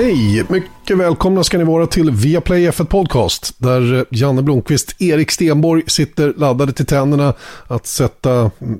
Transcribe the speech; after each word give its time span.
Hej! 0.00 0.44
Mycket 0.48 0.98
välkomna 0.98 1.44
ska 1.44 1.58
ni 1.58 1.64
vara 1.64 1.86
till 1.86 2.10
Viaplay 2.10 2.68
F1 2.68 2.84
Podcast. 2.84 3.54
Där 3.58 3.94
eh, 3.94 4.02
Janne 4.10 4.42
Blomqvist, 4.42 5.00
Erik 5.00 5.30
Stenborg 5.30 5.82
sitter 5.86 6.34
laddade 6.36 6.72
till 6.72 6.86
tänderna 6.86 7.34
att 7.66 7.86
sätta 7.86 8.30
mm, 8.30 8.78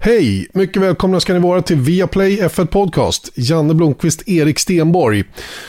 Hej! 0.00 0.48
Mycket 0.52 0.82
välkomna 0.82 1.20
ska 1.20 1.32
ni 1.32 1.38
vara 1.38 1.62
till 1.62 1.76
Viaplay 1.76 2.40
F1 2.40 2.66
Podcast. 2.66 3.30
Janne 3.34 3.74
Blomqvist, 3.74 4.28
Erik 4.28 4.58
Stenborg. 4.58 5.24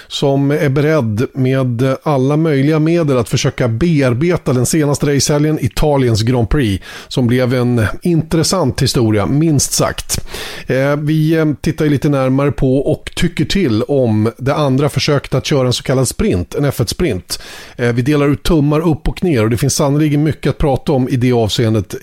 Som 0.07 0.51
är 0.51 0.69
beredd 0.69 1.27
med 1.33 1.95
alla 2.03 2.37
möjliga 2.37 2.79
medel 2.79 3.17
att 3.17 3.29
försöka 3.29 3.67
bearbeta 3.67 4.53
den 4.53 4.65
senaste 4.65 5.15
racehelgen, 5.15 5.59
Italiens 5.65 6.21
Grand 6.21 6.49
Prix. 6.49 6.85
Som 7.07 7.27
blev 7.27 7.53
en 7.53 7.85
intressant 8.01 8.81
historia, 8.81 9.25
minst 9.25 9.73
sagt. 9.73 10.25
Eh, 10.67 10.95
vi 10.95 11.33
eh, 11.33 11.45
tittar 11.61 11.85
lite 11.85 12.09
närmare 12.09 12.51
på 12.51 12.77
och 12.77 13.11
tycker 13.15 13.45
till 13.45 13.83
om 13.83 14.31
det 14.37 14.55
andra 14.55 14.89
försöket 14.89 15.33
att 15.33 15.45
köra 15.45 15.67
en 15.67 15.73
så 15.73 15.83
kallad 15.83 16.07
sprint, 16.07 16.55
en 16.55 16.65
F1-sprint. 16.65 17.39
Eh, 17.77 17.93
vi 17.93 18.01
delar 18.01 18.27
ut 18.27 18.43
tummar 18.43 18.79
upp 18.79 19.07
och 19.07 19.23
ner 19.23 19.43
och 19.43 19.49
det 19.49 19.57
finns 19.57 19.75
sannolikt 19.75 20.19
mycket 20.19 20.49
att 20.49 20.57
prata 20.57 20.91
om 20.91 21.09
i 21.09 21.15
det 21.15 21.33
avseendet 21.33 21.95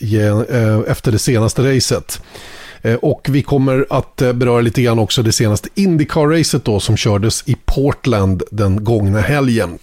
efter 0.86 1.12
det 1.12 1.18
senaste 1.18 1.76
racet. 1.76 2.15
Eh, 2.82 2.94
och 2.94 3.28
vi 3.30 3.42
kommer 3.42 3.86
att 3.90 4.22
eh, 4.22 4.32
beröra 4.32 4.60
lite 4.60 4.82
grann 4.82 4.98
också 4.98 5.22
det 5.22 5.32
senaste 5.32 5.68
Indycar-racet 5.74 6.64
då 6.64 6.80
som 6.80 6.96
kördes 6.96 7.42
i 7.46 7.56
Portland 7.64 8.42
den 8.50 8.84
gångna 8.84 9.20
helgen. 9.20 9.78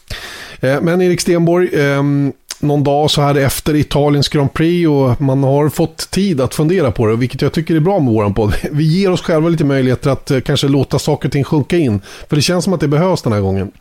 Eh, 0.60 0.82
men 0.82 1.02
Erik 1.02 1.22
Stenborg, 1.22 1.70
ehm, 1.74 2.34
någon 2.60 2.84
dag 2.84 3.12
så 3.12 3.22
här 3.22 3.36
efter 3.36 3.76
Italiens 3.76 4.30
Grand 4.30 4.54
Prix 4.54 4.88
och 4.88 5.22
man 5.22 5.44
har 5.44 5.70
fått 5.70 6.12
tid 6.12 6.42
att 6.42 6.56
fundera 6.56 6.92
på 6.92 7.08
det, 7.08 7.16
vilket 7.16 7.42
jag 7.42 7.54
tycker 7.54 7.76
är 7.76 7.80
bra 7.80 8.00
med 8.00 8.14
våran 8.14 8.34
podd. 8.34 8.54
Vi 8.72 8.84
ger 8.84 9.12
oss 9.12 9.22
själva 9.22 9.50
lite 9.50 9.66
möjligheter 9.66 10.10
att 10.10 10.32
kanske 10.46 10.68
låta 10.68 11.00
saker 11.00 11.28
och 11.28 11.32
ting 11.32 11.44
sjunka 11.44 11.78
in, 11.78 12.02
för 12.30 12.36
det 12.36 12.42
känns 12.42 12.64
som 12.64 12.74
att 12.74 12.80
det 12.80 12.88
behövs 12.88 13.22
den 13.22 13.34
här 13.34 13.42
gången. 13.42 13.72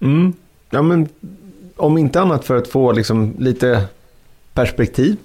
Mm. 0.00 0.32
Ja, 0.70 0.82
men 0.82 1.08
om 1.76 1.98
inte 1.98 2.20
annat 2.20 2.44
för 2.44 2.56
att 2.56 2.68
få 2.68 2.92
liksom 2.92 3.34
lite 3.38 3.84
perspektiv 4.54 5.16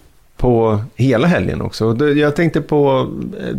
på 0.41 0.83
hela 0.95 1.27
helgen 1.27 1.61
också. 1.61 2.05
Jag 2.15 2.35
tänkte 2.35 2.61
på, 2.61 3.09
eh, 3.39 3.55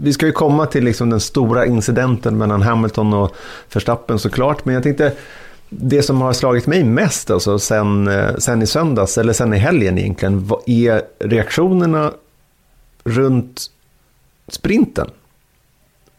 vi 0.00 0.12
ska 0.12 0.26
ju 0.26 0.32
komma 0.32 0.66
till 0.66 0.84
liksom 0.84 1.10
den 1.10 1.20
stora 1.20 1.66
incidenten 1.66 2.38
mellan 2.38 2.62
Hamilton 2.62 3.12
och 3.14 3.36
Verstappen 3.72 4.18
såklart, 4.18 4.64
men 4.64 4.74
jag 4.74 4.82
tänkte 4.82 5.12
det 5.68 6.02
som 6.02 6.20
har 6.20 6.32
slagit 6.32 6.66
mig 6.66 6.84
mest 6.84 7.30
alltså 7.30 7.58
sen, 7.58 8.08
eh, 8.08 8.36
sen 8.38 8.62
i 8.62 8.66
söndags, 8.66 9.18
eller 9.18 9.32
sen 9.32 9.54
i 9.54 9.58
helgen 9.58 9.98
egentligen, 9.98 10.50
är 10.66 11.02
reaktionerna 11.18 12.12
runt 13.04 13.66
sprinten 14.48 15.10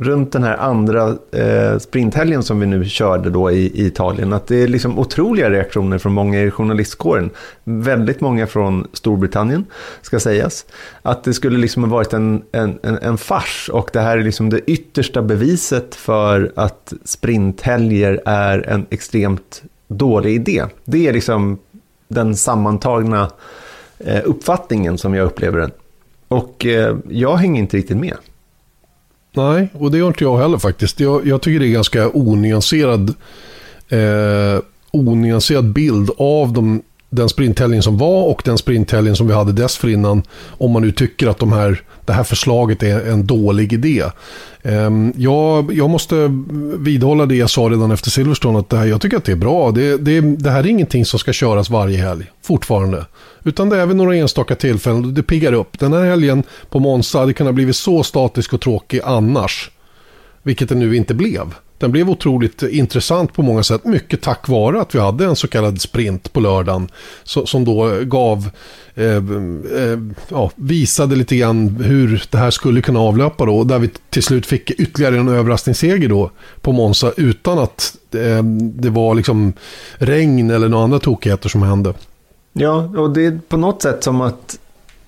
runt 0.02 0.32
den 0.32 0.44
här 0.44 0.58
andra 0.58 1.18
eh, 1.32 1.78
sprinthelgen 1.80 2.44
som 2.44 2.60
vi 2.60 2.66
nu 2.66 2.86
körde 2.86 3.30
då 3.30 3.52
i, 3.52 3.56
i, 3.56 3.86
Italien, 3.86 4.34
att 4.34 4.48
det 4.48 4.64
är 4.64 4.68
liksom 4.68 5.00
otroliga 5.00 5.50
reaktioner 5.50 5.98
från 5.98 6.14
många 6.14 6.42
i 6.42 6.52
journalistkåren. 6.52 7.30
Väldigt 7.64 8.22
många 8.22 8.48
från 8.48 8.88
Storbritannien, 8.94 9.66
ska 10.02 10.20
sägas. 10.20 10.66
Att 11.02 11.24
det 11.24 11.34
skulle 11.34 11.58
liksom 11.58 11.84
ha 11.84 11.90
varit 11.92 12.14
en, 12.14 12.44
en, 12.52 12.80
en, 12.84 12.98
en 12.98 13.18
fars 13.18 13.70
och 13.74 13.90
det 13.94 14.00
här 14.00 14.18
är 14.18 14.24
liksom 14.24 14.50
det 14.50 14.60
yttersta 14.60 15.22
beviset 15.22 15.96
för 15.96 16.52
att 16.56 16.94
sprinthelger 17.06 18.22
är 18.26 18.70
en 18.70 18.86
extremt 18.90 19.64
dålig 19.88 20.36
idé. 20.36 20.64
Det 20.86 21.08
är 21.08 21.14
liksom 21.14 21.60
den 22.08 22.36
sammantagna 22.36 23.32
eh, 23.98 24.22
uppfattningen 24.26 24.98
som 24.98 25.14
jag 25.14 25.26
upplever 25.26 25.60
den. 25.60 25.72
Och 26.28 26.66
eh, 26.66 26.98
jag 27.10 27.36
hänger 27.36 27.62
inte 27.62 27.78
riktigt 27.78 27.98
med. 27.98 28.18
Nej, 29.34 29.70
och 29.74 29.92
det 29.92 29.98
gör 29.98 30.08
inte 30.08 30.24
jag 30.24 30.38
heller 30.38 30.58
faktiskt. 30.58 31.00
Jag, 31.00 31.28
jag 31.28 31.42
tycker 31.42 31.60
det 31.60 31.68
är 31.68 31.72
ganska 31.72 32.10
onyanserad, 32.14 33.10
eh, 33.90 34.62
onyanserad 34.92 35.74
bild 35.74 36.10
av 36.18 36.54
de, 36.54 36.82
den 37.14 37.30
sprinthelgen 37.30 37.84
som 37.84 37.98
var 37.98 38.24
och 38.24 38.42
den 38.46 38.58
sprinthelgen 38.58 39.16
som 39.16 39.28
vi 39.28 39.34
hade 39.34 39.52
dessförinnan. 39.52 40.24
Om 40.48 40.72
man 40.72 40.82
nu 40.82 40.92
tycker 40.92 41.28
att 41.28 41.40
de 41.40 41.52
här, 41.52 41.82
det 42.06 42.14
här 42.14 42.24
förslaget 42.24 42.84
är 42.84 43.12
en 43.12 43.28
dålig 43.28 43.74
idé. 43.74 44.04
Ehm, 44.64 45.14
jag, 45.18 45.74
jag 45.74 45.90
måste 45.90 46.16
vidhålla 46.78 47.26
det 47.26 47.36
jag 47.36 47.50
sa 47.50 47.62
redan 47.62 47.92
efter 47.92 48.10
Silverstone. 48.10 48.60
Att 48.60 48.70
det 48.70 48.78
här, 48.78 48.86
jag 48.86 49.02
tycker 49.02 49.18
att 49.18 49.26
det 49.26 49.32
är 49.32 49.36
bra. 49.36 49.72
Det, 49.72 49.98
det, 49.98 50.22
det 50.22 50.50
här 50.50 50.60
är 50.60 50.68
ingenting 50.68 51.06
som 51.06 51.20
ska 51.20 51.34
köras 51.34 51.70
varje 51.70 51.98
helg, 51.98 52.32
fortfarande. 52.44 53.06
Utan 53.44 53.70
det 53.70 53.78
är 53.78 53.86
vid 53.86 53.96
några 53.96 54.16
enstaka 54.16 54.56
tillfällen 54.56 55.14
det 55.14 55.24
piggar 55.24 55.54
upp. 55.54 55.80
Den 55.80 55.94
här 55.94 56.04
helgen 56.04 56.44
på 56.70 56.80
Monza 56.80 57.20
hade 57.20 57.34
kunnat 57.34 57.56
blivit 57.56 57.76
så 57.76 58.04
statisk 58.04 58.54
och 58.54 58.62
tråkig 58.62 59.02
annars. 59.04 59.72
Vilket 60.44 60.70
det 60.70 60.76
nu 60.76 60.96
inte 60.96 61.14
blev. 61.14 61.54
Den 61.82 61.92
blev 61.92 62.10
otroligt 62.10 62.64
intressant 62.64 63.34
på 63.34 63.42
många 63.42 63.64
sätt. 63.64 63.86
Mycket 63.86 64.22
tack 64.22 64.48
vare 64.48 64.82
att 64.82 64.96
vi 64.96 65.00
hade 65.00 65.26
en 65.26 65.36
så 65.36 65.48
kallad 65.48 65.82
sprint 65.82 66.34
på 66.34 66.40
lördagen. 66.40 66.90
som 67.24 67.66
då 67.66 68.00
gav, 68.04 68.50
eh, 68.96 69.06
eh, 69.06 70.00
ja, 70.30 70.52
visade 70.56 71.16
lite 71.16 71.36
grann 71.36 71.68
hur 71.70 72.24
det 72.32 72.38
här 72.38 72.52
skulle 72.52 72.82
kunna 72.82 73.00
avlöpa 73.00 73.46
då. 73.46 73.64
Där 73.64 73.80
vi 73.80 73.90
till 74.10 74.24
slut 74.24 74.46
fick 74.46 74.72
ytterligare 74.72 75.18
en 75.18 75.30
överraskningsseger 75.30 76.10
då 76.10 76.32
på 76.62 76.72
Monza 76.72 77.12
utan 77.18 77.60
att 77.60 77.96
eh, 78.12 78.44
det 78.44 78.90
var 78.90 79.16
liksom 79.16 79.54
regn 79.98 80.52
eller 80.52 80.70
några 80.70 80.84
andra 80.84 81.00
tokigheter 81.00 81.50
som 81.50 81.62
hände. 81.62 81.94
Ja, 82.54 82.76
och 82.98 83.14
det 83.14 83.26
är 83.26 83.40
på 83.48 83.58
något 83.58 83.82
sätt 83.82 84.04
som 84.04 84.22
att 84.22 84.60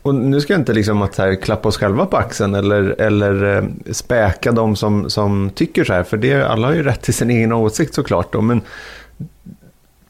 och 0.03 0.15
nu 0.15 0.41
ska 0.41 0.53
jag 0.53 0.59
inte 0.59 0.73
liksom 0.73 1.01
att 1.01 1.17
här 1.17 1.35
klappa 1.35 1.69
oss 1.69 1.77
själva 1.77 2.05
på 2.05 2.17
axeln 2.17 2.55
eller, 2.55 3.01
eller 3.01 3.57
eh, 3.57 3.63
späka 3.91 4.51
de 4.51 4.75
som, 4.75 5.09
som 5.09 5.49
tycker 5.55 5.83
så 5.83 5.93
här, 5.93 6.03
för 6.03 6.17
det, 6.17 6.43
alla 6.43 6.67
har 6.67 6.73
ju 6.73 6.83
rätt 6.83 7.01
till 7.01 7.13
sin 7.13 7.29
egen 7.29 7.53
åsikt 7.53 7.93
såklart. 7.93 8.33
Då, 8.33 8.41
men 8.41 8.61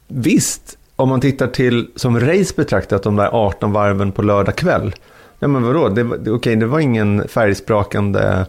visst, 0.07 0.77
om 0.95 1.09
man 1.09 1.21
tittar 1.21 1.47
till 1.47 1.87
som 1.95 2.19
race 2.19 2.53
betraktat, 2.55 3.03
de 3.03 3.15
där 3.15 3.29
18 3.31 3.71
varven 3.71 4.11
på 4.11 4.21
lördag 4.21 4.55
kväll. 4.55 4.95
Ja 5.39 5.47
men 5.47 5.63
vadå, 5.63 5.89
det, 5.89 6.17
det, 6.17 6.31
okej 6.31 6.55
det 6.55 6.65
var 6.65 6.79
ingen 6.79 7.27
färgsprakande 7.27 8.45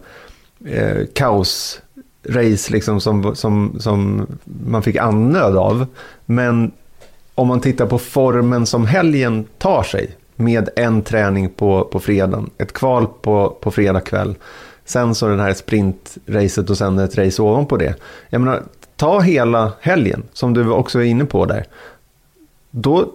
eh, 0.65 0.97
kaos 1.13 1.81
race 2.29 2.73
liksom 2.73 3.01
som, 3.01 3.35
som, 3.35 3.75
som 3.79 4.27
man 4.43 4.83
fick 4.83 4.95
annöd 4.95 5.57
av. 5.57 5.87
Men 6.25 6.71
om 7.35 7.47
man 7.47 7.61
tittar 7.61 7.85
på 7.85 7.99
formen 7.99 8.65
som 8.65 8.85
helgen 8.85 9.45
tar 9.57 9.83
sig 9.83 10.15
med 10.35 10.69
en 10.75 11.01
träning 11.01 11.49
på, 11.49 11.83
på 11.83 11.99
fredagen, 11.99 12.49
ett 12.57 12.73
kval 12.73 13.07
på, 13.21 13.57
på 13.61 13.71
fredag 13.71 14.01
kväll, 14.01 14.35
sen 14.85 15.15
så 15.15 15.27
den 15.27 15.39
här 15.39 15.53
sprintracet 15.53 16.69
och 16.69 16.77
sen 16.77 16.99
ett 16.99 17.17
race 17.17 17.41
ovanpå 17.41 17.77
det. 17.77 17.95
Jag 18.29 18.41
menar, 18.41 18.63
ta 18.95 19.19
hela 19.19 19.71
helgen, 19.79 20.23
som 20.33 20.53
du 20.53 20.69
också 20.69 20.99
är 20.99 21.03
inne 21.03 21.25
på 21.25 21.45
där. 21.45 21.65
Då 22.71 23.11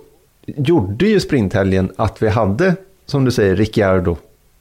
gjorde 0.46 1.06
ju 1.06 1.20
sprinthelgen 1.20 1.92
att 1.96 2.22
vi 2.22 2.28
hade, 2.28 2.74
som 3.06 3.24
du 3.24 3.30
säger, 3.30 3.56
Ricciardo 3.56 4.16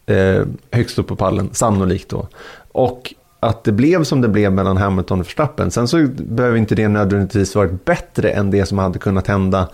eh, 0.05 0.43
högst 0.71 0.99
upp 0.99 1.07
på 1.07 1.15
pallen, 1.15 1.49
sannolikt 1.53 2.09
då. 2.09 2.27
Och 2.71 3.13
att 3.39 3.63
det 3.63 3.71
blev 3.71 4.03
som 4.03 4.21
det 4.21 4.27
blev 4.27 4.53
mellan 4.53 4.77
Hamilton 4.77 5.19
och 5.19 5.25
Verstappen. 5.25 5.71
Sen 5.71 5.87
så 5.87 6.07
behöver 6.15 6.57
inte 6.57 6.75
det 6.75 6.87
nödvändigtvis 6.87 7.55
varit 7.55 7.85
bättre 7.85 8.29
än 8.29 8.51
det 8.51 8.65
som 8.65 8.77
hade 8.77 8.99
kunnat 8.99 9.27
hända 9.27 9.67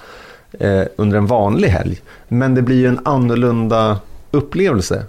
eh, 0.60 0.84
under 0.96 1.18
en 1.18 1.28
vanlig 1.28 1.68
helg. 1.68 2.02
Men 2.28 2.56
det 2.56 2.62
blir 2.62 2.76
ju 2.76 2.88
en 2.88 3.00
annorlunda 3.04 4.00
upplevelse. 4.32 5.04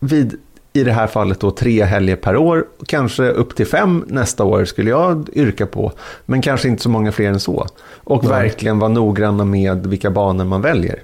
Vid, 0.00 0.38
i 0.72 0.84
det 0.84 0.92
här 0.92 1.06
fallet 1.06 1.40
då, 1.40 1.50
tre 1.50 1.84
helger 1.84 2.16
per 2.16 2.36
år. 2.36 2.64
Kanske 2.86 3.22
upp 3.22 3.56
till 3.56 3.66
fem 3.66 4.04
nästa 4.08 4.44
år 4.44 4.64
skulle 4.64 4.90
jag 4.90 5.28
yrka 5.32 5.66
på. 5.66 5.92
Men 6.24 6.42
kanske 6.42 6.68
inte 6.68 6.82
så 6.82 6.88
många 6.88 7.12
fler 7.12 7.28
än 7.28 7.40
så. 7.40 7.66
Och 8.04 8.24
Nej. 8.24 8.32
verkligen 8.32 8.78
vara 8.78 8.88
noggranna 8.88 9.44
med 9.44 9.86
vilka 9.86 10.10
banor 10.10 10.44
man 10.44 10.62
väljer. 10.62 10.98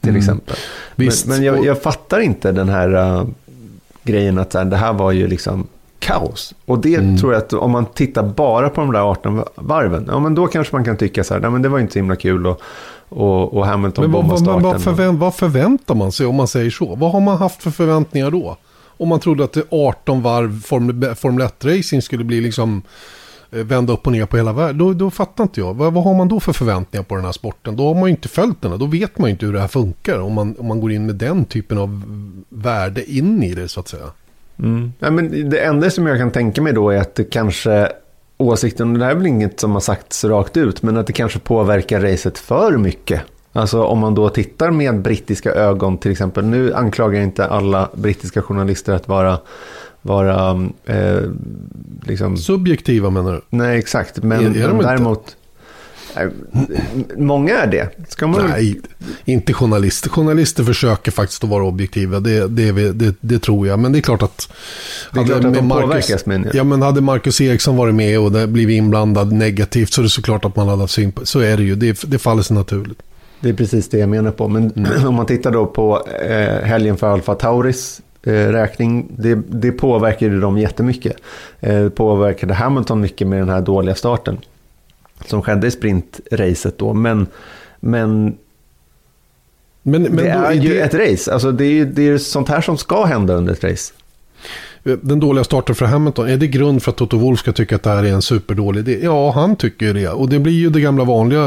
Till 0.00 0.10
mm. 0.10 0.20
exempel. 0.20 0.56
Visst. 0.94 1.26
Men, 1.26 1.36
men 1.36 1.46
jag, 1.46 1.64
jag, 1.64 1.82
fattar 1.82 2.20
inte 2.20 2.52
den 2.52 2.68
här 2.68 2.94
uh, 2.94 3.26
grejen 4.02 4.38
att 4.38 4.54
här, 4.54 4.64
det 4.64 4.76
här 4.76 4.92
var 4.92 5.12
ju 5.12 5.26
liksom 5.26 5.66
kaos. 6.04 6.54
Och 6.64 6.78
det 6.78 6.94
mm. 6.94 7.16
tror 7.18 7.32
jag 7.32 7.42
att 7.42 7.52
om 7.52 7.70
man 7.70 7.86
tittar 7.86 8.22
bara 8.22 8.70
på 8.70 8.80
de 8.80 8.92
där 8.92 9.10
18 9.10 9.42
varven, 9.54 10.04
ja 10.08 10.18
men 10.18 10.34
då 10.34 10.46
kanske 10.46 10.76
man 10.76 10.84
kan 10.84 10.96
tycka 10.96 11.24
så 11.24 11.34
här, 11.34 11.40
nej 11.40 11.50
men 11.50 11.62
det 11.62 11.68
var 11.68 11.78
inte 11.78 11.92
så 11.92 11.98
himla 11.98 12.16
kul 12.16 12.46
och, 12.46 12.60
och, 13.08 13.54
och 13.54 13.66
Hamilton 13.66 14.12
bombade 14.12 14.40
starten. 14.40 14.62
Vad, 14.62 14.82
förvänt, 14.82 15.20
vad 15.20 15.34
förväntar 15.34 15.94
man 15.94 16.12
sig 16.12 16.26
om 16.26 16.34
man 16.34 16.48
säger 16.48 16.70
så? 16.70 16.94
Vad 16.94 17.12
har 17.12 17.20
man 17.20 17.36
haft 17.36 17.62
för 17.62 17.70
förväntningar 17.70 18.30
då? 18.30 18.56
Om 18.96 19.08
man 19.08 19.20
trodde 19.20 19.44
att 19.44 19.52
det 19.52 19.62
18 19.70 20.22
varv 20.22 20.62
Formel, 20.62 21.14
Formel 21.14 21.46
1-racing 21.46 22.00
skulle 22.00 22.24
bli 22.24 22.40
liksom 22.40 22.82
eh, 23.50 23.58
vända 23.58 23.92
upp 23.92 24.06
och 24.06 24.12
ner 24.12 24.26
på 24.26 24.36
hela 24.36 24.52
världen. 24.52 24.78
Då, 24.78 24.92
då 24.92 25.10
fattar 25.10 25.44
inte 25.44 25.60
jag. 25.60 25.74
Vad, 25.74 25.92
vad, 25.92 26.04
har 26.04 26.14
man 26.14 26.28
då 26.28 26.40
för 26.40 26.52
förväntningar 26.52 27.04
på 27.04 27.16
den 27.16 27.24
här 27.24 27.32
sporten? 27.32 27.76
Då 27.76 27.86
har 27.86 27.94
man 27.94 28.04
ju 28.04 28.10
inte 28.10 28.28
följt 28.28 28.62
den. 28.62 28.78
Då 28.78 28.86
vet 28.86 29.18
man 29.18 29.28
ju 29.28 29.32
inte 29.32 29.46
hur 29.46 29.52
det 29.52 29.60
här 29.60 29.68
funkar. 29.68 30.18
Om 30.18 30.32
man, 30.32 30.56
om 30.58 30.66
man 30.66 30.80
går 30.80 30.92
in 30.92 31.06
med 31.06 31.14
den 31.14 31.44
typen 31.44 31.78
av 31.78 32.02
värde 32.48 33.10
in 33.10 33.42
i 33.42 33.54
det 33.54 33.68
så 33.68 33.80
att 33.80 33.88
säga. 33.88 34.10
Mm. 34.58 34.92
Ja, 34.98 35.10
men 35.10 35.50
det 35.50 35.58
enda 35.58 35.90
som 35.90 36.06
jag 36.06 36.18
kan 36.18 36.30
tänka 36.30 36.62
mig 36.62 36.72
då 36.72 36.90
är 36.90 36.98
att 37.00 37.14
det 37.14 37.24
kanske 37.24 37.88
åsikten, 38.36 38.94
det 38.98 39.04
här 39.04 39.12
är 39.12 39.16
väl 39.16 39.26
inget 39.26 39.60
som 39.60 39.72
har 39.72 39.80
sagts 39.80 40.24
rakt 40.24 40.56
ut, 40.56 40.82
men 40.82 40.96
att 40.96 41.06
det 41.06 41.12
kanske 41.12 41.38
påverkar 41.38 42.00
racet 42.00 42.38
för 42.38 42.76
mycket. 42.78 43.20
Alltså 43.52 43.84
om 43.84 43.98
man 43.98 44.14
då 44.14 44.28
tittar 44.28 44.70
med 44.70 45.02
brittiska 45.02 45.52
ögon 45.52 45.98
till 45.98 46.10
exempel. 46.10 46.44
Nu 46.44 46.74
anklagar 46.74 47.14
jag 47.14 47.24
inte 47.24 47.46
alla 47.46 47.88
brittiska 47.94 48.42
journalister 48.42 48.92
att 48.92 49.08
vara, 49.08 49.38
vara 50.02 50.68
eh, 50.84 51.20
liksom... 52.02 52.36
Subjektiva 52.36 53.10
menar 53.10 53.32
du? 53.32 53.40
Nej, 53.50 53.78
exakt. 53.78 54.22
Men, 54.22 54.32
Är- 54.32 54.44
är 54.62 54.66
men 54.66 54.76
inte? 54.76 54.86
däremot... 54.88 55.22
Nej, 55.26 55.34
Många 57.16 57.58
är 57.58 57.66
det. 57.66 57.88
Ska 58.08 58.26
man... 58.26 58.46
Nej, 58.48 58.80
inte 59.24 59.52
journalister. 59.52 60.10
Journalister 60.10 60.64
försöker 60.64 61.10
faktiskt 61.10 61.44
att 61.44 61.50
vara 61.50 61.64
objektiva. 61.64 62.20
Det, 62.20 62.48
det, 62.48 62.92
det, 62.92 63.14
det 63.20 63.38
tror 63.38 63.66
jag. 63.66 63.78
Men 63.78 63.92
det 63.92 63.98
är 63.98 64.00
klart 64.00 64.22
att... 64.22 64.48
Det 65.12 65.20
är 65.20 65.24
klart 65.24 65.36
hade 65.36 65.48
att 65.48 65.54
de 65.54 65.68
med 65.68 65.80
påverkas, 65.80 66.24
jag. 66.26 66.54
Ja, 66.54 66.64
men 66.64 66.82
hade 66.82 67.00
Marcus 67.00 67.40
Eriksson 67.40 67.76
varit 67.76 67.94
med 67.94 68.20
och 68.20 68.32
det 68.32 68.46
blivit 68.46 68.74
inblandad 68.74 69.32
negativt 69.32 69.92
så 69.92 70.00
är 70.00 70.02
det 70.02 70.10
såklart 70.10 70.44
att 70.44 70.56
man 70.56 70.68
hade 70.68 70.82
haft 70.82 70.94
syn 70.94 71.12
på. 71.12 71.26
Så 71.26 71.40
är 71.40 71.56
det 71.56 71.62
ju. 71.62 71.74
Det, 71.74 72.02
det 72.06 72.18
faller 72.18 72.42
sig 72.42 72.56
naturligt. 72.56 73.02
Det 73.40 73.48
är 73.48 73.54
precis 73.54 73.88
det 73.88 73.98
jag 73.98 74.08
menar 74.08 74.30
på. 74.30 74.48
Men 74.48 74.70
Mm. 74.70 75.06
om 75.08 75.14
man 75.14 75.26
tittar 75.26 75.50
då 75.50 75.66
på 75.66 76.06
eh, 76.28 76.66
helgen 76.66 76.96
för 76.96 77.12
Alfa 77.12 77.34
Tauris 77.34 78.00
eh, 78.22 78.32
räkning, 78.32 79.06
det, 79.18 79.34
det 79.34 79.72
påverkade 79.72 80.40
dem 80.40 80.58
jättemycket. 80.58 81.16
Eh, 81.60 81.80
det 81.82 81.90
påverkade 81.90 82.54
Hamilton 82.54 83.00
mycket 83.00 83.26
med 83.26 83.38
den 83.38 83.48
här 83.48 83.60
dåliga 83.60 83.94
starten 83.94 84.38
som 85.26 85.42
skedde 85.42 85.66
i 85.66 85.70
sprintracet 85.70 86.78
då. 86.78 86.92
Men, 86.94 87.26
men, 87.80 88.36
Men, 89.82 90.02
men 90.02 90.16
det 90.16 90.28
är 90.28 90.42
är 90.44 90.52
ju 90.52 90.68
det- 90.74 90.80
ett 90.80 90.94
race. 90.94 91.32
Alltså 91.32 91.52
det 91.52 91.64
är 91.64 91.70
ju 91.72 91.84
det 91.84 92.08
är 92.08 92.18
sånt 92.18 92.48
här 92.48 92.60
som 92.60 92.78
ska 92.78 93.04
hända 93.04 93.34
under 93.34 93.52
ett 93.52 93.64
race. 93.64 93.92
Den 95.02 95.20
dåliga 95.20 95.44
starten 95.44 95.74
för 95.74 95.86
Hamilton, 95.86 96.28
är 96.28 96.36
det 96.36 96.46
grund 96.46 96.82
för 96.82 96.90
att 96.90 96.96
Toto 96.96 97.18
Wolff 97.18 97.38
ska 97.40 97.52
tycka 97.52 97.76
att 97.76 97.82
det 97.82 97.90
här 97.90 98.04
är 98.04 98.12
en 98.12 98.22
superdålig 98.22 98.80
idé? 98.88 98.98
Ja, 99.02 99.30
han 99.30 99.56
tycker 99.56 99.94
det. 99.94 100.08
Och 100.08 100.28
det 100.28 100.38
blir 100.38 100.52
ju 100.52 100.70
det 100.70 100.80
gamla 100.80 101.04
vanliga 101.04 101.46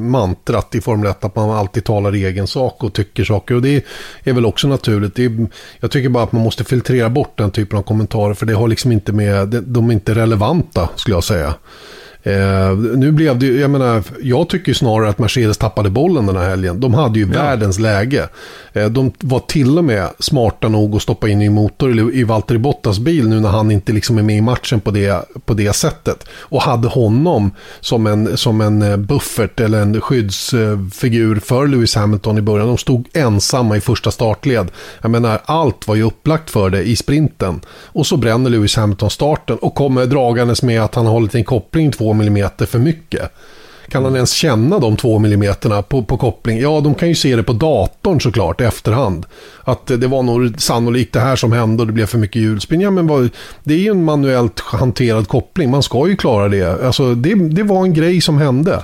mantrat 0.00 0.74
i 0.74 0.80
Formel 0.80 1.10
1 1.10 1.24
att 1.24 1.36
man 1.36 1.50
alltid 1.50 1.84
talar 1.84 2.12
egen 2.12 2.46
sak 2.46 2.84
och 2.84 2.92
tycker 2.92 3.24
saker. 3.24 3.54
Och 3.54 3.62
det 3.62 3.84
är 4.24 4.32
väl 4.32 4.46
också 4.46 4.68
naturligt. 4.68 5.18
Är, 5.18 5.46
jag 5.80 5.90
tycker 5.90 6.08
bara 6.08 6.24
att 6.24 6.32
man 6.32 6.42
måste 6.42 6.64
filtrera 6.64 7.08
bort 7.10 7.32
den 7.38 7.50
typen 7.50 7.78
av 7.78 7.82
kommentarer 7.82 8.34
för 8.34 8.46
det 8.46 8.54
har 8.54 8.68
liksom 8.68 8.92
inte 8.92 9.12
med, 9.12 9.48
de 9.48 9.88
är 9.88 9.92
inte 9.92 10.14
relevanta 10.14 10.88
skulle 10.96 11.16
jag 11.16 11.24
säga. 11.24 11.54
Eh, 12.22 12.76
nu 12.96 13.12
blev 13.12 13.38
det 13.38 13.46
ju- 13.46 13.60
jag 13.60 13.70
menar, 13.70 14.02
jag 14.22 14.48
tycker 14.48 14.74
snarare 14.74 15.08
att 15.08 15.18
Mercedes 15.18 15.58
tappade 15.58 15.90
bollen 15.90 16.26
den 16.26 16.36
här 16.36 16.48
helgen. 16.48 16.80
De 16.80 16.94
hade 16.94 17.18
ju 17.18 17.24
världens 17.24 17.78
läge. 17.78 18.28
Eh, 18.72 18.86
de 18.86 19.12
var 19.20 19.40
till 19.40 19.78
och 19.78 19.84
med 19.84 20.08
smarta 20.18 20.68
nog 20.68 20.96
att 20.96 21.02
stoppa 21.02 21.28
in 21.28 21.42
i 21.42 21.48
motor 21.48 22.12
i 22.14 22.24
Valtteri 22.24 22.58
Bottas 22.58 22.98
bil 22.98 23.28
nu 23.28 23.40
när 23.40 23.48
han 23.48 23.70
inte 23.70 23.92
liksom 23.92 24.18
är 24.18 24.22
med 24.22 24.36
i 24.36 24.40
matchen 24.40 24.80
på 24.80 24.90
det, 24.90 25.24
på 25.44 25.54
det 25.54 25.72
sättet. 25.72 26.28
Och 26.40 26.62
hade 26.62 26.88
honom 26.88 27.50
som 27.80 28.06
en, 28.06 28.36
som 28.36 28.60
en 28.60 28.82
eh, 28.82 28.96
buffert 28.96 29.60
eller 29.60 29.80
en 29.82 30.00
skyddsfigur 30.00 31.36
för 31.36 31.66
Lewis 31.66 31.94
Hamilton 31.94 32.38
i 32.38 32.42
början. 32.42 32.66
De 32.68 32.78
stod 32.78 33.08
ensamma 33.12 33.76
i 33.76 33.80
första 33.80 34.10
startled. 34.10 34.68
Jag 35.02 35.10
menar, 35.10 35.40
allt 35.44 35.88
var 35.88 35.94
ju 35.94 36.02
upplagt 36.02 36.50
för 36.50 36.70
det 36.70 36.82
i 36.82 36.96
sprinten. 36.96 37.60
Och 37.86 38.06
så 38.06 38.16
bränner 38.16 38.50
Lewis 38.50 38.76
Hamilton 38.76 39.10
starten 39.10 39.56
och 39.58 39.74
kommer 39.74 40.06
dragandes 40.06 40.62
med 40.62 40.82
att 40.82 40.94
han 40.94 41.06
har 41.06 41.12
hållit 41.12 41.34
en 41.34 41.44
koppling 41.44 41.92
2 42.14 42.22
mm 42.22 42.48
för 42.66 42.78
mycket. 42.78 43.32
Kan 43.88 44.04
han 44.04 44.14
ens 44.14 44.30
känna 44.32 44.78
de 44.78 44.96
två 44.96 45.18
millimeterna 45.18 45.82
på, 45.82 46.02
på 46.02 46.16
koppling? 46.16 46.58
Ja, 46.60 46.80
de 46.80 46.94
kan 46.94 47.08
ju 47.08 47.14
se 47.14 47.36
det 47.36 47.42
på 47.42 47.52
datorn 47.52 48.20
såklart 48.20 48.60
i 48.60 48.64
efterhand. 48.64 49.26
Att 49.64 49.86
det 49.86 50.06
var 50.06 50.22
nog 50.22 50.60
sannolikt 50.60 51.12
det 51.12 51.20
här 51.20 51.36
som 51.36 51.52
hände 51.52 51.82
och 51.82 51.86
det 51.86 51.92
blev 51.92 52.06
för 52.06 52.18
mycket 52.18 52.42
hjulspinn. 52.42 52.80
Ja, 52.80 52.90
men 52.90 53.06
vad, 53.06 53.30
det 53.64 53.74
är 53.74 53.78
ju 53.78 53.90
en 53.90 54.04
manuellt 54.04 54.60
hanterad 54.60 55.28
koppling. 55.28 55.70
Man 55.70 55.82
ska 55.82 56.08
ju 56.08 56.16
klara 56.16 56.48
det. 56.48 56.84
Alltså, 56.84 57.14
det, 57.14 57.34
det 57.34 57.62
var 57.62 57.84
en 57.84 57.94
grej 57.94 58.20
som 58.20 58.38
hände. 58.38 58.82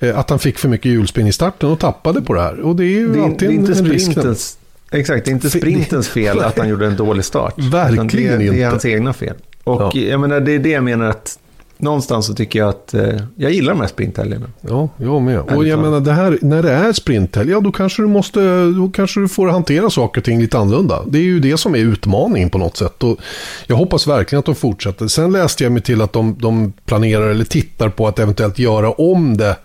Eh, 0.00 0.18
Att 0.18 0.30
han 0.30 0.38
fick 0.38 0.58
för 0.58 0.68
mycket 0.68 0.92
hjulspinn 0.92 1.26
i 1.26 1.32
starten 1.32 1.68
och 1.70 1.78
tappade 1.78 2.20
på 2.22 2.34
det 2.34 2.40
här. 2.40 2.60
Och 2.60 2.76
det 2.76 2.84
är 2.84 2.86
ju 2.88 3.08
Det 3.12 3.22
alltid 3.22 3.48
det 3.48 3.54
är 3.54 3.56
inte 3.56 3.72
en 3.72 3.84
risk. 3.86 4.10
sprintens, 4.12 4.58
exakt, 4.90 5.24
det 5.24 5.30
är 5.30 5.32
inte 5.32 5.50
sprintens 5.50 6.08
fel 6.08 6.40
att 6.40 6.58
han 6.58 6.68
gjorde 6.68 6.86
en 6.86 6.96
dålig 6.96 7.24
start. 7.24 7.54
Verkligen 7.58 8.08
det, 8.08 8.36
Det 8.36 8.44
inte. 8.46 8.58
är 8.62 8.68
hans 8.70 8.84
egna 8.84 9.12
fel. 9.12 9.34
Och 9.64 9.80
Ja. 9.82 9.92
jag 10.00 10.20
menar, 10.20 10.40
det 10.40 10.52
är 10.52 10.58
det 10.58 10.70
jag 10.70 10.84
menar 10.84 11.06
att 11.10 11.38
någonstans 11.82 12.26
så 12.26 12.34
tycker 12.34 12.58
jag 12.58 12.68
att 12.68 12.94
eh, 12.94 13.20
jag 13.36 13.52
gillar 13.52 13.72
de 13.72 13.80
här 13.80 13.88
sprinthelgerna. 13.88 14.46
Ja, 14.60 14.88
jag 14.96 15.22
med. 15.22 15.40
Och 15.40 15.66
jag 15.66 15.78
menar, 15.78 16.00
det 16.00 16.12
här, 16.12 16.38
när 16.42 16.62
det 16.62 16.72
är 16.72 16.92
sprinthelg, 16.92 17.50
ja 17.50 17.60
då 17.60 17.72
kanske 17.72 18.02
du 18.02 18.08
måste, 18.08 18.64
då 18.64 18.90
kanske 18.94 19.20
du 19.20 19.28
får 19.28 19.48
hantera 19.48 19.90
saker 19.90 20.20
och 20.20 20.24
ting 20.24 20.40
lite 20.40 20.58
annorlunda. 20.58 21.02
Det 21.06 21.18
är 21.18 21.22
ju 21.22 21.40
det 21.40 21.56
som 21.56 21.74
är 21.74 21.78
utmaningen 21.78 22.50
på 22.50 22.58
något 22.58 22.76
sätt. 22.76 23.02
Och 23.02 23.18
jag 23.66 23.76
hoppas 23.76 24.06
verkligen 24.06 24.38
att 24.38 24.46
de 24.46 24.54
fortsätter. 24.54 25.08
Sen 25.08 25.32
läste 25.32 25.64
jag 25.64 25.72
mig 25.72 25.82
till 25.82 26.00
att 26.00 26.12
de, 26.12 26.36
de 26.38 26.72
planerar 26.84 27.28
eller 27.28 27.44
tittar 27.44 27.88
på 27.88 28.08
att 28.08 28.18
eventuellt 28.18 28.58
göra 28.58 28.90
om 28.90 29.36
det 29.36 29.56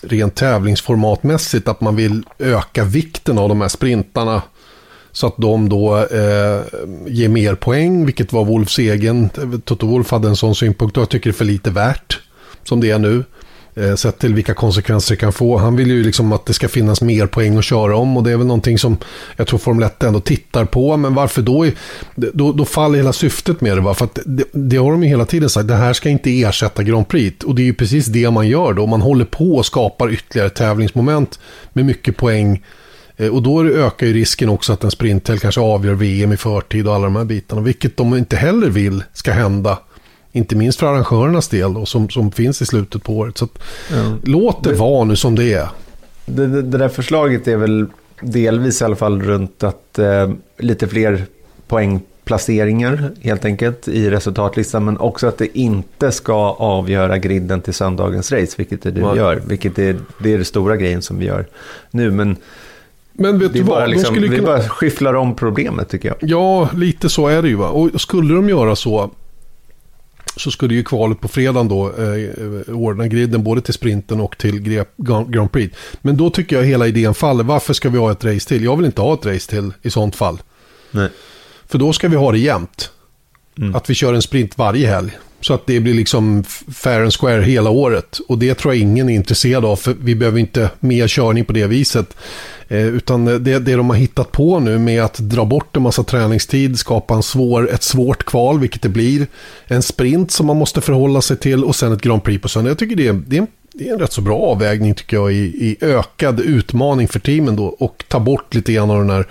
rent 0.00 0.34
tävlingsformatmässigt. 0.34 1.68
Att 1.68 1.80
man 1.80 1.96
vill 1.96 2.22
öka 2.38 2.84
vikten 2.84 3.38
av 3.38 3.48
de 3.48 3.60
här 3.60 3.68
sprintarna. 3.68 4.42
Så 5.16 5.26
att 5.26 5.36
de 5.36 5.68
då 5.68 5.96
eh, 5.96 6.60
ger 7.06 7.28
mer 7.28 7.54
poäng, 7.54 8.06
vilket 8.06 8.32
var 8.32 8.44
Wolfs 8.44 8.78
egen. 8.78 9.30
Toto 9.64 9.86
Wolf 9.86 10.10
hade 10.10 10.28
en 10.28 10.36
sån 10.36 10.54
synpunkt 10.54 10.96
och 10.96 11.00
jag 11.00 11.08
tycker 11.08 11.30
det 11.30 11.34
är 11.34 11.36
för 11.36 11.44
lite 11.44 11.70
värt 11.70 12.20
som 12.64 12.80
det 12.80 12.90
är 12.90 12.98
nu. 12.98 13.24
Eh, 13.74 13.94
sett 13.94 14.18
till 14.18 14.34
vilka 14.34 14.54
konsekvenser 14.54 15.14
det 15.14 15.20
kan 15.20 15.32
få. 15.32 15.58
Han 15.58 15.76
vill 15.76 15.90
ju 15.90 16.02
liksom 16.02 16.32
att 16.32 16.46
det 16.46 16.52
ska 16.52 16.68
finnas 16.68 17.00
mer 17.00 17.26
poäng 17.26 17.58
att 17.58 17.64
köra 17.64 17.96
om 17.96 18.16
och 18.16 18.22
det 18.22 18.30
är 18.30 18.36
väl 18.36 18.46
någonting 18.46 18.78
som 18.78 18.96
jag 19.36 19.46
tror 19.46 19.58
Formel 19.58 19.86
1 19.86 20.02
ändå 20.02 20.20
tittar 20.20 20.64
på. 20.64 20.96
Men 20.96 21.14
varför 21.14 21.42
då? 21.42 21.66
Då, 22.14 22.52
då 22.52 22.64
faller 22.64 22.96
hela 22.98 23.12
syftet 23.12 23.60
med 23.60 23.76
det. 23.76 23.80
Va? 23.80 23.94
För 23.94 24.04
att 24.04 24.18
det, 24.24 24.44
det 24.52 24.76
har 24.76 24.92
de 24.92 25.02
ju 25.02 25.08
hela 25.08 25.24
tiden 25.24 25.50
sagt, 25.50 25.68
det 25.68 25.74
här 25.74 25.92
ska 25.92 26.08
inte 26.08 26.42
ersätta 26.42 26.82
Grand 26.82 27.08
Prix. 27.08 27.44
Och 27.44 27.54
det 27.54 27.62
är 27.62 27.66
ju 27.66 27.74
precis 27.74 28.06
det 28.06 28.30
man 28.30 28.48
gör 28.48 28.72
då. 28.72 28.86
Man 28.86 29.02
håller 29.02 29.24
på 29.24 29.56
och 29.56 29.66
skapar 29.66 30.12
ytterligare 30.12 30.50
tävlingsmoment 30.50 31.38
med 31.72 31.84
mycket 31.84 32.16
poäng. 32.16 32.62
Eh, 33.16 33.34
Och 33.34 33.42
då 33.42 33.64
ökar 33.64 34.06
ju 34.06 34.12
risken 34.12 34.48
också 34.48 34.72
att 34.72 34.84
en 34.84 34.90
sprintel 34.90 35.38
kanske 35.38 35.60
avgör 35.60 35.94
VM 35.94 36.32
i 36.32 36.36
förtid 36.36 36.88
och 36.88 36.94
alla 36.94 37.04
de 37.04 37.16
här 37.16 37.24
bitarna. 37.24 37.62
Vilket 37.62 37.96
de 37.96 38.16
inte 38.16 38.36
heller 38.36 38.68
vill 38.68 39.04
ska 39.12 39.32
hända. 39.32 39.78
Inte 40.32 40.56
minst 40.56 40.78
för 40.78 40.86
arrangörernas 40.86 41.48
del 41.48 41.74
då, 41.74 41.86
som, 41.86 42.08
som 42.08 42.32
finns 42.32 42.62
i 42.62 42.66
slutet 42.66 43.02
på 43.02 43.16
året. 43.16 43.38
Så 43.38 43.44
att, 43.44 43.58
låt 44.24 44.64
det 44.64 44.72
vara 44.72 45.04
nu 45.04 45.16
som 45.16 45.34
det 45.34 45.52
är. 45.52 45.68
Det, 46.26 46.46
det, 46.46 46.62
det 46.62 46.78
där 46.78 46.88
förslaget 46.88 47.48
är 47.48 47.56
väl 47.56 47.86
delvis 48.20 48.80
i 48.80 48.84
alla 48.84 48.96
fall 48.96 49.22
runt 49.22 49.62
att 49.62 49.98
eh, 49.98 50.30
lite 50.58 50.88
fler 50.88 51.24
poängplaceringar 51.68 53.10
helt 53.20 53.44
enkelt 53.44 53.88
i 53.88 54.10
resultatlistan. 54.10 54.84
Men 54.84 54.98
också 54.98 55.26
att 55.26 55.38
det 55.38 55.58
inte 55.58 56.12
ska 56.12 56.34
avgöra 56.50 57.18
griden 57.18 57.60
till 57.60 57.74
söndagens 57.74 58.32
race, 58.32 58.54
vilket 58.56 58.82
det 58.82 58.90
Nej. 58.90 59.12
vi 59.12 59.18
gör. 59.18 59.42
Vilket 59.46 59.78
är, 59.78 59.96
det 60.22 60.32
är 60.32 60.38
det 60.38 60.44
stora 60.44 60.76
grejen 60.76 61.02
som 61.02 61.18
vi 61.18 61.26
gör 61.26 61.46
nu. 61.90 62.10
Men 62.10 62.36
Men 63.18 63.38
vet 63.38 63.52
du 63.52 63.58
vad? 63.58 63.66
bara, 63.66 63.86
de 63.86 63.90
liksom, 63.90 64.14
skulle 64.14 64.28
vi 64.28 64.36
kunna... 64.36 64.48
bara 64.48 64.68
skifflar 64.68 65.14
om 65.14 65.36
problemet 65.36 65.88
tycker 65.88 66.08
jag. 66.08 66.16
Ja, 66.20 66.70
lite 66.74 67.08
så 67.08 67.28
är 67.28 67.42
det 67.42 67.48
ju. 67.48 67.54
Va? 67.54 67.68
Och 67.68 68.00
skulle 68.00 68.34
de 68.34 68.48
göra 68.48 68.76
så 68.76 69.10
så 70.36 70.50
skulle 70.50 70.74
ju 70.74 70.84
kvalet 70.84 71.20
på 71.20 71.28
fredagen 71.28 71.68
då 71.68 71.86
eh, 71.86 72.74
ordna 72.74 73.06
griden 73.06 73.42
både 73.44 73.60
till 73.60 73.74
sprinten 73.74 74.20
och 74.20 74.38
till 74.38 74.84
Grand 75.28 75.52
Prix. 75.52 75.76
Men 76.02 76.16
då 76.16 76.30
tycker 76.30 76.56
jag 76.56 76.64
hela 76.64 76.86
idén 76.86 77.14
faller. 77.14 77.44
Varför 77.44 77.74
ska 77.74 77.88
vi 77.88 77.98
ha 77.98 78.12
ett 78.12 78.24
race 78.24 78.48
till? 78.48 78.64
Jag 78.64 78.76
vill 78.76 78.86
inte 78.86 79.00
ha 79.00 79.14
ett 79.14 79.26
race 79.26 79.50
till 79.50 79.72
i 79.82 79.90
sånt 79.90 80.16
fall. 80.16 80.38
Nej. 80.90 81.08
För 81.66 81.78
då 81.78 81.92
ska 81.92 82.08
vi 82.08 82.16
ha 82.16 82.32
det 82.32 82.38
jämnt. 82.38 82.90
Mm. 83.58 83.74
Att 83.74 83.90
vi 83.90 83.94
kör 83.94 84.14
en 84.14 84.22
sprint 84.22 84.58
varje 84.58 84.88
helg. 84.88 85.10
Så 85.40 85.54
att 85.54 85.66
det 85.66 85.80
blir 85.80 85.94
liksom 85.94 86.44
fair 86.74 87.00
and 87.00 87.14
square 87.14 87.42
hela 87.42 87.70
året. 87.70 88.18
Och 88.28 88.38
det 88.38 88.54
tror 88.54 88.74
jag 88.74 88.82
ingen 88.82 89.08
är 89.08 89.14
intresserad 89.14 89.64
av. 89.64 89.76
För 89.76 89.96
vi 90.00 90.14
behöver 90.14 90.38
inte 90.38 90.70
mer 90.80 91.08
körning 91.08 91.44
på 91.44 91.52
det 91.52 91.66
viset. 91.66 92.16
Eh, 92.68 92.86
utan 92.86 93.24
det, 93.24 93.38
det 93.38 93.76
de 93.76 93.90
har 93.90 93.96
hittat 93.96 94.32
på 94.32 94.60
nu 94.60 94.78
med 94.78 95.04
att 95.04 95.18
dra 95.18 95.44
bort 95.44 95.76
en 95.76 95.82
massa 95.82 96.02
träningstid, 96.02 96.78
skapa 96.78 97.14
en 97.14 97.22
svår, 97.22 97.70
ett 97.70 97.82
svårt 97.82 98.24
kval, 98.24 98.60
vilket 98.60 98.82
det 98.82 98.88
blir. 98.88 99.26
En 99.66 99.82
sprint 99.82 100.30
som 100.30 100.46
man 100.46 100.56
måste 100.56 100.80
förhålla 100.80 101.22
sig 101.22 101.36
till 101.36 101.64
och 101.64 101.76
sen 101.76 101.92
ett 101.92 102.02
Grand 102.02 102.24
Prix 102.24 102.42
på 102.42 102.48
söndag. 102.48 102.70
Jag 102.70 102.78
tycker 102.78 102.96
det 102.96 103.08
är, 103.08 103.12
det 103.12 103.36
är, 103.36 103.40
en, 103.40 103.46
det 103.72 103.88
är 103.88 103.92
en 103.92 103.98
rätt 103.98 104.12
så 104.12 104.20
bra 104.20 104.38
avvägning 104.38 104.94
tycker 104.94 105.16
jag 105.16 105.32
i, 105.32 105.36
i 105.36 105.76
ökad 105.80 106.40
utmaning 106.40 107.08
för 107.08 107.20
teamen 107.20 107.56
då. 107.56 107.64
Och 107.64 108.04
ta 108.08 108.20
bort 108.20 108.54
lite 108.54 108.72
grann 108.72 108.90
av 108.90 108.98
den 108.98 109.10
här 109.10 109.26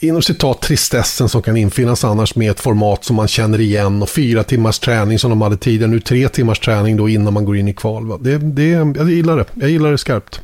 inom 0.00 0.22
citat 0.22 0.60
tristessen 0.60 1.28
som 1.28 1.42
kan 1.42 1.56
infinnas 1.56 2.04
annars 2.04 2.34
med 2.36 2.50
ett 2.50 2.60
format 2.60 3.04
som 3.04 3.16
man 3.16 3.28
känner 3.28 3.60
igen 3.60 4.02
och 4.02 4.08
fyra 4.08 4.44
timmars 4.44 4.78
träning 4.78 5.18
som 5.18 5.30
de 5.30 5.42
hade 5.42 5.56
tidigare. 5.56 5.90
Nu 5.90 6.00
tre 6.00 6.28
timmars 6.28 6.60
träning 6.60 6.96
då 6.96 7.08
innan 7.08 7.32
man 7.32 7.44
går 7.44 7.56
in 7.56 7.68
i 7.68 7.74
kval. 7.74 8.22
Det, 8.22 8.38
det, 8.38 8.68
jag 8.68 9.10
gillar 9.10 9.36
det. 9.36 9.44
Jag 9.54 9.70
gillar 9.70 9.90
det 9.90 9.98
skarpt. 9.98 10.40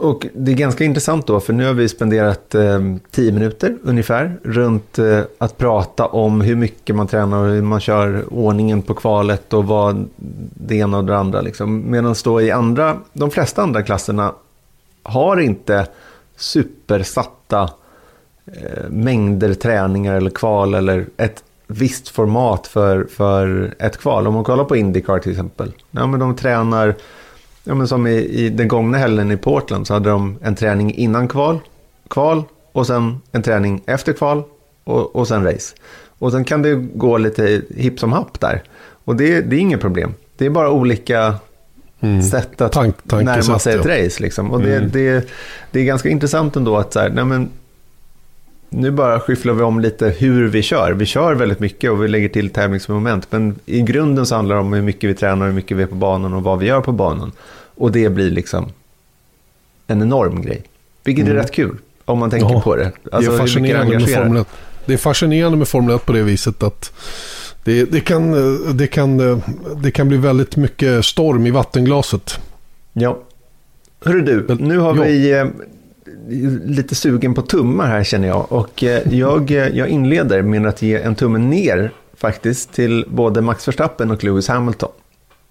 Och 0.00 0.26
det 0.34 0.52
är 0.52 0.56
ganska 0.56 0.84
intressant 0.84 1.26
då, 1.26 1.40
för 1.40 1.52
nu 1.52 1.66
har 1.66 1.74
vi 1.74 1.88
spenderat 1.88 2.54
eh, 2.54 2.80
tio 3.10 3.32
minuter 3.32 3.78
ungefär 3.82 4.38
runt 4.42 4.98
eh, 4.98 5.20
att 5.38 5.58
prata 5.58 6.06
om 6.06 6.40
hur 6.40 6.56
mycket 6.56 6.96
man 6.96 7.06
tränar 7.06 7.38
och 7.38 7.48
hur 7.48 7.62
man 7.62 7.80
kör 7.80 8.24
ordningen 8.34 8.82
på 8.82 8.94
kvalet 8.94 9.52
och 9.52 9.64
vad 9.64 10.08
det 10.54 10.74
ena 10.74 10.98
och 10.98 11.04
det 11.04 11.16
andra. 11.16 11.40
Liksom. 11.40 11.90
Medan 11.90 12.14
då 12.24 12.42
i 12.42 12.50
andra, 12.50 12.96
de 13.12 13.30
flesta 13.30 13.62
andra 13.62 13.82
klasserna 13.82 14.32
har 15.02 15.40
inte 15.40 15.86
supersatta 16.36 17.70
eh, 18.46 18.88
mängder 18.90 19.54
träningar 19.54 20.14
eller 20.14 20.30
kval 20.30 20.74
eller 20.74 21.06
ett 21.16 21.42
visst 21.66 22.08
format 22.08 22.66
för, 22.66 23.04
för 23.04 23.74
ett 23.78 23.96
kval. 23.96 24.26
Om 24.26 24.34
man 24.34 24.44
kollar 24.44 24.64
på 24.64 24.76
Indycar 24.76 25.18
till 25.18 25.32
exempel. 25.32 25.72
Ja, 25.90 26.06
men 26.06 26.20
de 26.20 26.36
tränar 26.36 26.94
Ja, 27.64 27.74
men 27.74 27.88
som 27.88 28.06
i, 28.06 28.16
i 28.16 28.48
den 28.48 28.68
gångna 28.68 28.98
helgen 28.98 29.30
i 29.30 29.36
Portland 29.36 29.86
så 29.86 29.94
hade 29.94 30.10
de 30.10 30.38
en 30.42 30.54
träning 30.54 30.94
innan 30.94 31.28
kval, 31.28 31.58
kval 32.08 32.44
och 32.72 32.86
sen 32.86 33.20
en 33.32 33.42
träning 33.42 33.82
efter 33.86 34.12
kval 34.12 34.42
och, 34.84 35.16
och 35.16 35.28
sen 35.28 35.44
race. 35.44 35.74
Och 36.18 36.32
sen 36.32 36.44
kan 36.44 36.62
det 36.62 36.74
gå 36.74 37.18
lite 37.18 37.62
hipp 37.76 38.00
som 38.00 38.12
happ 38.12 38.40
där. 38.40 38.62
Och 39.04 39.16
det, 39.16 39.40
det 39.40 39.56
är 39.56 39.60
inget 39.60 39.80
problem. 39.80 40.14
Det 40.36 40.46
är 40.46 40.50
bara 40.50 40.70
olika 40.70 41.34
mm. 42.00 42.22
sätt 42.22 42.60
att 42.60 42.72
Tank, 42.72 42.96
närma 43.04 43.58
sig 43.58 43.74
ett 43.74 43.86
race. 43.86 44.22
Liksom. 44.22 44.50
Och 44.50 44.62
det, 44.62 44.76
mm. 44.76 44.90
det, 44.90 45.28
det 45.70 45.80
är 45.80 45.84
ganska 45.84 46.08
intressant 46.08 46.56
ändå 46.56 46.76
att 46.76 46.92
så 46.92 47.00
här, 47.00 47.10
nej 47.10 47.24
men, 47.24 47.48
nu 48.70 48.90
bara 48.90 49.20
skyfflar 49.20 49.52
vi 49.52 49.62
om 49.62 49.80
lite 49.80 50.08
hur 50.08 50.48
vi 50.48 50.62
kör. 50.62 50.92
Vi 50.92 51.06
kör 51.06 51.34
väldigt 51.34 51.60
mycket 51.60 51.90
och 51.90 52.04
vi 52.04 52.08
lägger 52.08 52.28
till 52.28 52.50
tävlingsmoment. 52.50 53.26
Men 53.30 53.58
i 53.66 53.80
grunden 53.80 54.26
så 54.26 54.34
handlar 54.34 54.54
det 54.54 54.60
om 54.60 54.72
hur 54.72 54.82
mycket 54.82 55.10
vi 55.10 55.14
tränar, 55.14 55.46
hur 55.46 55.52
mycket 55.52 55.76
vi 55.76 55.82
är 55.82 55.86
på 55.86 55.94
banan 55.94 56.34
och 56.34 56.42
vad 56.42 56.58
vi 56.58 56.66
gör 56.66 56.80
på 56.80 56.92
banan. 56.92 57.32
Och 57.74 57.92
det 57.92 58.08
blir 58.08 58.30
liksom 58.30 58.72
en 59.86 60.02
enorm 60.02 60.42
grej. 60.42 60.62
Vilket 61.04 61.24
mm. 61.24 61.36
är 61.36 61.42
rätt 61.42 61.52
kul 61.52 61.76
om 62.04 62.18
man 62.18 62.30
tänker 62.30 62.54
ja, 62.54 62.60
på 62.60 62.76
det. 62.76 62.92
Alltså, 63.12 63.30
det, 63.30 63.36
är 63.36 63.38
fascinerande 63.38 63.98
med 63.98 64.10
Formel 64.10 64.42
1. 64.42 64.48
det 64.84 64.92
är 64.92 64.98
fascinerande 64.98 65.58
med 65.58 65.68
Formel 65.68 65.96
1 65.96 66.06
på 66.06 66.12
det 66.12 66.22
viset 66.22 66.62
att 66.62 66.92
det, 67.64 67.84
det, 67.84 68.00
kan, 68.00 68.32
det, 68.76 68.86
kan, 68.86 69.42
det 69.82 69.90
kan 69.90 70.08
bli 70.08 70.16
väldigt 70.16 70.56
mycket 70.56 71.04
storm 71.04 71.46
i 71.46 71.50
vattenglaset. 71.50 72.40
Ja. 72.92 73.18
Hörru 74.04 74.20
du, 74.20 74.54
nu 74.54 74.78
har 74.78 74.96
ja. 74.96 75.02
vi 75.02 75.32
eh, 75.32 75.44
lite 76.64 76.94
sugen 76.94 77.34
på 77.34 77.42
tummar 77.42 77.86
här 77.86 78.04
känner 78.04 78.28
jag. 78.28 78.52
Och 78.52 78.84
eh, 78.84 79.14
jag, 79.14 79.50
eh, 79.50 79.68
jag 79.68 79.88
inleder 79.88 80.42
med 80.42 80.66
att 80.66 80.82
ge 80.82 80.96
en 80.96 81.14
tumme 81.14 81.38
ner 81.38 81.92
faktiskt 82.16 82.72
till 82.72 83.04
både 83.08 83.40
Max 83.40 83.68
Verstappen 83.68 84.10
och 84.10 84.24
Lewis 84.24 84.48
Hamilton. 84.48 84.90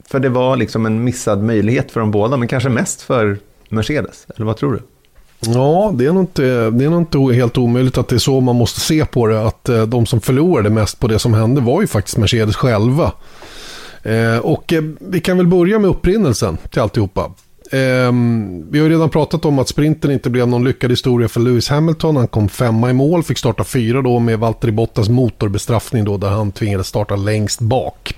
För 0.08 0.20
det 0.20 0.30
var 0.30 0.56
liksom 0.56 0.86
en 0.86 1.04
missad 1.04 1.44
möjlighet 1.44 1.92
för 1.92 2.00
de 2.00 2.12
båda, 2.12 2.38
men 2.38 2.48
kanske 2.48 2.70
mest 2.70 3.02
för 3.02 3.38
Mercedes. 3.70 4.28
Eller 4.36 4.46
vad 4.46 4.58
tror 4.58 4.74
du? 4.74 4.80
Ja, 5.40 5.92
det 5.96 6.06
är, 6.06 6.14
nog 6.14 6.24
inte, 6.24 6.70
det 6.70 6.86
är 6.86 6.90
nog 6.90 7.02
inte 7.02 7.36
helt 7.36 7.58
omöjligt 7.58 7.98
att 7.98 8.08
det 8.08 8.16
är 8.16 8.20
så 8.20 8.42
man 8.42 8.56
måste 8.56 8.80
se 8.80 9.06
på 9.06 9.28
det. 9.28 9.48
Att 9.48 9.70
eh, 9.70 9.82
de 9.82 10.06
som 10.06 10.22
förlorade 10.22 10.70
mest 10.70 11.00
på 11.00 11.08
det 11.08 11.20
som 11.20 11.34
hände 11.34 11.62
var 11.62 11.82
ju 11.82 11.88
faktiskt 11.88 12.18
Mercedes 12.18 12.56
själva. 12.56 13.12
Eh, 14.04 14.38
och 14.38 14.74
eh, 14.74 14.84
vi 15.00 15.20
kan 15.20 15.38
väl 15.38 15.48
börja 15.48 15.80
med 15.80 15.90
upprinnelsen 15.90 16.58
till 16.72 16.82
alltihopa. 16.82 17.32
Ehm, 17.72 18.72
vi 18.72 18.80
har 18.80 18.88
ju 18.88 18.94
redan 18.94 19.10
pratat 19.10 19.46
om 19.46 19.60
att 19.60 19.68
sprinten 19.68 20.12
inte 20.12 20.30
blev 20.30 20.48
någon 20.48 20.64
lyckad 20.64 20.92
historia 20.92 21.28
för 21.28 21.40
Lewis 21.40 21.70
Hamilton. 21.70 22.16
Han 22.16 22.28
kom 22.28 22.50
femma 22.50 22.90
i 22.90 22.94
mål, 22.94 23.24
fick 23.24 23.38
starta 23.38 23.64
fyra 23.64 24.02
då 24.02 24.20
med 24.20 24.40
Valtteri 24.40 24.72
Bottas 24.72 25.10
motorbestraffning 25.10 26.06
då 26.06 26.18
där 26.18 26.30
han 26.30 26.52
tvingades 26.52 26.88
starta 26.88 27.16
längst 27.16 27.60
bak. 27.60 28.14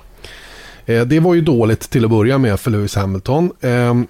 Ehm, 0.85 1.09
det 1.09 1.19
var 1.19 1.33
ju 1.33 1.41
dåligt 1.41 1.89
till 1.89 2.05
att 2.05 2.11
börja 2.11 2.37
med 2.37 2.59
för 2.59 2.71
Lewis 2.71 2.95
Hamilton. 2.95 3.51
Ehm, 3.61 4.07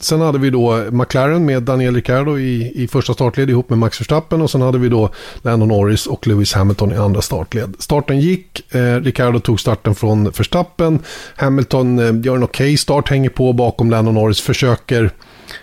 Sen 0.00 0.20
hade 0.20 0.38
vi 0.38 0.50
då 0.50 0.84
McLaren 0.90 1.46
med 1.46 1.62
Daniel 1.62 1.94
Ricciardo 1.94 2.38
i, 2.38 2.72
i 2.74 2.88
första 2.88 3.14
startled 3.14 3.50
ihop 3.50 3.70
med 3.70 3.78
Max 3.78 4.00
Verstappen 4.00 4.42
och 4.42 4.50
sen 4.50 4.60
hade 4.60 4.78
vi 4.78 4.88
då 4.88 5.10
Lando 5.42 5.66
Norris 5.66 6.06
och 6.06 6.26
Lewis 6.26 6.52
Hamilton 6.52 6.92
i 6.92 6.96
andra 6.96 7.22
startled. 7.22 7.74
Starten 7.78 8.20
gick, 8.20 8.74
eh, 8.74 9.00
Ricciardo 9.00 9.40
tog 9.40 9.60
starten 9.60 9.94
från 9.94 10.24
Verstappen, 10.24 10.98
Hamilton 11.36 11.98
eh, 11.98 12.04
gör 12.04 12.36
en 12.36 12.42
okej 12.42 12.64
okay 12.64 12.76
start, 12.76 13.08
hänger 13.08 13.30
på 13.30 13.52
bakom 13.52 13.90
Lando 13.90 14.12
Norris, 14.12 14.40
försöker 14.40 15.10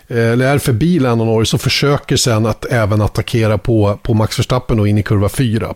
eh, 0.08 0.32
eller 0.32 0.54
är 0.54 0.58
förbi 0.58 1.00
Lando 1.00 1.26
Norris 1.26 1.54
och 1.54 1.62
försöker 1.62 2.16
sen 2.16 2.46
att 2.46 2.66
även 2.66 3.02
attackera 3.02 3.58
på, 3.58 4.00
på 4.04 4.14
Max 4.14 4.40
Verstappen 4.40 4.80
och 4.80 4.88
in 4.88 4.98
i 4.98 5.04
kurva 5.04 5.30
4. 5.30 5.74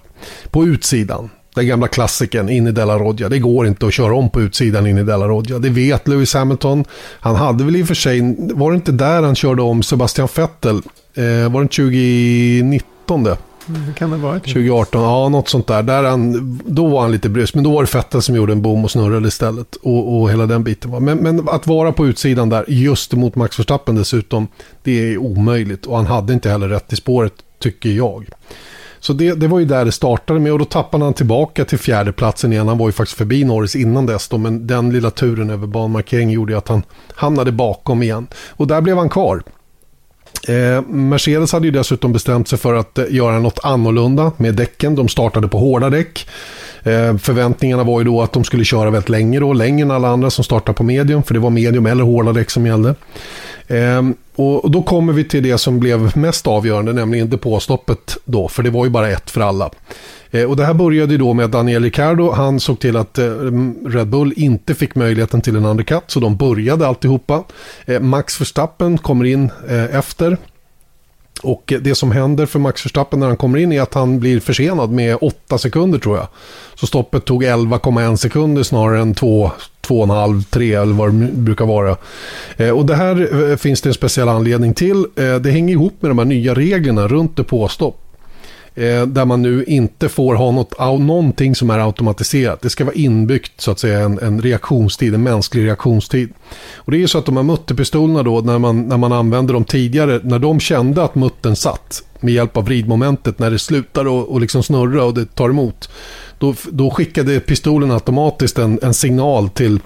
På 0.52 0.66
utsidan. 0.66 1.30
Den 1.56 1.68
gamla 1.68 1.88
klassiken 1.88 2.50
in 2.50 2.68
i 2.68 2.72
Della 2.72 2.98
Rodja. 2.98 3.30
Det 3.30 3.40
går 3.40 3.68
inte 3.68 3.88
att 3.88 3.94
köra 3.94 4.16
om 4.16 4.30
på 4.30 4.42
utsidan 4.42 4.88
in 4.88 4.98
i 4.98 5.04
Della 5.04 5.28
Rodja. 5.28 5.60
Det 5.60 5.70
vet 5.70 6.08
Lewis 6.08 6.34
Hamilton. 6.34 6.86
Han 7.20 7.36
hade 7.36 7.64
väl 7.64 7.76
i 7.76 7.84
och 7.84 7.88
för 7.88 7.96
sig, 7.96 8.36
var 8.38 8.72
det 8.72 8.76
inte 8.76 8.92
där 8.92 9.22
han 9.22 9.36
körde 9.36 9.62
om 9.62 9.84
Sebastian 9.84 10.28
Vettel? 10.36 10.82
Eh, 11.14 11.52
var 11.52 11.62
det 11.62 11.68
2019? 11.68 13.24
Det? 13.24 13.38
Mm, 13.68 13.94
kan 13.94 14.10
det 14.10 14.18
vara. 14.18 14.40
2018, 14.40 15.02
ja 15.02 15.30
något 15.30 15.50
sånt 15.50 15.68
där. 15.68 15.84
där 15.84 16.04
han, 16.04 16.60
då 16.66 16.88
var 16.88 17.02
han 17.02 17.12
lite 17.12 17.30
brysk, 17.30 17.56
men 17.56 17.64
då 17.64 17.72
var 17.72 17.84
det 17.84 17.96
Vettel 17.96 18.22
som 18.22 18.36
gjorde 18.36 18.54
en 18.54 18.62
bom 18.62 18.84
och 18.84 18.92
snurrade 18.92 19.28
istället. 19.28 19.76
Och, 19.76 20.22
och 20.22 20.32
hela 20.32 20.46
den 20.46 20.64
biten. 20.64 20.92
Var. 20.92 21.00
Men, 21.00 21.18
men 21.18 21.50
att 21.50 21.68
vara 21.68 21.92
på 21.92 22.08
utsidan 22.08 22.50
där, 22.50 22.66
just 22.68 23.14
mot 23.14 23.36
Max 23.36 23.60
Verstappen 23.60 23.96
dessutom, 23.96 24.48
det 24.84 25.14
är 25.14 25.18
omöjligt. 25.18 25.86
Och 25.86 25.98
han 25.98 26.06
hade 26.06 26.34
inte 26.34 26.50
heller 26.50 26.68
rätt 26.68 26.94
i 26.94 26.96
spåret, 26.96 27.34
tycker 27.60 27.90
jag. 27.90 28.26
Så 29.02 29.14
det, 29.14 29.34
det 29.34 29.48
var 29.48 29.60
ju 29.60 29.66
där 29.66 29.86
det 29.86 29.92
startade 29.92 30.40
med 30.40 30.52
och 30.52 30.60
då 30.60 30.66
tappade 30.66 31.04
han 31.04 31.14
tillbaka 31.14 31.66
till 31.66 31.80
fjärdeplatsen 31.80 32.54
igen. 32.54 32.68
Han 32.68 32.78
var 32.78 32.88
ju 32.88 32.92
faktiskt 32.92 33.18
förbi 33.18 33.44
Norris 33.44 33.76
innan 33.76 34.06
dess 34.06 34.28
då, 34.28 34.38
men 34.38 34.68
den 34.68 34.90
lilla 34.90 35.12
turen 35.12 35.50
över 35.50 35.68
banmarkering 35.68 36.30
gjorde 36.30 36.58
att 36.58 36.68
han 36.68 36.84
hamnade 37.16 37.52
bakom 37.52 38.04
igen. 38.04 38.28
Och 38.50 38.68
där 38.68 38.82
blev 38.82 38.98
han 38.98 39.10
kvar. 39.10 39.44
Eh, 40.48 40.82
Mercedes 40.88 41.52
hade 41.52 41.66
ju 41.66 41.72
dessutom 41.72 42.14
bestämt 42.14 42.48
sig 42.48 42.60
för 42.60 42.74
att 42.74 42.98
eh, 42.98 43.06
göra 43.10 43.40
något 43.40 43.60
annorlunda 43.64 44.32
med 44.38 44.56
däcken. 44.56 44.96
De 44.96 45.08
startade 45.08 45.48
på 45.48 45.58
hårda 45.58 45.90
däck. 45.90 46.28
Eh, 46.84 47.18
förväntningarna 47.18 47.84
var 47.84 48.00
ju 48.00 48.06
då 48.06 48.22
att 48.22 48.34
de 48.34 48.44
skulle 48.44 48.64
köra 48.64 48.90
väldigt 48.90 49.10
länge 49.10 49.40
då, 49.40 49.54
längre 49.54 49.82
än 49.82 49.92
alla 49.92 50.08
andra 50.08 50.30
som 50.30 50.44
startar 50.44 50.74
på 50.74 50.84
medium, 50.84 51.24
för 51.24 51.34
det 51.34 51.40
var 51.40 51.50
medium 51.50 51.86
eller 51.86 52.04
hårda 52.04 52.34
däck 52.34 52.50
som 52.50 52.66
gällde. 52.66 52.96
Ehm, 53.68 54.16
och 54.36 54.72
då 54.72 54.82
kommer 54.82 55.14
vi 55.14 55.24
till 55.24 55.44
det 55.44 55.58
som 55.58 55.80
blev 55.80 56.18
mest 56.18 56.48
avgörande, 56.48 56.94
nämligen 56.94 57.30
depåstoppet 57.30 58.18
då, 58.26 58.48
för 58.48 58.64
det 58.64 58.70
var 58.70 58.86
ju 58.86 58.92
bara 58.92 59.10
ett 59.10 59.32
för 59.32 59.42
alla. 59.42 59.70
Eh, 60.32 60.44
och 60.44 60.56
det 60.56 60.66
här 60.66 60.74
började 60.74 61.12
ju 61.12 61.18
då 61.18 61.34
med 61.34 61.46
att 61.46 61.52
Daniel 61.52 61.84
Ricciardo, 61.84 62.32
han 62.32 62.60
såg 62.60 62.80
till 62.80 62.98
att 62.98 63.18
eh, 63.18 63.26
Red 63.86 64.08
Bull 64.08 64.34
inte 64.36 64.76
fick 64.76 64.96
möjligheten 64.96 65.42
till 65.42 65.56
en 65.56 65.66
undercut, 65.66 66.04
så 66.08 66.20
de 66.20 66.38
började 66.38 66.88
alltihopa. 66.88 67.44
Max 68.02 68.42
Verstappen 68.42 68.98
kommer 68.98 69.26
in 69.26 69.50
efter 69.92 70.38
och 71.44 71.74
det 71.82 71.96
som 71.96 72.12
händer 72.12 72.46
för 72.46 72.60
Max 72.60 72.86
Verstappen 72.86 73.20
när 73.20 73.28
han 73.28 73.38
kommer 73.38 73.60
in 73.60 73.72
är 73.72 73.82
att 73.82 73.94
han 73.94 74.20
blir 74.20 74.40
försenad 74.40 74.92
med 74.92 75.18
8 75.22 75.58
sekunder 75.58 76.00
tror 76.00 76.18
jag. 76.18 76.28
Så 76.76 76.88
stoppet 76.88 77.26
tog 77.26 77.44
11,1 77.44 78.16
sekunder 78.16 78.64
snarare 78.64 79.02
än 79.02 79.14
2, 79.14 79.52
2,5, 79.88 80.44
3 80.50 80.74
eller 80.74 80.94
vad 80.94 81.14
det 81.14 81.32
brukar 81.32 81.66
vara. 81.66 81.98
Eh, 82.58 82.70
och 82.70 82.86
det 82.86 82.96
här 82.96 83.50
eh, 83.52 83.58
finns 83.58 83.82
det 83.82 83.90
en 83.90 83.94
speciell 83.94 84.30
anledning 84.30 84.74
till. 84.74 85.06
Eh, 85.16 85.36
det 85.36 85.52
hänger 85.52 85.74
ihop 85.74 85.94
med 86.00 86.12
de 86.12 86.18
här 86.18 86.26
nya 86.26 86.54
reglerna 86.54 87.08
runt 87.08 87.38
depåstopp. 87.38 88.01
Eh, 88.76 89.06
där 89.06 89.26
man 89.26 89.42
nu 89.42 89.64
inte 89.64 90.10
får 90.10 90.36
ha 90.36 90.52
något, 90.52 90.80
någonting 90.80 91.56
som 91.56 91.70
är 91.70 91.80
automatiserat. 91.80 92.62
Det 92.62 92.70
ska 92.70 92.86
vara 92.86 92.96
inbyggt 92.96 93.62
så 93.62 93.72
att 93.72 93.80
säga 93.80 94.00
en, 94.00 94.20
en 94.20 94.42
reaktionstid, 94.42 95.14
en 95.16 95.24
mänsklig 95.24 95.66
reaktionstid. 95.66 96.34
Och 96.76 96.92
det 96.92 96.98
är 96.98 97.00
ju 97.00 97.08
så 97.08 97.18
att 97.18 97.26
de 97.26 97.38
här 97.38 97.44
mutterpistolerna 97.44 98.24
då 98.24 98.42
när 98.42 98.60
man, 98.60 98.82
när 98.88 98.98
man 98.98 99.12
använde 99.12 99.54
dem 99.54 99.64
tidigare, 99.64 100.20
när 100.24 100.40
de 100.40 100.60
kände 100.60 101.04
att 101.04 101.16
muttern 101.16 101.56
satt 101.56 102.04
med 102.20 102.34
hjälp 102.34 102.58
av 102.58 102.66
vridmomentet 102.66 103.40
när 103.40 103.52
det 103.52 103.60
slutar 103.60 104.08
och, 104.08 104.30
och 104.30 104.42
liksom 104.42 104.64
snurra 104.64 105.04
och 105.04 105.14
det 105.14 105.36
tar 105.36 105.50
emot. 105.50 105.90
Då, 106.40 106.56
då 106.72 106.92
skickade 106.92 107.40
pistolen 107.40 107.92
automatiskt 107.92 108.58
en, 108.58 108.80
en 108.82 108.94
signal 108.94 109.50
till 109.50 109.80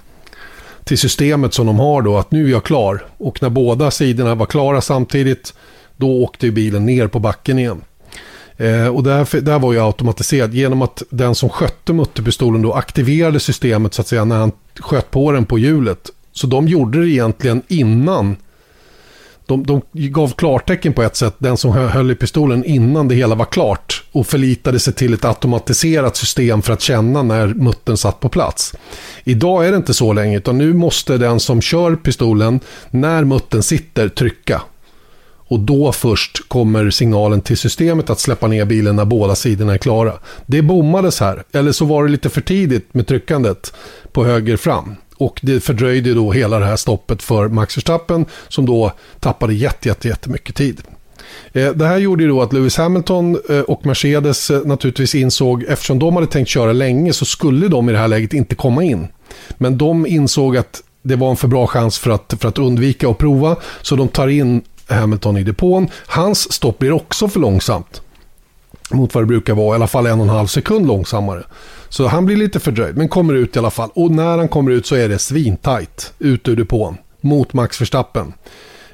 till 0.83 0.97
systemet 0.97 1.53
som 1.53 1.65
de 1.65 1.79
har 1.79 2.01
då 2.01 2.17
att 2.17 2.31
nu 2.31 2.45
är 2.45 2.51
jag 2.51 2.63
klar. 2.63 3.05
Och 3.17 3.41
när 3.41 3.49
båda 3.49 3.91
sidorna 3.91 4.35
var 4.35 4.45
klara 4.45 4.81
samtidigt 4.81 5.53
då 5.97 6.23
åkte 6.23 6.51
bilen 6.51 6.85
ner 6.85 7.07
på 7.07 7.19
backen 7.19 7.59
igen. 7.59 7.81
Eh, 8.57 8.87
och 8.87 9.03
där, 9.03 9.41
där 9.41 9.59
var 9.59 9.73
ju 9.73 9.79
automatiserat 9.79 10.53
genom 10.53 10.81
att 10.81 11.03
den 11.09 11.35
som 11.35 11.49
skötte 11.49 11.93
mutterpistolen 11.93 12.61
då 12.61 12.73
aktiverade 12.73 13.39
systemet 13.39 13.93
så 13.93 14.01
att 14.01 14.07
säga 14.07 14.25
när 14.25 14.37
han 14.37 14.51
sköt 14.79 15.11
på 15.11 15.31
den 15.31 15.45
på 15.45 15.59
hjulet. 15.59 16.09
Så 16.31 16.47
de 16.47 16.67
gjorde 16.67 17.01
det 17.01 17.09
egentligen 17.09 17.61
innan. 17.67 18.35
De, 19.47 19.65
de 19.65 19.81
gav 19.93 20.33
klartecken 20.33 20.93
på 20.93 21.03
ett 21.03 21.15
sätt, 21.15 21.35
den 21.37 21.57
som 21.57 21.71
höll 21.71 22.11
i 22.11 22.15
pistolen 22.15 22.63
innan 22.65 23.07
det 23.07 23.15
hela 23.15 23.35
var 23.35 23.45
klart. 23.45 24.03
Och 24.11 24.27
förlitade 24.27 24.79
sig 24.79 24.93
till 24.93 25.13
ett 25.13 25.25
automatiserat 25.25 26.15
system 26.15 26.61
för 26.61 26.73
att 26.73 26.81
känna 26.81 27.23
när 27.23 27.47
muttern 27.47 27.97
satt 27.97 28.19
på 28.19 28.29
plats. 28.29 28.73
Idag 29.23 29.67
är 29.67 29.71
det 29.71 29.77
inte 29.77 29.93
så 29.93 30.13
länge, 30.13 30.37
utan 30.37 30.57
nu 30.57 30.73
måste 30.73 31.17
den 31.17 31.39
som 31.39 31.61
kör 31.61 31.95
pistolen, 31.95 32.59
när 32.89 33.23
muttern 33.23 33.63
sitter, 33.63 34.09
trycka. 34.09 34.61
Och 35.47 35.59
då 35.59 35.91
först 35.91 36.49
kommer 36.49 36.89
signalen 36.89 37.41
till 37.41 37.57
systemet 37.57 38.09
att 38.09 38.19
släppa 38.19 38.47
ner 38.47 38.65
bilen 38.65 38.95
när 38.95 39.05
båda 39.05 39.35
sidorna 39.35 39.73
är 39.73 39.77
klara. 39.77 40.13
Det 40.45 40.61
bommades 40.61 41.19
här, 41.19 41.43
eller 41.51 41.71
så 41.71 41.85
var 41.85 42.03
det 42.03 42.09
lite 42.09 42.29
för 42.29 42.41
tidigt 42.41 42.93
med 42.93 43.07
tryckandet 43.07 43.73
på 44.11 44.25
höger 44.25 44.57
fram. 44.57 44.95
Och 45.17 45.39
det 45.43 45.59
fördröjde 45.59 46.13
då 46.13 46.31
hela 46.31 46.59
det 46.59 46.65
här 46.65 46.75
stoppet 46.75 47.23
för 47.23 47.47
Max 47.47 47.77
Verstappen 47.77 48.25
som 48.47 48.65
då 48.65 48.91
tappade 49.19 49.53
jätte, 49.53 49.87
jätte, 49.87 50.07
jättemycket 50.07 50.55
tid. 50.55 50.81
Eh, 51.53 51.71
det 51.71 51.87
här 51.87 51.97
gjorde 51.97 52.23
ju 52.23 52.29
då 52.29 52.41
att 52.41 52.53
Lewis 52.53 52.77
Hamilton 52.77 53.37
eh, 53.49 53.59
och 53.59 53.85
Mercedes 53.85 54.51
eh, 54.51 54.61
naturligtvis 54.65 55.15
insåg, 55.15 55.63
eftersom 55.63 55.99
de 55.99 56.15
hade 56.15 56.27
tänkt 56.27 56.47
köra 56.47 56.73
länge 56.73 57.13
så 57.13 57.25
skulle 57.25 57.67
de 57.67 57.89
i 57.89 57.91
det 57.91 57.97
här 57.97 58.07
läget 58.07 58.33
inte 58.33 58.55
komma 58.55 58.83
in. 58.83 59.07
Men 59.57 59.77
de 59.77 60.05
insåg 60.07 60.57
att 60.57 60.83
det 61.01 61.15
var 61.15 61.29
en 61.29 61.37
för 61.37 61.47
bra 61.47 61.67
chans 61.67 61.99
för 61.99 62.11
att, 62.11 62.33
för 62.39 62.49
att 62.49 62.57
undvika 62.57 63.09
att 63.09 63.17
prova, 63.17 63.55
så 63.81 63.95
de 63.95 64.07
tar 64.07 64.27
in 64.27 64.61
Hamilton 64.87 65.37
i 65.37 65.43
depån. 65.43 65.87
Hans 66.07 66.53
stopp 66.53 66.79
blir 66.79 66.91
också 66.91 67.27
för 67.27 67.39
långsamt. 67.39 68.01
Mot 68.91 69.13
vad 69.13 69.23
det 69.23 69.27
brukar 69.27 69.53
vara, 69.53 69.75
i 69.75 69.75
alla 69.75 69.87
fall 69.87 70.05
en 70.05 70.19
och 70.19 70.25
en 70.25 70.29
halv 70.29 70.47
sekund 70.47 70.87
långsammare. 70.87 71.43
Så 71.89 72.07
han 72.07 72.25
blir 72.25 72.35
lite 72.35 72.59
fördröjd, 72.59 72.97
men 72.97 73.09
kommer 73.09 73.33
ut 73.33 73.55
i 73.55 73.59
alla 73.59 73.71
fall. 73.71 73.89
Och 73.93 74.11
när 74.11 74.37
han 74.37 74.47
kommer 74.47 74.71
ut 74.71 74.85
så 74.85 74.95
är 74.95 75.09
det 75.09 75.19
svintajt 75.19 76.13
ut 76.19 76.47
ur 76.47 76.55
depån. 76.55 76.97
Mot 77.21 77.53
Max 77.53 77.81
Verstappen. 77.81 78.33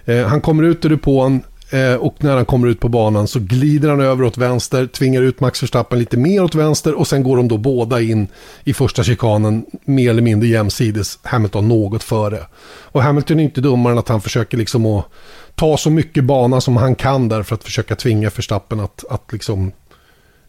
Eh, 0.05 0.25
han 0.25 0.41
kommer 0.41 0.63
ut 0.63 0.85
ur 0.85 0.89
depån. 0.89 1.41
Eh, 1.71 1.95
och 1.95 2.15
när 2.17 2.35
han 2.35 2.45
kommer 2.45 2.67
ut 2.67 2.79
på 2.79 2.89
banan 2.89 3.27
så 3.27 3.39
glider 3.39 3.89
han 3.89 4.01
över 4.01 4.23
åt 4.23 4.37
vänster, 4.37 4.87
tvingar 4.87 5.21
ut 5.21 5.39
Max 5.39 5.63
Verstappen 5.63 5.99
lite 5.99 6.17
mer 6.17 6.43
åt 6.43 6.55
vänster 6.55 6.93
och 6.93 7.07
sen 7.07 7.23
går 7.23 7.37
de 7.37 7.47
då 7.47 7.57
båda 7.57 8.01
in 8.01 8.27
i 8.63 8.73
första 8.73 9.03
chikanen 9.03 9.65
mer 9.85 10.09
eller 10.09 10.21
mindre 10.21 10.49
jämsides. 10.49 11.19
Hamilton 11.23 11.67
något 11.67 12.03
före. 12.03 12.39
Och 12.63 13.03
Hamilton 13.03 13.39
är 13.39 13.43
inte 13.43 13.61
dummare 13.61 13.93
än 13.93 13.99
att 13.99 14.09
han 14.09 14.21
försöker 14.21 14.57
liksom 14.57 14.85
att 14.85 15.05
ta 15.55 15.77
så 15.77 15.89
mycket 15.89 16.23
bana 16.23 16.61
som 16.61 16.77
han 16.77 16.95
kan 16.95 17.29
där 17.29 17.43
för 17.43 17.55
att 17.55 17.63
försöka 17.63 17.95
tvinga 17.95 18.29
Verstappen 18.29 18.79
att, 18.79 19.03
att 19.09 19.33
liksom 19.33 19.71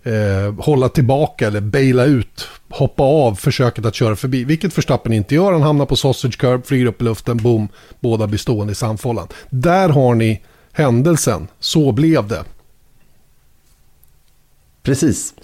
eh, 0.03 0.65
hålla 0.65 0.89
tillbaka 0.89 1.47
eller 1.47 1.61
baila 1.61 2.05
ut, 2.05 2.49
hoppa 2.69 3.03
av 3.03 3.35
försöket 3.35 3.87
att 3.87 3.95
köra 3.95 4.17
förbi. 4.17 4.45
Vilket 4.45 4.79
Verstappen 4.79 5.13
inte 5.13 5.35
gör. 5.35 5.53
Han 5.53 5.63
hamnar 5.63 5.87
på 5.87 5.97
sausage 5.97 6.39
curb, 6.39 6.67
flyger 6.67 6.87
upp 6.87 7.01
i 7.01 7.05
luften, 7.05 7.37
boom, 7.37 7.69
båda 8.01 8.27
blir 8.27 8.39
stående 8.39 8.73
i 8.73 8.75
sandfållan. 8.75 9.29
Där 9.51 9.89
har 9.89 10.15
ni 10.15 10.43
händelsen. 10.73 11.49
Så 11.61 11.93
blev 11.93 12.29
det. 12.29 12.45
Precis, 14.83 15.35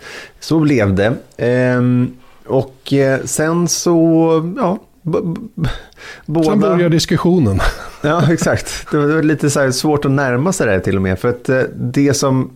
så 0.40 0.60
blev 0.60 0.94
det. 0.94 1.16
Ehm, 1.36 2.16
och 2.46 2.92
eh, 2.92 3.24
sen 3.24 3.68
så, 3.68 4.54
ja, 4.56 4.78
båda... 5.02 6.50
Sen 6.50 6.60
börjar 6.60 6.88
diskussionen. 6.88 7.60
ja, 8.02 8.32
exakt. 8.32 8.90
Det 8.90 8.98
var 8.98 9.22
lite 9.22 9.50
så 9.50 9.72
svårt 9.72 10.04
att 10.04 10.10
närma 10.10 10.52
sig 10.52 10.66
det 10.66 10.80
till 10.80 10.96
och 10.96 11.02
med. 11.02 11.18
För 11.18 11.28
att 11.28 11.48
eh, 11.48 11.60
det 11.76 12.14
som 12.14 12.50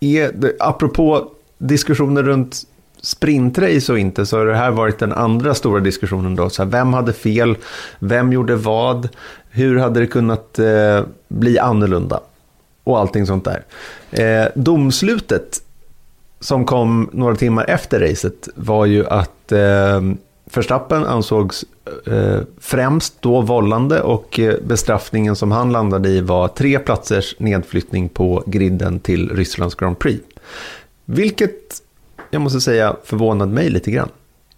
är, 0.00 0.52
apropå 0.58 1.30
diskussioner 1.58 2.22
runt 2.22 2.62
sprintrace 3.00 3.92
och 3.92 3.98
inte, 3.98 4.26
så 4.26 4.38
har 4.38 4.46
det 4.46 4.56
här 4.56 4.70
varit 4.70 4.98
den 4.98 5.12
andra 5.12 5.54
stora 5.54 5.80
diskussionen 5.80 6.36
då. 6.36 6.50
Så 6.50 6.62
här, 6.62 6.70
vem 6.70 6.92
hade 6.92 7.12
fel? 7.12 7.56
Vem 7.98 8.32
gjorde 8.32 8.56
vad? 8.56 9.08
Hur 9.50 9.78
hade 9.78 10.00
det 10.00 10.06
kunnat 10.06 10.58
eh, 10.58 11.04
bli 11.28 11.58
annorlunda? 11.58 12.20
Och 12.84 12.98
allting 12.98 13.26
sånt 13.26 13.44
där. 13.44 13.64
Eh, 14.10 14.48
domslutet 14.54 15.62
som 16.40 16.64
kom 16.64 17.10
några 17.12 17.36
timmar 17.36 17.64
efter 17.68 18.00
racet 18.00 18.48
var 18.54 18.86
ju 18.86 19.06
att 19.06 19.52
eh, 19.52 20.00
Verstappen 20.54 21.04
ansågs 21.04 21.64
eh, 22.06 22.40
främst 22.60 23.22
då 23.22 23.40
vållande 23.40 24.02
och 24.02 24.40
eh, 24.40 24.54
bestraffningen 24.62 25.36
som 25.36 25.52
han 25.52 25.72
landade 25.72 26.08
i 26.08 26.20
var 26.20 26.48
tre 26.48 26.78
platsers 26.78 27.34
nedflyttning 27.38 28.08
på 28.08 28.42
griden 28.46 29.00
till 29.00 29.30
Rysslands 29.30 29.74
Grand 29.74 29.98
Prix. 29.98 30.24
Vilket 31.04 31.52
jag 32.30 32.42
måste 32.42 32.60
säga 32.60 32.96
förvånade 33.04 33.52
mig 33.52 33.70
lite 33.70 33.90
grann. 33.90 34.08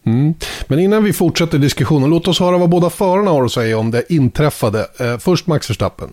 Mm. 0.04 0.34
Men 0.66 0.78
innan 0.78 1.04
vi 1.04 1.12
fortsätter 1.12 1.58
diskussionen, 1.58 2.10
låt 2.10 2.28
oss 2.28 2.40
höra 2.40 2.58
vad 2.58 2.68
båda 2.68 2.90
förarna 2.90 3.30
har 3.30 3.44
att 3.44 3.52
säga 3.52 3.78
om 3.78 3.90
det 3.90 4.12
inträffade. 4.12 4.86
Eh, 5.00 5.18
först 5.18 5.46
Max 5.46 5.70
Verstappen. 5.70 6.12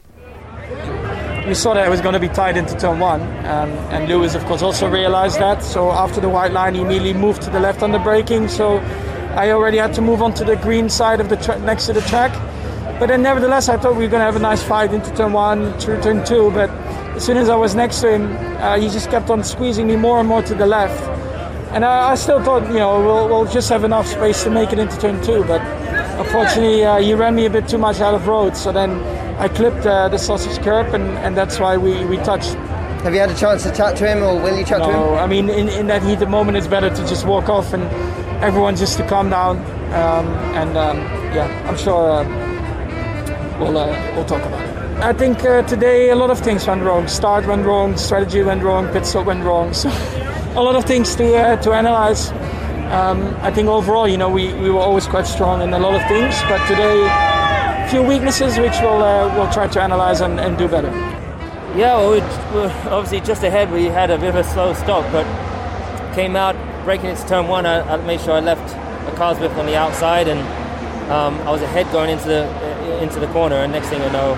we 1.46 1.54
saw 1.54 1.76
that 1.76 1.86
it 1.86 1.90
was 1.90 2.02
going 2.02 2.14
to 2.14 2.20
be 2.20 2.28
tied 2.28 2.58
into 2.58 2.76
turn 2.80 3.00
one, 3.00 3.22
um, 3.22 3.70
and 3.94 4.10
Lewis, 4.10 4.36
of 4.36 4.44
course, 4.46 4.64
also 4.64 4.90
realized 4.90 5.40
that. 5.40 5.64
So 5.64 5.92
after 5.92 6.20
the 6.20 6.30
white 6.30 6.54
line, 6.54 6.74
he 6.74 6.82
immediately 6.82 7.14
moved 7.14 7.44
to 7.44 7.52
the 7.52 7.60
left 7.60 7.84
on 7.84 7.92
the 7.92 8.00
braking. 8.00 8.48
So 8.48 8.80
I 9.36 9.52
already 9.52 9.78
had 9.78 9.94
to 9.96 10.02
move 10.02 10.22
on 10.22 10.34
to 10.36 10.46
the 10.46 10.56
green 10.56 10.90
side 10.90 11.20
of 11.20 11.28
the 11.28 11.36
tra- 11.36 11.60
next 11.60 11.88
to 11.88 11.94
the 11.94 12.02
track. 12.02 12.32
But 13.00 13.08
then, 13.08 13.22
nevertheless, 13.22 13.68
I 13.68 13.76
thought 13.76 13.98
we 13.98 14.06
were 14.06 14.10
going 14.10 14.22
to 14.22 14.26
have 14.26 14.38
a 14.38 14.40
nice 14.40 14.64
fight 14.64 14.94
into 14.94 15.14
turn 15.14 15.34
one, 15.34 15.78
through 15.78 16.02
turn 16.02 16.26
two. 16.26 16.52
But 16.52 16.70
as 17.18 17.26
soon 17.26 17.36
as 17.36 17.50
I 17.50 17.56
was 17.58 17.76
next 17.76 18.00
to 18.02 18.14
him, 18.14 18.38
uh, 18.62 18.80
he 18.80 18.88
just 18.88 19.10
kept 19.10 19.30
on 19.30 19.44
squeezing 19.44 19.88
me 19.88 19.98
more 19.98 20.22
and 20.22 20.30
more 20.30 20.42
to 20.44 20.56
the 20.56 20.66
left. 20.66 21.04
And 21.74 21.84
I, 21.84 22.12
I 22.12 22.16
still 22.16 22.42
thought, 22.42 22.66
you 22.70 22.76
know, 22.76 23.04
we'll, 23.04 23.28
we'll, 23.28 23.52
just 23.52 23.68
have 23.68 23.84
enough 23.84 24.08
space 24.08 24.46
to 24.46 24.50
make 24.50 24.72
it 24.72 24.80
into 24.80 24.98
turn 24.98 25.22
two. 25.22 25.44
But 25.44 25.60
unfortunately, 26.18 26.86
uh, 26.86 27.00
he 27.02 27.14
ran 27.14 27.36
me 27.36 27.46
a 27.46 27.50
bit 27.50 27.68
too 27.68 27.78
much 27.78 28.00
out 28.00 28.14
of 28.14 28.28
road. 28.28 28.56
So 28.56 28.72
then 28.72 28.92
I 29.38 29.50
clipped 29.50 29.86
uh, 29.86 30.08
the 30.08 30.18
sausage 30.18 30.64
curb, 30.64 30.94
and, 30.94 31.04
and 31.18 31.36
that's 31.36 31.60
why 31.60 31.76
we, 31.76 32.06
we 32.06 32.16
touched. 32.18 32.54
Have 33.04 33.14
you 33.14 33.20
had 33.20 33.32
a 33.32 33.36
chance 33.36 33.64
to 33.64 33.76
chat 33.76 33.98
to 33.98 34.08
him, 34.08 34.24
or 34.24 34.42
will 34.42 34.58
you 34.58 34.64
chat 34.64 34.80
no, 34.80 34.86
to 34.86 34.94
him? 34.94 35.14
I 35.16 35.28
mean, 35.28 35.50
in, 35.50 35.68
in 35.68 35.88
that 35.88 36.02
heated 36.02 36.30
moment, 36.30 36.58
it's 36.58 36.68
better 36.68 36.90
to 36.90 37.08
just 37.08 37.26
walk 37.26 37.50
off 37.50 37.74
and 37.74 37.84
everyone 38.42 38.76
just 38.76 38.98
to 38.98 39.08
calm 39.08 39.30
down. 39.30 39.58
Um, 39.94 40.28
and 40.56 40.78
um, 40.78 40.98
yeah, 41.34 41.48
I'm 41.68 41.78
sure 41.78 42.12
uh, 42.12 43.60
we'll, 43.60 43.78
uh, 43.78 44.14
we'll 44.16 44.26
talk 44.26 44.44
about 44.44 44.62
it. 44.62 44.76
I 45.04 45.14
think 45.14 45.44
uh, 45.44 45.62
today 45.64 46.10
a 46.10 46.16
lot 46.16 46.30
of 46.30 46.40
things 46.40 46.66
went 46.68 46.84
wrong. 46.84 47.08
Start 47.08 47.46
went 47.48 47.66
wrong, 47.66 47.98
strategy 47.98 48.42
went 48.44 48.64
wrong, 48.64 48.88
pit 48.90 49.06
stop 49.06 49.26
went 49.26 49.44
wrong. 49.44 49.74
So 49.74 49.90
a 50.56 50.64
lot 50.64 50.76
of 50.76 50.86
things 50.86 51.16
to 51.16 51.36
uh, 51.36 51.56
to 51.64 51.74
analyze. 51.74 52.32
Um, 52.92 53.36
I 53.42 53.52
think 53.52 53.68
overall, 53.68 54.08
you 54.08 54.18
know, 54.18 54.30
we, 54.30 54.54
we 54.54 54.70
were 54.70 54.80
always 54.80 55.06
quite 55.08 55.28
strong 55.28 55.62
in 55.62 55.74
a 55.74 55.80
lot 55.80 55.96
of 55.96 56.08
things, 56.08 56.40
but 56.44 56.66
today 56.68 57.08
a 57.84 57.88
few 57.90 58.04
weaknesses 58.04 58.58
which 58.58 58.80
we'll 58.82 59.04
uh, 59.04 59.34
we'll 59.36 59.52
try 59.52 59.68
to 59.68 59.82
analyze 59.82 60.22
and, 60.22 60.40
and 60.40 60.58
do 60.58 60.68
better. 60.68 60.92
Yeah, 61.76 61.98
well, 61.98 62.12
we're 62.54 62.90
obviously 62.90 63.20
just 63.20 63.44
ahead. 63.44 63.70
We 63.72 63.86
had 63.86 64.12
a 64.12 64.18
bit 64.18 64.30
of 64.30 64.36
a 64.36 64.44
slow 64.44 64.74
stop, 64.74 65.12
but 65.12 65.26
came 66.16 66.38
out 66.38 66.56
braking 66.86 67.10
into 67.10 67.28
turn 67.28 67.48
one. 67.48 67.66
I, 67.66 67.82
I 67.82 67.98
made 67.98 68.22
sure 68.22 68.34
I 68.34 68.40
left 68.40 68.74
a 69.12 69.16
car's 69.18 69.40
whip 69.40 69.52
on 69.58 69.66
the 69.66 69.76
outside, 69.76 70.28
and 70.28 70.40
um, 71.12 71.36
I 71.48 71.52
was 71.52 71.62
ahead 71.62 71.92
going 71.92 72.12
into 72.12 72.28
the 72.28 73.02
into 73.02 73.20
the 73.20 73.28
corner. 73.28 73.56
And 73.56 73.74
next 73.74 73.90
thing 73.90 74.02
I 74.02 74.12
know, 74.12 74.34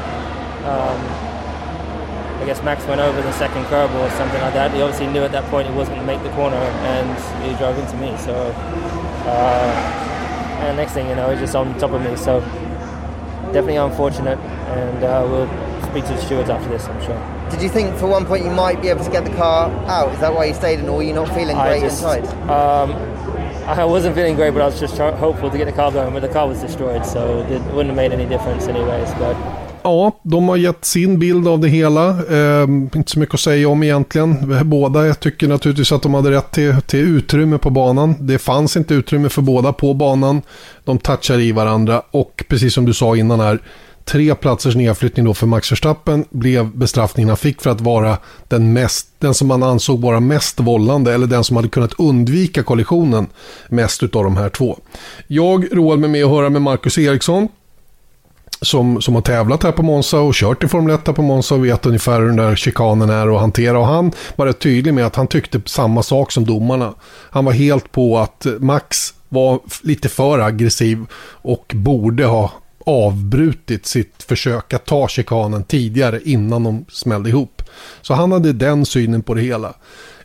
um, 0.65 2.41
I 2.41 2.45
guess 2.45 2.63
Max 2.63 2.85
went 2.87 3.01
over 3.01 3.21
the 3.21 3.33
second 3.33 3.65
curb 3.65 3.91
or 3.91 4.09
something 4.11 4.41
like 4.41 4.53
that. 4.53 4.73
He 4.73 4.81
obviously 4.81 5.07
knew 5.07 5.23
at 5.23 5.33
that 5.33 5.43
point 5.51 5.67
he 5.67 5.75
wasn't 5.75 5.97
going 5.97 6.07
to 6.07 6.15
make 6.15 6.23
the 6.23 6.35
corner, 6.35 6.55
and 6.55 7.43
he 7.43 7.55
drove 7.57 7.77
into 7.77 7.97
me. 7.97 8.17
So, 8.17 8.33
uh, 8.33 10.63
and 10.63 10.77
next 10.77 10.93
thing 10.93 11.09
you 11.09 11.15
know, 11.15 11.29
he's 11.29 11.39
just 11.39 11.55
on 11.55 11.77
top 11.77 11.91
of 11.91 12.01
me. 12.01 12.15
So, 12.15 12.39
definitely 13.51 13.75
unfortunate, 13.75 14.39
and 14.39 15.03
uh, 15.03 15.27
we'll 15.29 15.47
speak 15.89 16.05
to 16.05 16.13
the 16.13 16.21
stewards 16.21 16.49
after 16.49 16.69
this, 16.69 16.87
I'm 16.87 17.03
sure. 17.03 17.36
Did 17.51 17.61
you 17.61 17.69
think 17.69 17.95
for 17.97 18.07
one 18.07 18.25
point 18.25 18.43
you 18.43 18.51
might 18.51 18.81
be 18.81 18.89
able 18.89 19.03
to 19.05 19.11
get 19.11 19.23
the 19.23 19.35
car 19.35 19.69
out? 19.87 20.13
Is 20.13 20.19
that 20.19 20.33
why 20.33 20.45
you 20.45 20.53
stayed 20.53 20.79
in, 20.79 20.89
or 20.89 20.97
were 20.97 21.03
you 21.03 21.13
not 21.13 21.29
feeling 21.33 21.55
great 21.55 21.81
just, 21.81 22.03
inside? 22.03 22.25
Um, 22.49 22.91
I 23.67 23.85
wasn't 23.85 24.15
feeling 24.15 24.35
great, 24.35 24.53
but 24.53 24.61
I 24.61 24.65
was 24.65 24.79
just 24.79 24.97
hopeful 24.97 25.49
to 25.49 25.57
get 25.57 25.65
the 25.65 25.71
car 25.71 25.91
going, 25.91 26.13
but 26.13 26.21
the 26.21 26.29
car 26.29 26.47
was 26.47 26.61
destroyed, 26.61 27.05
so 27.05 27.45
it 27.49 27.61
wouldn't 27.73 27.87
have 27.87 27.95
made 27.95 28.13
any 28.13 28.25
difference 28.25 28.67
anyways. 28.67 29.13
But 29.19 29.35
Ja, 29.87 30.11
de 30.23 30.49
har 30.49 30.57
gett 30.57 30.85
sin 30.85 31.19
bild 31.19 31.47
av 31.47 31.59
det 31.59 31.67
hela. 31.67 32.09
Eh, 32.09 32.63
inte 32.95 33.11
så 33.11 33.19
mycket 33.19 33.33
att 33.33 33.39
säga 33.39 33.69
om 33.69 33.83
egentligen. 33.83 34.59
Båda 34.69 35.13
tycker 35.13 35.47
naturligtvis 35.47 35.91
att 35.91 36.01
de 36.01 36.13
hade 36.13 36.31
rätt 36.31 36.51
till, 36.51 36.81
till 36.81 36.99
utrymme 36.99 37.57
på 37.57 37.69
banan. 37.69 38.15
Det 38.19 38.37
fanns 38.37 38.77
inte 38.77 38.93
utrymme 38.93 39.29
för 39.29 39.41
båda 39.41 39.73
på 39.73 39.93
banan. 39.93 40.41
De 40.83 40.97
touchar 40.97 41.39
i 41.39 41.51
varandra 41.51 42.01
och 42.11 42.43
precis 42.47 42.73
som 42.73 42.85
du 42.85 42.93
sa 42.93 43.15
innan 43.15 43.39
här, 43.39 43.59
tre 44.07 44.35
platsers 44.35 44.75
nedflyttning 44.75 45.25
då 45.25 45.33
för 45.33 45.47
Max 45.47 45.71
Verstappen 45.71 46.25
blev 46.29 46.77
bestraffningen 46.77 47.29
han 47.29 47.37
fick 47.37 47.61
för 47.61 47.69
att 47.69 47.81
vara 47.81 48.17
den, 48.47 48.73
mest, 48.73 49.07
den 49.19 49.33
som 49.33 49.47
man 49.47 49.63
ansåg 49.63 50.01
vara 50.01 50.19
mest 50.19 50.59
vållande 50.59 51.13
eller 51.13 51.27
den 51.27 51.43
som 51.43 51.55
hade 51.55 51.69
kunnat 51.69 51.93
undvika 51.99 52.63
kollisionen 52.63 53.27
mest 53.69 54.03
av 54.03 54.09
de 54.09 54.37
här 54.37 54.49
två. 54.49 54.79
Jag 55.27 55.77
roade 55.77 56.01
mig 56.01 56.09
med 56.09 56.23
att 56.23 56.31
höra 56.31 56.49
med 56.49 56.61
Marcus 56.61 56.97
Eriksson 56.97 57.47
som, 58.61 59.01
som 59.01 59.15
har 59.15 59.21
tävlat 59.21 59.63
här 59.63 59.71
på 59.71 59.83
Monza 59.83 60.19
och 60.19 60.33
kört 60.33 60.63
i 60.63 60.67
Formel 60.67 60.95
1 60.95 61.07
här 61.07 61.13
på 61.13 61.21
Monza 61.21 61.55
och 61.55 61.65
vet 61.65 61.85
ungefär 61.85 62.19
hur 62.19 62.27
den 62.27 62.35
där 62.35 62.55
chikanen 62.55 63.09
är 63.09 63.35
att 63.35 63.41
hantera. 63.41 63.79
Och 63.79 63.85
han 63.85 64.11
var 64.35 64.45
rätt 64.45 64.59
tydlig 64.59 64.93
med 64.93 65.05
att 65.05 65.15
han 65.15 65.27
tyckte 65.27 65.61
samma 65.65 66.03
sak 66.03 66.31
som 66.31 66.45
domarna. 66.45 66.93
Han 67.29 67.45
var 67.45 67.51
helt 67.51 67.91
på 67.91 68.17
att 68.17 68.45
Max 68.59 69.13
var 69.29 69.59
lite 69.81 70.09
för 70.09 70.39
aggressiv 70.39 71.05
och 71.41 71.71
borde 71.75 72.25
ha 72.25 72.51
avbrutit 72.87 73.85
sitt 73.85 74.23
försök 74.23 74.73
att 74.73 74.85
ta 74.85 75.07
chikanen 75.07 75.63
tidigare 75.63 76.19
innan 76.23 76.63
de 76.63 76.85
smällde 76.89 77.29
ihop. 77.29 77.61
Så 78.01 78.13
han 78.13 78.31
hade 78.31 78.53
den 78.53 78.85
synen 78.85 79.21
på 79.21 79.33
det 79.33 79.41
hela. 79.41 79.73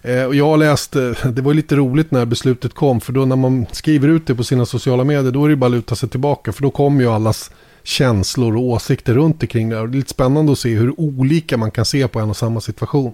Eh, 0.03 0.25
och 0.25 0.35
jag 0.35 0.59
läste, 0.59 1.15
eh, 1.25 1.31
det 1.31 1.43
var 1.43 1.55
lite 1.55 1.77
roligt 1.77 2.11
när 2.11 2.25
beslutet 2.25 2.75
kom, 2.75 3.01
för 3.01 3.13
då 3.13 3.25
när 3.25 3.37
man 3.37 3.67
skriver 3.73 4.09
ut 4.09 4.27
det 4.27 4.35
på 4.35 4.45
sina 4.45 4.67
sociala 4.67 5.05
medier, 5.05 5.33
då 5.33 5.45
är 5.45 5.49
det 5.49 5.57
bara 5.57 5.67
att 5.67 5.73
luta 5.73 5.95
sig 5.95 6.09
tillbaka, 6.09 6.53
för 6.53 6.63
då 6.63 6.71
kommer 6.71 7.01
ju 7.01 7.11
allas 7.11 7.51
känslor 7.83 8.57
och 8.57 8.63
åsikter 8.63 9.15
runt 9.15 9.43
omkring 9.43 9.69
det. 9.69 9.81
Och 9.81 9.89
det 9.89 9.97
är 9.97 9.99
lite 9.99 10.11
spännande 10.11 10.53
att 10.53 10.59
se 10.59 10.75
hur 10.75 11.01
olika 11.01 11.57
man 11.57 11.71
kan 11.71 11.85
se 11.85 12.09
på 12.09 12.21
en 12.21 12.31
och 12.31 12.37
samma 12.37 12.61
situation. 12.61 13.13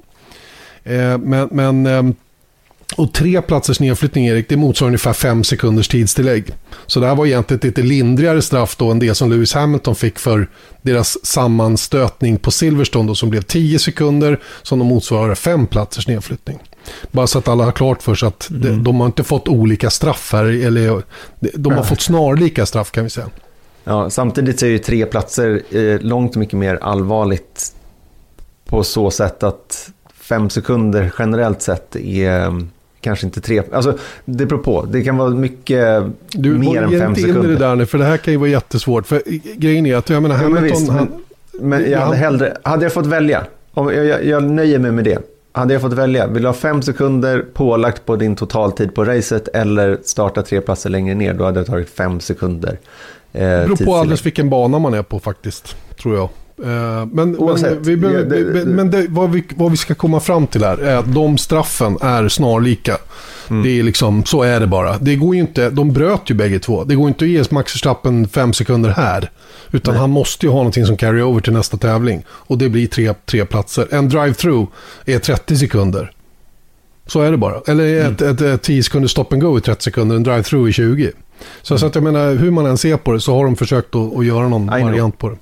Eh, 0.85 1.19
men, 1.19 1.49
men 1.53 1.87
ehm, 1.87 2.15
och 2.97 3.13
tre 3.13 3.43
platsers 3.43 3.81
nedflyttning, 3.81 4.27
Erik, 4.27 4.49
det 4.49 4.57
motsvarar 4.57 4.89
ungefär 4.89 5.13
fem 5.13 5.45
sekunders 5.45 5.89
tidstillägg. 5.89 6.55
Så 6.87 7.01
det 7.01 7.07
här 7.07 7.15
var 7.15 7.27
egentligen 7.27 7.59
ett 7.59 7.65
lite 7.65 7.83
lindrigare 7.83 8.43
straff 8.43 8.77
då 8.77 8.91
än 8.91 8.99
det 8.99 9.15
som 9.15 9.31
Lewis 9.31 9.55
Hamilton 9.55 9.95
fick 9.95 10.19
för 10.19 10.49
deras 10.83 11.27
sammanstötning 11.27 12.39
på 12.39 12.51
Silverstone 12.51 13.09
då, 13.09 13.15
som 13.15 13.31
blev 13.31 13.43
tio 13.43 13.79
sekunder 13.79 14.41
som 14.63 14.79
de 14.79 14.89
motsvarar 14.89 15.35
fem 15.35 15.67
platsers 15.67 16.09
nedflyttning. 16.09 16.59
Bara 17.11 17.27
så 17.27 17.39
att 17.39 17.49
alla 17.49 17.65
har 17.65 17.73
klart 17.73 18.03
för 18.03 18.15
sig 18.15 18.27
att 18.27 18.51
mm. 18.51 18.63
de, 18.63 18.85
de, 18.85 19.01
har 19.01 19.07
inte 19.07 19.25
fått 19.25 19.49
olika 19.49 19.91
straff 19.91 20.33
här, 20.33 20.45
eller 20.45 21.03
de 21.55 21.73
har 21.73 21.83
fått 21.83 22.01
snarlika 22.01 22.67
straff 22.67 22.91
kan 22.91 23.05
vi 23.05 23.11
säga. 23.11 23.27
Ja, 23.85 24.11
samtidigt 24.11 24.61
så 24.61 24.67
är 24.67 24.71
ju 24.71 24.79
tre 24.79 25.07
platser 25.07 25.63
eh, 25.71 26.01
långt 26.01 26.37
mycket 26.37 26.59
mer 26.59 26.79
allvarligt 26.83 27.73
på 28.65 28.85
så 28.85 29.11
sätt 29.11 29.43
att 29.43 29.91
fem 30.15 30.51
sekunder 30.51 31.13
generellt 31.19 31.63
sett 31.63 31.97
är 31.97 32.69
kanske 33.01 33.27
inte 33.27 33.41
tre, 33.41 33.63
alltså 33.73 33.99
det 34.25 34.47
beror 34.47 34.59
på. 34.59 34.83
Det 34.83 35.03
kan 35.03 35.17
vara 35.17 35.31
mycket 35.31 36.05
du, 36.31 36.59
mer 36.59 36.83
än 36.83 36.91
fem 36.91 37.15
sekunder. 37.15 37.15
Du 37.15 37.29
inte 37.29 37.31
in 37.31 37.45
i 37.45 37.49
det 37.49 37.57
där 37.57 37.77
nu, 37.77 37.87
för 37.87 37.99
det 37.99 38.05
här 38.05 38.17
kan 38.17 38.33
ju 38.33 38.39
vara 38.39 38.51
jättesvårt. 38.51 39.07
För 39.07 39.23
grejen 39.57 39.87
är 39.87 39.97
att, 39.97 40.11
jag 40.11 40.23
menar, 40.23 40.37
Hamilton... 40.37 40.85
Ja, 40.87 40.93
men, 40.93 41.09
visst, 41.09 41.13
men, 41.53 41.69
men 41.69 41.91
jag 41.91 42.01
hade 42.01 42.17
hellre, 42.17 42.57
hade 42.63 42.85
jag 42.85 42.93
fått 42.93 43.07
välja, 43.07 43.45
om 43.75 43.95
jag, 43.95 44.07
jag, 44.07 44.25
jag 44.25 44.45
nöjer 44.45 44.79
mig 44.79 44.93
med 44.93 45.05
det. 45.05 45.19
Hade 45.53 45.73
jag 45.73 45.83
fått 45.83 45.93
välja, 45.93 46.27
vill 46.27 46.43
du 46.43 46.49
ha 46.49 46.55
fem 46.55 46.83
sekunder 46.83 47.45
pålagt 47.55 48.07
på 48.07 48.17
din 48.17 48.37
totaltid 48.37 48.95
på 48.95 49.05
racet 49.05 49.49
eller 49.49 49.99
starta 50.05 50.43
tre 50.43 50.61
platser 50.61 50.91
längre 50.91 51.15
ner, 51.15 51.35
då 51.35 51.45
hade 51.45 51.61
jag 51.61 51.67
tagit 51.67 51.91
fem 51.91 52.21
sekunder. 52.21 52.79
Eh, 53.33 53.41
det 53.41 53.65
beror 53.65 53.77
på 53.77 53.95
alldeles 53.95 54.27
vilken 54.27 54.51
bana 54.51 54.79
man 54.79 54.95
är 54.95 55.03
på 55.03 55.21
faktiskt, 55.21 55.77
tror 56.03 56.17
jag. 56.17 56.29
Eh, 56.65 57.07
men, 57.13 57.39
Oavsett, 57.39 57.73
men, 57.73 57.83
vi 57.83 57.97
det, 57.97 58.25
det, 58.25 58.65
men 58.65 58.91
det, 58.91 59.07
vad, 59.09 59.31
vi, 59.31 59.45
vad 59.57 59.71
vi 59.71 59.77
ska 59.77 59.95
komma 59.95 60.21
fram 60.21 60.47
till 60.47 60.65
här 60.65 60.79
är 60.79 60.97
att 60.97 61.15
de 61.15 61.39
straffen 61.39 61.99
är 62.01 62.29
snarlika. 62.29 62.99
Mm. 63.51 63.63
Det 63.63 63.71
är 63.71 63.83
liksom, 63.83 64.25
så 64.25 64.43
är 64.43 64.61
det 64.61 64.67
bara. 64.67 64.99
Det 64.99 65.17
går 65.17 65.35
inte, 65.35 65.71
de 65.71 65.93
bröt 65.93 66.31
ju 66.31 66.35
bägge 66.35 66.59
två. 66.59 66.85
Det 66.85 66.95
går 66.95 67.09
inte 67.09 67.25
att 67.25 67.31
ge 67.31 67.45
Max 67.51 67.75
Verstappen 67.75 68.29
fem 68.29 68.53
sekunder 68.53 68.91
här. 68.91 69.31
Utan 69.71 69.95
Nej. 69.95 70.01
han 70.01 70.11
måste 70.11 70.47
ju 70.47 70.53
ha 70.53 70.59
någonting 70.59 70.87
som 70.87 70.97
carry 70.97 71.23
over 71.23 71.41
till 71.41 71.53
nästa 71.53 71.77
tävling. 71.77 72.25
Och 72.29 72.59
det 72.59 72.69
blir 72.69 72.87
tre, 72.87 73.15
tre 73.27 73.45
platser. 73.45 73.89
En 73.91 74.11
drive-through 74.11 74.67
är 75.05 75.19
30 75.19 75.57
sekunder. 75.57 76.13
Så 77.07 77.21
är 77.21 77.31
det 77.31 77.37
bara. 77.37 77.61
Eller 77.67 78.01
mm. 78.01 78.13
ett, 78.13 78.23
ett, 78.23 78.41
ett 78.41 78.63
10 78.63 78.83
sekunder 78.83 79.09
stop 79.09 79.27
and 79.31 79.43
go 79.43 79.59
i 79.59 79.61
30 79.61 79.83
sekunder, 79.83 80.17
en 80.17 80.27
drive-through 80.27 80.69
i 80.69 80.73
20. 80.73 81.13
Så, 81.63 81.75
mm. 81.75 81.79
så 81.79 81.87
att 81.87 81.95
jag 81.95 82.05
menar, 82.05 82.35
hur 82.35 82.51
man 82.51 82.67
än 82.67 82.79
ser 82.79 82.97
på 82.97 83.13
det 83.13 83.21
så 83.21 83.35
har 83.35 83.45
de 83.45 83.57
försökt 83.57 83.95
att, 83.95 84.17
att 84.17 84.27
göra 84.27 84.49
någon 84.49 84.67
variant 84.67 85.19
på 85.19 85.29
det. 85.29 85.37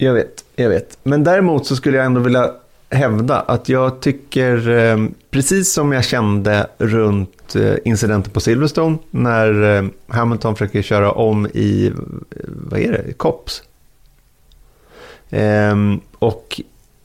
Jag 0.00 0.14
vet, 0.14 0.44
jag 0.56 0.68
vet. 0.68 0.98
Men 1.02 1.24
däremot 1.24 1.66
så 1.66 1.76
skulle 1.76 1.96
jag 1.96 2.06
ändå 2.06 2.20
vilja 2.20 2.52
hävda 2.90 3.40
att 3.40 3.68
jag 3.68 4.00
tycker, 4.00 4.68
eh, 4.68 4.96
precis 5.30 5.72
som 5.72 5.92
jag 5.92 6.04
kände 6.04 6.66
runt 6.78 7.56
eh, 7.56 7.74
incidenten 7.84 8.32
på 8.32 8.40
Silverstone, 8.40 8.98
när 9.10 9.76
eh, 9.76 9.88
Hamilton 10.08 10.56
försöker 10.56 10.82
köra 10.82 11.12
om 11.12 11.46
i, 11.46 11.86
eh, 11.86 11.92
vad 12.46 12.80
är 12.80 12.92
det, 12.92 13.12
Cops. 13.12 13.62
Ehm, 15.30 16.00
och, 16.18 16.60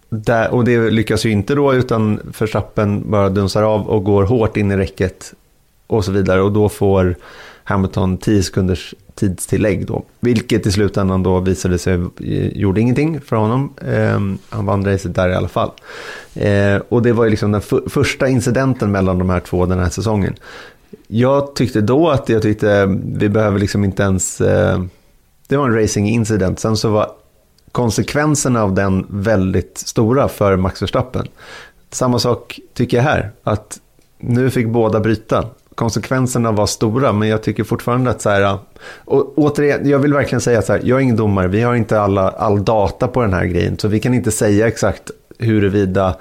där, 0.09 0.53
och 0.53 0.65
det 0.65 0.89
lyckas 0.89 1.25
ju 1.25 1.31
inte 1.31 1.55
då, 1.55 1.73
utan 1.73 2.19
Verstappen 2.39 3.11
bara 3.11 3.29
dunsar 3.29 3.63
av 3.63 3.89
och 3.89 4.03
går 4.03 4.23
hårt 4.23 4.57
in 4.57 4.71
i 4.71 4.77
räcket 4.77 5.33
och 5.87 6.05
så 6.05 6.11
vidare. 6.11 6.41
Och 6.41 6.51
då 6.51 6.69
får 6.69 7.15
Hamilton 7.63 8.17
10 8.17 8.43
sekunders 8.43 8.93
tidstillägg 9.15 9.87
då. 9.87 10.03
Vilket 10.19 10.65
i 10.65 10.71
slutändan 10.71 11.23
då 11.23 11.39
visade 11.39 11.77
sig 11.77 11.93
eh, 11.93 12.47
gjorde 12.47 12.81
ingenting 12.81 13.21
för 13.21 13.35
honom. 13.35 13.73
Eh, 13.87 14.19
han 14.49 14.65
vann 14.65 14.85
racet 14.85 15.15
där 15.15 15.29
i 15.29 15.35
alla 15.35 15.47
fall. 15.47 15.71
Eh, 16.33 16.75
och 16.89 17.01
det 17.01 17.13
var 17.13 17.23
ju 17.23 17.29
liksom 17.29 17.51
den 17.51 17.61
första 17.89 18.27
incidenten 18.27 18.91
mellan 18.91 19.17
de 19.17 19.29
här 19.29 19.39
två 19.39 19.65
den 19.65 19.79
här 19.79 19.89
säsongen. 19.89 20.35
Jag 21.07 21.55
tyckte 21.55 21.81
då 21.81 22.09
att 22.09 22.29
jag 22.29 22.41
tyckte 22.41 22.71
eh, 22.71 22.87
vi 23.05 23.29
behöver 23.29 23.59
liksom 23.59 23.83
inte 23.83 24.03
ens... 24.03 24.41
Eh, 24.41 24.83
det 25.47 25.57
var 25.57 25.67
en 25.67 25.81
racing 25.81 26.09
incident. 26.09 26.59
Sen 26.59 26.77
så 26.77 26.89
var 26.89 27.11
konsekvenserna 27.71 28.63
av 28.63 28.73
den 28.73 29.05
väldigt 29.09 29.77
stora 29.77 30.27
för 30.27 30.55
Max 30.55 30.81
Verstappen. 30.81 31.27
Samma 31.91 32.19
sak 32.19 32.59
tycker 32.73 32.97
jag 32.97 33.03
här, 33.03 33.31
att 33.43 33.79
nu 34.17 34.49
fick 34.49 34.67
båda 34.67 34.99
bryta 34.99 35.45
konsekvenserna 35.75 36.51
var 36.51 36.65
stora, 36.65 37.11
men 37.11 37.27
jag 37.27 37.43
tycker 37.43 37.63
fortfarande 37.63 38.09
att 38.09 38.21
så 38.21 38.29
här, 38.29 38.41
äh, 38.41 38.59
och 39.05 39.33
återigen, 39.37 39.89
jag 39.89 39.99
vill 39.99 40.13
verkligen 40.13 40.41
säga 40.41 40.61
så 40.61 40.73
här, 40.73 40.81
jag 40.83 40.97
är 40.97 41.01
ingen 41.01 41.15
domare, 41.15 41.47
vi 41.47 41.61
har 41.61 41.75
inte 41.75 42.01
alla, 42.01 42.29
all 42.29 42.65
data 42.65 43.07
på 43.07 43.21
den 43.21 43.33
här 43.33 43.45
grejen, 43.45 43.77
så 43.77 43.87
vi 43.87 43.99
kan 43.99 44.13
inte 44.13 44.31
säga 44.31 44.67
exakt 44.67 45.11
huruvida 45.39 46.15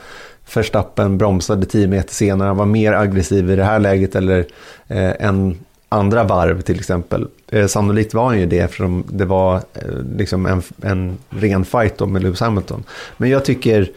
Verstappen 0.55 1.19
bromsade 1.19 1.67
10 1.67 1.87
meter 1.87 2.15
senare, 2.15 2.47
han 2.47 2.57
var 2.57 2.67
mer 2.67 2.93
aggressiv 2.93 3.51
i 3.51 3.57
det 3.57 3.65
här 3.65 3.79
läget 3.79 4.15
eller 4.15 4.47
eh, 4.89 5.27
än 5.27 5.59
andra 5.89 6.25
varv 6.25 6.61
till 6.61 6.79
exempel. 6.79 7.29
Eh, 7.49 7.67
sannolikt 7.67 8.15
var 8.15 8.25
han 8.25 8.41
ju 8.41 8.47
det 8.47 8.59
eftersom 8.59 9.05
det 9.09 9.25
var 9.25 9.57
eh, 9.57 9.83
liksom 10.17 10.47
en, 10.47 10.63
en 10.83 11.19
ren 11.31 11.65
fight 11.65 11.99
då 11.99 12.07
med 12.07 12.23
Lewis 12.23 12.41
Hamilton. 12.41 12.85
Men 13.17 13.31
jag 13.31 13.45
tycker, 13.45 13.91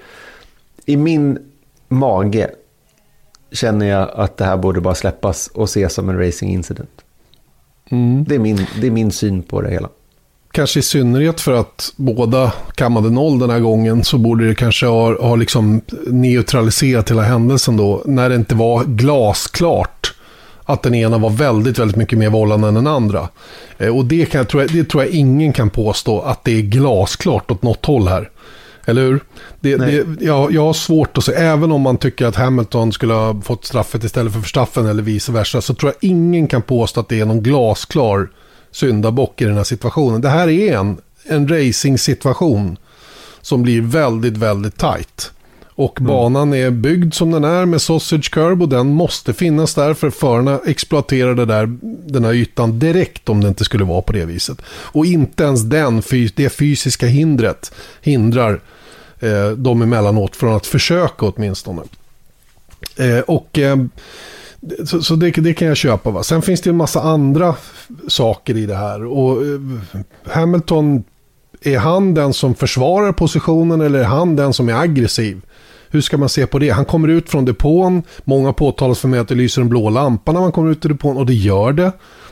i 0.85 0.97
min 0.97 1.39
mage 1.87 2.49
känner 3.55 3.85
jag 3.85 4.09
att 4.15 4.37
det 4.37 4.45
här 4.45 4.57
borde 4.57 4.81
bara 4.81 4.95
släppas 4.95 5.47
och 5.47 5.63
ses 5.63 5.93
som 5.93 6.09
en 6.09 6.19
racing 6.19 6.53
incident. 6.53 7.01
Mm. 7.89 8.25
Det, 8.27 8.35
är 8.35 8.39
min, 8.39 8.67
det 8.81 8.87
är 8.87 8.91
min 8.91 9.11
syn 9.11 9.43
på 9.43 9.61
det 9.61 9.69
hela. 9.69 9.89
Kanske 10.51 10.79
i 10.79 10.83
synnerhet 10.83 11.41
för 11.41 11.51
att 11.51 11.93
båda 11.95 12.53
kammade 12.75 13.09
noll 13.09 13.39
den 13.39 13.49
här 13.49 13.59
gången 13.59 14.03
så 14.03 14.17
borde 14.17 14.47
det 14.47 14.55
kanske 14.55 14.85
ha, 14.85 15.21
ha 15.21 15.35
liksom 15.35 15.81
neutraliserat 16.07 17.11
hela 17.11 17.21
händelsen 17.21 17.77
då. 17.77 18.01
När 18.05 18.29
det 18.29 18.35
inte 18.35 18.55
var 18.55 18.83
glasklart 18.83 20.13
att 20.65 20.83
den 20.83 20.95
ena 20.95 21.17
var 21.17 21.29
väldigt, 21.29 21.79
väldigt 21.79 21.97
mycket 21.97 22.19
mer 22.19 22.29
vållande 22.29 22.67
än 22.67 22.73
den 22.73 22.87
andra. 22.87 23.29
Eh, 23.77 23.97
och 23.97 24.05
det, 24.05 24.25
kan 24.25 24.45
jag, 24.51 24.71
det 24.71 24.83
tror 24.83 25.03
jag 25.03 25.13
ingen 25.13 25.53
kan 25.53 25.69
påstå 25.69 26.21
att 26.21 26.43
det 26.43 26.51
är 26.51 26.61
glasklart 26.61 27.51
åt 27.51 27.63
något 27.63 27.85
håll 27.85 28.07
här. 28.07 28.29
Eller 28.85 29.01
hur? 29.01 29.23
Det, 29.59 29.77
det, 29.77 30.05
jag, 30.25 30.51
jag 30.51 30.61
har 30.61 30.73
svårt 30.73 31.17
att 31.17 31.23
se, 31.23 31.31
även 31.31 31.71
om 31.71 31.81
man 31.81 31.97
tycker 31.97 32.25
att 32.25 32.35
Hamilton 32.35 32.91
skulle 32.91 33.13
ha 33.13 33.41
fått 33.41 33.65
straffet 33.65 34.03
istället 34.03 34.33
för 34.33 34.39
Verstappen 34.39 34.85
eller 34.85 35.03
vice 35.03 35.31
versa, 35.31 35.61
så 35.61 35.73
tror 35.73 35.91
jag 35.91 36.09
ingen 36.09 36.47
kan 36.47 36.61
påstå 36.61 36.99
att 36.99 37.09
det 37.09 37.19
är 37.19 37.25
någon 37.25 37.43
glasklar 37.43 38.29
syndabock 38.71 39.41
i 39.41 39.45
den 39.45 39.57
här 39.57 39.63
situationen. 39.63 40.21
Det 40.21 40.29
här 40.29 40.47
är 40.49 40.77
en, 40.77 40.97
en 41.23 41.47
racing-situation 41.47 42.77
som 43.41 43.63
blir 43.63 43.81
väldigt, 43.81 44.37
väldigt 44.37 44.77
tight. 44.77 45.31
Och 45.75 46.01
mm. 46.01 46.07
banan 46.07 46.53
är 46.53 46.71
byggd 46.71 47.13
som 47.13 47.31
den 47.31 47.43
är 47.43 47.65
med 47.65 47.81
sausage 47.81 48.31
curb 48.31 48.61
och 48.61 48.69
den 48.69 48.87
måste 48.87 49.33
finnas 49.33 49.75
där 49.75 49.93
för 49.93 50.09
förarna 50.09 50.59
exploaterar 50.65 51.35
det 51.35 51.45
där, 51.45 51.77
den 51.81 52.25
här 52.25 52.33
ytan 52.33 52.79
direkt 52.79 53.29
om 53.29 53.41
det 53.41 53.47
inte 53.47 53.65
skulle 53.65 53.83
vara 53.83 54.01
på 54.01 54.13
det 54.13 54.25
viset. 54.25 54.61
Och 54.67 55.05
inte 55.05 55.43
ens 55.43 55.61
den, 55.61 56.01
det 56.35 56.49
fysiska 56.49 57.07
hindret 57.07 57.71
hindrar 58.01 58.61
eh, 59.19 59.49
dem 59.49 59.81
emellanåt 59.81 60.35
från 60.35 60.55
att 60.55 60.65
försöka 60.65 61.25
åtminstone. 61.25 61.81
Eh, 62.97 63.19
och 63.19 63.59
eh, 63.59 63.77
så, 64.85 65.01
så 65.01 65.15
det, 65.15 65.31
det, 65.31 65.53
kan 65.53 65.67
jag 65.67 65.77
köpa. 65.77 66.11
Va? 66.11 66.23
Sen 66.23 66.41
finns 66.41 66.61
det 66.61 66.69
en 66.69 66.77
massa 66.77 67.01
andra 67.01 67.55
saker 68.07 68.57
i 68.57 68.65
det 68.65 68.75
här. 68.75 69.05
Och 69.05 69.45
eh, 69.45 69.59
Hamilton, 70.23 71.03
är 71.61 71.77
han 71.77 72.13
den 72.13 72.33
som 72.33 72.55
försvarar 72.55 73.11
positionen 73.11 73.81
eller 73.81 73.99
är 73.99 74.03
han 74.03 74.35
den 74.35 74.53
som 74.53 74.69
är 74.69 74.73
aggressiv? 74.73 75.41
Hur 75.89 76.01
ska 76.01 76.17
man 76.17 76.29
se 76.29 76.47
på 76.47 76.59
det? 76.59 76.69
Han 76.69 76.85
kommer 76.85 77.07
ut 77.07 77.29
från 77.29 77.45
depån. 77.45 78.03
Många 78.23 78.53
påtalas 78.53 78.99
för 78.99 79.07
mig 79.07 79.19
att 79.19 79.27
det 79.27 79.35
lyser 79.35 79.61
en 79.61 79.69
blå 79.69 79.89
lampa 79.89 80.31
när 80.31 80.39
man 80.39 80.51
kommer 80.51 80.71
ut 80.71 80.85
ur 80.85 80.89
depån 80.89 81.17
och 81.17 81.25
det 81.25 81.33
gör 81.33 81.73
det. 81.73 81.91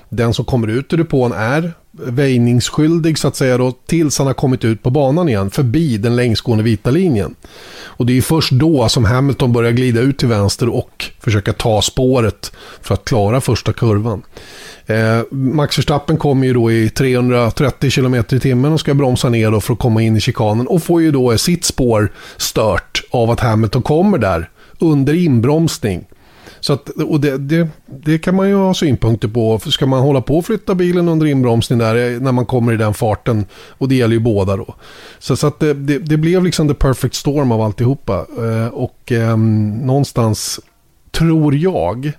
Den 0.10 0.34
som 0.34 0.46
kommer 0.46 0.68
ut 0.68 0.94
ur 0.94 0.98
depån 0.98 1.32
är 1.32 1.74
väjningsskyldig 1.92 3.18
så 3.18 3.28
att 3.28 3.36
säga 3.36 3.58
då 3.58 3.72
tills 3.72 4.18
han 4.18 4.28
har 4.28 4.34
kommit 4.34 4.66
ut 4.66 4.84
på 4.84 4.90
banan 4.90 5.30
igen 5.30 5.52
förbi 5.52 5.98
den 5.98 6.16
längsgående 6.16 6.64
vita 6.64 6.92
linjen. 6.92 7.36
Och 7.82 8.06
det 8.06 8.18
är 8.18 8.22
först 8.22 8.52
då 8.52 8.90
som 8.90 9.06
Hamilton 9.06 9.54
börjar 9.54 9.72
glida 9.72 10.02
ut 10.02 10.18
till 10.18 10.28
vänster 10.28 10.70
och 10.70 11.06
försöka 11.20 11.54
ta 11.54 11.82
spåret 11.82 12.52
för 12.82 12.94
att 12.94 13.06
klara 13.06 13.42
första 13.42 13.74
kurvan. 13.74 14.22
Eh, 14.86 15.22
Max 15.32 15.78
Verstappen 15.78 16.18
kommer 16.18 16.48
ju 16.48 16.54
då 16.54 16.72
i 16.72 16.90
330 16.90 17.92
km 17.92 18.16
i 18.16 18.40
timmen 18.40 18.74
och 18.74 18.80
ska 18.80 18.94
bromsa 18.94 19.30
ner 19.30 19.52
då 19.52 19.62
för 19.62 19.74
att 19.74 19.80
komma 19.80 20.02
in 20.02 20.18
i 20.18 20.22
chikanen 20.22 20.68
och 20.68 20.84
får 20.84 21.02
ju 21.02 21.12
då 21.12 21.38
sitt 21.38 21.66
spår 21.66 22.12
stört 22.38 23.04
av 23.12 23.32
att 23.32 23.40
Hamilton 23.40 23.82
kommer 23.82 24.18
där 24.18 24.50
under 24.80 25.14
inbromsning. 25.14 26.06
Så 26.60 26.74
att, 26.74 26.90
och 26.90 27.20
det, 27.20 27.38
det, 27.38 27.68
det, 28.04 28.20
kan 28.20 28.36
man 28.36 28.50
ju 28.50 28.56
ha 28.56 28.74
synpunkter 28.74 29.28
på. 29.28 29.60
Ska 29.60 29.86
man 29.86 30.02
hålla 30.02 30.22
på 30.22 30.38
och 30.38 30.46
flytta 30.46 30.76
bilen 30.76 31.10
under 31.10 31.26
inbromsning 31.26 31.80
där 31.80 31.96
eh, 31.96 32.20
när 32.20 32.32
man 32.32 32.46
kommer 32.46 32.74
i 32.74 32.78
den 32.78 32.94
farten? 32.94 33.46
Och 33.54 33.90
det 33.90 33.96
gäller 33.96 34.14
ju 34.14 34.20
båda 34.20 34.58
då. 34.58 34.76
Så, 35.20 35.36
så 35.36 35.48
att 35.48 35.60
det, 35.60 35.74
det, 35.74 36.00
det 36.00 36.18
blev 36.18 36.44
liksom 36.44 36.68
the 36.68 36.74
perfect 36.74 37.16
storm 37.16 37.52
av 37.52 37.62
alltihopa. 37.62 38.26
Eh, 38.38 38.68
och 38.68 39.12
eh, 39.12 39.38
någonstans 39.38 40.60
tror 41.12 41.56
jag 41.56 42.12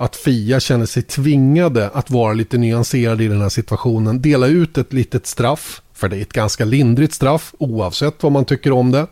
att 0.00 0.16
Fia 0.16 0.60
känner 0.60 0.86
sig 0.86 1.02
tvingade 1.02 1.88
att 1.88 2.10
vara 2.10 2.32
lite 2.32 2.58
nyanserad 2.58 3.20
i 3.20 3.28
den 3.28 3.40
här 3.40 3.48
situationen. 3.48 4.22
Dela 4.22 4.46
ut 4.46 4.78
ett 4.78 4.92
litet 4.92 5.26
straff, 5.26 5.82
för 5.94 6.08
det 6.08 6.16
är 6.16 6.22
ett 6.22 6.32
ganska 6.32 6.64
lindrigt 6.64 7.14
straff 7.14 7.54
oavsett 7.58 8.22
vad 8.22 8.32
man 8.32 8.44
tycker 8.44 8.72
om 8.72 8.90
det. 8.90 9.06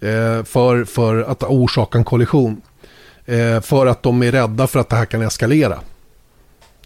Eh, 0.00 0.44
för, 0.44 0.84
för 0.84 1.22
att 1.22 1.42
orsaka 1.42 1.98
en 1.98 2.04
kollision. 2.04 2.60
Eh, 3.26 3.60
för 3.60 3.86
att 3.86 4.02
de 4.02 4.22
är 4.22 4.32
rädda 4.32 4.66
för 4.66 4.80
att 4.80 4.88
det 4.88 4.96
här 4.96 5.04
kan 5.04 5.22
eskalera. 5.22 5.78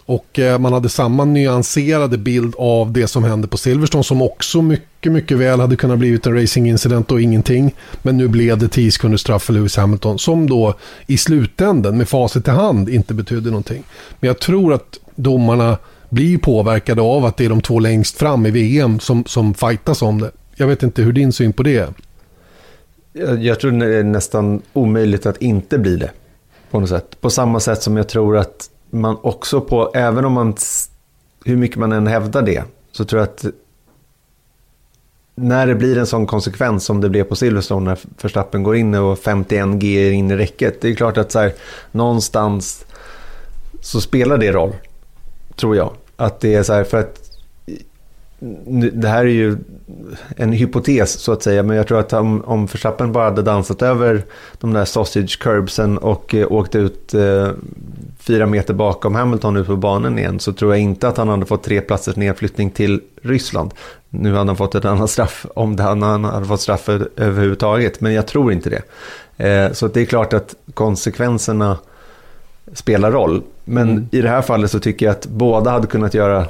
Och 0.09 0.39
eh, 0.39 0.59
man 0.59 0.73
hade 0.73 0.89
samma 0.89 1.25
nyanserade 1.25 2.19
bild 2.19 2.55
av 2.59 2.93
det 2.93 3.07
som 3.07 3.25
hände 3.25 3.49
på 3.49 3.57
Silverstone 3.57 4.05
som 4.05 4.23
också 4.23 4.63
mycket, 4.63 5.13
mycket 5.13 5.39
väl 5.39 5.61
hade 5.61 5.77
kunnat 5.77 5.99
blivit 5.99 6.27
en 6.27 6.35
racingincident 6.41 7.11
och 7.11 7.21
ingenting. 7.21 7.75
Men 8.03 8.17
nu 8.17 8.29
blev 8.29 8.59
det 8.59 8.69
10 8.69 8.91
sekunders 8.91 9.21
straff 9.21 9.43
för 9.43 9.53
Lewis 9.53 9.77
Hamilton 9.77 10.19
som 10.19 10.49
då 10.49 10.75
i 11.07 11.19
slutänden 11.19 11.99
med 11.99 12.09
facit 12.09 12.49
i 12.49 12.51
hand 12.51 12.89
inte 12.89 13.15
betydde 13.15 13.51
någonting. 13.51 13.83
Men 14.21 14.29
jag 14.29 14.39
tror 14.39 14.73
att 14.73 14.99
domarna 15.15 15.77
blir 16.09 16.39
påverkade 16.39 17.03
av 17.03 17.25
att 17.25 17.37
det 17.37 17.45
är 17.45 17.49
de 17.49 17.61
två 17.61 17.79
längst 17.79 18.19
fram 18.19 18.47
i 18.47 18.51
VM 18.51 19.01
som, 19.01 19.25
som 19.25 19.55
fightas 19.55 20.03
om 20.03 20.21
det. 20.21 20.31
Jag 20.55 20.67
vet 20.67 20.83
inte 20.83 21.03
hur 21.03 21.13
din 21.13 21.33
syn 21.33 21.53
på 21.53 21.63
det 21.63 21.77
är. 21.77 21.89
Jag, 23.13 23.45
jag 23.45 23.61
tror 23.61 23.71
det 23.71 23.97
är 23.97 24.05
nästan 24.05 24.63
omöjligt 24.73 25.27
att 25.27 25.43
inte 25.43 25.79
bli 25.79 25.97
det. 25.97 26.11
På 26.71 26.81
något 26.81 26.89
sätt. 26.89 27.21
På 27.21 27.31
samma 27.31 27.61
sätt 27.61 27.83
som 27.83 27.97
jag 27.97 28.09
tror 28.09 28.37
att 28.37 28.71
man 28.91 29.19
också 29.23 29.61
på, 29.61 29.91
även 29.95 30.25
om 30.25 30.33
man, 30.33 30.57
hur 31.45 31.57
mycket 31.57 31.77
man 31.77 31.93
än 31.93 32.07
hävdar 32.07 32.43
det, 32.43 32.65
så 32.93 33.05
tror 33.05 33.21
jag 33.21 33.29
att 33.29 33.45
när 35.35 35.67
det 35.67 35.75
blir 35.75 35.99
en 35.99 36.07
sån 36.07 36.27
konsekvens 36.27 36.85
som 36.85 37.01
det 37.01 37.09
blev 37.09 37.25
på 37.25 37.37
Silverstone 37.37 37.91
när 37.91 37.99
Verstappen 38.23 38.63
går 38.63 38.77
in 38.77 38.95
och 38.95 39.19
51 39.19 39.69
G 39.75 40.09
är 40.09 40.13
in 40.13 40.31
i 40.31 40.37
räcket. 40.37 40.81
Det 40.81 40.89
är 40.89 40.95
klart 40.95 41.17
att 41.17 41.33
så 41.33 41.39
här, 41.39 41.53
någonstans 41.93 42.85
så 43.81 44.01
spelar 44.01 44.39
det 44.39 44.53
roll, 44.53 44.73
tror 45.57 45.77
jag. 45.77 45.93
Att 46.17 46.41
det 46.41 46.55
är 46.55 46.63
så 46.63 46.73
här, 46.73 46.85
för 46.85 46.99
att 46.99 47.28
det 48.93 49.09
här 49.09 49.21
är 49.21 49.31
ju 49.31 49.57
en 50.37 50.53
hypotes 50.53 51.13
så 51.13 51.33
att 51.33 51.43
säga, 51.43 51.63
men 51.63 51.77
jag 51.77 51.87
tror 51.87 52.01
att 52.01 52.13
om, 52.13 52.45
om 52.45 52.67
Verstappen 52.67 53.13
bara 53.13 53.25
hade 53.25 53.43
dansat 53.43 53.83
över 53.83 54.25
de 54.61 54.73
där 54.73 54.85
sausage 54.85 55.39
curbsen 55.39 55.99
och 55.99 56.35
eh, 56.35 56.53
åkt 56.53 56.75
ut 56.75 57.15
eh, 57.15 57.49
fyra 58.19 58.47
meter 58.47 58.75
bakom 58.75 59.15
Hamilton 59.15 59.57
ut 59.57 59.67
på 59.67 59.77
banan 59.77 60.19
igen 60.19 60.41
så 60.41 60.53
tror 60.53 60.73
jag 60.73 60.81
inte 60.81 61.09
att 61.09 61.17
han 61.17 61.29
hade 61.29 61.47
fått 61.47 61.63
tre 61.63 61.81
platsers 61.81 62.17
nedflyttning 62.17 62.71
till 62.71 63.01
Ryssland. 63.23 63.75
Nu 64.11 64.35
hade 64.35 64.51
han 64.51 64.57
fått 64.57 64.75
ett 64.75 64.85
annat 64.85 65.11
straff 65.11 65.47
om 65.55 65.77
det, 65.77 65.83
han 65.83 66.25
hade 66.25 66.47
fått 66.47 66.61
straff 66.61 66.89
överhuvudtaget, 67.17 68.01
men 68.01 68.13
jag 68.15 68.27
tror 68.27 68.53
inte 68.53 68.71
det. 68.71 68.83
Eh, 69.49 69.73
så 69.73 69.89
det 69.89 70.01
är 70.01 70.05
klart 70.05 70.33
att 70.33 70.55
konsekvenserna 70.75 71.79
spelar 72.73 73.13
roll. 73.13 73.43
Men 73.65 73.91
mm. 73.91 74.09
i 74.11 74.21
det 74.21 74.29
här 74.29 74.43
fallet 74.43 74.71
så 74.71 74.79
tycker 74.79 75.07
jag 75.07 75.13
att 75.13 75.27
båda 75.27 75.71
hade 75.71 75.87
kunnat 75.87 76.15
göra 76.15 76.47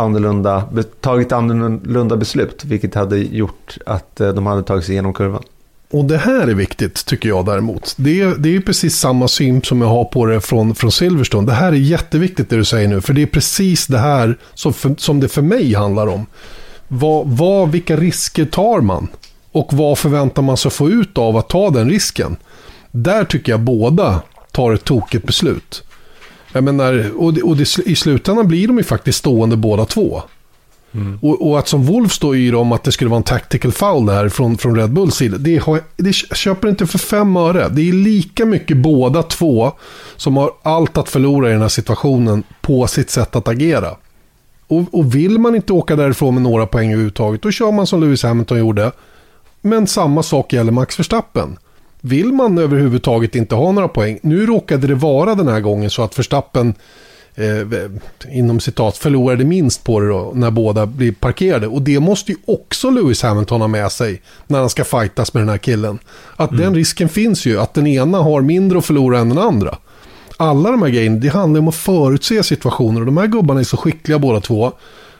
annorlunda, 0.00 0.64
tagit 1.00 1.32
annorlunda 1.32 2.16
beslut, 2.16 2.64
vilket 2.64 2.94
hade 2.94 3.18
gjort 3.18 3.78
att 3.86 4.20
eh, 4.20 4.28
de 4.28 4.46
hade 4.46 4.62
tagit 4.62 4.84
sig 4.84 4.92
igenom 4.92 5.14
kurvan. 5.14 5.42
Och 5.92 6.04
det 6.04 6.18
här 6.18 6.48
är 6.48 6.54
viktigt 6.54 7.06
tycker 7.06 7.28
jag 7.28 7.46
däremot. 7.46 7.94
Det 7.96 8.20
är, 8.20 8.34
det 8.38 8.56
är 8.56 8.60
precis 8.60 8.96
samma 8.96 9.28
syn 9.28 9.62
som 9.62 9.80
jag 9.80 9.88
har 9.88 10.04
på 10.04 10.26
det 10.26 10.40
från, 10.40 10.74
från 10.74 10.92
Silverstone. 10.92 11.46
Det 11.46 11.52
här 11.52 11.72
är 11.72 11.76
jätteviktigt 11.76 12.50
det 12.50 12.56
du 12.56 12.64
säger 12.64 12.88
nu. 12.88 13.00
För 13.00 13.12
det 13.12 13.22
är 13.22 13.26
precis 13.26 13.86
det 13.86 13.98
här 13.98 14.38
som, 14.54 14.72
för, 14.72 14.94
som 14.98 15.20
det 15.20 15.28
för 15.28 15.42
mig 15.42 15.74
handlar 15.74 16.06
om. 16.06 16.26
Vad, 16.88 17.26
vad, 17.26 17.70
vilka 17.70 17.96
risker 17.96 18.44
tar 18.44 18.80
man? 18.80 19.08
Och 19.52 19.72
vad 19.72 19.98
förväntar 19.98 20.42
man 20.42 20.56
sig 20.56 20.70
få 20.70 20.90
ut 20.90 21.18
av 21.18 21.36
att 21.36 21.48
ta 21.48 21.70
den 21.70 21.90
risken? 21.90 22.36
Där 22.90 23.24
tycker 23.24 23.52
jag 23.52 23.60
båda 23.60 24.22
tar 24.52 24.72
ett 24.72 24.84
tokigt 24.84 25.26
beslut. 25.26 25.82
Jag 26.52 26.64
menar, 26.64 27.10
och, 27.16 27.34
det, 27.34 27.42
och 27.42 27.56
det, 27.56 27.78
i 27.86 27.96
slutändan 27.96 28.48
blir 28.48 28.66
de 28.66 28.78
ju 28.78 28.84
faktiskt 28.84 29.18
stående 29.18 29.56
båda 29.56 29.84
två. 29.84 30.22
Mm. 30.92 31.18
Och, 31.22 31.50
och, 31.50 31.58
att 31.58 31.68
som 31.68 31.84
Wolf 31.84 32.12
stå 32.12 32.34
i 32.34 32.52
om 32.52 32.72
att 32.72 32.84
det 32.84 32.92
skulle 32.92 33.10
vara 33.10 33.16
en 33.16 33.22
tactical 33.22 33.72
foul 33.72 34.06
där 34.06 34.28
från, 34.28 34.58
från 34.58 34.76
Red 34.76 34.90
Bulls 34.92 35.14
sida. 35.14 35.38
Det, 35.38 35.56
har, 35.56 35.80
det 35.96 36.12
köper 36.12 36.68
inte 36.68 36.86
för 36.86 36.98
fem 36.98 37.36
öre. 37.36 37.68
Det 37.68 37.88
är 37.88 37.92
lika 37.92 38.46
mycket 38.46 38.76
båda 38.76 39.22
två 39.22 39.72
som 40.16 40.36
har 40.36 40.50
allt 40.62 40.98
att 40.98 41.08
förlora 41.08 41.48
i 41.48 41.52
den 41.52 41.62
här 41.62 41.68
situationen 41.68 42.42
på 42.60 42.86
sitt 42.86 43.10
sätt 43.10 43.36
att 43.36 43.48
agera. 43.48 43.96
Och, 44.66 44.94
och 44.94 45.14
vill 45.14 45.38
man 45.38 45.54
inte 45.54 45.72
åka 45.72 45.96
därifrån 45.96 46.34
med 46.34 46.42
några 46.42 46.66
poäng 46.66 46.92
överhuvudtaget, 46.92 47.42
då 47.42 47.50
kör 47.50 47.72
man 47.72 47.86
som 47.86 48.00
Lewis 48.00 48.22
Hamilton 48.22 48.58
gjorde. 48.58 48.92
Men 49.60 49.86
samma 49.86 50.22
sak 50.22 50.52
gäller 50.52 50.72
Max 50.72 50.98
Verstappen. 50.98 51.58
Vill 52.00 52.32
man 52.32 52.58
överhuvudtaget 52.58 53.34
inte 53.34 53.54
ha 53.54 53.72
några 53.72 53.88
poäng, 53.88 54.18
nu 54.22 54.46
råkade 54.46 54.86
det 54.86 54.94
vara 54.94 55.34
den 55.34 55.48
här 55.48 55.60
gången 55.60 55.90
så 55.90 56.02
att 56.02 56.18
Verstappen 56.18 56.74
eh, 57.34 58.36
inom 58.36 58.60
citat 58.60 58.96
förlorade 58.96 59.44
minst 59.44 59.84
på 59.84 60.00
det 60.00 60.08
då, 60.08 60.32
när 60.34 60.50
båda 60.50 60.86
blir 60.86 61.12
parkerade. 61.12 61.66
Och 61.66 61.82
det 61.82 62.00
måste 62.00 62.32
ju 62.32 62.38
också 62.44 62.90
Lewis 62.90 63.22
Hamilton 63.22 63.60
ha 63.60 63.68
med 63.68 63.92
sig 63.92 64.22
när 64.46 64.58
han 64.58 64.70
ska 64.70 64.84
fightas 64.84 65.34
med 65.34 65.40
den 65.40 65.48
här 65.48 65.58
killen. 65.58 65.98
Att 66.36 66.50
mm. 66.50 66.62
den 66.62 66.74
risken 66.74 67.08
finns 67.08 67.46
ju, 67.46 67.60
att 67.60 67.74
den 67.74 67.86
ena 67.86 68.18
har 68.18 68.40
mindre 68.40 68.78
att 68.78 68.84
förlora 68.84 69.18
än 69.18 69.28
den 69.28 69.38
andra. 69.38 69.78
Alla 70.36 70.70
de 70.70 70.82
här 70.82 70.88
grejerna, 70.88 71.16
det 71.16 71.28
handlar 71.28 71.60
om 71.60 71.68
att 71.68 71.74
förutse 71.74 72.42
situationer 72.42 73.00
och 73.00 73.06
de 73.06 73.16
här 73.16 73.26
gubbarna 73.26 73.60
är 73.60 73.64
så 73.64 73.76
skickliga 73.76 74.18
båda 74.18 74.40
två. 74.40 74.72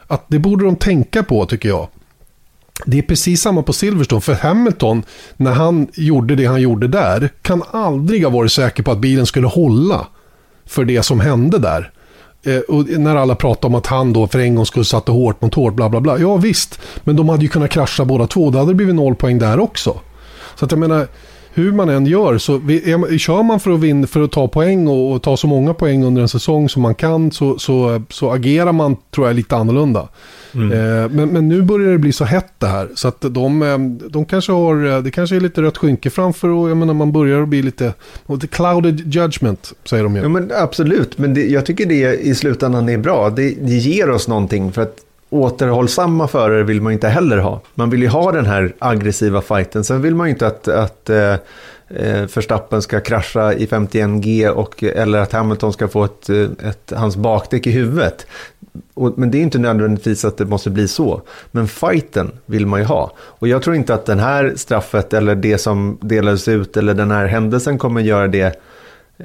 Att 0.06 0.24
det 0.28 0.38
borde 0.38 0.64
de 0.64 0.76
tänka 0.76 1.22
på 1.22 1.46
tycker 1.46 1.68
jag. 1.68 1.88
Det 2.86 2.98
är 2.98 3.02
precis 3.02 3.40
samma 3.40 3.62
på 3.62 3.72
Silverstone, 3.72 4.20
för 4.20 4.34
Hamilton, 4.34 5.02
när 5.36 5.52
han 5.52 5.88
gjorde 5.94 6.34
det 6.34 6.44
han 6.44 6.60
gjorde 6.60 6.88
där, 6.88 7.30
kan 7.42 7.62
aldrig 7.70 8.24
ha 8.24 8.30
varit 8.30 8.52
säker 8.52 8.82
på 8.82 8.90
att 8.90 8.98
bilen 8.98 9.26
skulle 9.26 9.46
hålla 9.46 10.06
för 10.66 10.84
det 10.84 11.02
som 11.02 11.20
hände 11.20 11.58
där. 11.58 11.92
Eh, 12.42 12.58
och 12.58 12.88
när 12.88 13.16
alla 13.16 13.34
pratar 13.34 13.68
om 13.68 13.74
att 13.74 13.86
han 13.86 14.12
då 14.12 14.26
för 14.26 14.38
en 14.38 14.54
gång 14.54 14.66
skulle 14.66 14.84
satte 14.84 15.12
hårt 15.12 15.42
mot 15.42 15.54
hårt, 15.54 15.74
bla 15.74 15.88
bla 15.88 16.00
bla. 16.00 16.18
Ja 16.18 16.36
visst, 16.36 16.80
men 17.04 17.16
de 17.16 17.28
hade 17.28 17.42
ju 17.42 17.48
kunnat 17.48 17.70
krascha 17.70 18.04
båda 18.04 18.26
två. 18.26 18.50
Då 18.50 18.58
hade 18.58 18.70
det 18.70 18.74
blivit 18.74 18.94
noll 18.94 19.14
poäng 19.14 19.38
där 19.38 19.60
också. 19.60 20.00
Så 20.54 20.64
att 20.64 20.70
jag 20.70 20.78
menar, 20.78 21.06
hur 21.54 21.72
man 21.72 21.88
än 21.88 22.06
gör 22.06 22.38
så 22.38 22.54
är, 22.54 23.18
kör 23.18 23.42
man 23.42 23.60
för 23.60 23.70
att, 23.70 23.80
vinna, 23.80 24.06
för 24.06 24.20
att 24.20 24.32
ta 24.32 24.48
poäng 24.48 24.88
och, 24.88 25.12
och, 25.12 25.22
ta 25.22 25.36
så 25.36 25.46
många 25.46 25.74
poäng 25.74 26.04
under 26.04 26.22
en 26.22 26.28
säsong 26.28 26.68
som 26.68 26.82
man 26.82 26.94
kan 26.94 27.30
så, 27.30 27.58
så, 27.58 28.02
så 28.10 28.30
agerar 28.30 28.72
man 28.72 28.96
tror 29.10 29.26
jag 29.26 29.36
lite 29.36 29.56
annorlunda. 29.56 30.08
Mm. 30.54 30.72
Eh, 30.72 31.10
men, 31.10 31.28
men 31.28 31.48
nu 31.48 31.62
börjar 31.62 31.92
det 31.92 31.98
bli 31.98 32.12
så 32.12 32.24
hett 32.24 32.52
det 32.58 32.66
här 32.66 32.88
så 32.94 33.08
att 33.08 33.20
de, 33.20 33.62
eh, 33.62 33.78
de 34.10 34.24
kanske 34.24 34.52
har, 34.52 34.86
eh, 34.86 35.02
det 35.02 35.10
kanske 35.10 35.36
är 35.36 35.40
lite 35.40 35.62
rött 35.62 35.78
skynke 35.78 36.10
framför 36.10 36.48
och 36.48 36.70
jag 36.70 36.76
menar 36.76 36.94
man 36.94 37.12
börjar 37.12 37.46
bli 37.46 37.62
lite, 37.62 37.94
lite 38.28 38.46
clouded 38.46 39.14
judgment 39.14 39.72
säger 39.84 40.04
de 40.04 40.16
ju. 40.16 40.22
Ja 40.22 40.28
men 40.28 40.50
absolut, 40.54 41.18
men 41.18 41.34
det, 41.34 41.46
jag 41.46 41.66
tycker 41.66 41.86
det 41.86 42.20
i 42.20 42.34
slutändan 42.34 42.88
är 42.88 42.98
bra. 42.98 43.30
Det, 43.30 43.54
det 43.60 43.74
ger 43.74 44.10
oss 44.10 44.28
någonting 44.28 44.72
för 44.72 44.82
att 44.82 44.96
återhållsamma 45.30 46.28
förare 46.28 46.62
vill 46.62 46.82
man 46.82 46.92
inte 46.92 47.08
heller 47.08 47.38
ha. 47.38 47.60
Man 47.74 47.90
vill 47.90 48.02
ju 48.02 48.08
ha 48.08 48.32
den 48.32 48.46
här 48.46 48.74
aggressiva 48.78 49.40
fighten. 49.40 49.84
Sen 49.84 50.02
vill 50.02 50.14
man 50.14 50.26
ju 50.26 50.32
inte 50.32 50.46
att, 50.46 50.68
att 50.68 51.10
eh, 51.10 51.36
Förstappen 52.28 52.60
Verstappen 52.70 52.82
ska 52.82 53.00
krascha 53.00 53.52
i 53.52 53.66
51G 53.66 54.48
och, 54.48 54.82
eller 54.82 55.18
att 55.18 55.32
Hamilton 55.32 55.72
ska 55.72 55.88
få 55.88 56.04
ett, 56.04 56.28
eh, 56.28 56.68
ett, 56.68 56.92
hans 56.96 57.16
bakdäck 57.16 57.66
i 57.66 57.70
huvudet. 57.70 58.26
Och, 58.94 59.18
men 59.18 59.30
det 59.30 59.38
är 59.38 59.42
inte 59.42 59.58
nödvändigtvis 59.58 60.24
att 60.24 60.36
det 60.36 60.46
måste 60.46 60.70
bli 60.70 60.88
så. 60.88 61.22
Men 61.50 61.68
fighten 61.68 62.30
vill 62.46 62.66
man 62.66 62.80
ju 62.80 62.86
ha. 62.86 63.12
Och 63.18 63.48
jag 63.48 63.62
tror 63.62 63.76
inte 63.76 63.94
att 63.94 64.06
den 64.06 64.18
här 64.18 64.52
straffet 64.56 65.12
eller 65.12 65.34
det 65.34 65.58
som 65.58 65.98
delades 66.00 66.48
ut 66.48 66.76
eller 66.76 66.94
den 66.94 67.10
här 67.10 67.26
händelsen 67.26 67.78
kommer 67.78 68.00
göra 68.00 68.28
det 68.28 68.60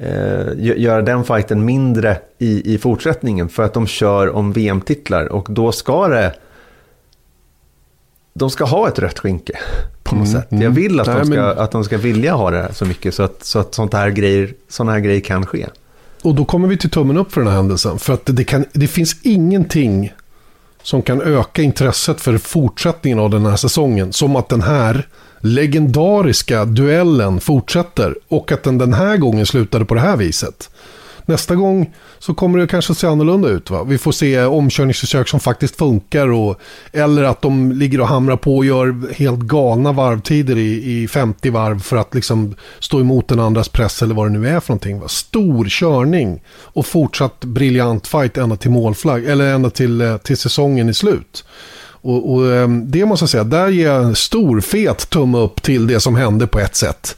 eh, 0.00 0.46
göra 0.58 1.02
den 1.02 1.24
fighten 1.24 1.64
mindre 1.64 2.18
i, 2.38 2.74
i 2.74 2.78
fortsättningen 2.78 3.48
för 3.48 3.62
att 3.62 3.74
de 3.74 3.86
kör 3.86 4.28
om 4.36 4.52
VM-titlar 4.52 5.26
och 5.26 5.46
då 5.50 5.72
ska 5.72 6.08
det 6.08 6.34
de 8.38 8.50
ska 8.50 8.64
ha 8.64 8.88
ett 8.88 8.98
rött 8.98 9.18
skynke 9.18 9.58
på 10.02 10.14
något 10.14 10.28
mm, 10.28 10.40
sätt. 10.40 10.46
Jag 10.50 10.60
mm. 10.60 10.74
vill 10.74 11.00
att, 11.00 11.06
nej, 11.06 11.16
de 11.16 11.26
ska, 11.26 11.34
men... 11.34 11.58
att 11.58 11.70
de 11.70 11.84
ska 11.84 11.98
vilja 11.98 12.34
ha 12.34 12.50
det 12.50 12.74
så 12.74 12.84
mycket 12.84 13.14
så 13.14 13.22
att, 13.22 13.44
så 13.44 13.58
att 13.58 13.74
sånt 13.74 13.92
här 13.92 14.10
grejer, 14.10 14.54
sådana 14.68 14.92
här 14.92 15.00
grejer 15.00 15.20
kan 15.20 15.46
ske. 15.46 15.66
Och 16.22 16.34
då 16.34 16.44
kommer 16.44 16.68
vi 16.68 16.76
till 16.76 16.90
tummen 16.90 17.16
upp 17.16 17.32
för 17.32 17.40
den 17.40 17.48
här 17.48 17.56
händelsen. 17.56 17.98
För 17.98 18.12
att 18.12 18.22
det, 18.24 18.44
kan, 18.44 18.64
det 18.72 18.86
finns 18.86 19.16
ingenting 19.22 20.12
som 20.82 21.02
kan 21.02 21.22
öka 21.22 21.62
intresset 21.62 22.20
för 22.20 22.38
fortsättningen 22.38 23.18
av 23.18 23.30
den 23.30 23.46
här 23.46 23.56
säsongen. 23.56 24.12
Som 24.12 24.36
att 24.36 24.48
den 24.48 24.62
här 24.62 25.08
legendariska 25.40 26.64
duellen 26.64 27.40
fortsätter 27.40 28.14
och 28.28 28.52
att 28.52 28.62
den 28.62 28.78
den 28.78 28.92
här 28.92 29.16
gången 29.16 29.46
slutade 29.46 29.84
på 29.84 29.94
det 29.94 30.00
här 30.00 30.16
viset. 30.16 30.70
Nästa 31.28 31.54
gång 31.54 31.94
så 32.18 32.34
kommer 32.34 32.58
det 32.58 32.66
kanske 32.66 32.94
se 32.94 33.06
annorlunda 33.06 33.48
ut. 33.48 33.70
Va? 33.70 33.84
Vi 33.84 33.98
får 33.98 34.12
se 34.12 34.44
omkörningsförsök 34.44 35.28
som 35.28 35.40
faktiskt 35.40 35.76
funkar. 35.76 36.28
Och, 36.28 36.60
eller 36.92 37.22
att 37.22 37.42
de 37.42 37.72
ligger 37.72 38.00
och 38.00 38.08
hamrar 38.08 38.36
på 38.36 38.56
och 38.56 38.64
gör 38.64 39.14
helt 39.14 39.40
galna 39.40 39.92
varvtider 39.92 40.56
i, 40.56 41.02
i 41.02 41.08
50 41.08 41.50
varv 41.50 41.80
för 41.80 41.96
att 41.96 42.14
liksom 42.14 42.54
stå 42.78 43.00
emot 43.00 43.28
den 43.28 43.40
andras 43.40 43.68
press 43.68 44.02
eller 44.02 44.14
vad 44.14 44.26
det 44.26 44.38
nu 44.38 44.48
är 44.48 44.60
för 44.60 44.70
någonting. 44.70 45.00
Va? 45.00 45.08
Stor 45.08 45.68
körning 45.68 46.42
och 46.48 46.86
fortsatt 46.86 47.40
briljant 47.40 48.06
fight 48.06 48.36
ända 48.36 48.56
till 48.56 48.70
målflagg. 48.70 49.24
Eller 49.24 49.54
ända 49.54 49.70
till, 49.70 50.00
eh, 50.00 50.16
till 50.16 50.36
säsongen 50.36 50.88
i 50.88 50.94
slut. 50.94 51.44
Och, 52.06 52.34
och, 52.34 52.54
ehm, 52.54 52.90
det 52.90 53.06
måste 53.06 53.22
jag 53.22 53.30
säga, 53.30 53.44
där 53.44 53.68
ger 53.68 53.86
jag 53.86 54.04
en 54.04 54.14
stor 54.14 54.60
fet 54.60 55.10
tumme 55.10 55.38
upp 55.38 55.62
till 55.62 55.86
det 55.86 56.00
som 56.00 56.16
hände 56.16 56.46
på 56.46 56.60
ett 56.60 56.76
sätt. 56.76 57.16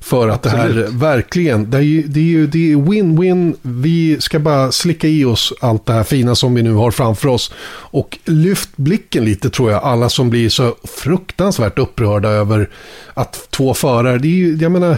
För 0.00 0.28
att 0.28 0.46
Absolut. 0.46 0.74
det 0.74 0.82
här 0.82 0.98
verkligen, 0.98 1.70
det 1.70 1.76
är 1.76 1.82
ju 1.82 2.02
det 2.02 2.34
är, 2.34 2.46
det 2.46 2.72
är 2.72 2.76
win-win. 2.76 3.54
Vi 3.62 4.20
ska 4.20 4.38
bara 4.38 4.72
slicka 4.72 5.08
i 5.08 5.24
oss 5.24 5.52
allt 5.60 5.86
det 5.86 5.92
här 5.92 6.04
fina 6.04 6.34
som 6.34 6.54
vi 6.54 6.62
nu 6.62 6.72
har 6.72 6.90
framför 6.90 7.28
oss. 7.28 7.52
Och 7.70 8.18
lyft 8.24 8.70
blicken 8.76 9.24
lite 9.24 9.50
tror 9.50 9.70
jag, 9.70 9.82
alla 9.82 10.08
som 10.08 10.30
blir 10.30 10.48
så 10.48 10.76
fruktansvärt 10.84 11.78
upprörda 11.78 12.28
över 12.28 12.70
att 13.14 13.50
två 13.50 13.74
förare, 13.74 14.18
det 14.18 14.28
är 14.28 14.32
ju, 14.32 14.56
jag 14.56 14.72
menar, 14.72 14.96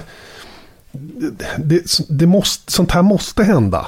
det, 1.59 1.83
det 2.09 2.26
måste, 2.26 2.72
sånt 2.72 2.90
här 2.90 3.03
måste 3.03 3.44
hända. 3.44 3.87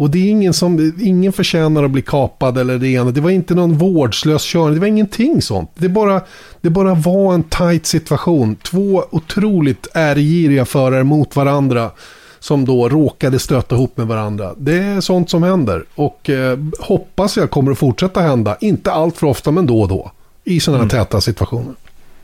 Och 0.00 0.10
det 0.10 0.18
är 0.18 0.30
ingen 0.30 0.54
som, 0.54 0.92
ingen 1.00 1.32
förtjänar 1.32 1.84
att 1.84 1.90
bli 1.90 2.02
kapad 2.02 2.58
eller 2.58 2.78
det 2.78 2.88
ena. 2.88 3.10
Det 3.10 3.20
var 3.20 3.30
inte 3.30 3.54
någon 3.54 3.78
vårdslös 3.78 4.42
körning, 4.44 4.74
det 4.74 4.80
var 4.80 4.86
ingenting 4.86 5.42
sånt. 5.42 5.70
Det 5.74 5.88
bara, 5.88 6.20
det 6.60 6.70
bara 6.70 6.94
var 6.94 7.34
en 7.34 7.42
tight 7.42 7.86
situation. 7.86 8.56
Två 8.56 9.04
otroligt 9.10 9.86
ärgiriga 9.94 10.64
förare 10.64 11.04
mot 11.04 11.36
varandra 11.36 11.90
som 12.38 12.64
då 12.64 12.88
råkade 12.88 13.38
stöta 13.38 13.74
ihop 13.74 13.96
med 13.96 14.06
varandra. 14.06 14.54
Det 14.56 14.78
är 14.78 15.00
sånt 15.00 15.30
som 15.30 15.42
händer 15.42 15.84
och 15.94 16.30
eh, 16.30 16.58
hoppas 16.78 17.36
jag 17.36 17.50
kommer 17.50 17.72
att 17.72 17.78
fortsätta 17.78 18.20
hända. 18.20 18.56
Inte 18.60 18.92
allt 18.92 19.16
för 19.16 19.26
ofta 19.26 19.50
men 19.50 19.66
då 19.66 19.80
och 19.80 19.88
då. 19.88 20.10
I 20.44 20.60
sådana 20.60 20.78
här 20.78 20.90
mm. 20.90 21.04
täta 21.04 21.20
situationer. 21.20 21.74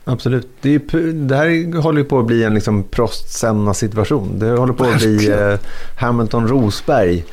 Absolut. 0.09 0.47
Det, 0.61 0.75
är, 0.75 1.13
det, 1.13 1.35
här 1.35 1.81
håller 1.81 2.03
på 2.03 2.19
att 2.19 2.25
bli 2.25 2.43
en 2.43 2.53
liksom 2.53 2.83
Prost-Senna-situation. 2.83 4.39
Det 4.39 4.49
håller 4.49 4.73
på 4.73 4.83
att 4.83 4.97
bli 4.97 5.31
eh, 5.31 5.59
Hamilton-Rosberg. 5.99 7.23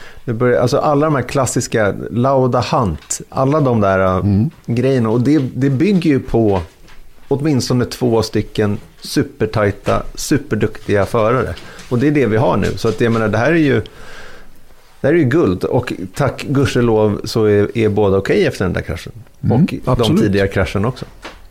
alltså 0.61 0.79
alla 0.79 1.07
de 1.07 1.15
här 1.15 1.23
klassiska, 1.23 1.95
Lauda 2.11 2.61
Hunt, 2.61 3.21
alla 3.29 3.61
de 3.61 3.81
där 3.81 3.99
eh, 3.99 4.17
mm. 4.17 4.51
grejerna. 4.67 5.11
Och 5.11 5.21
det, 5.21 5.39
det 5.39 5.71
bygger 5.71 6.11
ju 6.11 6.21
på 6.21 6.61
åtminstone 7.29 7.85
två 7.85 8.23
stycken 8.23 8.79
supertajta, 9.01 10.03
superduktiga 10.15 11.07
förare. 11.07 11.55
Och 11.89 11.99
det 11.99 12.07
är 12.07 12.13
det 12.13 12.27
vi 12.27 12.37
har 12.37 12.57
nu. 12.57 12.77
Så 12.77 12.89
att 12.89 13.01
jag 13.01 13.13
menar, 13.13 13.29
det 13.29 13.39
här 13.39 13.53
är 13.53 13.57
ju, 13.57 13.81
det 15.01 15.07
här 15.07 15.15
är 15.15 15.19
ju 15.19 15.25
guld. 15.25 15.65
Och 15.65 15.93
tack 16.15 16.43
gudskelov 16.43 17.21
så 17.25 17.45
är, 17.45 17.79
är 17.79 17.89
båda 17.89 18.17
okej 18.17 18.37
okay 18.37 18.47
efter 18.47 18.65
den 18.65 18.73
där 18.73 18.83
kraschen. 18.83 19.13
Mm, 19.41 19.63
och 19.63 19.75
absolut. 19.85 20.17
de 20.17 20.23
tidigare 20.23 20.49
kraschen 20.49 20.85
också. 20.85 21.05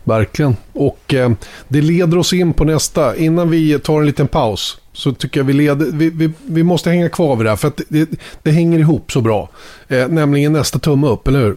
Verkligen. 0.03 0.55
Och 0.73 1.13
eh, 1.13 1.31
det 1.67 1.81
leder 1.81 2.17
oss 2.17 2.33
in 2.33 2.53
på 2.53 2.63
nästa. 2.63 3.15
Innan 3.15 3.49
vi 3.49 3.79
tar 3.79 3.99
en 3.99 4.05
liten 4.05 4.27
paus 4.27 4.77
så 4.93 5.13
tycker 5.13 5.39
jag 5.39 5.45
vi, 5.45 5.53
leder, 5.53 5.85
vi, 5.93 6.09
vi, 6.09 6.31
vi 6.45 6.63
måste 6.63 6.89
hänga 6.89 7.09
kvar 7.09 7.35
vid 7.35 7.45
det 7.45 7.49
här. 7.49 7.57
För 7.57 7.67
att 7.67 7.81
det, 7.89 8.09
det 8.43 8.51
hänger 8.51 8.79
ihop 8.79 9.11
så 9.11 9.21
bra. 9.21 9.49
Eh, 9.87 10.07
nämligen 10.07 10.53
nästa 10.53 10.79
tumme 10.79 11.07
upp, 11.07 11.27
eller 11.27 11.39
hur? 11.39 11.55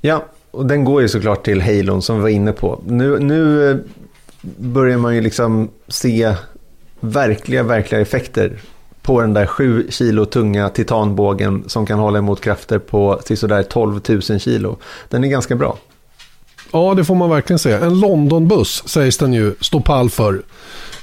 Ja, 0.00 0.24
och 0.50 0.66
den 0.66 0.84
går 0.84 1.02
ju 1.02 1.08
såklart 1.08 1.44
till 1.44 1.60
Halon 1.60 2.02
som 2.02 2.16
vi 2.16 2.22
var 2.22 2.28
inne 2.28 2.52
på. 2.52 2.80
Nu, 2.86 3.18
nu 3.18 3.70
eh, 3.70 3.76
börjar 4.56 4.98
man 4.98 5.14
ju 5.14 5.20
liksom 5.20 5.68
se 5.88 6.34
verkliga, 7.00 7.62
verkliga 7.62 8.00
effekter 8.00 8.58
på 9.02 9.20
den 9.20 9.34
där 9.34 9.46
7 9.46 9.86
kilo 9.90 10.24
tunga 10.24 10.68
titanbågen 10.68 11.64
som 11.66 11.86
kan 11.86 11.98
hålla 11.98 12.18
emot 12.18 12.40
krafter 12.40 12.78
på 12.78 13.20
till 13.24 13.38
sådär 13.38 13.62
12 13.62 14.00
000 14.08 14.22
kilo. 14.22 14.76
Den 15.08 15.24
är 15.24 15.28
ganska 15.28 15.56
bra. 15.56 15.78
Ja, 16.72 16.94
det 16.94 17.04
får 17.04 17.14
man 17.14 17.30
verkligen 17.30 17.58
säga. 17.58 17.80
En 17.80 18.00
Londonbuss 18.00 18.88
sägs 18.88 19.18
den 19.18 19.32
ju 19.32 19.54
stå 19.60 19.80
pall 19.80 20.10
för. 20.10 20.42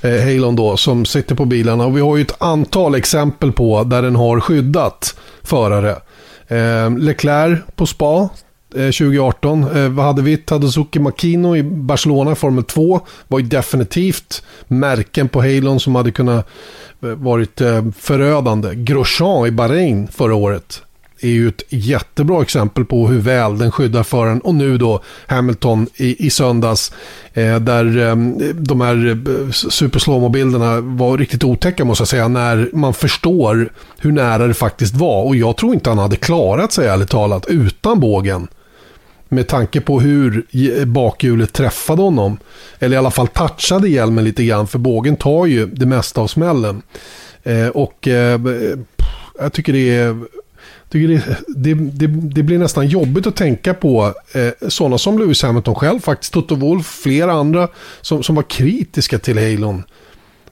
Eh, 0.02 0.22
Halon 0.24 0.56
då, 0.56 0.78
som 0.78 1.06
sitter 1.06 1.36
på 1.36 1.46
bilarna. 1.46 1.86
Och 1.86 1.98
vi 1.98 2.02
har 2.02 2.18
ju 2.18 2.22
ett 2.22 2.42
antal 2.42 2.96
exempel 2.96 3.52
på 3.52 3.84
där 3.84 4.02
den 4.02 4.16
har 4.16 4.40
skyddat 4.40 5.16
förare. 5.44 5.96
Eh, 6.48 6.98
Leclerc 6.98 7.60
på 7.76 7.86
Spa 7.86 8.30
eh, 8.76 8.86
2018. 8.86 9.64
Eh, 9.78 9.90
vad 9.90 10.06
hade 10.06 10.22
vi? 10.22 10.38
Tadasuki 10.38 11.00
Makino 11.00 11.56
i 11.58 11.64
Barcelona 11.64 12.36
Formel 12.36 12.64
2 12.64 13.02
var 13.28 13.40
ju 13.40 13.46
definitivt 13.46 14.44
märken 14.68 15.30
på 15.30 15.42
Halon 15.42 15.80
som 15.80 15.96
hade 15.96 16.12
kunnat 16.12 16.48
eh, 17.04 17.10
varit 17.10 17.62
eh, 17.62 17.86
förödande. 18.00 18.76
Grosjean 18.76 19.48
i 19.48 19.52
Bahrain 19.52 20.08
förra 20.08 20.36
året 20.36 20.82
är 21.22 21.30
ju 21.30 21.48
ett 21.48 21.64
jättebra 21.70 22.42
exempel 22.42 22.86
på 22.86 23.08
hur 23.08 23.20
väl 23.20 23.58
den 23.58 23.72
skyddar 23.72 24.04
föraren. 24.04 24.42
Och 24.42 24.56
nu 24.56 24.78
då 24.78 25.02
Hamilton 25.28 25.88
i, 25.96 26.26
i 26.26 26.30
söndags 26.30 26.94
eh, 27.34 27.60
där 27.60 27.98
eh, 27.98 28.16
de 28.54 28.82
här 28.82 29.08
eh, 29.08 29.52
superslowmo-bilderna 29.52 30.82
var 30.82 31.18
riktigt 31.18 31.44
otäcka 31.44 31.86
måste 31.86 32.02
jag 32.02 32.08
säga. 32.08 32.28
När 32.28 32.70
man 32.74 32.94
förstår 32.94 33.74
hur 33.98 34.12
nära 34.12 34.48
det 34.48 34.54
faktiskt 34.54 34.96
var. 34.96 35.24
Och 35.24 35.36
jag 35.36 35.58
tror 35.58 35.74
inte 35.74 35.90
han 35.90 35.98
hade 36.00 36.16
klarat 36.16 36.72
sig 36.72 36.88
ärligt 36.88 37.10
talat 37.10 37.46
utan 37.48 38.00
bågen. 38.00 38.48
Med 39.32 39.48
tanke 39.48 39.82
på 39.82 40.00
hur 40.00 40.46
eh, 40.52 40.86
bakhjulet 40.86 41.54
träffade 41.54 42.02
honom. 42.02 42.38
Eller 42.80 42.96
i 42.96 43.00
alla 43.00 43.12
fall 43.12 43.28
touchade 43.28 43.90
hjälmen 43.90 44.24
lite 44.24 44.44
grann. 44.44 44.68
För 44.68 44.80
bågen 44.80 45.16
tar 45.16 45.46
ju 45.46 45.66
det 45.66 45.86
mesta 45.86 46.22
av 46.22 46.28
smällen. 46.28 46.82
Eh, 47.44 47.68
och 47.68 48.08
eh, 48.08 48.42
jag 49.40 49.54
tycker 49.54 49.74
det 49.74 49.90
är 49.90 50.18
tycker 50.90 51.08
det, 51.08 51.38
det, 51.48 51.74
det, 51.74 52.08
det, 52.08 52.44
blir 52.44 52.58
nästan 52.58 52.88
jobbigt 52.88 53.28
att 53.28 53.36
tänka 53.36 53.74
på 53.74 54.14
eh, 54.34 54.70
sådana 54.70 54.98
som 54.98 55.20
Lewis 55.20 55.44
Hamilton 55.44 55.76
själv, 55.76 56.00
faktiskt 56.00 56.34
Toto 56.34 56.56
Wolff, 56.56 56.88
flera 56.88 57.32
andra 57.32 57.68
som, 58.02 58.24
som 58.24 58.36
var 58.36 58.44
kritiska 58.44 59.20
till 59.20 59.38
Halon. 59.38 59.84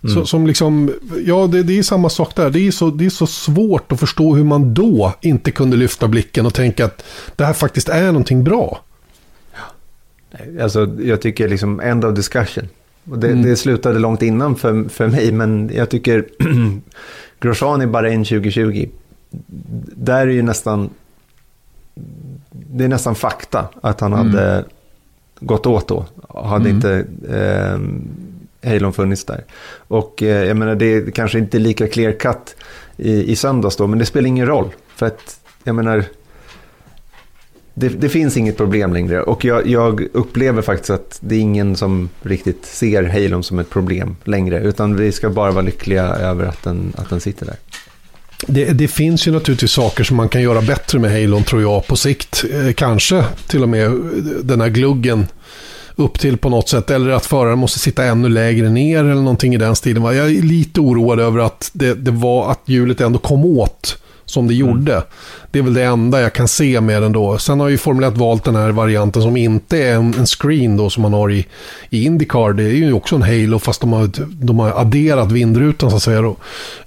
Mm. 0.04 0.16
Så, 0.16 0.26
som 0.26 0.48
liksom, 0.48 0.94
ja 1.26 1.48
det, 1.48 1.64
det 1.64 1.80
är 1.80 1.84
samma 1.84 2.10
sak 2.10 2.36
där. 2.36 2.50
Det 2.50 2.68
är, 2.68 2.72
så, 2.72 2.90
det 2.90 3.06
är 3.06 3.10
så 3.10 3.28
svårt 3.28 3.92
att 3.92 4.00
förstå 4.00 4.36
hur 4.36 4.44
man 4.44 4.74
då 4.74 5.14
inte 5.22 5.52
kunde 5.52 5.78
lyfta 5.78 6.08
blicken 6.08 6.46
och 6.46 6.54
tänka 6.54 6.86
att 6.86 7.04
det 7.36 7.46
här 7.46 7.54
faktiskt 7.54 7.90
är 7.90 8.06
någonting 8.06 8.44
bra. 8.44 8.84
Alltså, 10.62 10.96
jag 11.00 11.22
tycker 11.22 11.50
liksom 11.50 11.80
end 11.80 12.06
of 12.06 12.16
discussion. 12.16 12.68
Det, 13.04 13.28
mm. 13.28 13.44
det 13.44 13.56
slutade 13.56 14.00
långt 14.00 14.22
innan 14.22 14.56
för, 14.56 14.90
för 14.90 15.08
mig, 15.08 15.32
men 15.32 15.72
jag 15.74 15.90
tycker 15.90 16.26
Grosjean 17.40 17.82
i 17.82 17.88
Bahrain 17.88 18.26
2020 18.26 18.90
där 19.30 20.28
är 20.28 20.32
ju 20.32 20.42
nästan, 20.42 20.90
det 22.52 22.84
är 22.84 22.88
nästan 22.88 23.16
fakta 23.16 23.68
att 23.82 24.00
han 24.00 24.14
mm. 24.14 24.28
hade 24.28 24.66
gått 25.40 25.66
åt 25.66 25.88
då. 25.88 26.06
Hade 26.30 26.70
mm. 26.70 26.76
inte 26.76 27.06
eh, 27.30 27.80
Halon 28.70 28.94
funnits 28.94 29.26
där. 29.26 29.44
Och 29.88 30.24
eh, 30.24 30.46
jag 30.46 30.58
menar, 30.58 30.76
det 30.76 30.86
är 30.86 31.12
kanske 31.12 31.40
inte 31.40 31.60
lika 31.60 31.88
clear 31.88 32.12
cut 32.12 32.56
i, 32.98 33.32
i 33.32 33.36
söndags 33.36 33.76
då, 33.76 33.88
men 33.88 34.00
det 34.00 34.06
spelar 34.06 34.28
ingen 34.28 34.48
roll. 34.48 34.70
För 34.96 35.06
att, 35.06 35.40
jag 35.64 35.76
menar, 35.76 36.06
det, 37.80 37.90
det 37.90 38.10
finns 38.10 38.38
inget 38.38 38.58
problem 38.58 38.94
längre. 38.94 39.24
Och 39.24 39.46
jag, 39.46 39.68
jag, 39.68 40.08
upplever 40.14 40.62
faktiskt 40.62 40.90
att 40.90 41.20
det 41.22 41.36
är 41.36 41.40
ingen 41.40 41.76
som 41.76 42.10
riktigt 42.22 42.66
ser 42.66 43.04
Halon 43.04 43.44
som 43.44 43.60
ett 43.60 43.70
problem 43.70 44.16
längre. 44.24 44.60
Utan 44.60 44.96
vi 44.96 45.12
ska 45.12 45.30
bara 45.30 45.52
vara 45.52 45.62
lyckliga 45.62 46.04
över 46.04 46.46
att 46.46 46.64
den, 46.64 46.94
att 46.98 47.10
den 47.10 47.20
sitter 47.20 47.46
där. 47.46 47.56
Det, 48.46 48.66
det, 48.66 48.88
finns 48.88 49.28
ju 49.28 49.32
naturligtvis 49.32 49.72
saker 49.72 50.04
som 50.04 50.18
man 50.18 50.30
kan 50.30 50.42
göra 50.42 50.62
bättre 50.62 51.00
med 51.00 51.12
Halon 51.12 51.44
tror 51.44 51.62
jag 51.62 51.88
på 51.88 51.96
sikt. 51.96 52.44
Eh, 52.52 52.74
kanske 52.74 53.26
till 53.48 53.64
och 53.64 53.70
med 53.70 53.92
den 54.44 54.62
här 54.62 54.70
gluggen 54.70 55.28
upp 55.96 56.20
till 56.20 56.38
på 56.38 56.50
något 56.50 56.70
sätt. 56.70 56.90
Eller 56.90 57.10
att 57.10 57.26
föraren 57.26 57.60
måste 57.60 57.80
sitta 57.80 58.04
ännu 58.04 58.30
lägre 58.30 58.70
ner 58.70 59.00
eller 59.00 59.16
någonting 59.16 59.54
i 59.54 59.58
den 59.58 59.76
stilen. 59.76 60.04
Jag 60.04 60.16
är 60.16 60.42
lite 60.42 60.80
oroad 60.82 61.20
över 61.20 61.40
att 61.40 61.70
det, 61.74 61.94
det 61.94 62.12
var 62.12 62.52
att 62.52 62.62
hjulet 62.66 63.02
ändå 63.02 63.20
kom 63.20 63.46
åt 63.46 63.98
som 64.28 64.48
det 64.48 64.54
mm. 64.54 64.68
gjorde. 64.68 64.94
Mm. 64.94 65.06
Det 65.52 65.60
är 65.60 65.64
väl 65.64 65.74
det 65.74 65.84
enda 65.84 66.22
jag 66.22 66.34
kan 66.34 66.48
se 66.48 66.82
med 66.82 67.02
den 67.02 67.12
då. 67.12 67.38
Sen 67.38 67.60
har 67.60 67.70
ju 67.70 67.78
Formel 67.78 68.04
1 68.04 68.18
valt 68.18 68.44
den 68.44 68.56
här 68.56 68.72
varianten 68.72 69.22
som 69.22 69.38
inte 69.38 69.78
är 69.78 69.96
en, 69.96 70.14
en 70.14 70.26
screen 70.26 70.78
då 70.78 70.90
som 70.90 71.02
man 71.04 71.14
har 71.14 71.32
i, 71.32 71.48
i 71.90 72.04
Indycar. 72.04 72.54
Det 72.54 72.64
är 72.64 72.74
ju 72.74 72.94
också 72.94 73.16
en 73.16 73.22
Halo 73.22 73.60
fast 73.60 73.82
de 73.82 73.94
har, 73.94 74.10
de 74.46 74.60
har 74.60 74.82
adderat 74.82 75.32
vindrutan 75.32 75.90
så 75.90 75.96
att 75.96 76.04
säga. 76.04 76.36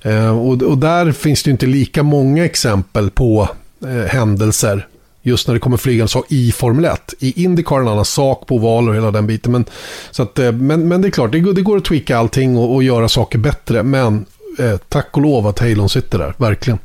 Eh, 0.02 0.38
och, 0.38 0.62
och 0.62 0.78
där 0.78 1.12
finns 1.12 1.42
det 1.42 1.50
inte 1.50 1.66
lika 1.66 2.02
många 2.02 2.44
exempel 2.44 3.10
på 3.10 3.48
eh, 3.82 4.08
händelser 4.08 4.86
just 5.22 5.46
när 5.46 5.54
det 5.54 5.60
kommer 5.60 5.76
flygande 5.76 6.08
sak 6.08 6.26
i 6.28 6.52
Formel 6.52 6.84
1. 6.84 7.14
I 7.18 7.42
Indycar 7.42 7.80
en 7.80 7.88
annan 7.88 8.04
sak 8.04 8.46
på 8.46 8.54
ovaler 8.56 8.88
och 8.88 8.94
hela 8.94 9.10
den 9.10 9.26
biten. 9.26 9.52
Men, 9.52 9.64
så 10.10 10.22
att, 10.22 10.38
eh, 10.38 10.52
men, 10.52 10.88
men 10.88 11.02
det 11.02 11.08
är 11.08 11.10
klart, 11.10 11.32
det 11.32 11.40
går, 11.40 11.52
det 11.52 11.62
går 11.62 11.76
att 11.76 11.84
tweaka 11.84 12.18
allting 12.18 12.56
och, 12.56 12.74
och 12.74 12.82
göra 12.82 13.08
saker 13.08 13.38
bättre. 13.38 13.82
Men 13.82 14.26
eh, 14.58 14.76
tack 14.88 15.08
och 15.16 15.22
lov 15.22 15.46
att 15.46 15.58
Halon 15.58 15.88
sitter 15.88 16.18
där, 16.18 16.34
verkligen. 16.36 16.78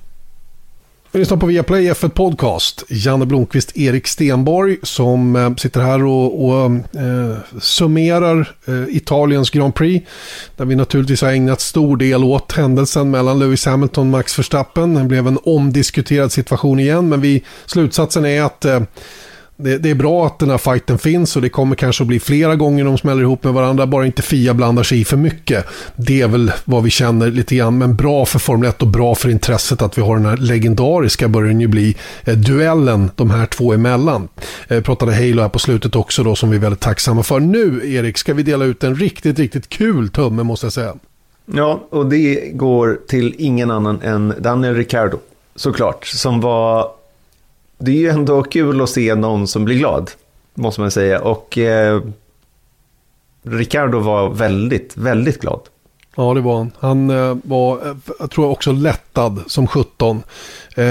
Vi 1.15 1.19
lyssnar 1.19 1.37
på 1.37 1.45
Viaplay 1.45 1.91
F1 1.91 2.09
Podcast. 2.09 2.83
Janne 2.89 3.25
Blomqvist, 3.25 3.77
Erik 3.77 4.07
Stenborg 4.07 4.77
som 4.83 5.35
eh, 5.35 5.55
sitter 5.55 5.81
här 5.81 6.05
och, 6.05 6.45
och 6.45 6.65
eh, 7.01 7.37
summerar 7.61 8.55
eh, 8.67 8.95
Italiens 8.95 9.49
Grand 9.49 9.75
Prix. 9.75 10.07
Där 10.55 10.65
vi 10.65 10.75
naturligtvis 10.75 11.21
har 11.21 11.31
ägnat 11.31 11.61
stor 11.61 11.97
del 11.97 12.23
åt 12.23 12.51
händelsen 12.51 13.11
mellan 13.11 13.39
Lewis 13.39 13.65
Hamilton 13.65 14.07
och 14.07 14.11
Max 14.11 14.39
Verstappen. 14.39 14.93
Det 14.93 15.03
blev 15.03 15.27
en 15.27 15.39
omdiskuterad 15.43 16.31
situation 16.31 16.79
igen 16.79 17.09
men 17.09 17.21
vi, 17.21 17.43
slutsatsen 17.65 18.25
är 18.25 18.41
att 18.41 18.65
eh, 18.65 18.79
det, 19.57 19.77
det, 19.77 19.89
är 19.89 19.95
bra 19.95 20.25
att 20.25 20.39
den 20.39 20.49
här 20.49 20.57
fighten 20.57 20.97
finns 20.97 21.35
och 21.35 21.41
det 21.41 21.49
kommer 21.49 21.75
kanske 21.75 22.03
att 22.03 22.07
bli 22.07 22.19
flera 22.19 22.55
gånger 22.55 22.85
de 22.85 22.97
smäller 22.97 23.21
ihop 23.21 23.43
med 23.43 23.53
varandra. 23.53 23.87
Bara 23.87 24.05
inte 24.05 24.21
Fia 24.21 24.53
blandar 24.53 24.83
sig 24.83 25.01
i 25.01 25.05
för 25.05 25.17
mycket. 25.17 25.65
Det 25.95 26.21
är 26.21 26.27
väl 26.27 26.51
vad 26.65 26.83
vi 26.83 26.89
känner 26.89 27.31
lite 27.31 27.55
grann. 27.55 27.77
Men 27.77 27.95
bra 27.95 28.25
för 28.25 28.39
Formel 28.39 28.69
1 28.69 28.81
och 28.81 28.87
bra 28.87 29.15
för 29.15 29.29
intresset 29.29 29.81
att 29.81 29.97
vi 29.97 30.01
har 30.01 30.15
den 30.15 30.25
här 30.25 30.37
legendariska, 30.37 31.27
börjar 31.27 31.47
den 31.47 31.61
ju 31.61 31.67
bli, 31.67 31.95
eh, 32.23 32.37
duellen 32.37 33.11
de 33.15 33.29
här 33.29 33.45
två 33.45 33.73
emellan. 33.73 34.27
Eh, 34.67 34.81
pratade 34.81 35.15
Halo 35.15 35.41
här 35.41 35.49
på 35.49 35.59
slutet 35.59 35.95
också 35.95 36.23
då 36.23 36.35
som 36.35 36.49
vi 36.49 36.57
är 36.57 36.61
väldigt 36.61 36.81
tacksamma 36.81 37.23
för. 37.23 37.39
Nu 37.39 37.93
Erik 37.93 38.17
ska 38.17 38.33
vi 38.33 38.43
dela 38.43 38.65
ut 38.65 38.83
en 38.83 38.95
riktigt, 38.95 39.39
riktigt 39.39 39.69
kul 39.69 40.09
tumme 40.09 40.43
måste 40.43 40.65
jag 40.65 40.73
säga. 40.73 40.93
Ja, 41.45 41.87
och 41.89 42.05
det 42.05 42.51
går 42.53 42.99
till 43.07 43.35
ingen 43.37 43.71
annan 43.71 44.01
än 44.01 44.33
Daniel 44.39 44.75
Ricciardo 44.75 45.17
såklart. 45.55 46.05
Som 46.05 46.41
var 46.41 46.91
det 47.77 47.91
är 47.91 47.95
ju 47.95 48.09
ändå 48.09 48.43
kul 48.43 48.81
att 48.81 48.89
se 48.89 49.15
någon 49.15 49.47
som 49.47 49.65
blir 49.65 49.77
glad, 49.77 50.11
måste 50.53 50.81
man 50.81 50.91
säga. 50.91 51.21
Och 51.21 51.57
eh, 51.57 52.01
Ricardo 53.43 53.99
var 53.99 54.29
väldigt, 54.29 54.97
väldigt 54.97 55.41
glad. 55.41 55.59
Ja, 56.15 56.33
det 56.33 56.41
var 56.41 56.57
han. 56.57 56.71
Han 56.79 57.09
eh, 57.09 57.37
var, 57.43 57.87
eh, 57.87 57.95
jag 58.19 58.31
tror 58.31 58.49
också, 58.49 58.71
lättad 58.71 59.43
som 59.47 59.67
17. 59.67 60.23
Eh, 60.75 60.85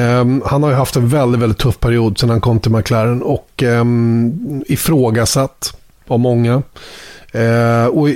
han 0.44 0.62
har 0.62 0.70
ju 0.70 0.76
haft 0.76 0.96
en 0.96 1.08
väldigt, 1.08 1.40
väldigt 1.40 1.58
tuff 1.58 1.80
period 1.80 2.18
sedan 2.18 2.30
han 2.30 2.40
kom 2.40 2.60
till 2.60 2.72
McLaren 2.72 3.22
och 3.22 3.62
eh, 3.62 3.84
ifrågasatt 4.66 5.76
av 6.06 6.20
många. 6.20 6.62
Eh, 7.34 7.86
och 7.86 8.08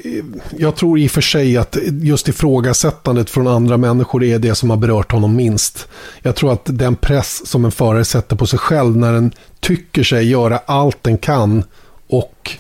jag 0.57 0.77
tror 0.77 0.99
i 0.99 1.07
och 1.07 1.11
för 1.11 1.21
sig 1.21 1.57
att 1.57 1.77
just 2.03 2.29
ifrågasättandet 2.29 3.31
från 3.31 3.47
andra 3.47 3.77
människor 3.77 4.25
är 4.25 4.39
det 4.39 4.55
som 4.55 4.71
har 4.71 4.77
berört 4.77 5.12
honom 5.12 5.37
minst. 5.37 5.89
Jag 6.23 6.37
tror 6.37 6.53
att 6.53 6.62
den 6.64 6.97
press 6.97 7.47
som 7.47 7.64
en 7.64 7.71
förare 7.71 8.05
sätter 8.05 8.37
på 8.37 8.47
sig 8.47 8.59
själv 8.59 8.97
när 8.97 9.12
den 9.12 9.33
tycker 9.61 10.03
sig 10.03 10.29
göra 10.29 10.61
allt 10.66 11.03
den 11.03 11.19
kan 11.19 11.64
och 12.09 12.59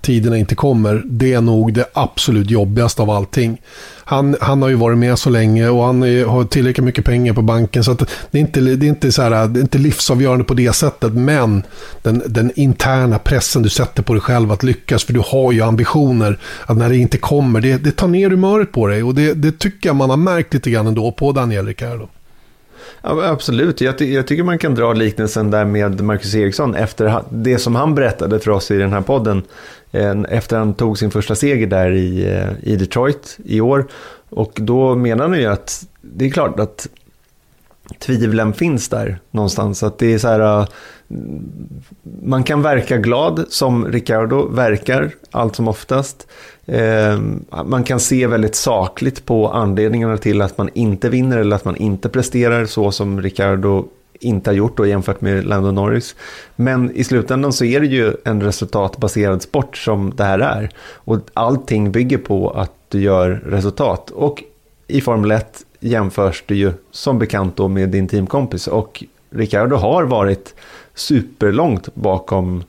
tiderna 0.00 0.36
inte 0.36 0.54
kommer, 0.54 1.02
det 1.06 1.32
är 1.32 1.40
nog 1.40 1.72
det 1.72 1.84
absolut 1.92 2.50
jobbigaste 2.50 3.02
av 3.02 3.10
allting. 3.10 3.60
Han, 4.04 4.36
han 4.40 4.62
har 4.62 4.68
ju 4.68 4.74
varit 4.74 4.98
med 4.98 5.18
så 5.18 5.30
länge 5.30 5.68
och 5.68 5.84
han 5.84 6.02
är, 6.02 6.24
har 6.24 6.44
tillräckligt 6.44 6.84
mycket 6.84 7.04
pengar 7.04 7.32
på 7.34 7.42
banken 7.42 7.84
så 7.84 7.92
att 7.92 7.98
det 8.30 8.38
är 8.38 8.40
inte, 8.40 8.60
det 8.60 8.86
är 8.86 8.88
inte, 8.88 9.12
så 9.12 9.22
här, 9.22 9.30
det 9.48 9.60
är 9.60 9.62
inte 9.62 9.78
livsavgörande 9.78 10.44
på 10.44 10.54
det 10.54 10.72
sättet. 10.72 11.12
Men 11.12 11.62
den, 12.02 12.22
den 12.26 12.52
interna 12.54 13.18
pressen 13.18 13.62
du 13.62 13.68
sätter 13.68 14.02
på 14.02 14.12
dig 14.12 14.20
själv 14.20 14.52
att 14.52 14.62
lyckas, 14.62 15.04
för 15.04 15.12
du 15.12 15.22
har 15.26 15.52
ju 15.52 15.62
ambitioner, 15.62 16.38
att 16.66 16.76
när 16.76 16.88
det 16.88 16.96
inte 16.96 17.18
kommer, 17.18 17.60
det, 17.60 17.76
det 17.76 17.92
tar 17.92 18.08
ner 18.08 18.30
humöret 18.30 18.72
på 18.72 18.86
dig 18.86 19.02
och 19.02 19.14
det, 19.14 19.34
det 19.34 19.58
tycker 19.58 19.88
jag 19.88 19.96
man 19.96 20.10
har 20.10 20.16
märkt 20.16 20.54
lite 20.54 20.70
grann 20.70 20.86
ändå 20.86 21.12
på 21.12 21.32
Daniel 21.32 21.66
Ricciardo. 21.66 22.08
Absolut, 23.10 23.80
jag, 23.80 23.98
ty 23.98 24.14
jag, 24.14 24.26
tycker 24.26 24.42
man 24.42 24.58
kan 24.58 24.74
dra 24.74 24.92
liknelsen 24.92 25.50
där 25.50 25.64
med 25.64 26.00
Marcus 26.00 26.34
Eriksson 26.34 26.74
efter 26.74 27.22
det 27.30 27.58
som 27.58 27.74
han 27.74 27.94
berättade 27.94 28.40
för 28.40 28.50
oss 28.50 28.70
i 28.70 28.76
den 28.76 28.92
här 28.92 29.00
podden. 29.00 29.42
Efter 30.28 30.58
han 30.58 30.74
tog 30.74 30.98
sin 30.98 31.10
första 31.10 31.34
seger 31.34 31.66
där 31.66 31.90
i, 31.90 32.34
eh, 32.34 32.72
i 32.72 32.76
Detroit 32.76 33.38
i 33.44 33.60
år. 33.60 33.86
Och 34.30 34.52
då 34.54 34.94
menar 34.94 35.28
han 35.28 35.38
ju 35.38 35.46
att 35.46 35.86
det 36.00 36.26
är 36.26 36.30
klart 36.30 36.60
att 36.60 36.88
tvivlen 37.98 38.52
finns 38.52 38.88
där 38.88 39.18
någonstans. 39.30 39.82
Att 39.82 39.98
det 39.98 40.14
är 40.14 40.18
så 40.18 40.28
här, 40.28 40.60
äh, 40.60 40.66
man 42.22 42.44
kan 42.44 42.62
verka 42.62 42.96
glad 42.96 43.44
som 43.48 43.86
Ricardo 43.86 44.48
verkar 44.48 45.10
allt 45.30 45.56
som 45.56 45.68
oftast. 45.68 46.26
Eh, 46.66 47.20
man 47.64 47.84
kan 47.84 48.00
se 48.00 48.26
väldigt 48.26 48.54
sakligt 48.54 49.24
på 49.24 49.48
anledningarna 49.48 50.16
till 50.16 50.42
att 50.42 50.58
man 50.58 50.70
inte 50.74 51.08
vinner 51.08 51.38
eller 51.38 51.56
att 51.56 51.64
man 51.64 51.76
inte 51.76 52.08
presterar 52.08 52.66
så 52.66 52.92
som 52.92 53.22
Ricardo 53.22 53.84
inte 54.20 54.50
har 54.50 54.54
gjort 54.54 54.76
då 54.76 54.86
jämfört 54.86 55.20
med 55.20 55.46
Lando 55.46 55.70
Norris. 55.70 56.16
Men 56.56 56.90
i 56.96 57.04
slutändan 57.04 57.52
så 57.52 57.64
är 57.64 57.80
det 57.80 57.86
ju 57.86 58.14
en 58.24 58.42
resultatbaserad 58.42 59.42
sport 59.42 59.76
som 59.76 60.12
det 60.16 60.24
här 60.24 60.38
är. 60.38 60.70
Och 60.94 61.18
allting 61.34 61.92
bygger 61.92 62.18
på 62.18 62.50
att 62.50 62.72
du 62.88 63.00
gör 63.00 63.30
resultat. 63.46 64.10
Och 64.10 64.42
i 64.86 65.00
Formel 65.00 65.30
1 65.30 65.64
jämförs 65.80 66.44
du 66.46 66.56
ju 66.56 66.72
som 66.90 67.18
bekant 67.18 67.56
då 67.56 67.68
med 67.68 67.88
din 67.88 68.08
teamkompis. 68.08 68.66
Och 68.66 69.04
Ricardo 69.30 69.76
har 69.76 70.04
varit 70.04 70.54
superlångt 70.94 71.94
bakom 71.94 72.64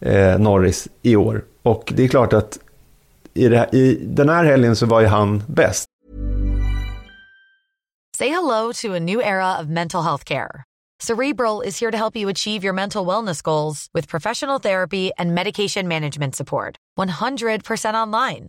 eh, 0.00 0.38
Norris 0.38 0.88
i 1.02 1.16
år. 1.16 1.44
Och 1.62 1.92
det 1.96 2.04
är 2.04 2.08
klart 2.08 2.32
att 2.32 2.58
i, 3.34 3.48
här, 3.48 3.74
i 3.74 3.98
den 4.02 4.28
här 4.28 4.44
helgen 4.44 4.76
så 4.76 4.86
var 4.86 5.00
ju 5.00 5.06
han 5.06 5.42
bäst. 5.46 5.84
Say 8.18 8.28
hello 8.28 8.72
to 8.72 8.94
a 8.94 9.00
new 9.00 9.20
era 9.20 9.60
of 9.60 9.68
mental 9.68 10.02
health 10.02 10.24
care. 10.24 10.64
Cerebral 11.00 11.62
is 11.62 11.80
here 11.80 11.90
to 11.90 11.96
help 11.96 12.16
you 12.16 12.28
achieve 12.28 12.64
your 12.64 12.74
mental 12.74 13.06
wellness 13.06 13.42
goals 13.42 13.88
with 13.94 14.08
professional 14.08 14.60
therapy 14.60 15.12
and 15.18 15.34
medication 15.34 15.88
management 15.88 16.34
support. 16.34 16.76
100% 16.98 17.94
online. 17.94 18.48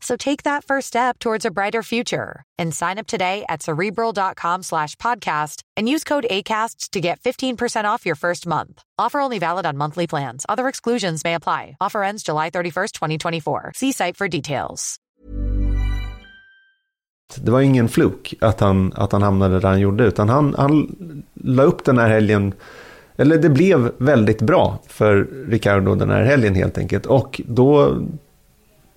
So 0.00 0.16
take 0.16 0.42
that 0.44 0.64
first 0.64 0.88
step 0.88 1.18
towards 1.18 1.44
a 1.44 1.50
brighter 1.50 1.82
future 1.82 2.42
and 2.58 2.74
sign 2.74 2.98
up 2.98 3.06
today 3.06 3.44
at 3.48 3.62
cerebral.com 3.62 4.62
slash 4.62 4.96
podcast 4.96 5.62
and 5.76 5.88
use 5.88 6.04
code 6.04 6.26
ACasts 6.30 6.90
to 6.90 7.00
get 7.00 7.20
15% 7.20 7.84
off 7.84 8.06
your 8.06 8.16
first 8.16 8.46
month. 8.46 8.82
Offer 8.98 9.20
only 9.20 9.38
valid 9.38 9.66
on 9.66 9.76
monthly 9.76 10.06
plans. 10.06 10.46
Other 10.48 10.68
exclusions 10.68 11.24
may 11.24 11.34
apply. 11.34 11.76
Offer 11.80 12.02
ends 12.02 12.22
July 12.22 12.50
31st, 12.50 12.92
2024. 12.92 13.72
See 13.74 13.92
site 13.92 14.16
for 14.16 14.28
details. 14.28 14.96
Det 17.36 17.50
var 17.50 17.60
ingen 17.60 17.88
fluk 17.88 18.34
att 18.40 18.60
han, 18.60 18.92
att 18.96 19.12
han 19.12 19.22
hamnade 19.22 19.60
där 19.60 19.68
han 19.68 19.80
gjorde, 19.80 20.04
utan 20.04 20.28
han, 20.28 20.54
han 20.58 20.86
la 21.34 21.62
upp 21.62 21.84
den 21.84 21.98
här 21.98 22.08
helgen 22.08 22.54
eller 23.16 23.38
det 23.38 23.48
blev 23.48 23.92
väldigt 23.98 24.42
bra 24.42 24.78
för 24.86 25.28
Ricardo 25.48 25.94
den 25.94 26.10
här 26.10 26.24
helgen 26.24 26.54
helt 26.54 26.78
enkelt. 26.78 27.06
Och 27.06 27.40
då 27.46 27.98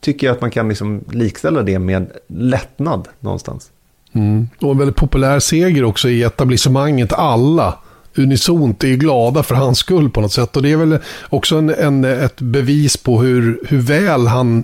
tycker 0.01 0.27
jag 0.27 0.33
att 0.33 0.41
man 0.41 0.51
kan 0.51 0.69
liksom 0.69 1.03
likställa 1.11 1.63
det 1.63 1.79
med 1.79 2.11
lättnad 2.27 3.07
någonstans. 3.19 3.69
Mm. 4.13 4.49
Och 4.61 4.71
en 4.71 4.77
väldigt 4.77 4.95
populär 4.95 5.39
seger 5.39 5.83
också 5.83 6.09
i 6.09 6.23
etablissemanget. 6.23 7.13
Alla 7.13 7.79
unisont 8.15 8.83
är 8.83 8.95
glada 8.95 9.43
för 9.43 9.55
hans 9.55 9.79
skull 9.79 10.09
på 10.09 10.21
något 10.21 10.33
sätt. 10.33 10.55
Och 10.55 10.63
det 10.63 10.71
är 10.71 10.77
väl 10.77 10.97
också 11.29 11.57
en, 11.57 11.69
en 11.69 12.03
ett 12.03 12.41
bevis 12.41 12.97
på 12.97 13.21
hur, 13.21 13.59
hur 13.67 13.77
väl 13.77 14.27
han 14.27 14.63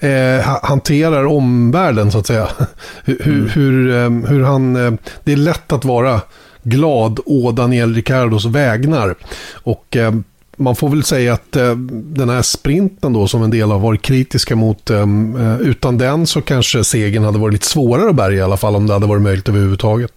eh, 0.00 0.58
hanterar 0.62 1.24
omvärlden 1.24 2.12
så 2.12 2.18
att 2.18 2.26
säga. 2.26 2.48
hur, 3.04 3.28
mm. 3.28 3.48
hur, 3.48 3.90
eh, 3.90 4.30
hur 4.30 4.42
han, 4.42 4.76
eh, 4.76 4.92
det 5.24 5.32
är 5.32 5.36
lätt 5.36 5.72
att 5.72 5.84
vara 5.84 6.20
glad 6.62 7.20
å 7.26 7.52
Daniel 7.52 7.94
Ricardos 7.94 8.44
vägnar. 8.44 9.14
Och 9.52 9.96
eh, 9.96 10.14
man 10.56 10.76
får 10.76 10.88
väl 10.88 11.04
säga 11.04 11.32
att 11.32 11.56
eh, 11.56 11.76
den 11.76 12.28
här 12.28 12.42
sprinten 12.42 13.12
då 13.12 13.28
som 13.28 13.42
en 13.42 13.50
del 13.50 13.70
har 13.70 13.78
varit 13.78 14.02
kritiska 14.02 14.56
mot, 14.56 14.90
eh, 14.90 15.00
eh, 15.00 15.60
utan 15.60 15.98
den 15.98 16.26
så 16.26 16.40
kanske 16.40 16.84
segern 16.84 17.24
hade 17.24 17.38
varit 17.38 17.52
lite 17.52 17.66
svårare 17.66 18.08
att 18.08 18.16
bärga 18.16 18.38
i 18.38 18.42
alla 18.42 18.56
fall 18.56 18.76
om 18.76 18.86
det 18.86 18.92
hade 18.92 19.06
varit 19.06 19.22
möjligt 19.22 19.48
överhuvudtaget. 19.48 20.12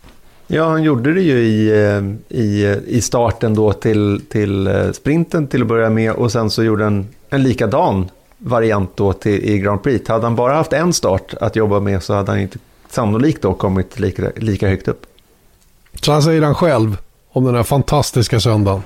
Ja, 0.47 0.69
han 0.69 0.83
gjorde 0.83 1.13
det 1.13 1.21
ju 1.21 1.39
i, 1.39 1.69
eh, 1.69 2.38
i, 2.39 2.79
i 2.88 3.01
starten 3.01 3.53
då 3.53 3.73
till, 3.73 4.21
till 4.29 4.67
eh, 4.67 4.91
sprinten 4.91 5.47
till 5.47 5.61
att 5.61 5.67
börja 5.67 5.89
med 5.89 6.11
och 6.11 6.31
sen 6.31 6.49
så 6.49 6.63
gjorde 6.63 6.83
han 6.83 7.07
en 7.29 7.43
likadan 7.43 8.09
variant 8.38 8.91
då 8.95 9.13
till, 9.13 9.43
i 9.43 9.59
Grand 9.59 9.83
Prix. 9.83 10.09
Hade 10.09 10.23
han 10.23 10.35
bara 10.35 10.53
haft 10.53 10.73
en 10.73 10.93
start 10.93 11.33
att 11.41 11.55
jobba 11.55 11.79
med 11.79 12.03
så 12.03 12.13
hade 12.13 12.31
han 12.31 12.39
inte 12.39 12.59
sannolikt 12.89 13.41
då 13.41 13.53
kommit 13.53 13.99
lika, 13.99 14.31
lika 14.35 14.67
högt 14.67 14.88
upp. 14.88 15.05
Så 16.01 16.11
här 16.11 16.21
säger 16.21 16.41
han 16.41 16.55
själv 16.55 16.97
om 17.31 17.45
den 17.45 17.55
här 17.55 17.63
fantastiska 17.63 18.39
söndagen. 18.39 18.81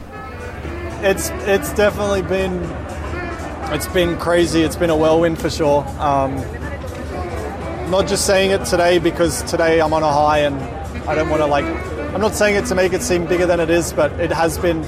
It's, 1.04 1.30
it's 1.48 1.74
definitely 1.74 2.22
been, 2.22 2.62
it's 3.74 3.88
been 3.88 4.18
crazy. 4.20 4.62
It's 4.62 4.76
been 4.76 4.92
a 4.92 4.96
whirlwind 4.96 5.40
for 5.40 5.50
sure. 5.50 5.84
Um, 6.00 6.36
not 7.90 8.08
just 8.08 8.26
saying 8.26 8.52
it 8.52 8.66
today 8.66 9.00
because 9.00 9.42
today 9.44 9.82
I'm 9.82 9.94
on 9.94 10.04
a 10.04 10.12
high 10.12 10.40
and 10.40 10.56
I 11.10 11.16
don't 11.16 11.30
want 11.30 11.42
to 11.42 11.48
like, 11.48 11.66
I'm 11.66 12.22
not 12.22 12.36
saying 12.36 12.56
it 12.56 12.68
to 12.68 12.76
make 12.76 12.94
it 12.94 13.02
seem 13.02 13.26
bigger 13.26 13.46
than 13.46 13.60
it 13.60 13.70
is, 13.70 13.94
but 13.94 14.12
it 14.20 14.32
has 14.32 14.58
been, 14.58 14.82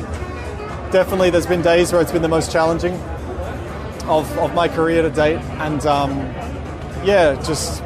definitely 0.92 1.32
there's 1.32 1.48
been 1.48 1.64
days 1.64 1.92
where 1.92 2.02
it's 2.02 2.12
been 2.12 2.22
the 2.22 2.28
most 2.28 2.52
challenging 2.52 2.94
of, 4.06 4.32
of 4.38 4.54
my 4.54 4.68
career 4.68 5.02
to 5.02 5.10
date. 5.10 5.40
And 5.58 5.84
um, 5.88 6.12
yeah, 7.04 7.42
just, 7.44 7.82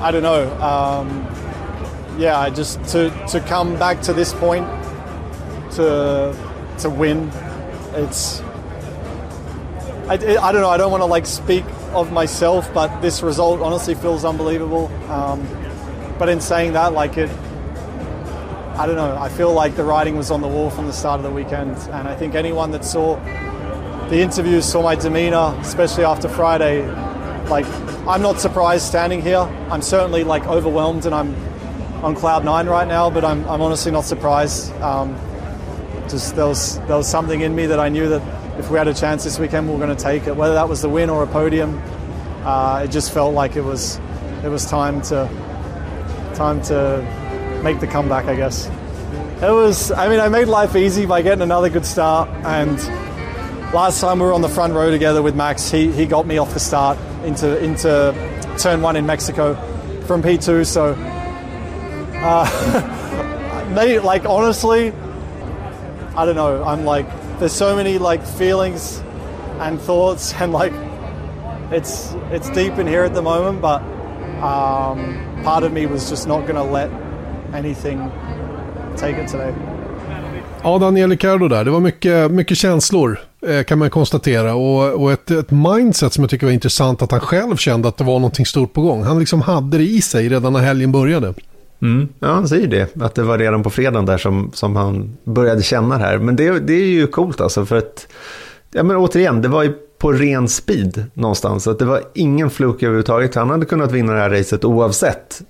I 0.00 0.12
don't 0.12 0.22
know. 0.22 0.48
Um, 0.62 1.26
yeah, 2.18 2.38
I 2.38 2.50
just 2.50 2.82
to 2.86 3.10
to 3.28 3.40
come 3.40 3.78
back 3.78 4.00
to 4.02 4.12
this 4.12 4.32
point 4.32 4.66
to 5.72 6.36
to 6.78 6.90
win, 6.90 7.30
it's 7.94 8.40
I, 10.08 10.14
I 10.14 10.52
don't 10.52 10.62
know. 10.62 10.70
I 10.70 10.78
don't 10.78 10.90
want 10.90 11.02
to 11.02 11.06
like 11.06 11.26
speak 11.26 11.64
of 11.92 12.12
myself, 12.12 12.72
but 12.72 13.00
this 13.00 13.22
result 13.22 13.60
honestly 13.60 13.94
feels 13.94 14.24
unbelievable. 14.24 14.86
Um, 15.10 15.46
but 16.18 16.30
in 16.30 16.40
saying 16.40 16.72
that, 16.72 16.94
like 16.94 17.18
it, 17.18 17.30
I 18.78 18.86
don't 18.86 18.96
know. 18.96 19.18
I 19.18 19.28
feel 19.28 19.52
like 19.52 19.76
the 19.76 19.84
writing 19.84 20.16
was 20.16 20.30
on 20.30 20.40
the 20.40 20.48
wall 20.48 20.70
from 20.70 20.86
the 20.86 20.94
start 20.94 21.20
of 21.20 21.24
the 21.24 21.30
weekend, 21.30 21.76
and 21.92 22.08
I 22.08 22.16
think 22.16 22.34
anyone 22.34 22.70
that 22.70 22.86
saw 22.86 23.16
the 24.08 24.20
interviews, 24.20 24.64
saw 24.64 24.82
my 24.82 24.94
demeanor, 24.94 25.54
especially 25.60 26.04
after 26.04 26.26
Friday, 26.26 26.86
like 27.48 27.66
I'm 28.06 28.22
not 28.22 28.40
surprised 28.40 28.86
standing 28.86 29.20
here. 29.20 29.40
I'm 29.70 29.82
certainly 29.82 30.24
like 30.24 30.46
overwhelmed, 30.46 31.04
and 31.04 31.14
I'm 31.14 31.36
on 32.02 32.14
cloud 32.14 32.46
nine 32.46 32.66
right 32.66 32.88
now, 32.88 33.10
but 33.10 33.26
I'm, 33.26 33.46
I'm 33.46 33.60
honestly 33.60 33.92
not 33.92 34.04
surprised. 34.04 34.72
Um, 34.80 35.14
just 36.08 36.36
there 36.36 36.46
was 36.46 36.78
there 36.80 36.96
was 36.96 37.08
something 37.08 37.40
in 37.40 37.54
me 37.54 37.66
that 37.66 37.78
I 37.78 37.88
knew 37.88 38.08
that 38.08 38.58
if 38.58 38.70
we 38.70 38.78
had 38.78 38.88
a 38.88 38.94
chance 38.94 39.24
this 39.24 39.38
weekend, 39.38 39.66
we 39.66 39.72
were 39.72 39.84
going 39.84 39.96
to 39.96 40.02
take 40.02 40.26
it. 40.26 40.34
Whether 40.34 40.54
that 40.54 40.68
was 40.68 40.82
the 40.82 40.88
win 40.88 41.10
or 41.10 41.22
a 41.22 41.26
podium, 41.26 41.80
uh, 42.44 42.82
it 42.84 42.90
just 42.90 43.12
felt 43.12 43.34
like 43.34 43.56
it 43.56 43.62
was 43.62 44.00
it 44.42 44.48
was 44.48 44.66
time 44.66 45.00
to 45.02 45.28
time 46.34 46.60
to 46.62 47.60
make 47.62 47.80
the 47.80 47.86
comeback. 47.86 48.26
I 48.26 48.36
guess 48.36 48.66
it 49.42 49.52
was. 49.52 49.90
I 49.92 50.08
mean, 50.08 50.20
I 50.20 50.28
made 50.28 50.48
life 50.48 50.74
easy 50.76 51.06
by 51.06 51.22
getting 51.22 51.42
another 51.42 51.68
good 51.68 51.86
start. 51.86 52.28
And 52.44 52.78
last 53.72 54.00
time 54.00 54.18
we 54.18 54.26
were 54.26 54.32
on 54.32 54.42
the 54.42 54.48
front 54.48 54.72
row 54.72 54.90
together 54.90 55.22
with 55.22 55.36
Max, 55.36 55.70
he 55.70 55.92
he 55.92 56.06
got 56.06 56.26
me 56.26 56.38
off 56.38 56.54
the 56.54 56.60
start 56.60 56.98
into 57.24 57.62
into 57.62 58.14
turn 58.58 58.82
one 58.82 58.96
in 58.96 59.06
Mexico 59.06 59.54
from 60.06 60.22
P2. 60.22 60.66
So 60.66 60.94
uh, 62.20 63.74
they, 63.74 63.98
like 63.98 64.24
honestly, 64.24 64.92
I 66.18 66.24
don't 66.26 66.34
know. 66.34 66.64
I'm 66.64 66.84
like, 66.84 67.06
there's 67.38 67.52
so 67.52 67.76
many 67.76 67.96
like 67.98 68.26
feelings 68.26 69.00
and 69.60 69.80
thoughts, 69.80 70.34
and 70.40 70.52
like, 70.52 70.72
it's 71.70 72.16
it's 72.32 72.50
deep 72.50 72.78
in 72.78 72.88
here 72.88 73.04
at 73.04 73.14
the 73.14 73.22
moment, 73.22 73.60
but 73.60 73.82
um, 74.42 74.98
part 75.44 75.62
of 75.62 75.72
me 75.72 75.86
was 75.86 76.10
just 76.10 76.26
not 76.26 76.40
going 76.40 76.56
to 76.56 76.72
let 76.72 76.90
anything 77.54 78.10
take 78.96 79.16
it 79.16 79.28
today. 79.28 79.54
Ja, 80.62 80.78
Daniel 80.78 81.10
Ricciardo 81.10 81.48
där. 81.48 81.64
Det 81.64 81.70
var 81.70 81.80
mycket, 81.80 82.30
mycket 82.30 82.58
känslor 82.58 83.20
eh, 83.46 83.64
kan 83.64 83.78
man 83.78 83.90
konstatera. 83.90 84.54
Och, 84.54 85.02
och 85.02 85.12
ett, 85.12 85.30
ett, 85.30 85.50
mindset 85.50 86.12
som 86.12 86.24
jag 86.24 86.30
tycker 86.30 86.46
var 86.46 86.52
intressant 86.52 87.02
att 87.02 87.10
han 87.10 87.20
själv 87.20 87.56
kände 87.56 87.88
att 87.88 87.96
det 87.96 88.04
var 88.04 88.18
någonting 88.18 88.46
stort 88.46 88.72
på 88.72 88.80
gång. 88.80 89.02
Han 89.02 89.18
liksom 89.18 89.42
hade 89.42 89.78
det 89.78 89.84
i 89.84 90.02
sig 90.02 90.28
redan 90.28 90.52
när 90.52 90.60
helgen 90.60 90.92
började. 90.92 91.34
Mm. 91.82 92.08
Ja, 92.18 92.28
han 92.28 92.48
säger 92.48 92.66
det. 92.66 92.96
Att 93.02 93.14
det 93.14 93.22
var 93.22 93.38
redan 93.38 93.62
på 93.62 93.70
fredagen 93.70 94.06
där 94.06 94.18
som, 94.18 94.50
som 94.54 94.76
han 94.76 95.16
började 95.24 95.62
känna 95.62 95.98
det 95.98 96.04
här. 96.04 96.18
Men 96.18 96.36
det, 96.36 96.58
det 96.58 96.72
är 96.72 96.86
ju 96.86 97.06
coolt 97.06 97.40
alltså. 97.40 97.66
För 97.66 97.76
att, 97.76 98.06
ja 98.72 98.82
men 98.82 98.96
återigen, 98.96 99.42
det 99.42 99.48
var 99.48 99.62
ju 99.62 99.72
på 99.98 100.12
ren 100.12 100.48
speed 100.48 101.04
någonstans. 101.14 101.66
Att 101.66 101.78
det 101.78 101.84
var 101.84 102.02
ingen 102.14 102.50
fluk 102.50 102.82
överhuvudtaget. 102.82 103.34
Han 103.34 103.50
hade 103.50 103.66
kunnat 103.66 103.92
vinna 103.92 104.12
det 104.12 104.20
här 104.20 104.30
racet 104.30 104.64
oavsett 104.64 105.42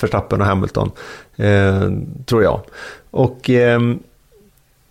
Verstappen 0.00 0.40
och 0.40 0.46
Hamilton, 0.46 0.90
eh, 1.36 1.90
tror 2.26 2.42
jag. 2.42 2.60
Och 3.10 3.50
eh, 3.50 3.80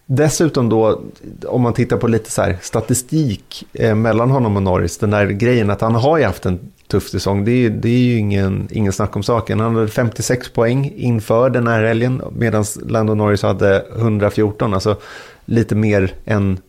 dessutom 0.05 0.69
då, 0.69 1.01
om 1.45 1.61
man 1.61 1.73
tittar 1.73 1.97
på 1.97 2.07
lite 2.07 2.31
så 2.31 2.53
statistik 2.61 3.67
eh, 3.73 3.95
mellan 3.95 4.31
honom 4.31 4.55
och 4.55 4.63
Norris, 4.63 4.97
den 4.97 5.09
där 5.09 5.25
grejen 5.25 5.69
att 5.69 5.81
han 5.81 5.95
har 5.95 6.17
ju 6.17 6.23
haft 6.23 6.45
en 6.45 6.59
tuff 6.89 7.09
säsong, 7.09 7.45
det 7.45 7.51
är, 7.51 7.69
det 7.69 7.89
är 7.89 7.99
ju 7.99 8.17
ingen, 8.17 8.67
ingen 8.71 8.93
snack 8.93 9.15
om 9.15 9.23
saken. 9.23 9.59
Han 9.59 9.75
hade 9.75 9.87
56 9.87 10.49
poäng 10.49 10.93
inför 10.95 11.49
den 11.49 11.67
här 11.67 11.83
helgen, 11.83 12.21
medan 12.35 12.65
Lando 12.87 13.15
Norris 13.15 13.43
hade 13.43 13.85
114, 13.95 14.73
alltså 14.73 14.97
lite 15.45 15.75
mer 15.75 16.13
än 16.25 16.59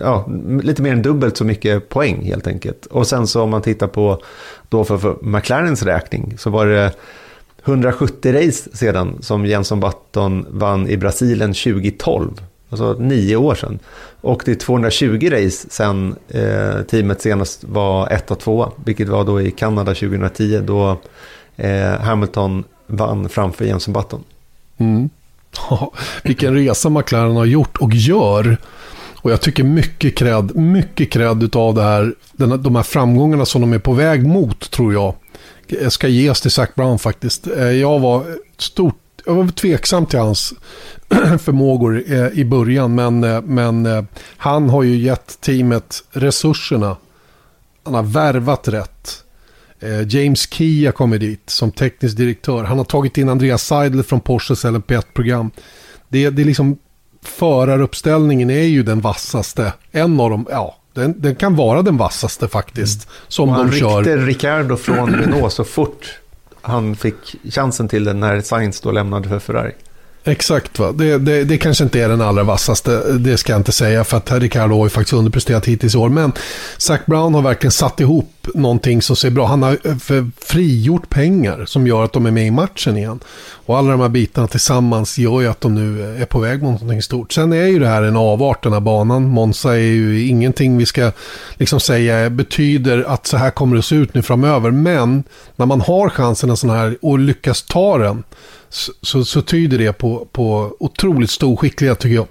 ja, 0.00 0.28
lite 0.62 0.82
mer 0.82 0.92
än 0.92 1.02
dubbelt 1.02 1.36
så 1.36 1.44
mycket 1.44 1.88
poäng 1.88 2.22
helt 2.24 2.46
enkelt. 2.46 2.86
Och 2.86 3.06
sen 3.06 3.26
så 3.26 3.42
om 3.42 3.50
man 3.50 3.62
tittar 3.62 3.86
på 3.86 4.22
då 4.68 4.84
för, 4.84 4.98
för 4.98 5.16
McLarens 5.22 5.82
räkning 5.82 6.34
så 6.38 6.50
var 6.50 6.66
det 6.66 6.92
170 7.64 8.32
race 8.32 8.76
sedan 8.76 9.18
som 9.20 9.46
Jenson 9.46 9.80
Button 9.80 10.46
vann 10.50 10.88
i 10.88 10.96
Brasilien 10.96 11.54
2012. 11.54 12.42
Alltså 12.70 12.92
nio 12.92 13.36
år 13.36 13.54
sedan. 13.54 13.78
Och 14.20 14.42
det 14.44 14.50
är 14.50 14.54
220 14.54 15.28
race 15.32 15.70
sedan 15.70 16.16
eh, 16.28 16.82
teamet 16.82 17.22
senast 17.22 17.64
var 17.64 18.08
ett 18.08 18.30
och 18.30 18.38
två, 18.38 18.72
vilket 18.84 19.08
var 19.08 19.24
då 19.24 19.40
i 19.40 19.50
Kanada 19.50 19.94
2010 19.94 20.62
då 20.66 21.00
eh, 21.56 22.00
Hamilton 22.00 22.64
vann 22.86 23.28
framför 23.28 23.64
Jensen 23.64 23.94
Button. 23.94 24.24
Mm. 24.78 25.10
vilken 26.24 26.54
resa 26.54 26.88
McLaren 26.88 27.36
har 27.36 27.44
gjort 27.44 27.76
och 27.76 27.94
gör. 27.94 28.56
Och 29.22 29.30
jag 29.30 29.40
tycker 29.40 29.64
mycket 29.64 30.14
cred, 30.16 30.56
mycket 30.56 31.10
cred 31.10 31.42
utav 31.42 31.74
det 31.74 31.82
här, 31.82 32.14
de 32.56 32.76
här 32.76 32.82
framgångarna 32.82 33.46
som 33.46 33.60
de 33.60 33.72
är 33.72 33.78
på 33.78 33.92
väg 33.92 34.26
mot, 34.26 34.70
tror 34.70 34.92
jag, 34.92 35.14
ska 35.92 36.08
ges 36.08 36.40
till 36.40 36.50
Zac 36.50 36.74
Brown 36.74 36.98
faktiskt. 36.98 37.46
Eh, 37.46 37.70
jag 37.70 38.00
var 38.00 38.24
stort 38.58 38.96
jag 39.26 39.34
var 39.34 39.48
tveksam 39.48 40.06
till 40.06 40.18
hans 40.18 40.54
förmågor 41.38 42.02
eh, 42.06 42.28
i 42.28 42.44
början, 42.44 42.94
men, 42.94 43.24
eh, 43.24 43.42
men 43.42 44.06
han 44.36 44.70
har 44.70 44.82
ju 44.82 44.96
gett 44.96 45.40
teamet 45.40 46.04
resurserna. 46.10 46.96
Han 47.84 47.94
har 47.94 48.02
värvat 48.02 48.68
rätt. 48.68 49.24
James 50.06 50.52
Key 50.52 50.84
har 50.86 50.92
kommit 50.92 51.20
dit 51.20 51.50
som 51.50 51.70
teknisk 51.70 52.16
direktör. 52.16 52.64
Han 52.64 52.78
har 52.78 52.84
tagit 52.84 53.18
in 53.18 53.28
Andreas 53.28 53.62
Seidel 53.62 54.02
från 54.02 54.20
Porsches 54.20 54.64
LMP1-program. 54.64 55.50
Det, 56.08 56.30
det 56.30 56.42
är 56.42 56.46
liksom 56.46 56.78
föraruppställningen 57.22 58.50
är 58.50 58.62
ju 58.62 58.82
den 58.82 59.00
vassaste. 59.00 59.72
En 59.90 60.20
av 60.20 60.30
dem, 60.30 60.46
ja, 60.50 60.76
den, 60.94 61.20
den 61.20 61.34
kan 61.34 61.56
vara 61.56 61.82
den 61.82 61.96
vassaste 61.96 62.48
faktiskt. 62.48 63.04
Mm. 63.04 63.14
Som 63.28 63.48
och 63.48 63.66
de 63.66 63.72
kör. 63.72 63.88
Han 63.88 63.98
ryckte 63.98 64.16
Ricardo 64.16 64.76
från 64.76 65.14
Renault 65.14 65.52
så 65.52 65.64
fort 65.64 66.20
han 66.62 66.96
fick 66.96 67.36
chansen 67.44 67.88
till 67.88 68.04
den 68.04 68.20
när 68.20 68.40
Sainz 68.40 68.80
då 68.80 68.90
lämnade 68.90 69.28
för 69.28 69.38
Ferrari. 69.38 69.72
Exakt, 70.24 70.78
va? 70.78 70.92
Det, 70.92 71.18
det, 71.18 71.44
det, 71.44 71.58
kanske 71.58 71.84
inte 71.84 72.00
är 72.00 72.08
den 72.08 72.20
allra 72.20 72.42
vassaste, 72.42 73.12
det 73.12 73.36
ska 73.36 73.52
jag 73.52 73.60
inte 73.60 73.72
säga, 73.72 74.04
för 74.04 74.16
att 74.16 74.32
Ricardo 74.32 74.76
har 74.76 74.86
ju 74.86 74.90
faktiskt 74.90 75.12
underpresterat 75.12 75.66
hittills 75.66 75.94
i 75.94 75.98
år. 75.98 76.08
Men 76.08 76.32
Zac 76.78 77.00
Brown 77.06 77.34
har 77.34 77.42
verkligen 77.42 77.72
satt 77.72 78.00
ihop 78.00 78.46
någonting 78.54 79.02
som 79.02 79.16
ser 79.16 79.30
bra. 79.30 79.46
Han 79.46 79.62
har 79.62 79.78
eh, 79.84 80.24
frigjort 80.38 81.08
pengar 81.08 81.64
som 81.64 81.86
gör 81.86 82.04
att 82.04 82.12
de 82.12 82.26
är 82.26 82.30
med 82.30 82.46
i 82.46 82.50
matchen 82.50 82.96
igen. 82.96 83.20
Och 83.66 83.78
alla 83.78 83.90
de 83.90 84.00
här 84.00 84.08
bitarna 84.08 84.46
tillsammans 84.46 85.18
gör 85.18 85.40
ju 85.40 85.48
att 85.48 85.60
de 85.60 85.74
nu 85.74 86.16
är 86.22 86.26
på 86.26 86.38
väg 86.38 86.62
mot 86.62 86.80
någonting 86.80 87.02
stort. 87.02 87.32
Sen 87.32 87.52
är 87.52 87.66
ju 87.66 87.78
det 87.78 87.88
här 87.88 88.02
en 88.02 88.16
avart, 88.16 88.62
den 88.62 88.72
här 88.72 88.80
banan. 88.80 89.28
Monza 89.28 89.72
är 89.72 89.78
ju 89.78 90.26
ingenting 90.26 90.76
vi 90.76 90.86
ska 90.86 91.12
liksom 91.54 91.80
säga 91.80 92.30
betyder 92.30 93.04
att 93.08 93.26
så 93.26 93.36
här 93.36 93.50
kommer 93.50 93.76
det 93.76 93.82
se 93.82 93.94
ut 93.94 94.14
nu 94.14 94.22
framöver. 94.22 94.70
Men 94.70 95.24
när 95.56 95.66
man 95.66 95.80
har 95.80 96.08
chansen 96.08 96.50
en 96.50 96.56
sån 96.56 96.70
här 96.70 96.96
och 97.02 97.18
lyckas 97.18 97.62
ta 97.62 97.98
den 97.98 98.22
så, 98.70 98.92
så, 99.02 99.24
så 99.24 99.42
tyder 99.42 99.78
det 99.78 99.92
på, 99.92 100.28
på 100.32 100.76
otroligt 100.78 101.30
stor 101.30 101.56
skicklighet 101.56 101.98
tycker 101.98 102.14
jag. 102.14 102.26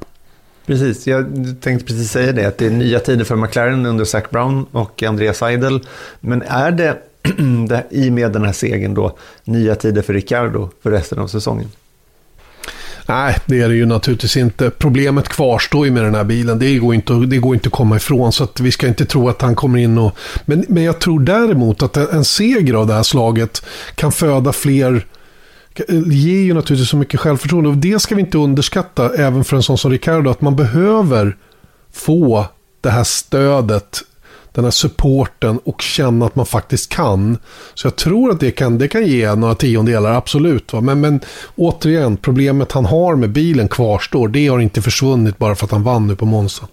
Precis, 0.65 1.07
jag 1.07 1.25
tänkte 1.61 1.85
precis 1.85 2.11
säga 2.11 2.31
det, 2.31 2.45
att 2.45 2.57
det 2.57 2.65
är 2.65 2.69
nya 2.69 2.99
tider 2.99 3.25
för 3.25 3.35
McLaren 3.35 3.85
under 3.85 4.05
Zac 4.05 4.23
Brown 4.29 4.65
och 4.71 5.03
Andreas 5.03 5.37
Seidel. 5.37 5.81
Men 6.19 6.41
är 6.41 6.71
det, 6.71 6.97
det 7.69 7.83
i 7.89 8.11
med 8.11 8.31
den 8.31 8.45
här 8.45 8.53
segern 8.53 8.93
då 8.93 9.17
nya 9.43 9.75
tider 9.75 10.01
för 10.01 10.13
Ricardo 10.13 10.69
för 10.83 10.91
resten 10.91 11.19
av 11.19 11.27
säsongen? 11.27 11.71
Nej, 13.07 13.35
det 13.45 13.61
är 13.61 13.69
det 13.69 13.75
ju 13.75 13.85
naturligtvis 13.85 14.37
inte. 14.37 14.69
Problemet 14.69 15.29
kvarstår 15.29 15.85
ju 15.85 15.91
med 15.91 16.03
den 16.03 16.15
här 16.15 16.23
bilen. 16.23 16.59
Det 16.59 16.77
går 16.77 16.95
inte, 16.95 17.13
det 17.13 17.37
går 17.37 17.55
inte 17.55 17.67
att 17.67 17.73
komma 17.73 17.95
ifrån. 17.95 18.31
Så 18.31 18.47
vi 18.59 18.71
ska 18.71 18.87
inte 18.87 19.05
tro 19.05 19.29
att 19.29 19.41
han 19.41 19.55
kommer 19.55 19.79
in 19.79 19.97
och... 19.97 20.17
Men, 20.45 20.65
men 20.67 20.83
jag 20.83 20.99
tror 20.99 21.19
däremot 21.19 21.83
att 21.83 21.97
en 21.97 22.25
seger 22.25 22.73
av 22.73 22.87
det 22.87 22.93
här 22.93 23.03
slaget 23.03 23.65
kan 23.95 24.11
föda 24.11 24.53
fler 24.53 25.05
ger 25.87 26.41
ju 26.41 26.53
naturligtvis 26.53 26.89
så 26.89 26.97
mycket 26.97 27.19
självförtroende. 27.19 27.69
Och 27.69 27.77
det 27.77 28.01
ska 28.01 28.15
vi 28.15 28.21
inte 28.21 28.37
underskatta 28.37 29.15
även 29.15 29.43
för 29.43 29.55
en 29.55 29.63
sån 29.63 29.77
som 29.77 29.91
Ricardo. 29.91 30.29
Att 30.29 30.41
man 30.41 30.55
behöver 30.55 31.37
få 31.91 32.45
det 32.81 32.89
här 32.89 33.03
stödet, 33.03 34.01
den 34.51 34.63
här 34.63 34.71
supporten 34.71 35.59
och 35.63 35.81
känna 35.81 36.25
att 36.25 36.35
man 36.35 36.45
faktiskt 36.45 36.89
kan. 36.89 37.37
Så 37.73 37.87
jag 37.87 37.95
tror 37.95 38.31
att 38.31 38.39
det 38.39 38.51
kan, 38.51 38.77
det 38.77 38.87
kan 38.87 39.05
ge 39.05 39.35
några 39.35 39.55
tiondelar, 39.55 40.13
absolut. 40.13 40.73
Va? 40.73 40.81
Men, 40.81 41.01
men 41.01 41.19
återigen, 41.55 42.17
problemet 42.17 42.71
han 42.71 42.85
har 42.85 43.15
med 43.15 43.29
bilen 43.29 43.67
kvarstår. 43.67 44.27
Det 44.27 44.47
har 44.47 44.59
inte 44.59 44.81
försvunnit 44.81 45.37
bara 45.37 45.55
för 45.55 45.65
att 45.65 45.71
han 45.71 45.83
vann 45.83 46.07
nu 46.07 46.15
på 46.15 46.25
Monza. 46.25 46.67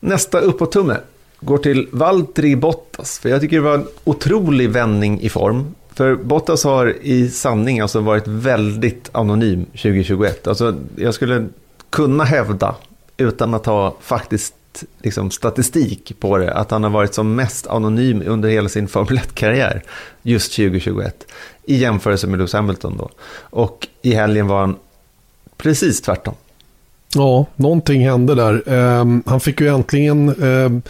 Nästa 0.00 0.40
uppåt-tumme 0.40 0.96
går 1.40 1.58
till 1.58 1.88
Valtteri 1.92 2.56
Bottas. 2.56 3.18
För 3.18 3.28
jag 3.28 3.40
tycker 3.40 3.56
det 3.56 3.62
var 3.62 3.74
en 3.74 3.86
otrolig 4.04 4.70
vändning 4.70 5.20
i 5.20 5.28
form. 5.28 5.74
För 5.94 6.14
Bottas 6.16 6.64
har 6.64 6.96
i 7.02 7.28
sanning 7.28 7.80
alltså 7.80 8.00
varit 8.00 8.26
väldigt 8.26 9.10
anonym 9.12 9.64
2021. 9.64 10.46
Alltså, 10.46 10.74
jag 10.96 11.14
skulle 11.14 11.48
kunna 11.90 12.24
hävda, 12.24 12.74
utan 13.16 13.54
att 13.54 13.66
ha 13.66 13.96
faktiskt 14.00 14.54
liksom, 15.02 15.30
statistik 15.30 16.20
på 16.20 16.38
det, 16.38 16.54
att 16.54 16.70
han 16.70 16.82
har 16.82 16.90
varit 16.90 17.14
som 17.14 17.34
mest 17.34 17.66
anonym 17.66 18.22
under 18.26 18.48
hela 18.48 18.68
sin 18.68 18.88
Formel 18.88 19.18
1-karriär 19.18 19.82
just 20.22 20.56
2021. 20.56 21.26
I 21.64 21.76
jämförelse 21.76 22.26
med 22.26 22.38
Lewis 22.38 22.52
Hamilton 22.52 22.96
då. 22.96 23.10
Och 23.40 23.88
i 24.02 24.14
helgen 24.14 24.46
var 24.46 24.60
han 24.60 24.76
precis 25.56 26.02
tvärtom. 26.02 26.34
Ja, 27.14 27.46
någonting 27.56 28.08
hände 28.08 28.34
där. 28.34 28.68
Um, 28.68 29.22
han 29.26 29.40
fick 29.40 29.60
ju 29.60 29.68
äntligen 29.68 30.42
um 30.42 30.82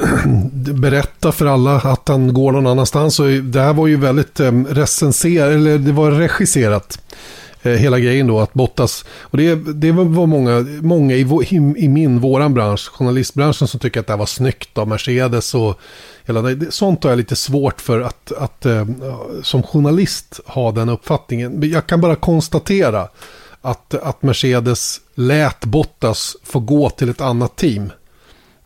berätta 0.74 1.32
för 1.32 1.46
alla 1.46 1.76
att 1.76 2.08
han 2.08 2.34
går 2.34 2.52
någon 2.52 2.66
annanstans. 2.66 3.20
Och 3.20 3.28
det 3.28 3.60
här 3.60 3.72
var 3.72 3.86
ju 3.86 3.96
väldigt 3.96 4.40
eh, 4.40 4.52
recenserat, 4.52 5.52
eller 5.52 5.78
det 5.78 5.92
var 5.92 6.10
regisserat. 6.10 6.98
Eh, 7.62 7.72
hela 7.72 7.98
grejen 7.98 8.26
då, 8.26 8.40
att 8.40 8.54
Bottas, 8.54 9.04
och 9.20 9.36
det, 9.36 9.54
det 9.54 9.92
var 9.92 10.26
många, 10.26 10.66
många 10.82 11.14
i, 11.14 11.20
i, 11.20 11.56
i 11.76 11.88
min, 11.88 12.20
våran 12.20 12.54
bransch, 12.54 12.90
journalistbranschen 12.92 13.68
som 13.68 13.80
tycker 13.80 14.00
att 14.00 14.06
det 14.06 14.12
här 14.12 14.18
var 14.18 14.26
snyggt 14.26 14.78
av 14.78 14.88
Mercedes 14.88 15.54
och 15.54 15.80
hela 16.24 16.42
det. 16.42 16.72
Sånt 16.72 17.04
har 17.04 17.10
jag 17.10 17.16
lite 17.16 17.36
svårt 17.36 17.80
för 17.80 18.00
att, 18.00 18.32
att 18.32 18.66
eh, 18.66 18.86
som 19.42 19.62
journalist 19.62 20.40
ha 20.46 20.72
den 20.72 20.88
uppfattningen. 20.88 21.70
Jag 21.70 21.86
kan 21.86 22.00
bara 22.00 22.16
konstatera 22.16 23.08
att, 23.62 23.94
att 23.94 24.22
Mercedes 24.22 25.00
lät 25.14 25.64
Bottas 25.64 26.36
få 26.42 26.60
gå 26.60 26.90
till 26.90 27.08
ett 27.08 27.20
annat 27.20 27.56
team. 27.56 27.92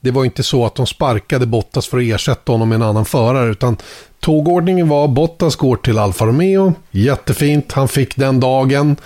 Det 0.07 0.13
var 0.13 0.25
inte 0.25 0.43
så 0.43 0.67
att 0.67 0.75
de 0.75 0.87
sparkade 0.87 1.47
Bottas 1.47 1.87
för 1.87 1.99
att 1.99 2.05
ersätta 2.05 2.53
honom 2.53 2.69
med 2.69 2.77
en 2.77 2.83
annan 2.83 3.05
förare. 3.05 3.51
Utan 3.51 3.77
tågordningen 4.21 4.89
var 4.89 5.09
Bottas 5.09 5.57
går 5.57 5.77
till 5.77 5.99
Alfa 5.99 6.27
Romeo. 6.27 6.75
Jättefint, 6.91 7.73
han 7.73 7.89
fick 7.89 8.17
den 8.17 8.41
dagen. 8.41 8.97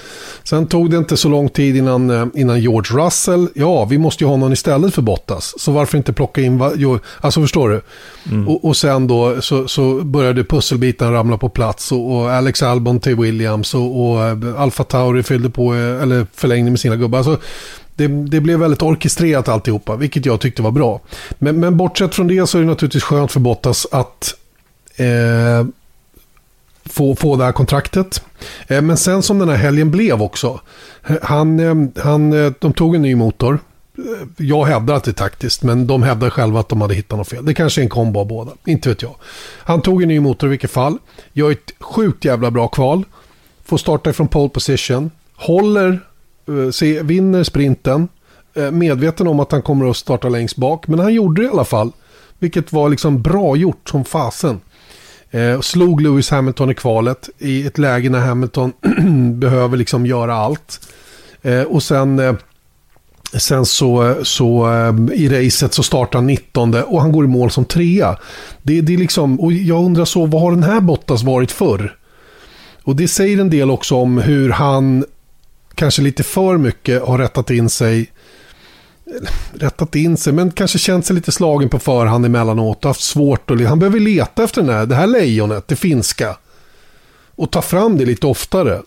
Sen 0.45 0.67
tog 0.67 0.91
det 0.91 0.97
inte 0.97 1.17
så 1.17 1.29
lång 1.29 1.49
tid 1.49 1.77
innan, 1.77 2.11
eh, 2.11 2.27
innan 2.35 2.61
George 2.61 3.05
Russell. 3.05 3.49
Ja, 3.55 3.85
vi 3.85 3.99
måste 3.99 4.25
ju 4.25 4.29
ha 4.29 4.37
någon 4.37 4.53
istället 4.53 4.95
för 4.95 5.03
Bottas. 5.03 5.55
Så 5.59 5.73
varför 5.73 5.99
inte 5.99 6.13
plocka 6.13 6.41
in... 6.41 6.63
Alltså 7.21 7.41
förstår 7.41 7.69
du? 7.69 7.83
Mm. 8.31 8.49
Och, 8.49 8.65
och, 8.65 8.77
sen 8.77 9.07
då 9.07 9.43
så, 9.43 9.69
så 9.69 9.95
började 9.95 10.45
pusselbitarna 10.45 11.13
ramla 11.13 11.39
på 11.39 11.49
plats. 11.49 11.93
Och, 11.93 12.17
och 12.17 12.31
Alex 12.31 12.63
Albon 12.63 13.01
till 13.01 13.17
Williams 13.17 13.75
och, 13.75 14.11
och 14.11 14.25
eh, 14.25 14.61
Alfa 14.61 14.85
Tauri 14.85 15.23
fyllde 15.23 15.51
på, 15.51 15.75
eh, 15.75 16.03
eller 16.03 16.27
förlängde 16.35 16.71
med 16.71 16.81
sina 16.81 16.97
gubbar. 16.97 17.19
Alltså, 17.19 17.39
det, 18.01 18.09
det 18.09 18.41
blev 18.41 18.59
väldigt 18.59 18.83
orkestrerat 18.83 19.49
alltihopa, 19.49 19.97
vilket 19.97 20.27
jag 20.27 20.41
tyckte 20.41 20.63
var 20.63 20.71
bra. 20.71 21.01
Men, 21.39 21.61
men 21.61 21.77
bortsett 21.77 22.15
från 22.15 22.27
det 22.27 22.47
så 22.47 22.59
är 22.59 22.63
det 22.63 22.69
naturligtvis 22.69 23.03
skönt 23.03 23.33
för 23.33 23.41
Bottas 23.41 23.87
att 23.91 24.35
eh, 24.97 25.67
få, 26.85 27.15
få 27.15 27.37
det 27.37 27.45
här 27.45 27.53
kontraktet. 27.53 28.23
Eh, 28.69 28.83
men 28.83 28.97
sen 28.97 29.23
som 29.23 29.39
den 29.39 29.49
här 29.49 29.57
helgen 29.57 29.91
blev 29.91 30.23
också. 30.23 30.61
Han, 31.23 31.61
eh, 31.61 32.03
han, 32.05 32.33
eh, 32.33 32.53
de 32.59 32.73
tog 32.73 32.95
en 32.95 33.03
ny 33.03 33.15
motor. 33.15 33.59
Eh, 33.99 34.05
jag 34.37 34.65
hävdar 34.65 34.95
att 34.95 35.05
det 35.05 35.11
är 35.11 35.13
taktiskt, 35.13 35.63
men 35.63 35.87
de 35.87 36.03
hävdar 36.03 36.31
själva 36.31 36.61
att 36.61 36.69
de 36.69 36.81
hade 36.81 36.95
hittat 36.95 37.19
något 37.19 37.29
fel. 37.29 37.45
Det 37.45 37.55
kanske 37.55 37.81
är 37.81 37.83
en 37.83 37.89
kombo 37.89 38.21
av 38.21 38.27
båda, 38.27 38.53
inte 38.65 38.89
vet 38.89 39.03
jag. 39.03 39.15
Han 39.59 39.83
tog 39.83 40.03
en 40.03 40.09
ny 40.09 40.21
motor 40.21 40.49
i 40.49 40.51
vilket 40.51 40.71
fall. 40.71 40.99
Gör 41.33 41.51
ett 41.51 41.73
sjukt 41.81 42.25
jävla 42.25 42.51
bra 42.51 42.69
kval. 42.69 43.05
Får 43.65 43.79
starta 43.79 44.13
från 44.13 44.29
pole 44.29 44.49
position. 44.49 45.11
Håller, 45.37 46.01
Eh, 46.51 46.71
se, 46.71 47.03
vinner 47.03 47.45
sprinten. 47.45 48.09
Eh, 48.55 48.71
medveten 48.71 49.27
om 49.27 49.41
att 49.41 49.53
han 49.53 49.63
kommer 49.63 49.91
att 49.91 49.97
starta 49.97 50.29
längst 50.29 50.57
bak, 50.57 50.89
men 50.89 50.99
han 50.99 51.15
gjorde 51.15 51.43
det 51.43 51.47
i 51.47 51.51
alla 51.51 51.65
fall. 51.65 51.93
Vilket 52.39 52.73
var 52.73 52.89
liksom 52.89 53.23
bra 53.23 53.57
gjort 53.57 53.89
som 53.89 54.05
fasen. 54.05 54.61
Eh, 55.31 55.61
slog 55.61 56.01
Lewis 56.01 56.31
Hamilton 56.31 56.71
i 56.71 56.75
kvalet 56.75 57.29
i 57.39 57.67
ett 57.67 57.79
läge 57.79 58.11
när 58.11 58.21
Hamilton 58.21 58.73
behöver 59.41 59.77
liksom 59.77 60.07
göra 60.07 60.35
allt. 60.35 60.89
Eh, 61.43 61.63
och 61.63 61.83
sen, 61.83 62.19
eh, 62.19 62.35
sen 63.33 63.67
så, 63.67 64.17
så 64.23 64.73
eh, 64.73 65.15
i 65.21 65.29
racet 65.29 65.75
så 65.75 65.83
startar 65.83 66.19
han 66.19 66.27
19 66.27 66.75
och 66.75 67.01
han 67.01 67.13
går 67.13 67.25
i 67.25 67.29
mål 67.29 67.51
som 67.51 67.65
trea. 67.65 68.17
Det, 68.63 68.81
det 68.81 68.95
är 68.95 68.99
liksom, 68.99 69.41
och 69.41 69.53
jag 69.53 69.85
undrar 69.85 70.05
så, 70.05 70.27
vad 70.27 70.43
har 70.43 70.51
den 70.51 70.63
här 70.63 70.81
Bottas 70.81 71.23
varit 71.23 71.53
förr? 71.53 71.97
Och 72.83 72.97
det 72.97 73.09
säger 73.09 73.41
en 73.41 73.51
del 73.51 73.71
också 73.71 73.95
om 73.95 74.19
hur 74.19 74.51
han 74.51 75.05
kanske 75.81 76.03
lite 76.03 76.23
för 76.23 76.57
mycket 76.57 77.03
har 77.03 77.19
rättat 77.19 77.51
in 77.51 77.71
sig 77.71 78.11
rättat 79.53 79.95
in 79.95 80.17
sig, 80.17 80.33
men 80.33 80.51
kanske 80.51 80.79
känt 80.79 81.07
sig 81.07 81.17
lite 81.17 81.33
slagen 81.33 81.69
på 81.69 81.79
förhand 81.79 82.27
emellanåt 82.27 82.85
och 82.85 82.89
haft 82.89 83.01
svårt 83.01 83.51
att... 83.51 83.67
Han 83.67 83.79
behöver 83.79 84.01
leta 84.01 84.45
efter 84.45 84.63
den 84.63 84.75
här, 84.75 84.87
det 84.87 84.95
här 84.95 85.07
lejonet, 85.07 85.69
det 85.69 85.77
finska. 85.77 86.37
Och 87.37 87.51
ta 87.51 87.63
fram 87.63 87.99
det 87.99 88.05
lite 88.05 88.27
oftare. 88.27 88.83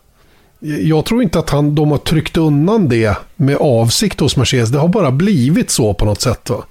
Jag 0.59 1.05
tror 1.05 1.23
inte 1.23 1.39
att 1.39 1.49
han, 1.49 1.75
de 1.75 1.91
har 1.91 1.97
tryckt 1.97 2.37
undan 2.37 2.89
det 2.89 3.17
med 3.35 3.57
avsikt 3.57 4.19
hos 4.19 4.37
Mercedes. 4.37 4.69
Det 4.69 4.79
har 4.79 4.87
bara 4.87 5.11
blivit 5.11 5.69
så 5.69 5.93
på 5.93 6.05
något 6.05 6.21
sätt. 6.21 6.49
Va? 6.49 6.63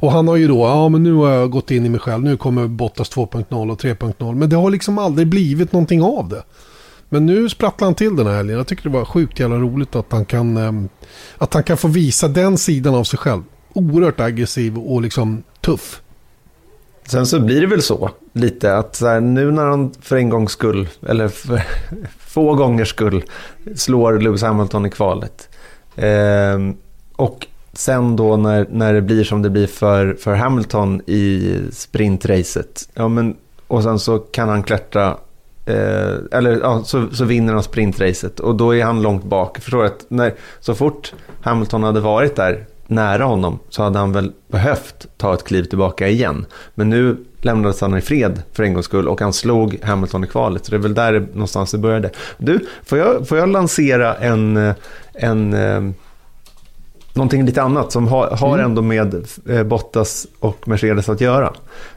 Och 0.00 0.12
han 0.12 0.28
har 0.28 0.36
ju 0.36 0.48
då, 0.48 0.60
ja 0.66 0.88
men 0.88 1.02
nu 1.02 1.12
har 1.12 1.30
jag 1.30 1.50
gått 1.50 1.70
in 1.70 1.86
i 1.86 1.88
mig 1.88 2.00
själv, 2.00 2.24
nu 2.24 2.36
kommer 2.36 2.66
Bottas 2.66 3.10
2.0 3.10 3.72
och 3.72 3.82
3.0. 3.82 4.34
Men 4.34 4.50
det 4.50 4.56
har 4.56 4.70
liksom 4.70 4.98
aldrig 4.98 5.26
blivit 5.26 5.72
någonting 5.72 6.02
av 6.02 6.28
det. 6.28 6.42
Men 7.12 7.26
nu 7.26 7.48
sprattlar 7.48 7.86
han 7.86 7.94
till 7.94 8.16
den 8.16 8.26
här 8.26 8.34
helgen. 8.34 8.56
Jag 8.56 8.66
tycker 8.66 8.82
det 8.82 8.88
var 8.98 9.04
sjukt 9.04 9.40
jävla 9.40 9.56
roligt 9.56 9.96
att 9.96 10.12
han 10.12 10.24
kan, 10.24 10.56
eh, 10.56 10.72
att 11.38 11.54
han 11.54 11.62
kan 11.62 11.76
få 11.76 11.88
visa 11.88 12.28
den 12.28 12.58
sidan 12.58 12.94
av 12.94 13.04
sig 13.04 13.18
själv. 13.18 13.42
Oerhört 13.72 14.20
aggressiv 14.20 14.78
och 14.78 15.02
liksom 15.02 15.42
tuff. 15.60 16.02
Sen 17.06 17.26
så 17.26 17.40
blir 17.40 17.60
det 17.60 17.66
väl 17.66 17.82
så 17.82 18.10
lite 18.32 18.76
att 18.76 19.00
här, 19.00 19.20
nu 19.20 19.50
när 19.50 19.64
han 19.64 19.92
för 20.00 20.16
en 20.16 20.28
gångs 20.28 20.52
skull, 20.52 20.88
eller 21.08 21.28
för 21.28 21.62
få 22.18 22.54
gångers 22.54 22.88
skull, 22.88 23.22
slår 23.74 24.18
Lewis 24.18 24.42
Hamilton 24.42 24.86
i 24.86 24.90
kvalet. 24.90 25.48
Eh, 25.96 26.58
och 27.16 27.46
sen 27.72 28.16
då 28.16 28.36
när, 28.36 28.66
när 28.70 28.94
det 28.94 29.02
blir 29.02 29.24
som 29.24 29.42
det 29.42 29.50
blir 29.50 29.66
för, 29.66 30.14
för 30.14 30.34
Hamilton 30.34 31.00
i 31.06 31.56
sprintracet, 31.72 32.88
ja 32.94 33.08
men, 33.08 33.36
och 33.66 33.82
sen 33.82 33.98
så 33.98 34.18
kan 34.18 34.48
han 34.48 34.62
klättra 34.62 35.16
Eh, 35.66 36.14
eller 36.32 36.60
ja, 36.60 36.82
så, 36.84 37.08
så 37.12 37.24
vinner 37.24 37.52
han 37.52 37.62
sprintracet 37.62 38.40
och 38.40 38.54
då 38.54 38.74
är 38.74 38.84
han 38.84 39.02
långt 39.02 39.24
bak. 39.24 39.58
Förstår 39.58 39.84
att 39.84 40.04
när, 40.08 40.34
så 40.60 40.74
fort 40.74 41.12
Hamilton 41.40 41.82
hade 41.82 42.00
varit 42.00 42.36
där 42.36 42.66
nära 42.86 43.24
honom 43.24 43.58
så 43.68 43.82
hade 43.82 43.98
han 43.98 44.12
väl 44.12 44.32
behövt 44.48 45.06
ta 45.16 45.34
ett 45.34 45.44
kliv 45.44 45.64
tillbaka 45.64 46.08
igen. 46.08 46.46
Men 46.74 46.90
nu 46.90 47.16
lämnades 47.42 47.80
han 47.80 47.98
i 47.98 48.00
fred 48.00 48.42
för 48.52 48.62
en 48.62 48.74
gångs 48.74 48.86
skull 48.86 49.08
och 49.08 49.20
han 49.20 49.32
slog 49.32 49.78
Hamilton 49.82 50.24
i 50.24 50.26
kvalet. 50.26 50.64
Så 50.64 50.70
det 50.70 50.76
är 50.76 50.78
väl 50.78 50.94
där 50.94 51.20
någonstans 51.32 51.70
det 51.70 51.78
började. 51.78 52.10
Du, 52.38 52.66
får 52.84 52.98
jag, 52.98 53.28
får 53.28 53.38
jag 53.38 53.48
lansera 53.48 54.14
en, 54.14 54.56
eh, 54.56 54.74
en 55.14 55.54
eh, 55.54 55.92
någonting 57.14 57.44
lite 57.44 57.62
annat 57.62 57.92
som 57.92 58.08
har, 58.08 58.30
har 58.30 58.54
mm. 58.54 58.64
ändå 58.64 58.82
med 58.82 59.26
eh, 59.48 59.62
Bottas 59.62 60.26
och 60.38 60.68
Mercedes 60.68 61.08
att 61.08 61.20
göra. 61.20 61.52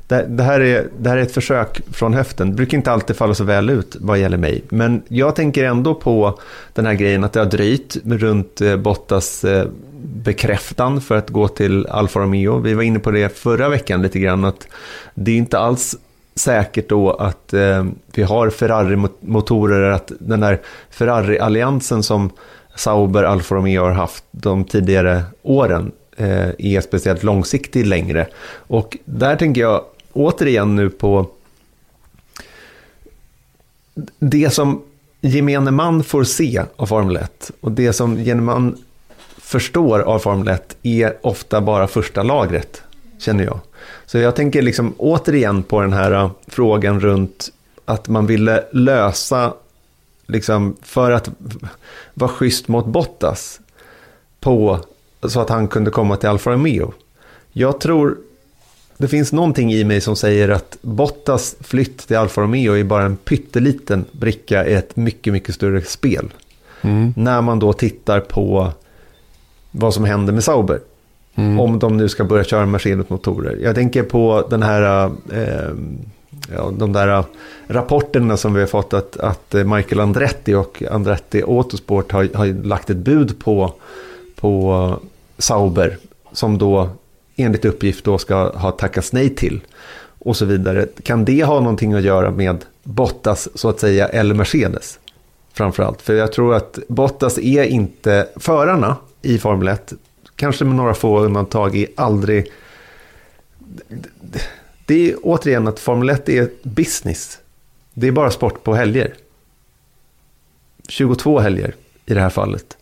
Det, 0.07 0.26
det, 0.30 0.43
här 0.43 0.59
är, 0.59 0.88
det 0.99 1.09
här 1.09 1.18
är 1.18 1.22
ett 1.22 1.34
försök 1.34 1.82
från 1.91 2.14
höften. 2.14 2.49
Det 2.49 2.55
brukar 2.55 2.78
inte 2.78 2.91
alltid 2.91 3.16
falla 3.16 3.34
så 3.34 3.43
väl 3.43 3.70
ut 3.70 3.95
vad 3.99 4.18
gäller 4.18 4.38
mig. 4.38 4.64
Men 4.70 5.01
jag 5.07 5.36
tänker 5.36 5.64
ändå 5.64 5.95
på 5.95 6.39
den 6.74 6.86
här 6.86 6.93
grejen 6.93 7.24
att 7.24 7.34
det 7.34 7.39
har 7.39 7.47
dröjt 7.47 7.97
runt 8.05 8.61
eh, 8.61 8.76
Bottas 8.76 9.43
eh, 9.43 9.68
bekräftan 10.03 11.01
för 11.01 11.16
att 11.16 11.30
gå 11.30 11.47
till 11.47 11.88
Alfa 11.88 12.20
Romeo. 12.20 12.59
Vi 12.59 12.74
var 12.74 12.84
inne 12.84 12.99
på 12.99 13.11
det 13.11 13.38
förra 13.38 13.70
veckan 13.70 14.01
lite 14.01 14.20
grann. 14.20 14.45
att 14.45 14.68
Det 15.14 15.32
är 15.32 15.38
inte 15.38 15.59
alls 15.59 15.95
säkert 16.36 16.89
då 16.89 17.11
att 17.11 17.53
eh, 17.53 17.86
vi 18.14 18.24
har 18.24 18.49
Ferrari-motorer, 18.49 19.91
att 19.91 20.11
den 20.20 20.43
här 20.43 20.59
Ferrari-alliansen 20.89 22.03
som 22.03 22.30
Sauber, 22.76 23.24
Alfa 23.24 23.55
Romeo 23.55 23.84
har 23.84 23.91
haft 23.91 24.24
de 24.32 24.63
tidigare 24.63 25.24
åren 25.41 25.91
eh, 26.17 26.49
är 26.57 26.82
speciellt 26.82 27.24
långsiktig 27.24 27.86
längre. 27.86 28.28
Och 28.67 28.97
där 29.05 29.36
tänker 29.36 29.61
jag 29.61 29.84
återigen 30.13 30.76
nu 30.76 30.89
på 30.89 31.28
det 34.19 34.53
som 34.53 34.84
gemene 35.21 35.71
man 35.71 36.03
får 36.03 36.24
se 36.24 36.61
av 36.76 36.86
Formel 36.86 37.17
1 37.17 37.51
och 37.61 37.71
det 37.71 37.93
som 37.93 38.19
gemene 38.19 38.41
man 38.41 38.78
förstår 39.38 39.99
av 39.99 40.19
Formel 40.19 40.47
1 40.47 40.78
är 40.84 41.17
ofta 41.21 41.61
bara 41.61 41.88
första 41.88 42.24
lagret, 42.24 42.84
känner 43.17 43.43
jag. 43.43 43.59
Så 44.05 44.17
jag 44.17 44.36
tänker 44.36 44.61
liksom 44.61 44.93
återigen 44.97 45.63
på 45.63 45.82
den 45.82 45.93
här 45.93 46.11
eh, 46.11 46.32
frågan 46.47 46.99
runt 46.99 47.49
att 47.86 48.07
man 48.07 48.26
ville 48.26 48.63
lösa 48.71 49.53
liksom, 50.28 50.76
för 50.82 51.11
att 51.11 51.30
vara 52.13 52.32
schysst 52.32 52.67
mot 52.67 52.86
Bottas 52.86 53.59
på, 54.39 54.80
så 55.24 55.39
att 55.39 55.49
han 55.49 55.67
kunde 55.67 55.91
komma 55.91 56.17
till 56.17 56.30
Alfa 56.30 56.51
Romeo. 56.51 56.93
Jag 57.51 57.80
tror 57.80 58.17
det 58.97 59.07
finns 59.07 59.32
någonting 59.32 59.74
i 59.74 59.84
mig 59.84 60.01
som 60.01 60.15
säger 60.15 60.49
att 60.49 60.78
Bottas 60.82 61.55
flytt 61.61 62.07
till 62.07 62.17
Alfa 62.17 62.41
Romeo 62.41 62.74
är 62.74 62.84
bara 62.84 63.03
en 63.03 63.17
pytteliten 63.17 64.05
bricka 64.11 64.67
i 64.67 64.74
ett 64.74 64.95
mycket, 64.95 65.34
mycket 65.34 65.55
större 65.55 65.82
spel. 65.82 66.34
Mm. 66.82 67.13
När 67.17 67.41
man 67.41 67.59
då 67.59 67.74
tittar 67.74 68.19
på 68.19 68.71
vad 69.71 69.93
som 69.93 70.05
händer 70.05 70.34
med 70.34 70.43
Sauber. 70.43 70.80
Mm. 71.36 71.59
Om 71.59 71.80
de 71.80 71.97
nu 71.97 72.09
ska 72.09 72.24
börja 72.24 72.43
köra 72.43 72.65
Mercedes-motorer. 72.65 73.57
Jag 73.61 73.76
tänker 73.76 74.03
på 74.03 74.47
den 74.49 74.63
här 74.63 75.05
eh, 75.32 75.74
ja, 76.51 76.71
de 76.77 76.93
där 76.93 77.07
äh, 77.07 77.25
rapporterna 77.67 78.37
som 78.37 78.53
vi 78.53 78.59
har 78.59 78.67
fått 78.67 78.93
att, 78.93 79.17
att 79.17 79.55
äh, 79.55 79.63
Michael 79.63 79.99
Andretti 79.99 80.53
och 80.53 80.83
Andretti 80.91 81.41
Autosport 81.41 82.11
har, 82.11 82.29
har 82.33 82.45
lagt 82.45 82.89
ett 82.89 82.97
bud 82.97 83.39
på, 83.39 83.73
på 84.35 84.73
äh, 84.91 85.07
Sauber 85.37 85.97
som 86.31 86.57
då 86.57 86.89
enligt 87.35 87.65
uppgift 87.65 88.05
då 88.05 88.17
ska 88.17 88.57
ha 88.57 88.71
tackats 88.71 89.13
nej 89.13 89.35
till 89.35 89.61
och 90.19 90.37
så 90.37 90.45
vidare. 90.45 90.87
Kan 91.03 91.25
det 91.25 91.43
ha 91.43 91.59
någonting 91.59 91.93
att 91.93 92.03
göra 92.03 92.31
med 92.31 92.65
Bottas 92.83 93.49
så 93.55 93.69
att 93.69 93.79
säga 93.79 94.07
eller 94.07 94.35
Mercedes? 94.35 94.99
Framförallt, 95.53 96.01
för 96.01 96.13
jag 96.13 96.31
tror 96.31 96.55
att 96.55 96.79
Bottas 96.87 97.37
är 97.37 97.63
inte 97.63 98.27
förarna 98.35 98.95
i 99.21 99.37
Formel 99.37 99.67
1, 99.67 99.93
kanske 100.35 100.65
med 100.65 100.75
några 100.75 100.93
få 100.93 101.19
undantag, 101.19 101.75
är 101.75 101.87
aldrig 101.95 102.51
det 104.86 105.11
är 105.11 105.15
återigen 105.23 105.67
att 105.67 105.79
Formel 105.79 106.09
1 106.09 106.29
är 106.29 106.49
business. 106.63 107.39
Det 107.93 108.07
är 108.07 108.11
bara 108.11 108.31
sport 108.31 108.63
på 108.63 108.73
helger. 108.73 109.13
22 110.88 111.39
helger 111.39 111.75
i 112.05 112.13
det 112.13 112.21
här 112.21 112.29
fallet. 112.29 112.77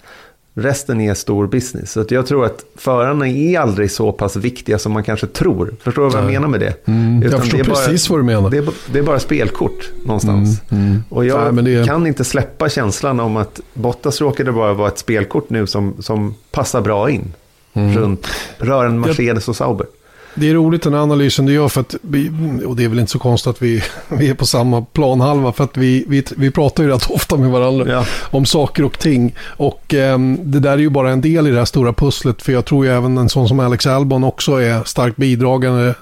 Resten 0.53 1.01
är 1.01 1.13
stor 1.13 1.47
business. 1.47 1.91
Så 1.91 2.05
jag 2.09 2.27
tror 2.27 2.45
att 2.45 2.65
förarna 2.75 3.27
är 3.27 3.59
aldrig 3.59 3.91
så 3.91 4.11
pass 4.11 4.35
viktiga 4.35 4.79
som 4.79 4.91
man 4.91 5.03
kanske 5.03 5.27
tror. 5.27 5.75
Förstår 5.81 6.03
du 6.03 6.09
vad 6.09 6.23
jag 6.23 6.31
menar 6.31 6.47
med 6.47 6.59
det? 6.59 6.87
Mm, 6.87 7.21
jag 7.21 7.41
förstår 7.41 7.57
precis 7.63 8.09
bara, 8.09 8.15
vad 8.15 8.19
du 8.19 8.25
menar. 8.25 8.49
Det 8.49 8.57
är, 8.57 8.69
det 8.93 8.99
är 8.99 9.03
bara 9.03 9.19
spelkort 9.19 9.89
någonstans. 10.05 10.61
Mm, 10.69 10.83
mm. 10.83 11.03
Och 11.09 11.25
jag 11.25 11.55
Nej, 11.55 11.75
är... 11.75 11.85
kan 11.85 12.07
inte 12.07 12.23
släppa 12.23 12.69
känslan 12.69 13.19
om 13.19 13.37
att 13.37 13.59
Bottas 13.73 14.21
råkade 14.21 14.51
bara 14.51 14.73
vara 14.73 14.87
ett 14.87 14.97
spelkort 14.97 15.49
nu 15.49 15.67
som, 15.67 15.95
som 15.99 16.35
passar 16.51 16.81
bra 16.81 17.09
in. 17.09 17.33
Mm. 17.73 17.97
Runt 17.97 18.27
rörande 18.57 19.07
Mercedes 19.07 19.47
och 19.47 19.55
Sauber. 19.55 19.87
Det 20.35 20.49
är 20.49 20.53
roligt 20.53 20.83
den 20.83 20.95
analysen 20.95 21.45
du 21.45 21.53
gör 21.53 21.67
för 21.67 21.81
att 21.81 21.95
vi, 22.01 22.31
och 22.65 22.75
det 22.75 22.83
är 22.83 22.87
väl 22.87 22.99
inte 22.99 23.11
så 23.11 23.19
konstigt 23.19 23.49
att 23.49 23.61
vi, 23.61 23.83
vi 24.09 24.29
är 24.29 24.33
på 24.33 24.45
samma 24.45 24.81
planhalva 24.81 25.51
för 25.51 25.63
att 25.63 25.77
vi, 25.77 26.05
vi, 26.07 26.23
vi 26.37 26.51
pratar 26.51 26.83
ju 26.83 26.89
rätt 26.89 27.11
ofta 27.11 27.37
med 27.37 27.49
varandra 27.51 27.91
ja. 27.91 28.05
om 28.21 28.45
saker 28.45 28.83
och 28.83 28.99
ting. 28.99 29.35
Och 29.41 29.93
eh, 29.93 30.19
det 30.39 30.59
där 30.59 30.71
är 30.71 30.77
ju 30.77 30.89
bara 30.89 31.11
en 31.11 31.21
del 31.21 31.47
i 31.47 31.51
det 31.51 31.57
här 31.57 31.65
stora 31.65 31.93
pusslet 31.93 32.41
för 32.41 32.51
jag 32.51 32.65
tror 32.65 32.85
ju 32.85 32.91
även 32.91 33.17
en 33.17 33.29
sån 33.29 33.47
som 33.47 33.59
Alex 33.59 33.87
Albon 33.87 34.23
också 34.23 34.55
är 34.55 34.83
starkt 34.83 35.17
bidragande 35.17 35.93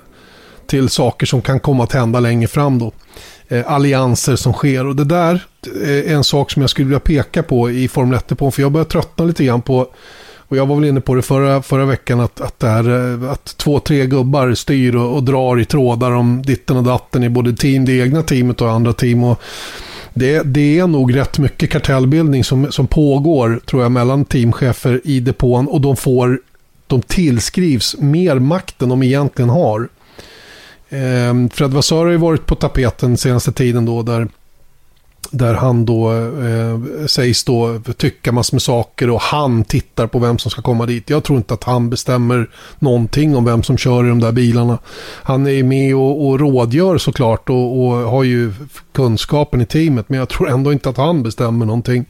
till 0.67 0.89
saker 0.89 1.25
som 1.25 1.41
kan 1.41 1.59
komma 1.59 1.83
att 1.83 1.93
hända 1.93 2.19
längre 2.19 2.47
fram 2.47 2.79
då. 2.79 2.91
Eh, 3.47 3.71
allianser 3.71 4.35
som 4.35 4.53
sker 4.53 4.85
och 4.85 4.95
det 4.95 5.03
där 5.03 5.43
är 5.85 6.13
en 6.13 6.23
sak 6.23 6.51
som 6.51 6.61
jag 6.61 6.69
skulle 6.69 6.85
vilja 6.85 6.99
peka 6.99 7.43
på 7.43 7.71
i 7.71 7.87
Formel 7.87 8.17
1 8.17 8.37
på 8.37 8.51
för 8.51 8.61
jag 8.61 8.71
börjar 8.71 8.85
tröttna 8.85 9.25
lite 9.25 9.45
grann 9.45 9.61
på 9.61 9.87
och 10.49 10.57
jag 10.57 10.65
var 10.65 10.75
väl 10.75 10.85
inne 10.85 11.01
på 11.01 11.15
det 11.15 11.21
förra, 11.21 11.61
förra 11.61 11.85
veckan 11.85 12.19
att, 12.19 12.41
att, 12.41 12.59
det 12.59 12.67
här, 12.67 13.13
eh, 13.23 13.31
att 13.31 13.57
två, 13.57 13.79
tre 13.79 14.05
gubbar 14.05 14.53
styr 14.53 14.95
och, 14.95 15.15
och 15.15 15.23
drar 15.23 15.59
i 15.59 15.65
trådar 15.65 16.11
om 16.11 16.41
ditten 16.41 16.77
och 16.77 16.83
datten 16.83 17.23
i 17.23 17.29
både 17.29 17.53
team, 17.53 17.85
det 17.85 17.99
egna 17.99 18.23
teamet 18.23 18.61
och 18.61 18.71
andra 18.71 18.93
team. 18.93 19.23
Och 19.23 19.41
det, 20.13 20.41
det 20.43 20.79
är 20.79 20.87
nog 20.87 21.15
rätt 21.15 21.39
mycket 21.39 21.69
kartellbildning 21.69 22.43
som, 22.43 22.71
som 22.71 22.87
pågår, 22.87 23.61
tror 23.65 23.81
jag, 23.81 23.91
mellan 23.91 24.25
teamchefer 24.25 25.01
i 25.03 25.19
depån 25.19 25.67
och 25.67 25.81
de 25.81 25.95
får 25.95 26.39
de 26.87 27.01
tillskrivs 27.01 27.95
mer 27.99 28.39
makt 28.39 28.81
än 28.81 28.89
de 28.89 29.03
egentligen 29.03 29.49
har. 29.49 29.89
Ehm, 30.89 31.49
Fred 31.49 31.71
Vassör 31.71 32.05
har 32.05 32.11
ju 32.11 32.17
varit 32.17 32.45
på 32.45 32.55
tapeten 32.55 33.17
senaste 33.17 33.51
tiden 33.51 33.85
då 33.85 34.01
där 34.01 34.27
där 35.31 35.53
han 35.53 35.85
då 35.85 36.11
eh, 36.11 37.05
sägs 37.07 37.43
då 37.43 37.79
tycka 37.97 38.31
massor 38.31 38.55
med 38.55 38.61
saker 38.61 39.09
och 39.09 39.21
han 39.21 39.63
tittar 39.63 40.07
på 40.07 40.19
vem 40.19 40.37
som 40.37 40.51
ska 40.51 40.61
komma 40.61 40.85
dit. 40.85 41.09
Jag 41.09 41.23
tror 41.23 41.37
inte 41.37 41.53
att 41.53 41.63
han 41.63 41.89
bestämmer 41.89 42.49
någonting 42.79 43.35
om 43.35 43.45
vem 43.45 43.63
som 43.63 43.77
kör 43.77 44.05
i 44.05 44.09
de 44.09 44.19
där 44.19 44.31
bilarna. 44.31 44.77
Han 45.23 45.47
är 45.47 45.63
med 45.63 45.95
och, 45.95 46.27
och 46.27 46.39
rådgör 46.39 46.97
såklart 46.97 47.49
och, 47.49 47.79
och 47.79 47.91
har 47.91 48.23
ju 48.23 48.53
kunskapen 48.91 49.61
i 49.61 49.65
teamet 49.65 50.09
men 50.09 50.19
jag 50.19 50.29
tror 50.29 50.49
ändå 50.49 50.73
inte 50.73 50.89
att 50.89 50.97
han 50.97 51.23
bestämmer 51.23 51.65
någonting. 51.65 52.05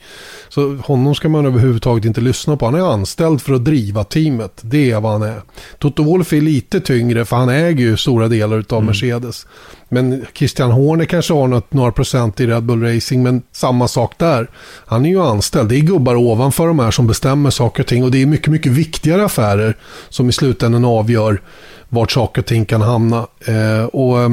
Så 0.49 0.75
honom 0.75 1.15
ska 1.15 1.29
man 1.29 1.45
överhuvudtaget 1.45 2.05
inte 2.05 2.21
lyssna 2.21 2.57
på. 2.57 2.65
Han 2.65 2.75
är 2.75 2.93
anställd 2.93 3.41
för 3.41 3.53
att 3.53 3.65
driva 3.65 4.03
teamet. 4.03 4.61
Det 4.61 4.91
är 4.91 4.99
vad 4.99 5.11
han 5.11 5.23
är. 5.23 5.41
Toto 5.79 6.03
Wolff 6.03 6.33
är 6.33 6.41
lite 6.41 6.79
tyngre 6.79 7.25
för 7.25 7.35
han 7.35 7.49
äger 7.49 7.85
ju 7.85 7.97
stora 7.97 8.27
delar 8.27 8.57
av 8.57 8.73
mm. 8.73 8.85
Mercedes. 8.85 9.45
Men 9.89 10.25
Christian 10.33 10.71
Horner 10.71 11.05
kanske 11.05 11.33
har 11.33 11.47
något, 11.47 11.73
några 11.73 11.91
procent 11.91 12.39
i 12.39 12.47
Red 12.47 12.63
Bull 12.63 12.83
Racing, 13.09 13.23
men 13.23 13.41
samma 13.51 13.87
sak 13.87 14.13
där. 14.17 14.49
Han 14.85 15.05
är 15.05 15.09
ju 15.09 15.21
anställd. 15.21 15.69
Det 15.69 15.75
är 15.75 15.79
gubbar 15.79 16.15
ovanför 16.15 16.67
de 16.67 16.79
här 16.79 16.91
som 16.91 17.07
bestämmer 17.07 17.49
saker 17.49 17.83
och 17.83 17.87
ting. 17.87 18.03
Och 18.03 18.11
det 18.11 18.21
är 18.21 18.25
mycket, 18.25 18.51
mycket 18.51 18.71
viktigare 18.71 19.25
affärer 19.25 19.77
som 20.09 20.29
i 20.29 20.31
slutändan 20.31 20.85
avgör 20.85 21.41
vart 21.89 22.11
saker 22.11 22.41
och 22.41 22.45
ting 22.45 22.65
kan 22.65 22.81
hamna. 22.81 23.27
Eh, 23.45 23.85
och... 23.85 24.21
Eh, 24.21 24.29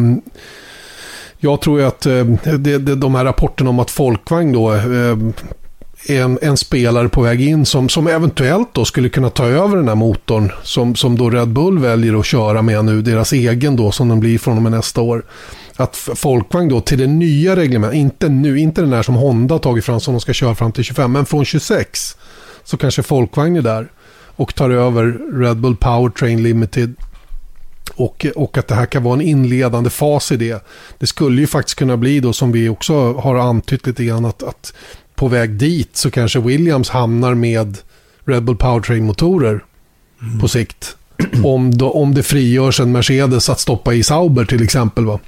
jag 1.39 1.61
tror 1.61 1.81
ju 1.81 1.87
att 1.87 2.07
eh, 2.07 2.25
det, 2.59 2.79
det, 2.79 2.95
de 2.95 3.15
här 3.15 3.25
rapporterna 3.25 3.71
om 3.71 3.79
att 3.79 3.91
Folkvagn 3.91 4.53
då 4.53 4.75
eh, 4.75 5.17
en, 6.09 6.39
en, 6.43 6.57
spelare 6.57 7.09
på 7.09 7.23
väg 7.23 7.41
in 7.41 7.67
som, 7.67 7.89
som 7.89 8.07
eventuellt 8.07 8.69
då 8.73 8.85
skulle 8.85 9.09
kunna 9.09 9.31
ta 9.31 9.47
över 9.47 9.77
den 9.77 9.89
här 9.89 9.95
motorn 9.95 10.53
som, 10.63 10.97
som 10.97 11.19
då 11.19 11.31
Red 11.31 11.49
Bull 11.49 11.79
väljer 11.79 12.21
att 12.21 12.27
köra 12.27 12.63
med 12.63 12.85
nu, 12.85 13.03
deras 13.03 13.33
egen 13.33 13.77
då 13.77 13.93
som 13.93 14.09
den 14.09 14.21
blir 14.21 14.39
från 14.39 14.57
och 14.57 14.63
med 14.63 14.73
nästa 14.73 15.01
år. 15.01 15.25
Att 15.77 15.97
Folkvagn 15.97 16.69
då 16.69 16.81
till 16.81 16.99
det 16.99 17.07
nya 17.07 17.57
reglementet, 17.57 17.97
inte 17.97 18.29
nu, 18.29 18.59
inte 18.59 18.81
den 18.81 18.91
där 18.91 19.03
som 19.03 19.15
Honda 19.15 19.55
har 19.55 19.59
tagit 19.59 19.85
fram 19.85 20.01
som 20.01 20.15
de 20.15 20.21
ska 20.21 20.33
köra 20.33 20.55
fram 20.55 20.73
till 20.73 20.85
25, 20.85 21.13
men 21.13 21.27
från 21.27 21.45
26 21.45 22.17
så 22.65 22.77
kanske 22.77 23.03
Folkvagn 23.03 23.57
är 23.57 23.63
där 23.63 23.89
och 24.37 24.55
tar 24.55 24.71
över 24.71 25.05
Red 25.41 25.57
Bull 25.57 25.77
Powertrain 25.77 26.43
Limited 26.43 26.95
och, 27.95 28.27
och 28.37 28.59
att 28.59 28.69
det 28.69 28.75
här 28.75 28.87
kan 28.87 29.03
vara 29.03 29.15
en 29.15 29.21
inledande 29.21 29.91
fas 29.91 30.33
i 30.33 30.37
det. 30.37 30.65
Det 30.99 31.07
skulle 31.07 31.41
ju 31.41 31.47
faktiskt 31.47 31.79
kunna 31.79 31.97
bli 31.97 32.21
då 32.21 32.33
som 32.33 32.53
vi 32.53 32.69
också 32.69 33.13
har 33.13 33.37
antytt 33.37 33.87
lite 33.87 34.05
grann 34.05 34.25
att, 34.25 34.43
att 34.43 34.75
på 35.15 35.29
väg 35.29 35.51
dit 35.51 35.97
så 35.97 36.11
kanske 36.11 36.41
Williams 36.41 36.89
hamnar 36.89 37.35
med 37.35 37.79
Red 38.25 38.45
Bull 38.45 38.57
Powertrain-motorer 38.57 39.65
mm. 40.23 40.41
på 40.41 40.49
sikt. 40.49 40.96
Om, 41.45 41.79
då, 41.79 41.91
om 41.91 42.15
det 42.15 42.23
frigörs 42.23 42.81
en 42.81 42.93
Mercedes 42.93 43.51
att 43.51 43.61
stoppa 43.61 43.95
i 43.95 44.03
Sauber 44.03 44.45
till 44.45 44.63
exempel. 44.63 45.05
Va? 45.05 45.19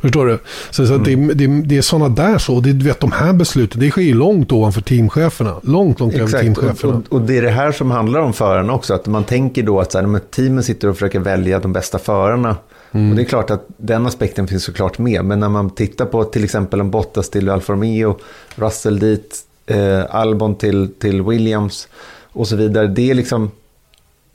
Förstår 0.00 0.26
du? 0.26 0.38
Så, 0.70 0.86
så 0.86 0.94
mm. 0.94 1.28
det, 1.28 1.34
det, 1.34 1.62
det, 1.62 1.76
är 1.76 1.82
sådana 1.82 2.08
där 2.08 2.38
så. 2.38 2.60
Det, 2.60 2.72
vet, 2.72 3.00
de 3.00 3.12
här 3.12 3.32
besluten, 3.32 3.80
det 3.80 3.90
sker 3.90 4.02
ju 4.02 4.14
långt 4.14 4.52
ovanför 4.52 4.80
teamcheferna. 4.80 5.54
Långt, 5.62 6.00
långt 6.00 6.14
Exakt. 6.14 6.34
över 6.34 6.42
teamcheferna. 6.42 7.02
Och, 7.08 7.12
och, 7.12 7.20
det 7.20 7.38
är 7.38 7.42
det 7.42 7.50
här 7.50 7.72
som 7.72 7.90
handlar 7.90 8.20
om 8.20 8.32
förarna 8.32 8.72
också. 8.72 8.94
Att 8.94 9.06
man 9.06 9.24
tänker 9.24 9.62
då 9.62 9.80
att 9.80 9.92
så 9.92 9.98
här, 9.98 10.18
teamen 10.18 10.62
sitter 10.62 10.88
och 10.88 10.94
försöker 10.94 11.20
välja 11.20 11.58
de 11.58 11.72
bästa 11.72 11.98
förarna. 11.98 12.56
Mm. 12.92 13.10
Och 13.10 13.16
det 13.16 13.22
är 13.22 13.26
klart 13.26 13.50
att 13.50 13.66
den 13.76 14.06
aspekten 14.06 14.48
finns 14.48 14.64
såklart 14.64 14.98
med. 14.98 15.24
Men 15.24 15.40
när 15.40 15.48
man 15.48 15.70
tittar 15.70 16.06
på 16.06 16.24
till 16.24 16.44
exempel 16.44 16.80
en 16.80 16.90
Bottas 16.90 17.30
till 17.30 17.48
Alfa 17.48 17.72
Romeo, 17.72 18.18
Russell 18.54 18.98
dit, 18.98 19.36
eh, 19.66 20.14
Albon 20.14 20.54
till, 20.54 20.88
till 20.98 21.22
Williams 21.22 21.88
och 22.32 22.48
så 22.48 22.56
vidare. 22.56 22.86
Det 22.86 23.10
är 23.10 23.14
liksom, 23.14 23.50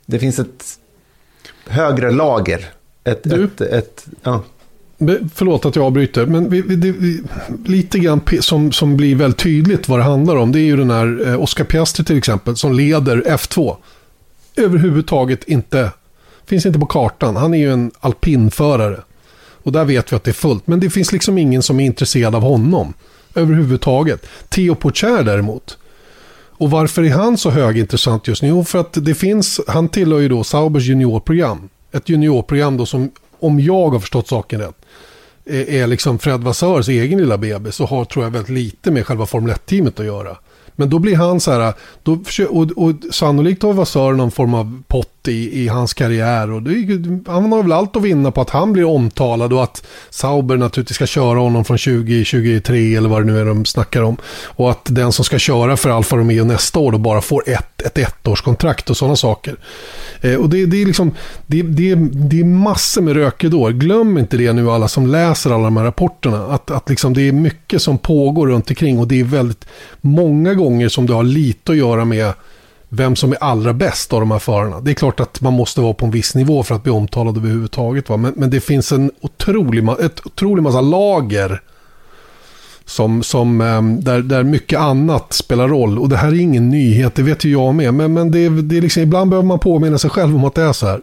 det 0.06 0.18
finns 0.18 0.38
ett 0.38 0.64
högre 1.66 2.10
lager. 2.10 2.70
Ett, 3.04 3.20
du, 3.22 3.44
ett, 3.44 3.60
ett, 3.60 4.06
ja. 4.22 4.42
Förlåt 5.34 5.64
att 5.64 5.76
jag 5.76 5.84
avbryter, 5.84 6.26
men 6.26 6.50
vi, 6.50 6.62
vi, 6.62 6.76
vi, 6.90 7.22
lite 7.66 7.98
grann 7.98 8.20
som, 8.40 8.72
som 8.72 8.96
blir 8.96 9.16
väldigt 9.16 9.40
tydligt 9.40 9.88
vad 9.88 9.98
det 9.98 10.02
handlar 10.02 10.36
om. 10.36 10.52
Det 10.52 10.60
är 10.60 10.64
ju 10.64 10.76
den 10.76 10.90
här 10.90 11.28
eh, 11.28 11.42
Oscar 11.42 11.64
Piastri 11.64 12.04
till 12.04 12.18
exempel 12.18 12.56
som 12.56 12.72
leder 12.72 13.22
F2. 13.26 13.76
Överhuvudtaget 14.56 15.44
inte 15.44 15.90
Finns 16.46 16.66
inte 16.66 16.78
på 16.78 16.86
kartan. 16.86 17.36
Han 17.36 17.54
är 17.54 17.58
ju 17.58 17.72
en 17.72 17.90
alpinförare. 18.00 19.00
Och 19.62 19.72
där 19.72 19.84
vet 19.84 20.12
vi 20.12 20.16
att 20.16 20.24
det 20.24 20.30
är 20.30 20.32
fullt. 20.32 20.66
Men 20.66 20.80
det 20.80 20.90
finns 20.90 21.12
liksom 21.12 21.38
ingen 21.38 21.62
som 21.62 21.80
är 21.80 21.84
intresserad 21.84 22.34
av 22.34 22.42
honom. 22.42 22.94
Överhuvudtaget. 23.34 24.26
Theo 24.48 24.74
Pocher 24.74 25.22
däremot. 25.22 25.78
Och 26.56 26.70
varför 26.70 27.02
är 27.02 27.10
han 27.10 27.38
så 27.38 27.50
högintressant 27.50 28.28
just 28.28 28.42
nu? 28.42 28.48
Jo, 28.48 28.64
för 28.64 28.78
att 28.78 28.92
det 28.92 29.14
finns, 29.14 29.60
han 29.66 29.88
tillhör 29.88 30.20
ju 30.20 30.28
då 30.28 30.44
Saubers 30.44 30.84
juniorprogram. 30.84 31.68
Ett 31.92 32.08
juniorprogram 32.08 32.76
då 32.76 32.86
som, 32.86 33.10
om 33.40 33.60
jag 33.60 33.90
har 33.90 34.00
förstått 34.00 34.28
saken 34.28 34.60
rätt, 34.60 34.76
eh, 35.44 35.74
är, 35.74 35.86
liksom 35.86 36.18
Fred 36.18 36.40
Vassörs 36.40 36.88
egen 36.88 37.18
lilla 37.18 37.38
bebis 37.38 37.80
och 37.80 37.88
har, 37.88 38.04
tror 38.04 38.24
jag, 38.24 38.30
väldigt 38.30 38.50
lite 38.50 38.90
med 38.90 39.06
själva 39.06 39.26
Formel 39.26 39.54
1-teamet 39.54 40.00
att 40.00 40.06
göra. 40.06 40.36
Men 40.76 40.90
då 40.90 40.98
blir 40.98 41.16
han 41.16 41.40
så 41.40 41.52
här, 41.52 41.72
då, 42.02 42.18
och, 42.50 42.70
och 42.76 42.94
sannolikt 43.10 43.62
har 43.62 43.72
Vassör 43.72 44.12
någon 44.12 44.30
form 44.30 44.54
av 44.54 44.82
pott 44.88 45.28
i, 45.28 45.62
i 45.62 45.68
hans 45.68 45.94
karriär. 45.94 46.50
Och 46.50 46.62
det, 46.62 46.72
han 47.26 47.52
har 47.52 47.62
väl 47.62 47.72
allt 47.72 47.96
att 47.96 48.02
vinna 48.02 48.30
på 48.30 48.40
att 48.40 48.50
han 48.50 48.72
blir 48.72 48.84
omtalad 48.84 49.52
och 49.52 49.62
att 49.62 49.86
Sauber 50.10 50.56
naturligtvis 50.56 50.94
ska 50.94 51.06
köra 51.06 51.38
honom 51.38 51.64
från 51.64 51.78
2023 51.78 52.96
eller 52.96 53.08
vad 53.08 53.22
det 53.22 53.32
nu 53.32 53.40
är 53.40 53.44
de 53.44 53.64
snackar 53.64 54.02
om. 54.02 54.16
Och 54.46 54.70
att 54.70 54.84
den 54.84 55.12
som 55.12 55.24
ska 55.24 55.38
köra 55.38 55.76
för 55.76 55.90
Alfa 55.90 56.16
Romeo 56.16 56.44
nästa 56.44 56.78
år 56.78 56.92
då 56.92 56.98
bara 56.98 57.20
får 57.20 57.48
ett, 57.48 57.82
ett 57.82 57.98
ettårskontrakt 57.98 58.90
och 58.90 58.96
sådana 58.96 59.16
saker. 59.16 59.56
Eh, 60.20 60.34
och 60.34 60.48
det, 60.48 60.66
det, 60.66 60.82
är 60.82 60.86
liksom, 60.86 61.10
det, 61.46 61.62
det, 61.62 61.94
det 62.12 62.40
är 62.40 62.44
massor 62.44 63.02
med 63.02 63.14
rökridåer. 63.16 63.72
Glöm 63.72 64.18
inte 64.18 64.36
det 64.36 64.52
nu 64.52 64.70
alla 64.70 64.88
som 64.88 65.06
läser 65.06 65.50
alla 65.50 65.64
de 65.64 65.76
här 65.76 65.84
rapporterna. 65.84 66.46
Att, 66.46 66.70
att 66.70 66.88
liksom 66.88 67.14
det 67.14 67.28
är 67.28 67.32
mycket 67.32 67.82
som 67.82 67.98
pågår 67.98 68.46
runt 68.46 68.70
omkring 68.70 68.98
och 68.98 69.08
det 69.08 69.20
är 69.20 69.24
väldigt 69.24 69.64
många 70.00 70.54
gånger 70.54 70.63
som 70.90 71.06
det 71.06 71.14
har 71.14 71.22
lite 71.22 71.72
att 71.72 71.78
göra 71.78 72.04
med 72.04 72.32
vem 72.88 73.16
som 73.16 73.32
är 73.32 73.36
allra 73.40 73.72
bäst 73.72 74.12
av 74.12 74.20
de 74.20 74.30
här 74.30 74.38
förarna. 74.38 74.80
Det 74.80 74.90
är 74.90 74.94
klart 74.94 75.20
att 75.20 75.40
man 75.40 75.52
måste 75.52 75.80
vara 75.80 75.94
på 75.94 76.06
en 76.06 76.10
viss 76.10 76.34
nivå 76.34 76.62
för 76.62 76.74
att 76.74 76.82
bli 76.82 76.92
omtalad 76.92 77.36
överhuvudtaget. 77.36 78.08
Va? 78.08 78.16
Men, 78.16 78.32
men 78.36 78.50
det 78.50 78.60
finns 78.60 78.92
en 78.92 79.10
otrolig, 79.20 79.88
ett 79.88 80.26
otrolig 80.26 80.62
massa 80.62 80.80
lager 80.80 81.60
som, 82.84 83.22
som, 83.22 83.60
ehm, 83.60 84.04
där, 84.04 84.22
där 84.22 84.42
mycket 84.42 84.80
annat 84.80 85.32
spelar 85.32 85.68
roll. 85.68 85.98
Och 85.98 86.08
det 86.08 86.16
här 86.16 86.28
är 86.28 86.40
ingen 86.40 86.68
nyhet, 86.68 87.14
det 87.14 87.22
vet 87.22 87.44
ju 87.44 87.52
jag 87.52 87.74
med. 87.74 87.94
Men, 87.94 88.12
men 88.12 88.30
det, 88.30 88.48
det 88.48 88.76
är 88.76 88.80
liksom, 88.80 89.02
ibland 89.02 89.30
behöver 89.30 89.46
man 89.46 89.58
påminna 89.58 89.98
sig 89.98 90.10
själv 90.10 90.36
om 90.36 90.44
att 90.44 90.54
det 90.54 90.62
är 90.62 90.72
så 90.72 90.86
här. 90.86 91.00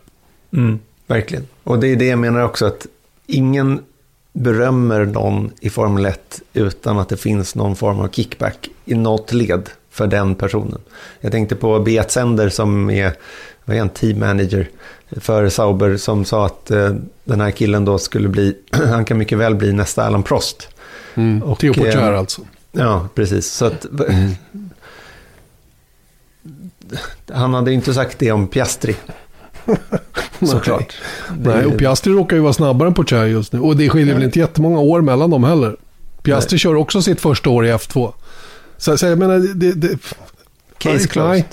Mm, 0.54 0.80
verkligen. 1.08 1.48
Och 1.64 1.80
det 1.80 1.88
är 1.88 1.96
det 1.96 2.06
jag 2.06 2.20
menar 2.20 2.44
också, 2.44 2.66
att 2.66 2.88
ingen 3.28 3.80
berömmer 4.34 5.06
någon 5.06 5.52
i 5.60 5.70
Formel 5.70 6.06
1 6.06 6.42
utan 6.54 7.00
att 7.00 7.10
det 7.10 7.18
finns 7.18 7.56
någon 7.56 7.76
form 7.76 8.00
av 8.00 8.08
kickback 8.08 8.70
i 8.86 8.96
något 8.96 9.34
led 9.34 9.70
för 9.90 10.08
den 10.08 10.36
personen. 10.36 10.82
Jag 11.20 11.32
tänkte 11.32 11.56
på 11.56 11.80
Beat 11.80 12.12
Sender 12.12 12.50
som 12.50 12.90
är, 12.90 13.14
vad 13.66 13.78
är 13.78 13.82
en 13.82 13.90
team 13.90 14.20
manager 14.20 14.70
för 15.12 15.50
Sauber 15.50 15.98
som 15.98 16.26
sa 16.26 16.46
att 16.46 16.72
eh, 16.72 16.96
den 17.24 17.42
här 17.42 17.52
killen 17.52 17.86
då 17.86 17.98
skulle 17.98 18.28
bli, 18.28 18.58
han 18.72 19.06
kan 19.06 19.18
mycket 19.18 19.38
väl 19.38 19.56
bli 19.56 19.74
nästa 19.74 20.04
Alan 20.04 20.24
Prost. 20.24 20.68
Mm, 21.16 21.44
och, 21.44 21.60
Theo 21.60 21.74
Porcher 21.74 22.12
eh, 22.12 22.20
alltså. 22.20 22.42
Ja, 22.72 23.08
precis. 23.16 23.48
Så 23.48 23.66
att, 23.66 23.86
mm. 23.86 24.32
Han 27.34 27.54
hade 27.54 27.74
inte 27.74 27.94
sagt 27.94 28.20
det 28.20 28.32
om 28.32 28.48
Piastri. 28.48 28.96
Såklart. 30.42 30.94
Nej, 31.38 31.66
och 31.66 31.78
Piastri 31.78 32.14
råkar 32.14 32.36
ju 32.36 32.42
vara 32.42 32.54
snabbare 32.54 32.88
än 32.88 32.94
Pocher 32.94 33.26
just 33.26 33.54
nu. 33.54 33.60
Och 33.60 33.78
det 33.78 33.90
skiljer 33.90 34.14
väl 34.14 34.24
inte 34.24 34.40
jättemånga 34.40 34.80
år 34.80 35.02
mellan 35.02 35.30
dem 35.30 35.44
heller. 35.44 35.78
Piastri 36.24 36.56
Nej. 36.56 36.60
kör 36.60 36.76
också 36.76 37.02
sitt 37.02 37.22
första 37.22 37.50
år 37.50 37.66
i 37.66 37.72
F2. 37.72 38.14
Så, 38.78 38.98
så 38.98 39.06
jag 39.06 39.20
menar, 39.20 39.40
det... 39.56 39.72
det 39.72 39.98
Case 40.78 41.08
closed. 41.08 41.46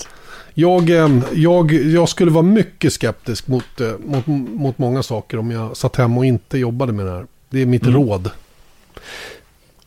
Jag, 0.53 0.89
jag, 1.33 1.71
jag 1.71 2.09
skulle 2.09 2.31
vara 2.31 2.43
mycket 2.43 2.93
skeptisk 2.93 3.47
mot, 3.47 3.81
eh, 3.81 3.91
mot, 4.05 4.27
mot 4.27 4.77
många 4.77 5.03
saker 5.03 5.37
om 5.37 5.51
jag 5.51 5.77
satt 5.77 5.95
hemma 5.95 6.17
och 6.17 6.25
inte 6.25 6.57
jobbade 6.57 6.93
med 6.93 7.05
det 7.05 7.11
här. 7.11 7.25
Det 7.49 7.61
är 7.61 7.65
mitt 7.65 7.83
mm. 7.83 7.95
råd. 7.95 8.29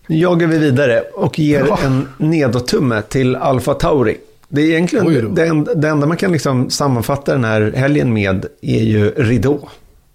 Nu 0.06 0.16
jagar 0.16 0.46
vi 0.46 0.58
vidare 0.58 1.00
och 1.00 1.38
ger 1.38 1.64
ja. 1.68 1.78
en 1.84 2.08
nedåttumme 2.16 3.02
till 3.02 3.36
Alfa 3.36 3.74
Tauri. 3.74 4.16
Det 4.54 4.62
är 4.62 4.66
egentligen 4.66 5.34
det 5.34 5.46
enda, 5.46 5.74
det 5.74 5.88
enda 5.88 6.06
man 6.06 6.16
kan 6.16 6.32
liksom 6.32 6.70
sammanfatta 6.70 7.32
den 7.32 7.44
här 7.44 7.72
helgen 7.76 8.12
med 8.12 8.46
är 8.62 8.82
ju 8.82 9.10
ridå. 9.10 9.68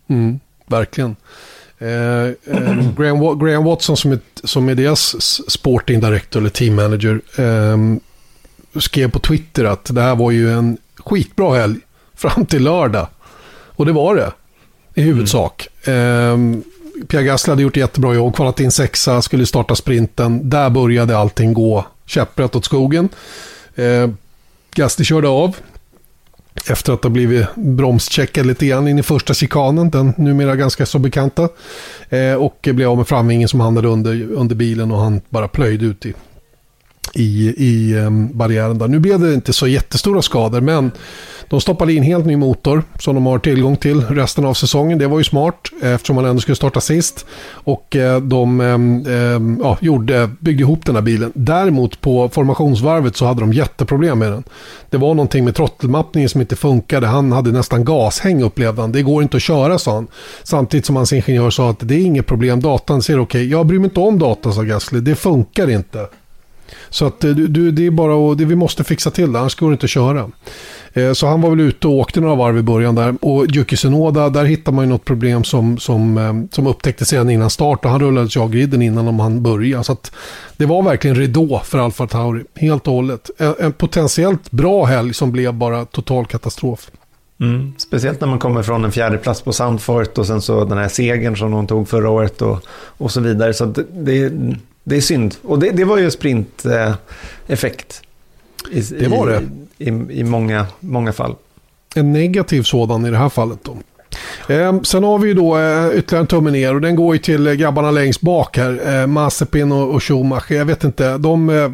Mm, 0.10 0.40
verkligen. 0.68 1.16
Eh, 1.80 1.88
eh, 1.88 2.94
Graham, 2.98 3.40
Graham, 3.40 3.64
Watson 3.64 3.98
som 3.98 4.12
är, 4.12 4.20
som 4.44 4.70
är 4.70 4.76
deras 4.76 5.32
sporting 5.52 6.00
director 6.00 6.40
eller 6.40 6.50
team 6.50 6.76
manager. 6.76 7.22
Eh, 7.38 7.78
skrev 8.80 9.12
på 9.12 9.20
Twitter 9.20 9.66
att 9.66 9.96
det 9.96 10.02
här 10.02 10.16
var 10.16 10.32
ju 10.32 10.52
en 10.52 10.78
skitbra 10.98 11.58
helg 11.58 11.80
fram 12.16 12.46
till 12.46 12.64
lördag. 12.64 13.08
Och 13.50 13.86
det 13.86 13.92
var 13.92 14.16
det 14.16 14.32
i 14.94 15.02
huvudsak. 15.02 15.68
Mm. 15.86 16.64
Pierre 17.08 17.24
Gasly 17.24 17.52
hade 17.52 17.62
gjort 17.62 17.78
jättebra 17.78 18.14
jobb, 18.14 18.36
kvalat 18.36 18.60
in 18.60 18.72
sexa, 18.72 19.22
skulle 19.22 19.46
starta 19.46 19.76
sprinten. 19.76 20.50
Där 20.50 20.70
började 20.70 21.18
allting 21.18 21.54
gå 21.54 21.86
käpprätt 22.06 22.56
åt 22.56 22.66
skogen. 22.66 23.10
Gasti 24.76 25.01
Gasly 25.01 25.05
körde 25.05 25.28
av, 25.28 25.55
efter 26.70 26.93
att 26.93 27.03
ha 27.03 27.09
blivit 27.09 27.55
bromscheckad 27.55 28.45
lite 28.45 28.65
grann 28.65 28.88
in 28.88 28.99
i 28.99 29.03
första 29.03 29.34
chikanen, 29.34 29.89
den 29.89 30.13
numera 30.18 30.55
ganska 30.55 30.86
så 30.86 30.99
bekanta. 30.99 31.49
Eh, 32.09 32.34
och 32.34 32.70
blev 32.72 32.89
av 32.89 32.97
med 32.97 33.07
framvingen 33.07 33.47
som 33.47 33.59
hamnade 33.59 33.88
under, 33.88 34.32
under 34.32 34.55
bilen 34.55 34.91
och 34.91 34.99
han 34.99 35.22
bara 35.30 35.47
plöjde 35.47 35.86
ut 35.86 36.05
i, 36.05 36.13
i, 37.18 37.53
i 37.57 37.97
ehm, 37.97 38.38
barriären 38.38 38.78
där. 38.78 38.88
Nu 38.88 38.99
blev 38.99 39.20
det 39.20 39.34
inte 39.34 39.53
så 39.53 39.68
jättestora 39.68 40.22
skador 40.22 40.61
men 40.61 40.91
de 41.49 41.61
stoppade 41.61 41.93
in 41.93 42.03
helt 42.03 42.26
ny 42.26 42.36
motor 42.36 42.84
som 42.99 43.15
de 43.15 43.26
har 43.26 43.39
tillgång 43.39 43.78
till 43.78 44.01
resten 44.01 44.45
av 44.45 44.53
säsongen. 44.53 44.97
Det 44.97 45.07
var 45.07 45.18
ju 45.18 45.24
smart 45.24 45.70
eftersom 45.82 46.15
man 46.15 46.26
ändå 46.26 46.41
skulle 46.41 46.55
starta 46.55 46.82
sist. 46.82 47.26
Och 47.49 47.95
eh, 47.95 48.22
de 48.22 48.61
ehm, 48.61 49.05
ehm, 49.07 49.59
ja, 49.63 49.78
gjorde, 49.82 50.30
byggde 50.39 50.61
ihop 50.63 50.86
den 50.86 50.95
här 50.95 51.01
bilen. 51.01 51.32
Däremot 51.36 52.01
på 52.01 52.30
formationsvarvet 52.30 53.15
så 53.15 53.26
hade 53.26 53.39
de 53.39 53.53
jätteproblem 53.53 54.20
med 54.20 54.32
den. 54.32 54.43
Det 54.89 54.97
var 54.97 55.13
någonting 55.13 55.45
med 55.45 55.55
trottelmappningen 55.55 56.30
som 56.30 56.41
inte 56.41 56.55
funkade. 56.55 57.07
Han 57.07 57.32
hade 57.32 57.51
nästan 57.51 57.86
gashäng 57.86 58.43
upplevde 58.43 58.82
han. 58.82 58.91
Det 58.91 59.01
går 59.01 59.24
inte 59.24 59.38
att 59.38 59.43
köra 59.43 59.80
sa 59.80 59.93
han. 59.93 60.07
Samtidigt 60.43 60.86
som 60.86 60.95
hans 60.95 61.13
ingenjör 61.13 61.49
sa 61.49 61.70
att 61.70 61.80
det 61.80 61.95
är 61.95 62.05
inget 62.05 62.26
problem. 62.26 62.61
Datan 62.61 63.01
ser 63.01 63.20
okej. 63.20 63.24
Okay. 63.24 63.51
Jag 63.51 63.65
bryr 63.65 63.80
mig 63.80 63.86
inte 63.86 63.99
om 63.99 64.20
datan 64.20 64.53
sa 64.53 64.61
Gasly. 64.61 64.99
Det 64.99 65.15
funkar 65.15 65.70
inte. 65.70 66.07
Så 66.89 67.05
att 67.05 67.24
eh, 67.24 67.32
du, 67.32 67.72
det 67.72 67.86
är 67.86 67.91
bara 67.91 68.32
att, 68.32 68.38
det 68.38 68.45
vi 68.45 68.55
måste 68.55 68.84
fixa 68.84 69.11
till 69.11 69.34
det, 69.34 69.39
annars 69.39 69.55
går 69.55 69.70
det 69.70 69.74
inte 69.74 69.84
att 69.84 69.89
köra. 69.89 70.32
Eh, 70.93 71.13
så 71.13 71.28
han 71.28 71.41
var 71.41 71.49
väl 71.49 71.59
ute 71.59 71.88
och 71.88 71.93
åkte 71.93 72.22
några 72.22 72.36
varv 72.36 72.57
i 72.57 72.61
början 72.61 72.95
där. 72.95 73.15
Och 73.22 73.45
Yuki 73.55 73.76
Tsunoda, 73.76 74.30
där 74.30 74.45
hittar 74.45 74.72
man 74.72 74.86
ju 74.86 74.89
något 74.89 75.05
problem 75.05 75.43
som, 75.43 75.78
som, 75.78 76.18
eh, 76.18 76.34
som 76.51 76.68
upptäcktes 76.68 77.13
redan 77.13 77.30
innan 77.30 77.49
start. 77.49 77.86
Och 77.86 77.91
han 77.91 77.99
rullade 77.99 78.39
av 78.39 78.51
griden 78.51 78.82
innan 78.82 79.07
om 79.07 79.20
han 79.20 79.43
började. 79.43 79.84
Så 79.84 79.91
att 79.91 80.11
det 80.57 80.65
var 80.65 80.84
verkligen 80.84 81.15
ridå 81.15 81.61
för 81.65 81.78
Alfa 81.78 82.07
Tauri, 82.07 82.43
helt 82.55 82.88
och 82.88 82.93
hållet. 82.93 83.30
En, 83.38 83.53
en 83.59 83.74
potentiellt 83.74 84.51
bra 84.51 84.86
helg 84.86 85.13
som 85.13 85.32
blev 85.32 85.53
bara 85.53 85.86
total 85.86 86.26
katastrof. 86.26 86.91
Mm. 87.39 87.74
Speciellt 87.78 88.22
när 88.22 88.28
man 88.28 88.39
kommer 88.39 88.63
från 88.63 88.86
en 88.86 88.91
fjärde 88.91 89.18
plats 89.18 89.41
på 89.41 89.53
Sandfort 89.53 90.18
och 90.18 90.28
sen 90.28 90.41
så 90.41 90.65
den 90.65 90.78
här 90.78 90.88
segern 90.88 91.38
som 91.38 91.51
de 91.51 91.68
tog 91.68 91.89
förra 91.89 92.09
året 92.09 92.41
och, 92.41 92.59
och 92.97 93.11
så 93.11 93.22
vidare. 93.22 93.53
Så 93.53 93.65
det, 93.65 93.86
det, 93.91 94.34
det 94.88 94.98
är 94.98 95.02
synd. 95.02 95.36
Och 95.44 95.60
det, 95.60 95.72
det 95.72 95.84
var 95.84 95.98
ju 95.98 96.12
sprinteffekt. 96.12 98.02
Eh, 98.74 98.84
det 99.00 99.08
var 99.08 99.28
det. 99.28 99.42
I, 99.78 99.90
i, 99.90 100.20
i 100.20 100.24
många, 100.24 100.66
många 100.80 101.14
fall. 101.14 101.36
En 101.96 102.14
negativ 102.14 102.64
sådan 102.64 103.06
i 103.06 103.10
det 103.10 103.18
här 103.18 103.30
fallet 103.30 103.60
då. 103.64 103.78
Eh, 104.54 104.82
sen 104.82 105.04
har 105.04 105.20
vi 105.20 105.28
ju 105.28 105.34
då 105.34 105.58
eh, 105.58 105.88
ytterligare 105.88 106.22
en 106.22 106.28
tumme 106.28 106.52
ner 106.52 106.76
och 106.76 106.82
den 106.82 106.96
går 106.96 107.16
ju 107.16 107.20
till 107.20 107.56
grabbarna 107.56 107.92
längst 107.92 108.22
bak 108.22 108.58
här. 108.58 109.02
Eh, 109.02 109.08
Mazepin 109.08 109.72
och, 109.72 109.94
och 109.96 110.04
Schumacher. 110.04 110.56
Jag 110.56 110.66
vet 110.66 110.84
inte, 110.84 111.18
de... 111.18 111.50
Eh, 111.50 111.72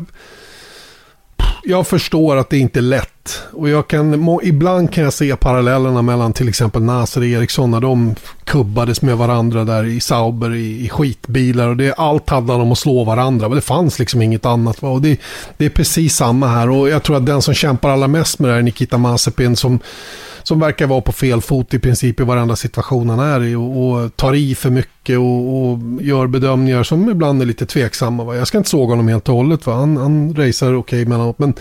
jag 1.64 1.88
förstår 1.88 2.38
att 2.38 2.49
det 2.49 2.57
inte 2.57 2.80
är 2.80 2.82
lätt. 2.82 3.22
Och 3.53 3.69
jag 3.69 3.88
kan, 3.88 4.39
ibland 4.43 4.93
kan 4.93 5.03
jag 5.03 5.13
se 5.13 5.36
parallellerna 5.36 6.01
mellan 6.01 6.34
till 6.34 6.49
exempel 6.49 6.82
Nasser 6.82 7.21
och 7.21 7.28
Eriksson 7.28 7.71
när 7.71 7.80
de 7.80 8.15
kubbades 8.43 9.01
med 9.01 9.17
varandra 9.17 9.63
där 9.63 9.84
i 9.84 9.99
Sauber 9.99 10.55
i, 10.55 10.86
i 10.86 10.89
skitbilar. 10.89 11.67
Och 11.67 11.78
det, 11.78 11.93
allt 11.93 12.30
handlade 12.30 12.63
om 12.63 12.71
att 12.71 12.78
slå 12.78 13.03
varandra. 13.03 13.49
Men 13.49 13.55
det 13.55 13.61
fanns 13.61 13.99
liksom 13.99 14.21
inget 14.21 14.45
annat. 14.45 14.84
Och 14.84 15.01
det, 15.01 15.19
det 15.57 15.65
är 15.65 15.69
precis 15.69 16.15
samma 16.15 16.47
här. 16.47 16.69
Och 16.69 16.89
jag 16.89 17.03
tror 17.03 17.17
att 17.17 17.26
den 17.26 17.41
som 17.41 17.53
kämpar 17.53 17.89
allra 17.89 18.07
mest 18.07 18.39
med 18.39 18.49
det 18.49 18.53
här 18.53 18.59
är 18.59 18.63
Nikita 18.63 18.97
Mazepin 18.97 19.55
som 19.55 19.80
som 20.43 20.59
verkar 20.59 20.88
vara 20.88 21.01
på 21.01 21.11
fel 21.11 21.41
fot 21.41 21.74
i 21.74 21.80
princip 21.80 22.19
i 22.19 22.24
varenda 22.24 22.55
situation 22.55 23.09
han 23.09 23.19
är 23.19 23.43
i 23.43 23.55
och, 23.55 23.84
och 23.84 24.15
tar 24.15 24.34
i 24.34 24.55
för 24.55 24.69
mycket 24.69 25.17
och, 25.17 25.69
och, 25.69 25.80
gör 26.01 26.28
bedömningar 26.28 26.84
som 26.84 27.09
ibland 27.09 27.41
är 27.41 27.45
lite 27.45 27.65
tveksamma. 27.65 28.24
Va? 28.24 28.36
Jag 28.36 28.47
ska 28.47 28.57
inte 28.57 28.69
såga 28.69 28.91
honom 28.91 29.07
helt 29.07 29.30
och 29.30 29.36
hållet, 29.36 29.65
va? 29.65 29.74
han, 29.74 29.97
han 29.97 30.36
racear 30.36 30.74
okej 30.74 30.78
okay 30.78 31.05
mellanåt, 31.05 31.39
men 31.39 31.53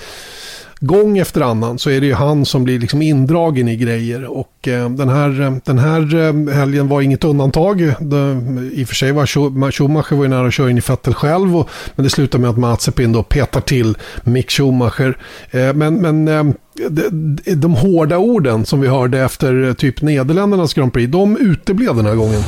gång 0.82 1.18
efter 1.18 1.40
annan 1.40 1.78
så 1.78 1.90
är 1.90 2.00
det 2.00 2.06
ju 2.06 2.14
han 2.14 2.44
som 2.46 2.64
blir 2.64 2.78
liksom 2.78 3.02
indragen 3.02 3.68
i 3.68 3.76
grejer. 3.76 4.24
Och 4.24 4.68
eh, 4.68 4.90
den, 4.90 5.08
här, 5.08 5.40
eh, 5.40 5.54
den 5.64 5.78
här 5.78 6.14
eh, 6.14 6.54
helgen 6.54 6.88
var 6.88 7.00
inget 7.00 7.24
undantag. 7.24 7.94
Det, 8.00 8.40
I 8.72 8.84
och 8.84 8.88
för 8.88 8.94
sig 8.94 9.12
var 9.12 9.26
Schumacher 9.72 10.14
var 10.14 10.22
ju 10.22 10.28
nära 10.28 10.46
att 10.46 10.54
köra 10.54 10.70
in 10.70 10.78
i 10.78 10.82
Vettel 10.88 11.14
själv. 11.14 11.56
Och, 11.56 11.68
men 11.94 12.04
det 12.04 12.10
slutar 12.10 12.38
med 12.38 12.50
att 12.50 12.58
Mazepin 12.58 13.12
då 13.12 13.22
petar 13.22 13.60
till 13.60 13.96
Mick 14.24 14.50
Schumacher. 14.50 15.18
Eh, 15.50 15.72
men 15.74 15.94
men 15.94 16.28
eh, 16.28 16.44
de, 16.88 17.38
de 17.54 17.74
hårda 17.74 18.18
orden 18.18 18.66
som 18.66 18.80
vi 18.80 18.88
hörde 18.88 19.20
efter 19.20 19.64
eh, 19.68 19.72
typ 19.72 20.02
Nederländernas 20.02 20.74
Grand 20.74 20.92
Prix, 20.92 21.12
de 21.12 21.36
uteblev 21.36 21.96
den 21.96 22.06
här 22.06 22.14
gången. 22.14 22.42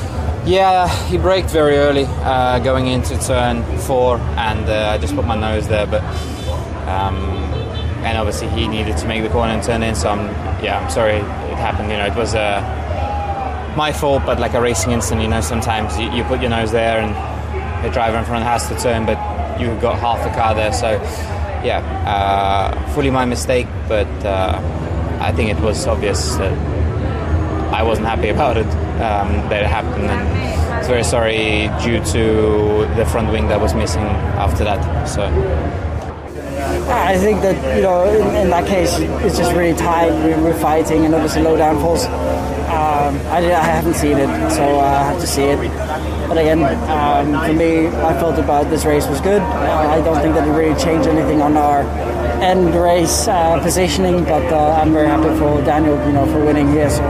Yeah, 0.46 0.86
he 0.86 1.18
braked 1.18 1.50
very 1.50 1.76
early 1.76 2.04
uh, 2.04 2.58
going 2.58 2.86
into 2.86 3.16
turn 3.16 3.64
four 3.78 4.20
and 4.36 4.68
uh, 4.68 4.94
I 4.94 4.98
just 5.00 5.16
put 5.16 5.26
my 5.26 5.36
nose 5.36 5.66
there 5.68 5.86
but 5.86 6.02
um, 6.86 7.43
and 8.04 8.18
obviously 8.18 8.48
he 8.48 8.68
needed 8.68 8.96
to 8.98 9.06
make 9.06 9.22
the 9.22 9.30
corner 9.30 9.54
and 9.54 9.62
turn 9.62 9.82
in. 9.82 9.94
So 9.94 10.10
I'm, 10.10 10.26
yeah, 10.62 10.78
I'm 10.78 10.90
sorry 10.90 11.16
it 11.16 11.56
happened. 11.56 11.90
You 11.90 11.96
know, 11.96 12.06
it 12.06 12.14
was 12.14 12.34
uh, 12.34 12.60
my 13.76 13.92
fault, 13.92 14.24
but 14.26 14.38
like 14.38 14.54
a 14.54 14.60
racing 14.60 14.92
incident. 14.92 15.22
You 15.22 15.28
know, 15.28 15.40
sometimes 15.40 15.98
you, 15.98 16.10
you, 16.12 16.22
put 16.24 16.40
your 16.40 16.50
nose 16.50 16.70
there 16.70 17.00
and 17.00 17.14
the 17.84 17.90
driver 17.90 18.18
in 18.18 18.24
front 18.24 18.44
has 18.44 18.68
to 18.68 18.78
turn, 18.78 19.06
but 19.06 19.18
you've 19.58 19.80
got 19.80 19.98
half 19.98 20.22
the 20.22 20.34
car 20.36 20.54
there. 20.54 20.72
So 20.72 20.92
yeah, 21.64 21.80
uh, 22.06 22.92
fully 22.92 23.10
my 23.10 23.24
mistake, 23.24 23.66
but 23.88 24.08
uh, 24.24 24.60
I 25.20 25.32
think 25.32 25.50
it 25.50 25.60
was 25.62 25.86
obvious 25.86 26.36
that 26.36 26.52
I 27.72 27.82
wasn't 27.82 28.06
happy 28.06 28.28
about 28.28 28.58
it 28.58 28.66
um, 29.00 29.48
that 29.48 29.62
it 29.62 29.66
happened, 29.66 30.04
and 30.04 30.72
I 30.74 30.78
was 30.78 30.88
very 30.88 31.04
sorry 31.04 31.70
due 31.82 32.04
to 32.12 32.94
the 32.96 33.06
front 33.06 33.32
wing 33.32 33.48
that 33.48 33.60
was 33.60 33.74
missing 33.74 34.02
after 34.02 34.62
that. 34.64 35.06
So. 35.06 35.83
I 36.88 37.18
think 37.18 37.40
that 37.42 37.76
you 37.76 37.82
know 37.82 38.04
in, 38.08 38.36
in 38.36 38.50
that 38.50 38.66
case 38.66 38.98
it's 38.98 39.38
just 39.38 39.52
really 39.54 39.76
tight. 39.76 40.10
We're, 40.10 40.40
we're 40.42 40.60
fighting 40.60 41.04
and 41.04 41.14
obviously 41.14 41.42
low 41.42 41.56
downfalls. 41.56 42.04
Um, 42.04 43.16
I, 43.28 43.38
I, 43.38 43.62
haven't 43.62 43.94
seen 43.94 44.18
it, 44.18 44.50
so 44.50 44.80
I 44.80 45.04
have 45.04 45.20
to 45.20 45.26
see 45.26 45.44
it. 45.44 45.58
But 46.28 46.38
again, 46.38 46.64
um, 46.90 47.46
for 47.46 47.52
me, 47.52 47.86
I 47.86 48.18
felt 48.18 48.38
about 48.38 48.68
this 48.70 48.84
race 48.84 49.06
was 49.06 49.20
good. 49.20 49.42
I 49.42 50.00
don't 50.02 50.20
think 50.20 50.34
that 50.34 50.48
it 50.48 50.50
really 50.50 50.78
changed 50.80 51.08
anything 51.08 51.40
on 51.40 51.56
our 51.56 51.82
end 52.42 52.74
race 52.74 53.28
uh, 53.28 53.60
positioning, 53.62 54.24
but 54.24 54.52
uh, 54.52 54.80
I'm 54.80 54.92
very 54.92 55.06
happy 55.06 55.38
for 55.38 55.62
Daniel, 55.62 55.94
you 56.06 56.12
know, 56.12 56.26
for 56.26 56.44
winning 56.44 56.72
here. 56.72 56.90
So 56.90 57.02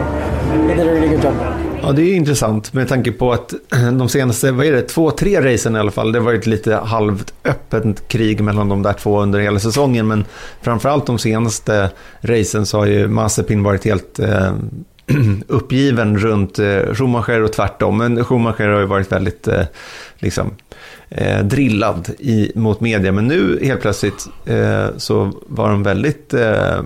he 0.50 0.74
did 0.74 0.86
a 0.86 0.92
really 0.92 1.08
good 1.08 1.22
job. 1.22 1.73
Ja, 1.86 1.92
det 1.92 2.02
är 2.02 2.14
intressant 2.14 2.72
med 2.72 2.88
tanke 2.88 3.12
på 3.12 3.32
att 3.32 3.54
eh, 3.72 3.92
de 3.92 4.08
senaste, 4.08 4.52
vad 4.52 4.66
är 4.66 4.72
det, 4.72 4.82
två, 4.82 5.10
tre 5.10 5.54
racen 5.54 5.76
i 5.76 5.78
alla 5.78 5.90
fall, 5.90 6.12
det 6.12 6.18
har 6.18 6.24
varit 6.24 6.46
lite 6.46 6.74
halvt 6.74 7.34
öppet 7.44 8.08
krig 8.08 8.40
mellan 8.40 8.68
de 8.68 8.82
där 8.82 8.92
två 8.92 9.20
under 9.20 9.40
hela 9.40 9.58
säsongen, 9.58 10.06
men 10.06 10.24
framförallt 10.62 11.06
de 11.06 11.18
senaste 11.18 11.90
racen 12.20 12.66
så 12.66 12.78
har 12.78 12.86
ju 12.86 13.08
Mazepin 13.08 13.62
varit 13.62 13.84
helt 13.84 14.18
eh, 14.18 14.52
uppgiven 15.48 16.18
runt 16.18 16.58
eh, 16.58 16.94
Schumacher 16.94 17.42
och 17.42 17.52
tvärtom, 17.52 17.98
men 17.98 18.24
Schumacher 18.24 18.68
har 18.68 18.80
ju 18.80 18.86
varit 18.86 19.12
väldigt 19.12 19.48
eh, 19.48 19.64
liksom, 20.18 20.50
eh, 21.08 21.44
drillad 21.44 22.10
i, 22.18 22.52
mot 22.54 22.80
media, 22.80 23.12
men 23.12 23.26
nu 23.26 23.58
helt 23.62 23.80
plötsligt 23.80 24.26
eh, 24.46 24.86
så 24.96 25.32
var 25.46 25.70
de 25.70 25.82
väldigt 25.82 26.34
eh, 26.34 26.80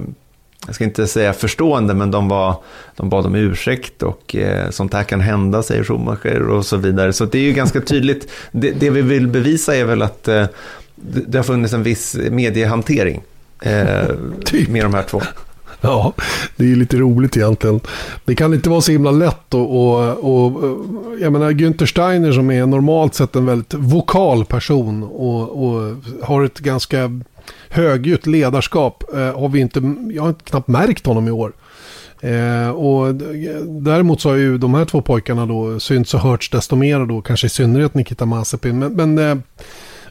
jag 0.69 0.75
ska 0.75 0.85
inte 0.85 1.07
säga 1.07 1.33
förstående, 1.33 1.95
men 1.95 2.11
de, 2.11 2.29
var, 2.29 2.57
de 2.97 3.09
bad 3.09 3.27
om 3.27 3.35
ursäkt 3.35 4.03
och 4.03 4.37
eh, 4.37 4.71
sånt 4.71 4.95
här 4.95 5.05
kan 5.05 5.21
hända, 5.21 5.63
säger 5.63 5.85
Schumacher 5.85 6.43
och 6.49 6.67
så 6.67 6.77
vidare. 6.77 7.13
Så 7.13 7.25
det 7.25 7.39
är 7.39 7.43
ju 7.43 7.53
ganska 7.53 7.81
tydligt. 7.81 8.31
Det, 8.53 8.71
det 8.71 8.91
vi 8.91 9.03
vill 9.03 9.27
bevisa 9.29 9.77
är 9.77 9.85
väl 9.85 10.03
att 10.03 10.29
eh, 10.29 10.47
det, 10.95 11.39
har 11.39 11.43
funnits 11.43 11.75
en 11.75 11.83
viss 11.83 12.17
mediehantering 12.31 13.23
eh, 13.63 14.07
typ. 14.45 14.69
med 14.69 14.85
de 14.85 14.95
här 14.95 15.03
två. 15.03 15.23
Ja, 15.81 16.13
det 16.57 16.73
är 16.73 16.77
lite 16.77 16.97
roligt 16.97 17.37
egentligen. 17.37 17.81
Det 18.25 18.35
kan 18.35 18.55
inte 18.55 18.71
vara 18.71 18.81
så 18.81 18.93
himla 18.93 19.11
lätt 19.11 19.55
och, 19.55 19.77
och, 19.77 20.25
och 20.25 20.63
jag 21.21 21.33
menar 21.33 21.51
Günther 21.51 21.87
Steiner 21.87 22.33
som 22.33 22.51
är 22.51 22.67
normalt 22.67 23.15
sett 23.15 23.37
en 23.37 23.47
väldigt 23.47 23.75
vokal 23.75 24.45
person 24.45 25.03
och, 25.03 25.65
och 25.65 25.97
har 26.23 26.45
ett 26.45 26.59
ganska 26.59 27.21
högljutt 27.71 28.27
ledarskap 28.27 29.05
eh, 29.15 29.41
har 29.41 29.49
vi 29.49 29.61
inte, 29.61 29.95
jag 30.11 30.23
har 30.23 30.33
knappt 30.33 30.69
märkt 30.69 31.07
honom 31.07 31.29
i 31.29 31.31
år. 31.31 31.53
Eh, 32.21 32.71
och 32.71 33.15
däremot 33.65 34.21
så 34.21 34.29
har 34.29 34.37
ju 34.37 34.59
de 34.59 34.75
här 34.75 34.85
två 34.85 35.03
pojkarna 35.03 35.47
då 35.47 35.81
synts 35.81 36.15
och 36.15 36.21
hörts 36.21 36.51
desto 36.51 36.77
mer 36.77 37.07
då, 37.07 37.21
kanske 37.21 37.47
i 37.47 37.51
synnerhet 37.51 37.95
Nikita 37.95 38.27
Mazepin. 38.27 38.79
Men, 38.79 38.93
men 38.93 39.19
eh, 39.19 39.37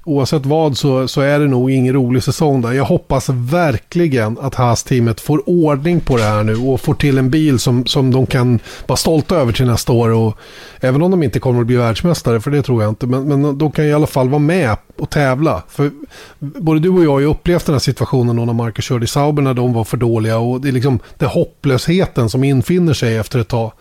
oavsett 0.08 0.46
vad 0.46 0.78
så, 0.78 1.08
så 1.08 1.22
är 1.22 1.40
det 1.40 1.48
nog 1.48 1.72
ingen 1.72 1.94
rolig 1.94 2.24
säsong 2.24 2.62
där. 2.62 2.72
Jag 2.72 2.86
hoppas 2.86 3.30
verkligen 3.30 4.38
att 4.42 4.56
Haas-teamet 4.56 5.22
får 5.22 5.50
ordning 5.50 6.00
på 6.00 6.18
det 6.18 6.24
här 6.24 6.44
nu 6.44 6.56
och 6.56 6.82
får 6.82 6.94
till 6.94 7.18
en 7.18 7.30
bil 7.30 7.60
som, 7.60 7.86
som 7.86 8.12
de 8.12 8.26
kan 8.26 8.60
vara 8.88 8.98
stolta 8.98 9.36
över 9.36 9.54
till 9.54 9.66
nästa 9.66 9.94
år. 9.94 10.10
Och, 10.10 10.38
även 10.80 11.02
om 11.02 11.12
de 11.12 11.24
inte 11.24 11.40
kommer 11.40 11.62
att 11.62 11.68
bli 11.68 11.76
världsmästare, 11.76 12.42
för 12.42 12.52
det 12.52 12.62
tror 12.62 12.84
jag 12.84 12.92
inte, 12.92 13.08
men, 13.08 13.28
men 13.28 13.58
de 13.58 13.72
kan 13.72 13.86
i 13.86 13.94
alla 13.94 14.08
fall 14.08 14.30
vara 14.30 14.40
med 14.40 14.78
och 14.98 15.10
tävla. 15.10 15.64
För 15.70 15.92
både 16.40 16.80
du 16.80 16.90
och 16.90 17.04
jag 17.04 17.12
har 17.12 17.20
ju 17.20 17.26
upplevt 17.26 17.66
den 17.66 17.76
här 17.76 17.80
situationen 17.80 18.36
när 18.36 18.54
Marcus 18.54 18.86
körde 18.86 19.04
i 19.04 19.08
Sauber 19.08 19.42
när 19.42 19.54
de 19.54 19.74
var 19.74 19.84
för 19.84 19.98
dåliga 19.98 20.38
och 20.38 20.62
det 20.62 20.68
är 20.68 20.72
liksom 20.72 21.00
det 21.18 21.26
hopplösheten 21.26 22.30
som 22.30 22.44
infinner 22.44 22.94
sig 22.94 23.18
efter 23.18 23.40
ett 23.40 23.48
tag. 23.48 23.72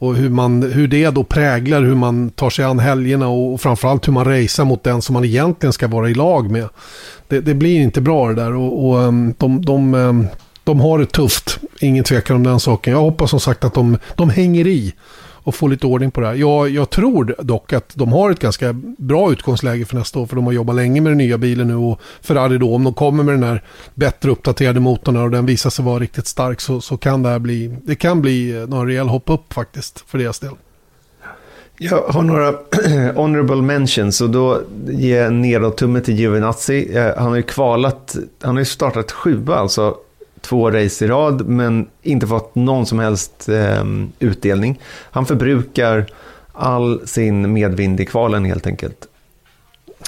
Och 0.00 0.14
hur, 0.14 0.28
man, 0.30 0.62
hur 0.62 0.88
det 0.88 1.10
då 1.10 1.24
präglar 1.24 1.82
hur 1.82 1.94
man 1.94 2.30
tar 2.30 2.50
sig 2.50 2.64
an 2.64 2.78
helgerna 2.78 3.28
och 3.28 3.60
framförallt 3.60 4.08
hur 4.08 4.12
man 4.12 4.24
racear 4.24 4.64
mot 4.64 4.84
den 4.84 5.02
som 5.02 5.12
man 5.12 5.24
egentligen 5.24 5.72
ska 5.72 5.88
vara 5.88 6.10
i 6.10 6.14
lag 6.14 6.50
med. 6.50 6.68
Det, 7.28 7.40
det 7.40 7.54
blir 7.54 7.80
inte 7.80 8.00
bra 8.00 8.28
det 8.28 8.34
där 8.34 8.54
och, 8.54 8.88
och 8.88 9.02
ehm, 9.02 9.34
de, 9.38 9.64
de, 9.64 9.94
ehm, 9.94 10.26
de 10.64 10.80
har 10.80 10.98
det 10.98 11.06
tufft. 11.06 11.58
Ingen 11.80 12.04
tvekan 12.04 12.36
om 12.36 12.42
den 12.42 12.60
saken. 12.60 12.92
Jag 12.92 13.00
hoppas 13.00 13.30
som 13.30 13.40
sagt 13.40 13.64
att 13.64 13.74
de, 13.74 13.98
de 14.16 14.30
hänger 14.30 14.66
i 14.66 14.94
och 15.42 15.54
få 15.54 15.66
lite 15.66 15.86
ordning 15.86 16.10
på 16.10 16.20
det 16.20 16.26
här. 16.26 16.34
Jag, 16.34 16.70
jag 16.70 16.90
tror 16.90 17.34
dock 17.38 17.72
att 17.72 17.92
de 17.94 18.12
har 18.12 18.30
ett 18.30 18.40
ganska 18.40 18.72
bra 18.98 19.32
utgångsläge 19.32 19.84
för 19.84 19.96
nästa 19.96 20.18
år. 20.18 20.26
För 20.26 20.36
de 20.36 20.44
har 20.44 20.52
jobbat 20.52 20.76
länge 20.76 21.00
med 21.00 21.10
den 21.10 21.18
nya 21.18 21.38
bilen 21.38 21.68
nu. 21.68 21.74
Och 21.74 22.00
Ferrari 22.20 22.58
då, 22.58 22.74
om 22.74 22.84
de 22.84 22.94
kommer 22.94 23.24
med 23.24 23.34
den 23.34 23.42
här 23.42 23.62
bättre 23.94 24.30
uppdaterade 24.30 24.80
motorn 24.80 25.16
och 25.16 25.30
den 25.30 25.46
visar 25.46 25.70
sig 25.70 25.84
vara 25.84 25.98
riktigt 25.98 26.26
stark 26.26 26.60
så, 26.60 26.80
så 26.80 26.96
kan 26.96 27.22
det 27.22 27.28
här 27.28 27.38
bli, 27.38 27.76
det 27.84 27.94
kan 27.94 28.20
bli 28.20 28.56
eh, 28.56 28.66
några 28.66 28.86
rejäl 28.86 29.08
hopp 29.08 29.30
upp 29.30 29.52
faktiskt 29.52 30.04
för 30.06 30.18
deras 30.18 30.38
del. 30.38 30.52
Jag 31.82 32.02
har 32.02 32.22
några 32.22 32.54
honorable 33.14 33.62
mentions 33.62 34.20
och 34.20 34.30
då 34.30 34.60
ger 34.88 35.22
jag 35.22 35.32
nedåt-tumme 35.32 36.00
till 36.00 36.14
Giovinazzi. 36.14 36.96
Eh, 36.96 37.16
han 37.16 37.28
har 37.28 37.36
ju 37.36 37.42
kvalat, 37.42 38.16
han 38.42 38.54
har 38.54 38.58
ju 38.58 38.64
startat 38.64 39.12
sjua 39.12 39.56
alltså 39.56 39.96
två 40.40 40.70
race 40.70 41.04
i 41.04 41.08
rad 41.08 41.46
men 41.46 41.86
inte 42.02 42.26
fått 42.26 42.54
någon 42.54 42.86
som 42.86 42.98
helst 42.98 43.48
eh, 43.48 43.84
utdelning. 44.18 44.80
Han 45.10 45.26
förbrukar 45.26 46.06
all 46.52 47.00
sin 47.04 47.52
medvind 47.52 48.00
i 48.00 48.06
kvalen 48.06 48.44
helt 48.44 48.66
enkelt. 48.66 49.06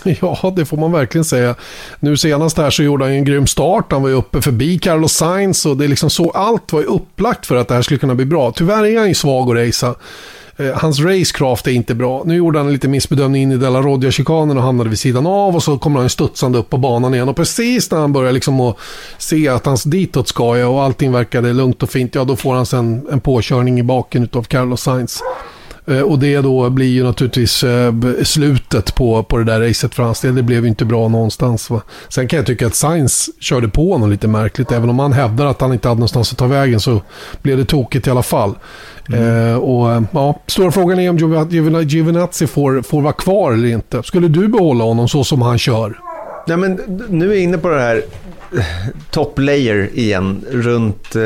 Ja, 0.21 0.53
det 0.57 0.65
får 0.65 0.77
man 0.77 0.93
verkligen 0.93 1.25
säga. 1.25 1.55
Nu 2.01 2.17
senast 2.17 2.57
här 2.57 2.71
så 2.71 2.83
gjorde 2.83 3.05
han 3.05 3.13
en 3.13 3.25
grym 3.25 3.47
start. 3.47 3.93
Han 3.93 4.03
var 4.03 4.09
ju 4.09 4.15
uppe 4.15 4.43
förbi 4.43 4.79
Carlos 4.79 5.13
Sainz 5.13 5.67
och 5.67 5.77
det 5.77 5.85
är 5.85 5.89
liksom 5.89 6.11
så 6.11 6.31
allt 6.31 6.73
var 6.73 6.81
ju 6.81 6.87
upplagt 6.87 7.47
för 7.47 7.57
att 7.57 7.69
det 7.69 7.75
här 7.75 7.83
skulle 7.83 7.99
kunna 7.99 8.15
bli 8.15 8.25
bra. 8.25 8.53
Tyvärr 8.53 8.87
är 8.87 8.99
han 8.99 9.09
ju 9.09 9.15
svag 9.15 9.51
att 9.51 9.67
racea. 9.67 9.95
Eh, 10.63 10.79
hans 10.79 11.01
racecraft 11.01 11.67
är 11.67 11.71
inte 11.71 11.95
bra. 11.95 12.23
Nu 12.27 12.35
gjorde 12.35 12.59
han 12.59 12.67
en 12.67 12.73
liten 12.73 12.91
missbedömning 12.91 13.43
in 13.43 13.53
i 13.53 13.57
Della 13.57 13.83
Rodia-chikanen 13.83 14.57
och 14.57 14.63
hamnade 14.63 14.91
vid 14.91 14.99
sidan 14.99 15.27
av 15.27 15.55
och 15.55 15.63
så 15.63 15.79
kommer 15.79 16.01
han 16.01 16.11
studsande 16.11 16.59
upp 16.59 16.71
på 16.71 16.79
banan 16.79 17.15
igen. 17.15 17.29
Och 17.29 17.37
precis 17.37 17.91
när 17.91 17.99
han 17.99 18.13
börjar 18.13 18.33
liksom 18.33 18.61
att 18.61 18.77
se 19.19 19.49
att 19.49 19.67
hans 19.67 19.85
ditåt 19.85 20.29
ska 20.29 20.59
jag 20.59 20.73
och 20.73 20.83
allting 20.83 21.13
verkade 21.13 21.53
lugnt 21.53 21.83
och 21.83 21.91
fint, 21.91 22.15
ja 22.15 22.25
då 22.25 22.37
får 22.37 22.55
han 22.55 22.67
sen 22.67 23.07
en 23.13 23.21
påkörning 23.21 23.79
i 23.79 23.83
baken 23.83 24.23
utav 24.23 24.43
Carlos 24.43 24.83
Sainz. 24.83 25.23
Eh, 25.87 26.01
och 26.01 26.19
det 26.19 26.41
då 26.41 26.71
blir 26.71 26.87
ju 26.87 27.05
naturligtvis 27.05 27.65
eh, 27.65 27.93
slutet 28.23 28.95
på, 28.95 29.23
på 29.23 29.39
det 29.39 29.45
där 29.45 29.61
racet 29.61 29.95
för 29.95 30.03
hans 30.03 30.21
del. 30.21 30.35
Det 30.35 30.43
blev 30.43 30.63
ju 30.63 30.69
inte 30.69 30.85
bra 30.85 31.09
någonstans. 31.09 31.71
Va? 31.71 31.83
Sen 32.09 32.29
kan 32.29 32.37
jag 32.37 32.47
tycka 32.47 32.67
att 32.67 32.75
Sainz 32.75 33.31
körde 33.41 33.69
på 33.69 33.93
honom 33.93 34.11
lite 34.11 34.29
märkligt. 34.29 34.73
Även 34.73 34.91
om 34.91 34.99
han 34.99 35.13
hävdar 35.13 35.47
att 35.47 35.61
han 35.61 35.73
inte 35.73 35.89
hade 35.89 35.99
någonstans 35.99 36.33
att 36.33 36.39
ta 36.39 36.47
vägen 36.47 36.81
så 36.81 37.03
blev 37.43 37.59
det 37.59 37.65
tokigt 37.65 38.07
i 38.07 38.11
alla 38.11 38.23
fall. 38.23 38.55
Mm. 39.09 39.51
Eh, 39.51 39.57
och 39.57 40.05
ja, 40.13 40.41
Stora 40.47 40.73
frågan 40.73 41.01
är 41.01 41.11
om 41.11 41.19
Giovinazzi 41.89 42.47
får, 42.47 42.83
får 42.83 43.01
vara 43.01 43.13
kvar 43.13 43.53
eller 43.53 43.69
inte. 43.69 44.03
Skulle 44.03 44.29
du 44.29 44.49
behålla 44.49 44.85
honom 44.85 45.09
så 45.09 45.25
som 45.25 45.43
han 45.43 45.59
kör? 45.59 45.99
Ja, 46.47 46.57
men 46.57 46.81
nu 47.09 47.31
är 47.31 47.35
jag 47.35 47.43
inne 47.43 47.59
på 47.59 47.69
det 47.69 47.81
här 47.81 48.03
top 49.11 49.39
layer 49.39 49.91
igen 49.95 50.45
runt, 50.51 51.17
eh, 51.17 51.21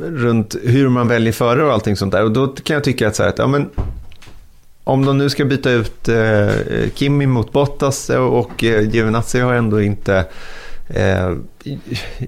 runt 0.00 0.56
hur 0.62 0.88
man 0.88 1.08
väljer 1.08 1.32
förare 1.32 1.64
och 1.64 1.72
allting 1.72 1.96
sånt 1.96 2.12
där. 2.12 2.24
Och 2.24 2.30
då 2.30 2.46
kan 2.46 2.74
jag 2.74 2.84
tycka 2.84 3.08
att, 3.08 3.16
så 3.16 3.22
här, 3.22 3.30
att 3.30 3.38
ja, 3.38 3.46
men 3.46 3.68
om 4.84 5.04
de 5.04 5.18
nu 5.18 5.30
ska 5.30 5.44
byta 5.44 5.70
ut 5.70 6.08
eh, 6.08 6.50
Kimi 6.94 7.26
mot 7.26 7.52
Bottas 7.52 8.10
eh, 8.10 8.20
och 8.20 8.64
eh, 8.64 8.88
Giovinazzi 8.88 9.40
har 9.40 9.54
ändå 9.54 9.80
inte 9.82 10.24
eh, 10.88 11.32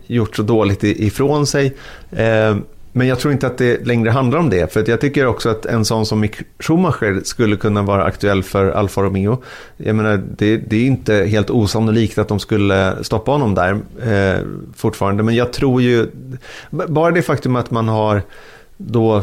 gjort 0.07 0.37
så 0.37 0.43
dåligt 0.43 0.85
ifrån 0.85 1.47
sig. 1.47 1.75
Eh, 2.11 2.57
men 2.97 3.07
jag 3.07 3.19
tror 3.19 3.33
inte 3.33 3.47
att 3.47 3.59
det 3.59 3.87
längre 3.87 4.11
handlar 4.11 4.39
om 4.39 4.51
det. 4.51 4.73
För 4.73 4.91
jag 4.91 5.01
tycker 5.01 5.27
också 5.27 5.49
att 5.49 5.67
en 5.67 5.85
sån 5.85 6.07
som 6.07 6.21
Mick 6.21 6.37
Schumacher 6.59 7.21
skulle 7.25 7.57
kunna 7.57 7.83
vara 7.83 8.05
aktuell 8.05 8.43
för 8.43 8.71
Alfa 8.71 9.03
Romeo. 9.03 9.43
Jag 9.77 9.97
menar, 9.97 10.23
det, 10.37 10.57
det 10.57 10.77
är 10.77 10.87
inte 10.87 11.15
helt 11.15 11.51
osannolikt 11.51 12.19
att 12.19 12.29
de 12.29 12.41
skulle 12.41 13.05
stoppa 13.05 13.31
honom 13.31 13.55
där 13.55 13.81
eh, 14.13 14.43
fortfarande. 14.77 15.23
Men 15.23 15.35
jag 15.35 15.53
tror 15.53 15.83
ju, 15.83 16.07
bara 16.71 17.11
det 17.11 17.23
faktum 17.23 17.57
att 17.57 17.71
man 17.71 17.89
har 17.89 18.23
då 18.77 19.23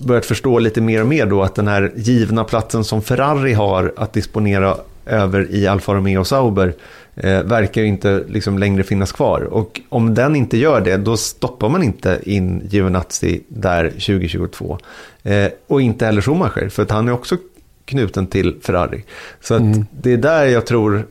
börjat 0.00 0.26
förstå 0.26 0.58
lite 0.58 0.80
mer 0.80 1.00
och 1.00 1.06
mer 1.06 1.26
då 1.26 1.42
att 1.42 1.54
den 1.54 1.68
här 1.68 1.92
givna 1.96 2.44
platsen 2.44 2.84
som 2.84 3.02
Ferrari 3.02 3.52
har 3.52 3.92
att 3.96 4.12
disponera 4.12 4.76
över 5.06 5.50
i 5.50 5.66
Alfa 5.66 5.94
Romeo 5.94 6.24
Sauber 6.24 6.74
eh, 7.14 7.42
verkar 7.42 7.82
ju 7.82 7.86
inte 7.86 8.24
liksom 8.28 8.58
längre 8.58 8.82
finnas 8.82 9.12
kvar. 9.12 9.40
Och 9.40 9.80
om 9.88 10.14
den 10.14 10.36
inte 10.36 10.56
gör 10.56 10.80
det, 10.80 10.96
då 10.96 11.16
stoppar 11.16 11.68
man 11.68 11.82
inte 11.82 12.20
in 12.22 12.62
Giovinazzi 12.70 13.40
där 13.48 13.90
2022. 13.90 14.78
Eh, 15.22 15.48
och 15.66 15.82
inte 15.82 16.06
heller 16.06 16.22
Schumacher, 16.22 16.68
för 16.68 16.82
att 16.82 16.90
han 16.90 17.08
är 17.08 17.12
också 17.12 17.36
knuten 17.84 18.26
till 18.26 18.56
Ferrari. 18.62 19.04
Så 19.40 19.54
mm. 19.54 19.86
det 19.90 20.12
är 20.12 20.16
där 20.16 20.46
jag 20.46 20.66
tror, 20.66 21.06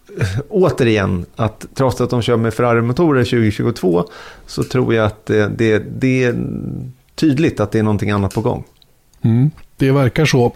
återigen, 0.48 1.26
att 1.36 1.66
trots 1.74 2.00
att 2.00 2.10
de 2.10 2.22
kör 2.22 2.36
med 2.36 2.54
Ferrari-motorer 2.54 3.24
2022, 3.24 4.04
så 4.46 4.62
tror 4.62 4.94
jag 4.94 5.06
att 5.06 5.26
det, 5.26 5.50
det, 5.56 5.78
det 5.78 6.24
är 6.24 6.34
tydligt 7.18 7.60
att 7.60 7.72
det 7.72 7.78
är 7.78 7.82
någonting 7.82 8.10
annat 8.10 8.34
på 8.34 8.40
gång. 8.40 8.64
Mm. 9.22 9.50
Det 9.76 9.92
verkar 9.92 10.24
så. 10.24 10.52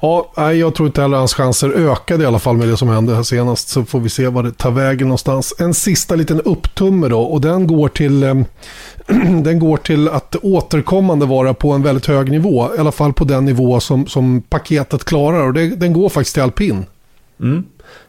Ja, 0.00 0.52
jag 0.52 0.74
tror 0.74 0.86
inte 0.86 1.02
heller 1.02 1.16
hans 1.16 1.34
chanser 1.34 1.68
ökade 1.68 2.24
i 2.24 2.26
alla 2.26 2.38
fall 2.38 2.56
med 2.56 2.68
det 2.68 2.76
som 2.76 2.88
hände 2.88 3.14
här 3.14 3.22
senast. 3.22 3.68
Så 3.68 3.84
får 3.84 4.00
vi 4.00 4.08
se 4.08 4.28
vad 4.28 4.44
det 4.44 4.52
tar 4.52 4.70
vägen 4.70 5.08
någonstans. 5.08 5.54
En 5.58 5.74
sista 5.74 6.14
liten 6.14 6.40
upptumme 6.40 7.08
då 7.08 7.20
och 7.20 7.40
den 7.40 7.66
går 7.66 7.88
till, 7.88 8.22
eh, 8.22 8.34
den 9.42 9.58
går 9.58 9.76
till 9.76 10.08
att 10.08 10.36
återkommande 10.42 11.26
vara 11.26 11.54
på 11.54 11.72
en 11.72 11.82
väldigt 11.82 12.06
hög 12.06 12.30
nivå. 12.30 12.74
I 12.76 12.78
alla 12.78 12.92
fall 12.92 13.12
på 13.12 13.24
den 13.24 13.44
nivå 13.44 13.80
som, 13.80 14.06
som 14.06 14.40
paketet 14.40 15.04
klarar 15.04 15.46
och 15.46 15.52
det, 15.52 15.68
den 15.68 15.92
går 15.92 16.08
faktiskt 16.08 16.34
till 16.34 16.42
alpin. 16.42 16.84
Mm. 17.40 17.64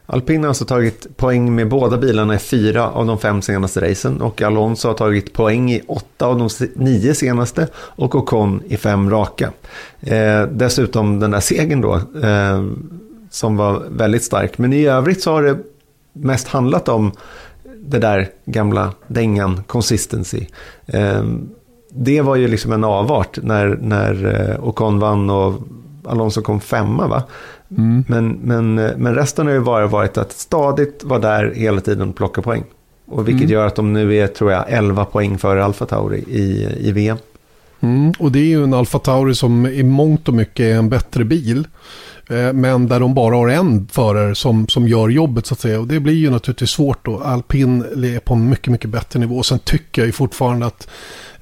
Alpin 0.06 0.42
har 0.42 0.48
alltså 0.48 0.66
tagit 0.66 1.18
poäng 1.18 1.56
med 1.56 1.70
båda 1.70 1.98
bilarna 1.98 2.36
i 2.36 2.40
fyra 2.40 2.90
av 2.90 3.06
de 3.06 3.18
fem 3.18 3.42
senaste 3.42 3.92
racen 3.92 4.22
och 4.22 4.42
Alonso 4.42 4.88
har 4.88 4.96
tagit 4.96 5.34
poäng 5.34 5.72
i 5.72 5.82
åtta 5.88 6.26
av 6.26 6.38
de 6.38 6.50
nio 6.76 7.16
senaste 7.16 7.68
och 7.76 8.16
Ocon 8.16 8.62
i 8.68 8.78
fem 8.78 9.10
raka. 9.10 9.52
Eh, 10.02 10.44
dessutom 10.44 11.20
den 11.20 11.32
där 11.32 11.40
segern 11.40 11.82
då 11.82 11.96
eh, 12.24 12.64
som 13.30 13.58
var 13.58 13.84
väldigt 13.90 14.24
stark. 14.24 14.58
Men 14.58 14.74
i 14.74 14.86
övrigt 14.86 15.24
så 15.24 15.32
har 15.32 15.44
det 15.44 15.58
mest 16.14 16.48
handlat 16.48 16.90
om 16.90 17.12
det 17.78 18.00
där 18.00 18.28
gamla 18.46 18.94
dängan 19.08 19.64
consistency. 19.68 20.46
Eh, 20.86 21.24
det 21.90 22.22
var 22.22 22.36
ju 22.36 22.48
liksom 22.48 22.72
en 22.72 22.84
avart 22.84 23.40
när, 23.42 23.78
när 23.82 24.50
eh, 24.50 24.68
Ocon 24.68 25.00
vann 25.00 25.30
och 25.30 25.62
Alonso 26.06 26.42
kom 26.42 26.60
femma 26.60 27.08
va? 27.08 27.24
Mm. 27.78 28.04
Men, 28.08 28.40
men, 28.44 28.76
men 28.76 29.16
resten 29.16 29.48
har 29.48 29.54
ju 29.54 29.62
bara 29.62 29.88
varit 29.88 30.18
att 30.18 30.32
stadigt 30.32 31.04
vara 31.04 31.20
där 31.20 31.54
hela 31.56 31.82
tiden 31.82 32.10
och 32.10 32.16
plocka 32.16 32.42
poäng. 32.42 32.64
Och 33.06 33.28
vilket 33.28 33.42
mm. 33.42 33.54
gör 33.54 33.68
att 33.68 33.76
de 33.76 33.94
nu 33.94 34.16
är, 34.16 34.28
tror 34.28 34.52
jag, 34.52 34.66
11 34.68 35.06
poäng 35.06 35.38
före 35.38 35.64
Alfa 35.64 35.86
Tauri 35.86 36.18
i, 36.18 36.68
i 36.80 36.92
VM. 36.92 37.18
Mm. 37.80 38.14
Och 38.20 38.32
det 38.32 38.40
är 38.40 38.46
ju 38.46 38.64
en 38.64 38.74
Alfa 38.74 39.00
Tauri 39.00 39.36
som 39.36 39.68
i 39.68 39.84
mångt 39.84 40.28
och 40.28 40.34
mycket 40.34 40.64
är 40.64 40.76
en 40.76 40.90
bättre 40.90 41.24
bil. 41.26 41.68
Eh, 42.30 42.54
men 42.54 42.88
där 42.88 43.00
de 43.00 43.14
bara 43.14 43.36
har 43.36 43.48
en 43.48 43.88
förare 43.88 44.36
som, 44.36 44.68
som 44.68 44.88
gör 44.88 45.10
jobbet 45.10 45.46
så 45.46 45.54
att 45.54 45.60
säga. 45.60 45.80
Och 45.80 45.88
det 45.88 46.00
blir 46.00 46.14
ju 46.14 46.30
naturligtvis 46.30 46.70
svårt 46.70 47.06
då. 47.06 47.20
Alpin 47.20 47.82
är 47.82 48.20
på 48.20 48.34
en 48.34 48.50
mycket, 48.50 48.68
mycket 48.68 48.90
bättre 48.90 49.20
nivå. 49.20 49.44
Sen 49.44 49.60
tycker 49.60 50.02
jag 50.02 50.06
ju 50.06 50.12
fortfarande 50.12 50.66
att 50.66 50.88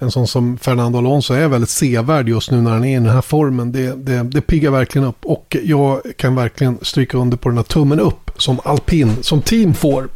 en 0.02 0.12
sån 0.12 0.28
som 0.28 0.58
Fernando 0.58 0.98
Alonso 0.98 1.34
är 1.34 1.48
väldigt 1.48 1.70
sevärd 1.70 2.30
just 2.30 2.52
nu 2.52 2.62
när 2.62 2.72
han 2.72 2.86
är 2.86 2.92
i 2.92 2.94
den 2.94 3.06
här 3.06 3.22
formen. 3.22 3.72
Det, 3.72 3.96
det, 3.96 4.24
det 4.24 4.42
piggar 4.42 4.72
verkligen 4.72 5.08
upp 5.08 5.26
och 5.26 5.58
jag 5.64 6.02
kan 6.18 6.36
verkligen 6.36 6.80
stryka 6.82 7.18
under 7.18 7.38
på 7.38 7.50
den 7.50 7.58
här 7.58 7.64
tummen 7.64 8.00
upp 8.00 8.32
som 8.38 8.60
alpin, 8.64 9.18
som 9.22 9.42
team 9.42 9.74
får. 9.74 10.10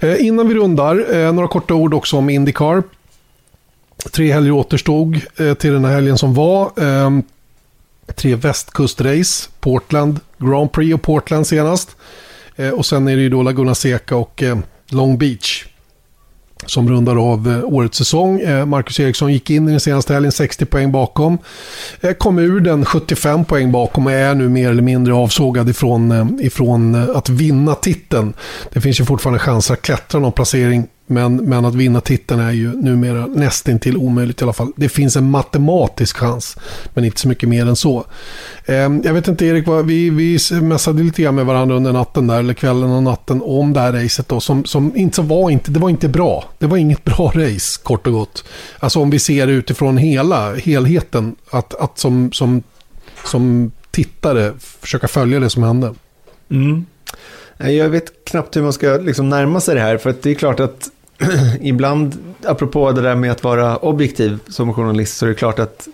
Eh, 0.00 0.26
innan 0.26 0.48
vi 0.48 0.54
rundar, 0.54 1.14
eh, 1.14 1.32
några 1.32 1.48
korta 1.48 1.74
ord 1.74 1.94
också 1.94 2.16
om 2.16 2.30
Indycar. 2.30 2.82
Tre 4.12 4.32
helger 4.32 4.50
återstod 4.50 5.20
eh, 5.36 5.54
till 5.54 5.72
den 5.72 5.84
här 5.84 5.92
helgen 5.92 6.18
som 6.18 6.34
var. 6.34 6.72
Eh, 6.76 7.10
tre 8.14 8.34
västkustrace, 8.34 9.48
Portland, 9.60 10.20
Grand 10.38 10.72
Prix 10.72 10.94
och 10.94 11.02
Portland 11.02 11.46
senast. 11.46 11.96
Eh, 12.56 12.70
och 12.70 12.86
sen 12.86 13.08
är 13.08 13.16
det 13.16 13.22
ju 13.22 13.28
då 13.28 13.42
Laguna 13.42 13.74
Seca 13.74 14.16
och 14.16 14.42
eh, 14.42 14.58
Long 14.86 15.18
Beach 15.18 15.64
som 16.66 16.88
rundar 16.88 17.32
av 17.32 17.50
eh, 17.50 17.74
årets 17.74 17.98
säsong. 17.98 18.40
Eh, 18.40 18.66
Marcus 18.66 19.00
Eriksson 19.00 19.32
gick 19.32 19.50
in 19.50 19.68
i 19.68 19.70
den 19.70 19.80
senaste 19.80 20.14
helgen 20.14 20.32
60 20.32 20.64
poäng 20.64 20.92
bakom. 20.92 21.38
Eh, 22.00 22.12
kom 22.12 22.38
ur 22.38 22.60
den 22.60 22.84
75 22.84 23.44
poäng 23.44 23.72
bakom 23.72 24.06
och 24.06 24.12
är 24.12 24.34
nu 24.34 24.48
mer 24.48 24.70
eller 24.70 24.82
mindre 24.82 25.14
avsågad 25.14 25.68
ifrån, 25.68 26.38
ifrån 26.42 27.10
att 27.16 27.28
vinna 27.28 27.74
titeln. 27.74 28.34
Det 28.72 28.80
finns 28.80 29.00
ju 29.00 29.04
fortfarande 29.04 29.38
chanser 29.38 29.74
att 29.74 29.82
klättra 29.82 30.20
någon 30.20 30.32
placering 30.32 30.86
men, 31.12 31.36
men 31.36 31.64
att 31.64 31.74
vinna 31.74 32.00
titeln 32.00 32.40
är 32.40 32.50
ju 32.50 32.72
numera 32.72 33.26
nästintill 33.26 33.96
omöjligt 33.96 34.40
i 34.40 34.44
alla 34.44 34.52
fall. 34.52 34.72
Det 34.76 34.88
finns 34.88 35.16
en 35.16 35.30
matematisk 35.30 36.16
chans, 36.16 36.56
men 36.94 37.04
inte 37.04 37.20
så 37.20 37.28
mycket 37.28 37.48
mer 37.48 37.66
än 37.66 37.76
så. 37.76 38.04
Eh, 38.66 38.74
jag 38.74 39.14
vet 39.14 39.28
inte 39.28 39.46
Erik, 39.46 39.66
vad, 39.66 39.86
vi, 39.86 40.10
vi 40.10 40.38
mässade 40.62 41.02
lite 41.02 41.22
grann 41.22 41.34
med 41.34 41.46
varandra 41.46 41.76
under 41.76 41.92
natten 41.92 42.26
där, 42.26 42.38
eller 42.38 42.54
kvällen 42.54 42.90
och 42.90 43.02
natten 43.02 43.42
om 43.44 43.72
det 43.72 43.80
här 43.80 43.92
racet 43.92 44.28
då, 44.28 44.40
som, 44.40 44.64
som 44.64 44.96
inte 44.96 45.16
så 45.16 45.22
var 45.22 45.50
inte, 45.50 45.70
det 45.70 45.80
var 45.80 45.90
inte 45.90 46.08
bra. 46.08 46.44
Det 46.58 46.66
var 46.66 46.76
inget 46.76 47.04
bra 47.04 47.32
race, 47.34 47.80
kort 47.82 48.06
och 48.06 48.12
gott. 48.12 48.44
Alltså 48.78 49.00
om 49.00 49.10
vi 49.10 49.18
ser 49.18 49.46
det 49.46 49.52
utifrån 49.52 49.96
hela, 49.96 50.54
helheten, 50.54 51.36
att, 51.50 51.74
att 51.74 51.98
som, 51.98 52.32
som, 52.32 52.62
som 53.24 53.72
tittare 53.90 54.52
försöka 54.80 55.08
följa 55.08 55.40
det 55.40 55.50
som 55.50 55.62
hände. 55.62 55.94
Mm. 56.50 56.86
Jag 57.58 57.88
vet 57.88 58.24
knappt 58.24 58.56
hur 58.56 58.62
man 58.62 58.72
ska 58.72 58.96
liksom 58.96 59.28
närma 59.28 59.60
sig 59.60 59.74
det 59.74 59.80
här, 59.80 59.98
för 59.98 60.10
att 60.10 60.22
det 60.22 60.30
är 60.30 60.34
klart 60.34 60.60
att 60.60 60.90
ibland, 61.60 62.16
apropå 62.44 62.92
det 62.92 63.02
där 63.02 63.14
med 63.14 63.30
att 63.30 63.44
vara 63.44 63.76
objektiv 63.76 64.38
som 64.48 64.74
journalist, 64.74 65.16
så 65.16 65.26
är 65.26 65.28
det 65.28 65.34
klart 65.34 65.58
att 65.58 65.88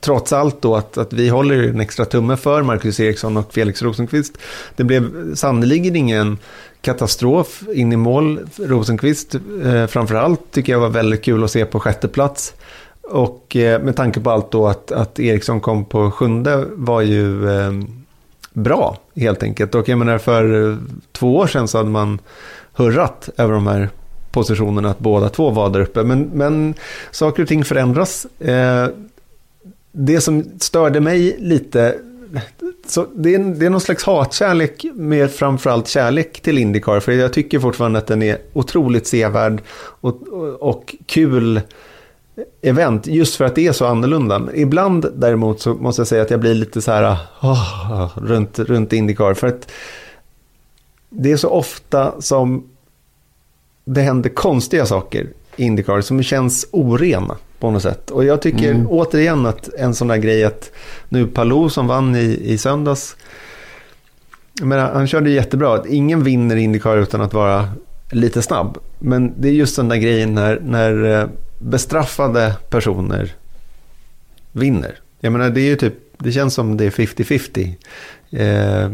trots 0.00 0.32
allt 0.32 0.62
då 0.62 0.76
att, 0.76 0.98
att 0.98 1.12
vi 1.12 1.28
håller 1.28 1.68
en 1.68 1.80
extra 1.80 2.04
tumme 2.04 2.36
för 2.36 2.62
Marcus 2.62 3.00
Eriksson 3.00 3.36
och 3.36 3.52
Felix 3.52 3.82
Rosenqvist. 3.82 4.38
Det 4.76 4.84
blev 4.84 5.34
sannerligen 5.34 5.96
ingen 5.96 6.38
katastrof 6.80 7.62
in 7.74 7.92
i 7.92 7.96
mål. 7.96 8.40
Rosenqvist 8.56 9.34
eh, 9.64 9.86
framförallt 9.86 10.40
tycker 10.50 10.72
jag 10.72 10.80
var 10.80 10.88
väldigt 10.88 11.24
kul 11.24 11.44
att 11.44 11.50
se 11.50 11.64
på 11.64 11.80
sjätte 11.80 12.08
plats. 12.08 12.54
Och 13.02 13.56
eh, 13.56 13.82
med 13.82 13.96
tanke 13.96 14.20
på 14.20 14.30
allt 14.30 14.50
då 14.50 14.68
att, 14.68 14.92
att 14.92 15.18
Eriksson 15.18 15.60
kom 15.60 15.84
på 15.84 16.10
sjunde 16.10 16.64
var 16.72 17.00
ju 17.00 17.50
eh, 17.50 17.72
bra 18.52 18.98
helt 19.16 19.42
enkelt. 19.42 19.74
Och 19.74 19.88
jag 19.88 19.98
menar 19.98 20.18
för 20.18 20.70
eh, 20.70 20.76
två 21.12 21.36
år 21.36 21.46
sedan 21.46 21.68
så 21.68 21.78
hade 21.78 21.90
man 21.90 22.18
hurrat 22.72 23.28
över 23.36 23.54
de 23.54 23.66
här 23.66 23.90
positionerna 24.32 24.90
att 24.90 24.98
båda 24.98 25.28
två 25.28 25.50
var 25.50 25.70
där 25.70 25.80
uppe. 25.80 26.02
Men, 26.02 26.30
men 26.34 26.74
saker 27.10 27.42
och 27.42 27.48
ting 27.48 27.64
förändras. 27.64 28.26
Eh, 28.40 28.86
det 29.92 30.20
som 30.20 30.44
störde 30.58 31.00
mig 31.00 31.36
lite, 31.38 31.94
så 32.86 33.06
det, 33.14 33.34
är, 33.34 33.38
det 33.38 33.66
är 33.66 33.70
någon 33.70 33.80
slags 33.80 34.04
hatkärlek 34.04 34.84
med 34.94 35.30
framförallt 35.30 35.88
kärlek 35.88 36.40
till 36.40 36.58
Indycar. 36.58 37.00
För 37.00 37.12
jag 37.12 37.32
tycker 37.32 37.58
fortfarande 37.58 37.98
att 37.98 38.06
den 38.06 38.22
är 38.22 38.38
otroligt 38.52 39.06
sevärd 39.06 39.62
och, 40.00 40.28
och, 40.28 40.62
och 40.62 40.94
kul 41.06 41.60
event 42.62 43.06
just 43.06 43.36
för 43.36 43.44
att 43.44 43.54
det 43.54 43.66
är 43.66 43.72
så 43.72 43.86
annorlunda. 43.86 44.48
Ibland 44.54 45.06
däremot 45.14 45.60
så 45.60 45.74
måste 45.74 46.00
jag 46.00 46.06
säga 46.06 46.22
att 46.22 46.30
jag 46.30 46.40
blir 46.40 46.54
lite 46.54 46.82
så 46.82 46.92
här 46.92 47.16
oh, 47.42 48.18
runt, 48.18 48.58
runt 48.58 48.92
Indycar. 48.92 49.34
För 49.34 49.46
att 49.46 49.70
det 51.10 51.32
är 51.32 51.36
så 51.36 51.48
ofta 51.48 52.20
som 52.20 52.68
det 53.84 54.00
händer 54.00 54.30
konstiga 54.30 54.86
saker 54.86 55.26
i 55.56 55.64
Indycar 55.64 56.00
som 56.00 56.22
känns 56.22 56.66
orena 56.70 57.36
på 57.58 57.70
något 57.70 57.82
sätt. 57.82 58.10
Och 58.10 58.24
jag 58.24 58.42
tycker 58.42 58.70
mm. 58.70 58.86
återigen 58.88 59.46
att 59.46 59.74
en 59.74 59.94
sån 59.94 60.08
där 60.08 60.16
grej 60.16 60.44
att 60.44 60.70
nu 61.08 61.26
Palou 61.26 61.68
som 61.68 61.86
vann 61.86 62.16
i, 62.16 62.40
i 62.42 62.58
söndags, 62.58 63.16
men 64.62 64.78
han 64.78 65.06
körde 65.06 65.30
jättebra. 65.30 65.74
Att 65.74 65.86
ingen 65.86 66.24
vinner 66.24 66.56
Indycar 66.56 66.96
utan 66.96 67.20
att 67.20 67.34
vara 67.34 67.68
lite 68.10 68.42
snabb. 68.42 68.78
Men 68.98 69.34
det 69.40 69.48
är 69.48 69.52
just 69.52 69.76
den 69.76 69.88
där 69.88 69.96
grejen 69.96 70.34
när, 70.34 70.60
när 70.60 71.20
eh, 71.20 71.28
bestraffade 71.58 72.56
personer 72.70 73.34
vinner. 74.52 74.98
Jag 75.20 75.32
menar, 75.32 75.50
det 75.50 75.60
är 75.60 75.68
ju 75.68 75.76
typ, 75.76 75.94
det 76.18 76.32
känns 76.32 76.54
som 76.54 76.76
det 76.76 76.84
är 76.84 76.90
50-50 76.90 77.74
eh, 78.32 78.90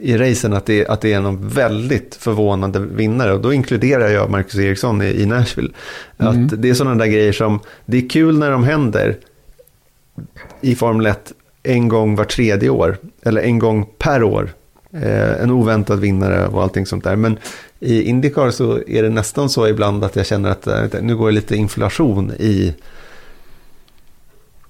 i 0.00 0.16
racen 0.16 0.52
att 0.52 0.66
det, 0.66 0.86
att 0.86 1.00
det 1.00 1.12
är 1.12 1.20
någon 1.20 1.48
väldigt 1.48 2.14
förvånande 2.14 2.78
vinnare. 2.78 3.32
Och 3.32 3.40
då 3.40 3.52
inkluderar 3.52 4.08
jag 4.08 4.30
Marcus 4.30 4.58
Eriksson 4.58 5.02
i, 5.02 5.22
i 5.22 5.26
Nashville. 5.26 5.72
Mm. 6.18 6.44
Att 6.44 6.62
det 6.62 6.70
är 6.70 6.74
sådana 6.74 7.04
där 7.04 7.10
grejer 7.12 7.32
som, 7.32 7.60
det 7.86 7.96
är 7.96 8.08
kul 8.08 8.38
när 8.38 8.50
de 8.50 8.64
händer 8.64 9.16
i 10.60 10.74
Formel 10.74 11.06
1 11.06 11.32
en 11.62 11.88
gång 11.88 12.16
var 12.16 12.24
tredje 12.24 12.68
år. 12.68 12.98
Eller 13.22 13.42
en 13.42 13.58
gång 13.58 13.86
per 13.98 14.22
år. 14.22 14.50
Eh, 14.92 15.42
en 15.42 15.50
oväntad 15.50 16.00
vinnare 16.00 16.46
och 16.46 16.62
allting 16.62 16.86
sånt 16.86 17.04
där. 17.04 17.16
Men 17.16 17.38
i 17.80 18.02
Indycar 18.02 18.50
så 18.50 18.78
är 18.86 19.02
det 19.02 19.08
nästan 19.08 19.50
så 19.50 19.68
ibland 19.68 20.04
att 20.04 20.16
jag 20.16 20.26
känner 20.26 20.50
att 20.50 20.66
eh, 20.66 21.02
nu 21.02 21.16
går 21.16 21.26
det 21.26 21.34
lite 21.34 21.56
inflation 21.56 22.32
i 22.32 22.74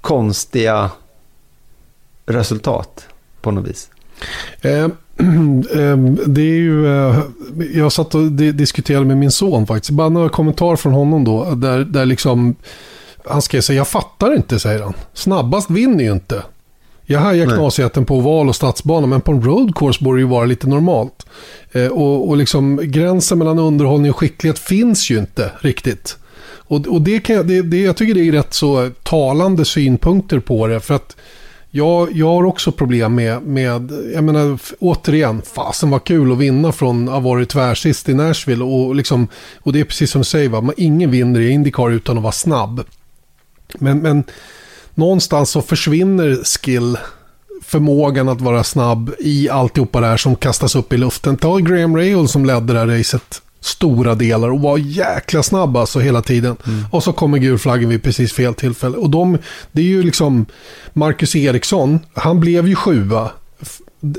konstiga 0.01 0.91
resultat 2.27 3.09
på 3.41 3.51
något 3.51 3.69
vis. 3.69 3.91
Eh, 4.61 4.85
eh, 4.85 5.97
det 6.27 6.43
är 6.43 6.59
ju, 6.59 6.87
eh, 6.87 7.21
jag 7.75 7.93
satt 7.93 8.15
och 8.15 8.33
diskuterade 8.33 9.05
med 9.05 9.17
min 9.17 9.31
son 9.31 9.67
faktiskt. 9.67 9.91
Bara 9.91 10.09
några 10.09 10.29
kommentarer 10.29 10.77
från 10.77 10.93
honom 10.93 11.25
då. 11.25 11.55
Där, 11.55 11.85
där 11.85 12.07
liksom, 12.07 12.57
han 13.25 13.43
skrev 13.43 13.61
så 13.61 13.73
jag 13.73 13.89
fattar 13.89 14.37
inte, 14.37 14.59
säger 14.59 14.83
han. 14.83 14.95
Snabbast 15.15 15.71
vinner 15.71 16.05
ju 16.05 16.13
inte. 16.13 16.43
Jag 17.09 17.21
hajar 17.21 17.47
knasigheten 17.47 18.05
på 18.05 18.17
oval 18.17 18.49
och 18.49 18.57
stadsbana, 18.57 19.07
men 19.07 19.21
på 19.21 19.33
en 19.33 19.43
road 19.43 19.77
course 19.77 20.05
borde 20.05 20.19
det 20.19 20.21
ju 20.21 20.27
vara 20.27 20.47
lite 20.47 20.69
normalt. 20.69 21.27
Och, 21.91 22.29
och 22.29 22.37
liksom, 22.37 22.81
gränsen 22.83 23.39
mellan 23.39 23.59
underhållning 23.59 24.11
och 24.11 24.17
skicklighet 24.17 24.59
finns 24.59 25.11
ju 25.11 25.19
inte 25.19 25.51
riktigt. 25.61 26.17
Och, 26.69 26.87
och 26.87 27.03
det, 27.03 27.21
kan 27.21 27.37
jag, 27.37 27.47
det, 27.47 27.63
det, 27.63 27.81
jag 27.81 27.97
tycker 27.97 28.15
det 28.15 28.29
är 28.29 28.33
rätt 28.33 28.55
så 28.55 28.91
talande 29.03 29.65
synpunkter 29.65 30.39
på 30.39 30.67
det. 30.67 30.81
För 30.81 30.95
att 30.95 31.17
jag, 31.77 32.13
jag 32.13 32.27
har 32.27 32.45
också 32.45 32.73
problem 32.73 33.15
med, 33.15 33.43
med, 33.43 33.93
jag 34.15 34.25
menar 34.25 34.59
återigen, 34.79 35.43
fasen 35.43 35.91
var 35.91 35.99
kul 35.99 36.33
att 36.33 36.39
vinna 36.39 36.73
från 36.73 37.09
att 37.09 37.15
ha 37.15 37.21
varit 37.21 37.49
tvärsist 37.49 38.09
i 38.09 38.15
Nashville. 38.15 38.65
Och, 38.65 38.95
liksom, 38.95 39.29
och 39.61 39.73
det 39.73 39.81
är 39.81 39.85
precis 39.85 40.11
som 40.11 40.21
du 40.21 40.25
säger, 40.25 40.49
va? 40.49 40.73
ingen 40.77 41.11
vinner 41.11 41.41
i 41.41 41.51
Indycar 41.51 41.91
utan 41.91 42.17
att 42.17 42.23
vara 42.23 42.33
snabb. 42.33 42.85
Men, 43.79 43.99
men 43.99 44.25
någonstans 44.95 45.51
så 45.51 45.63
försvinner 45.63 46.45
skill, 46.45 46.99
förmågan 47.63 48.29
att 48.29 48.41
vara 48.41 48.65
snabb 48.65 49.15
i 49.19 49.49
alltihopa 49.49 50.01
det 50.01 50.07
här 50.07 50.17
som 50.17 50.37
kastas 50.37 50.77
upp 50.77 50.93
i 50.93 50.97
luften. 50.97 51.37
Ta 51.37 51.59
Graham 51.59 51.97
Rahal 51.97 52.29
som 52.29 52.45
ledde 52.45 52.73
det 52.73 52.79
här 52.79 52.87
racet 52.87 53.43
stora 53.61 54.15
delar 54.15 54.51
och 54.51 54.61
var 54.61 54.79
jäkla 54.79 55.43
snabb 55.43 55.77
alltså 55.77 55.99
hela 55.99 56.23
tiden. 56.23 56.57
Mm. 56.67 56.85
Och 56.91 57.03
så 57.03 57.13
kommer 57.13 57.39
gulflaggen 57.39 57.89
vid 57.89 58.03
precis 58.03 58.33
fel 58.33 58.55
tillfälle. 58.55 58.97
Och 58.97 59.11
de, 59.11 59.39
det 59.73 59.81
är 59.81 59.87
ju 59.87 60.03
liksom 60.03 60.47
Marcus 60.93 61.37
Eriksson, 61.37 62.01
han 62.15 62.41
blev 62.41 62.69
ju 62.69 62.75
sjua. 62.75 63.31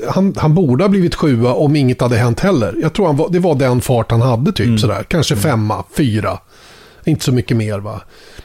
Han, 0.08 0.34
han 0.36 0.54
borde 0.54 0.84
ha 0.84 0.88
blivit 0.88 1.14
sjua 1.14 1.54
om 1.54 1.76
inget 1.76 2.00
hade 2.00 2.16
hänt 2.16 2.40
heller. 2.40 2.76
Jag 2.82 2.92
tror 2.92 3.06
han 3.06 3.16
var, 3.16 3.28
det 3.28 3.38
var 3.38 3.54
den 3.54 3.80
fart 3.80 4.10
han 4.10 4.22
hade 4.22 4.52
typ 4.52 4.66
mm. 4.66 4.78
sådär. 4.78 5.02
Kanske 5.08 5.34
mm. 5.34 5.42
femma, 5.42 5.84
fyra. 5.96 6.38
Inte 7.04 7.24
så 7.24 7.32
mycket 7.32 7.56
mer 7.56 7.78
va. 7.78 8.00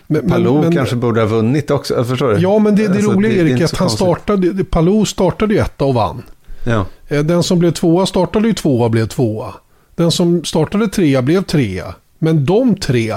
Men, 0.07 0.29
Palou 0.29 0.61
men, 0.61 0.75
kanske 0.75 0.95
borde 0.95 1.21
ha 1.21 1.27
vunnit 1.27 1.71
också, 1.71 2.03
förstår 2.03 2.33
du? 2.33 2.39
Ja, 2.39 2.59
men 2.59 2.75
det, 2.75 2.87
det 2.87 2.93
alltså, 2.93 3.11
roliga 3.11 3.41
Erik 3.41 3.61
är 3.61 3.65
att 3.65 3.77
han 3.77 3.89
startade, 3.89 4.63
Palou 4.63 5.05
startade 5.05 5.53
ju 5.53 5.59
etta 5.59 5.85
och 5.85 5.93
vann. 5.93 6.23
Ja. 6.65 6.85
Eh, 7.07 7.23
den 7.23 7.43
som 7.43 7.59
blev 7.59 7.71
tvåa 7.71 8.05
startade 8.05 8.47
ju 8.47 8.53
tvåa 8.53 8.85
och 8.85 8.91
blev 8.91 9.07
tvåa. 9.07 9.53
Den 9.95 10.11
som 10.11 10.43
startade 10.43 10.87
trea 10.87 11.21
blev 11.21 11.43
trea. 11.43 11.95
Men 12.19 12.45
de 12.45 12.75
tre 12.75 13.13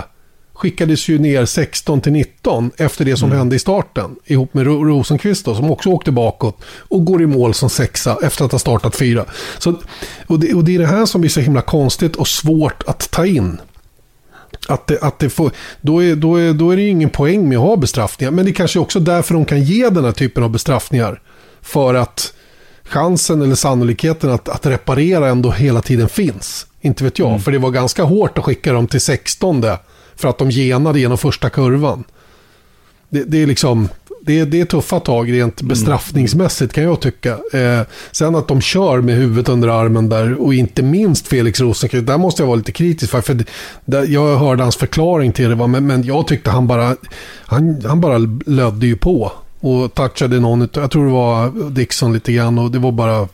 skickades 0.56 1.08
ju 1.08 1.18
ner 1.18 1.44
16 1.44 2.00
till 2.00 2.12
19 2.12 2.70
efter 2.76 3.04
det 3.04 3.16
som 3.16 3.28
mm. 3.28 3.38
hände 3.38 3.56
i 3.56 3.58
starten. 3.58 4.16
Ihop 4.24 4.54
med 4.54 4.66
Rosenqvist 4.66 5.44
då, 5.44 5.54
som 5.54 5.70
också 5.70 5.88
åkte 5.90 6.12
bakåt 6.12 6.58
och 6.78 7.04
går 7.04 7.22
i 7.22 7.26
mål 7.26 7.54
som 7.54 7.70
sexa 7.70 8.18
efter 8.22 8.44
att 8.44 8.52
ha 8.52 8.58
startat 8.58 8.96
fyra. 8.96 9.24
Så, 9.58 9.74
och, 10.26 10.40
det, 10.40 10.54
och 10.54 10.64
det 10.64 10.74
är 10.74 10.78
det 10.78 10.86
här 10.86 11.06
som 11.06 11.20
blir 11.20 11.30
så 11.30 11.40
himla 11.40 11.62
konstigt 11.62 12.16
och 12.16 12.28
svårt 12.28 12.82
att 12.86 13.10
ta 13.10 13.26
in. 13.26 13.60
Att 14.68 14.86
det, 14.86 15.02
att 15.02 15.18
det 15.18 15.30
får, 15.30 15.50
då, 15.80 16.02
är, 16.02 16.16
då, 16.16 16.36
är, 16.36 16.52
då 16.52 16.70
är 16.70 16.76
det 16.76 16.82
ju 16.82 16.88
ingen 16.88 17.10
poäng 17.10 17.48
med 17.48 17.58
att 17.58 17.64
ha 17.64 17.76
bestraffningar. 17.76 18.30
Men 18.30 18.44
det 18.44 18.50
är 18.50 18.54
kanske 18.54 18.78
också 18.78 19.00
därför 19.00 19.34
de 19.34 19.44
kan 19.44 19.62
ge 19.62 19.88
den 19.88 20.04
här 20.04 20.12
typen 20.12 20.42
av 20.42 20.50
bestraffningar. 20.50 21.20
För 21.62 21.94
att 21.94 22.32
chansen 22.84 23.42
eller 23.42 23.54
sannolikheten 23.54 24.30
att, 24.30 24.48
att 24.48 24.66
reparera 24.66 25.28
ändå 25.28 25.50
hela 25.50 25.82
tiden 25.82 26.08
finns. 26.08 26.65
Inte 26.86 27.04
vet 27.04 27.18
jag, 27.18 27.28
mm. 27.28 27.40
för 27.40 27.52
det 27.52 27.58
var 27.58 27.70
ganska 27.70 28.02
hårt 28.02 28.38
att 28.38 28.44
skicka 28.44 28.72
dem 28.72 28.86
till 28.86 29.00
16 29.00 29.64
för 30.16 30.28
att 30.28 30.38
de 30.38 30.50
genade 30.50 31.00
genom 31.00 31.18
första 31.18 31.50
kurvan. 31.50 32.04
Det, 33.08 33.24
det 33.24 33.42
är 33.42 33.46
liksom, 33.46 33.88
det, 34.20 34.44
det 34.44 34.60
är 34.60 34.64
tuffa 34.64 35.00
tag 35.00 35.32
rent 35.32 35.60
mm. 35.60 35.68
bestraffningsmässigt 35.68 36.72
kan 36.72 36.84
jag 36.84 37.00
tycka. 37.00 37.38
Eh, 37.52 37.80
sen 38.12 38.34
att 38.34 38.48
de 38.48 38.60
kör 38.60 39.00
med 39.00 39.16
huvudet 39.16 39.48
under 39.48 39.68
armen 39.68 40.08
där 40.08 40.40
och 40.40 40.54
inte 40.54 40.82
minst 40.82 41.28
Felix 41.28 41.60
Rosenqvist, 41.60 42.06
där 42.06 42.18
måste 42.18 42.42
jag 42.42 42.46
vara 42.46 42.56
lite 42.56 42.72
kritisk 42.72 43.10
för. 43.10 43.20
för 43.20 43.44
där, 43.84 44.06
jag 44.06 44.36
hörde 44.36 44.62
hans 44.62 44.76
förklaring 44.76 45.32
till 45.32 45.48
det, 45.48 45.66
men, 45.66 45.86
men 45.86 46.02
jag 46.02 46.26
tyckte 46.26 46.50
han 46.50 46.66
bara, 46.66 46.96
han, 47.44 47.82
han 47.84 48.00
bara 48.00 48.18
lödde 48.46 48.86
ju 48.86 48.96
på. 48.96 49.32
och 49.60 49.94
touchade 49.94 50.40
någon, 50.40 50.68
jag 50.72 50.90
tror 50.90 51.06
det 51.06 51.12
var 51.12 51.70
Dixon 51.70 52.12
lite 52.12 52.32
grann 52.32 52.58
och 52.58 52.70
det 52.70 52.78
var 52.78 52.92
bara 52.92 53.28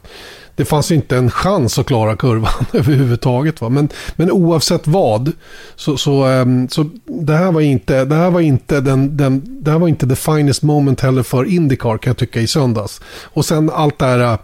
det 0.63 0.67
fanns 0.67 0.91
inte 0.91 1.17
en 1.17 1.31
chans 1.31 1.79
att 1.79 1.87
klara 1.87 2.17
kurvan 2.17 2.53
överhuvudtaget. 2.73 3.61
Va? 3.61 3.69
Men, 3.69 3.89
men 4.17 4.31
oavsett 4.31 4.87
vad, 4.87 5.33
så, 5.77 5.97
så, 5.97 6.27
um, 6.27 6.69
så 6.69 6.91
det 7.05 7.35
här 7.35 7.53
var 7.53 7.61
inte, 7.61 8.05
det 8.05 8.15
här 8.15 8.31
var 8.31 8.41
inte, 8.41 8.81
den, 8.81 9.17
den, 9.17 9.43
det 9.65 9.71
här 9.71 9.79
var 9.79 9.89
inte 9.89 10.07
the 10.07 10.17
finest 10.17 10.63
moment 10.63 11.01
heller 11.01 11.23
för 11.23 11.45
Indycar 11.45 11.99
kan 11.99 12.11
jag 12.11 12.17
tycka 12.17 12.41
i 12.41 12.47
söndags. 12.47 13.01
Och 13.23 13.45
sen 13.45 13.71
allt 13.71 13.99
det 13.99 14.05
här, 14.05 14.39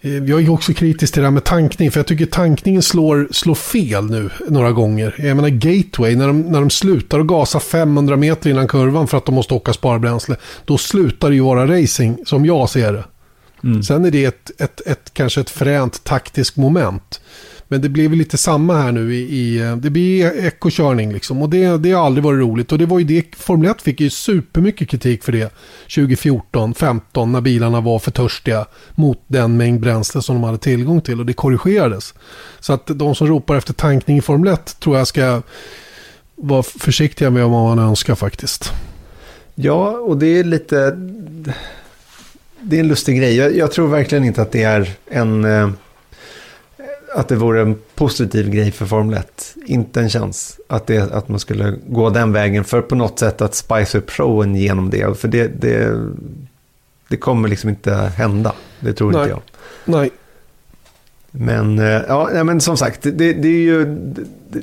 eh, 0.00 0.12
jag 0.12 0.42
är 0.42 0.50
också 0.50 0.72
kritisk 0.72 1.12
till 1.12 1.22
det 1.22 1.26
här 1.26 1.32
med 1.32 1.44
tankning, 1.44 1.90
för 1.90 2.00
jag 2.00 2.06
tycker 2.06 2.26
tankningen 2.26 2.82
slår, 2.82 3.28
slår 3.30 3.54
fel 3.54 4.10
nu 4.10 4.30
några 4.48 4.72
gånger. 4.72 5.14
Jag 5.18 5.36
menar 5.36 5.48
Gateway, 5.48 6.16
när 6.16 6.26
de, 6.26 6.40
när 6.40 6.60
de 6.60 6.70
slutar 6.70 7.20
att 7.20 7.26
gasa 7.26 7.60
500 7.60 8.16
meter 8.16 8.50
innan 8.50 8.68
kurvan 8.68 9.08
för 9.08 9.18
att 9.18 9.26
de 9.26 9.34
måste 9.34 9.54
åka 9.54 9.72
sparbränsle, 9.72 10.36
då 10.64 10.78
slutar 10.78 11.28
det 11.28 11.34
ju 11.34 11.42
vara 11.42 11.80
racing, 11.80 12.26
som 12.26 12.46
jag 12.46 12.70
ser 12.70 12.92
det. 12.92 13.04
Mm. 13.64 13.82
Sen 13.82 14.04
är 14.04 14.10
det 14.10 14.24
ett, 14.24 14.60
ett, 14.60 14.80
ett, 14.86 15.10
kanske 15.14 15.40
ett 15.40 15.50
fränt 15.50 16.04
taktiskt 16.04 16.56
moment. 16.56 17.20
Men 17.70 17.80
det 17.80 17.88
blev 17.88 18.12
lite 18.12 18.36
samma 18.36 18.82
här 18.82 18.92
nu 18.92 19.14
i, 19.14 19.18
i 19.18 19.58
det 19.76 19.90
blir 19.90 20.46
ekokörning 20.46 21.12
liksom. 21.12 21.42
Och 21.42 21.50
det, 21.50 21.76
det 21.76 21.92
har 21.92 22.06
aldrig 22.06 22.24
varit 22.24 22.40
roligt. 22.40 22.72
Och 22.72 22.78
det 22.78 22.86
var 22.86 22.98
ju 22.98 23.04
det, 23.04 23.36
Formel 23.36 23.70
1 23.70 23.82
fick 23.82 24.00
ju 24.00 24.10
supermycket 24.10 24.88
kritik 24.88 25.24
för 25.24 25.32
det 25.32 25.52
2014, 25.94 26.74
15 26.74 27.32
när 27.32 27.40
bilarna 27.40 27.80
var 27.80 27.98
för 27.98 28.10
törstiga 28.10 28.66
mot 28.94 29.22
den 29.26 29.56
mängd 29.56 29.80
bränsle 29.80 30.22
som 30.22 30.36
de 30.36 30.44
hade 30.44 30.58
tillgång 30.58 31.00
till. 31.00 31.20
Och 31.20 31.26
det 31.26 31.32
korrigerades. 31.32 32.14
Så 32.60 32.72
att 32.72 32.86
de 32.86 33.14
som 33.14 33.26
ropar 33.26 33.56
efter 33.56 33.72
tankning 33.72 34.18
i 34.18 34.20
Formel 34.20 34.52
1 34.52 34.80
tror 34.80 34.98
jag 34.98 35.06
ska 35.06 35.42
vara 36.34 36.62
försiktiga 36.62 37.30
med 37.30 37.42
vad 37.42 37.76
man 37.76 37.78
önskar 37.78 38.14
faktiskt. 38.14 38.72
Ja, 39.54 39.90
och 39.90 40.18
det 40.18 40.26
är 40.26 40.44
lite 40.44 40.96
det 42.62 42.76
är 42.76 42.80
en 42.80 42.88
lustig 42.88 43.16
grej. 43.18 43.36
Jag, 43.36 43.56
jag, 43.56 43.72
tror 43.72 43.88
verkligen 43.88 44.24
inte 44.24 44.42
att 44.42 44.52
det 44.52 44.62
är 44.62 44.90
en... 45.06 45.44
Eh, 45.44 45.70
att 47.14 47.28
det 47.28 47.36
vore 47.36 47.60
en 47.60 47.78
positiv 47.94 48.50
grej 48.50 48.70
för 48.70 48.86
Formel 48.86 49.16
1. 49.18 49.54
Inte 49.66 50.00
en 50.00 50.08
chans 50.08 50.60
att, 50.68 50.86
det, 50.86 51.12
att 51.12 51.28
man 51.28 51.40
skulle 51.40 51.78
gå 51.86 52.10
den 52.10 52.32
vägen 52.32 52.64
för 52.64 52.80
på 52.82 52.94
något 52.94 53.18
sätt 53.18 53.40
att 53.40 53.54
spice 53.54 53.98
upp 53.98 54.10
showen 54.10 54.54
genom 54.54 54.90
det. 54.90 55.18
För 55.18 55.28
det, 55.28 55.46
det, 55.60 56.06
det 57.08 57.16
kommer 57.16 57.48
liksom 57.48 57.70
inte 57.70 57.94
hända. 57.94 58.54
Det 58.80 58.92
tror 58.92 59.12
Nej. 59.12 59.20
inte 59.20 59.30
jag. 59.30 59.42
Nej. 59.84 60.10
Men, 61.30 61.78
eh, 61.78 62.02
ja, 62.08 62.44
men 62.44 62.60
som 62.60 62.76
sagt, 62.76 63.02
det, 63.02 63.32
det 63.32 63.48
är 63.48 63.62
ju... 63.62 63.84
Det, 64.50 64.62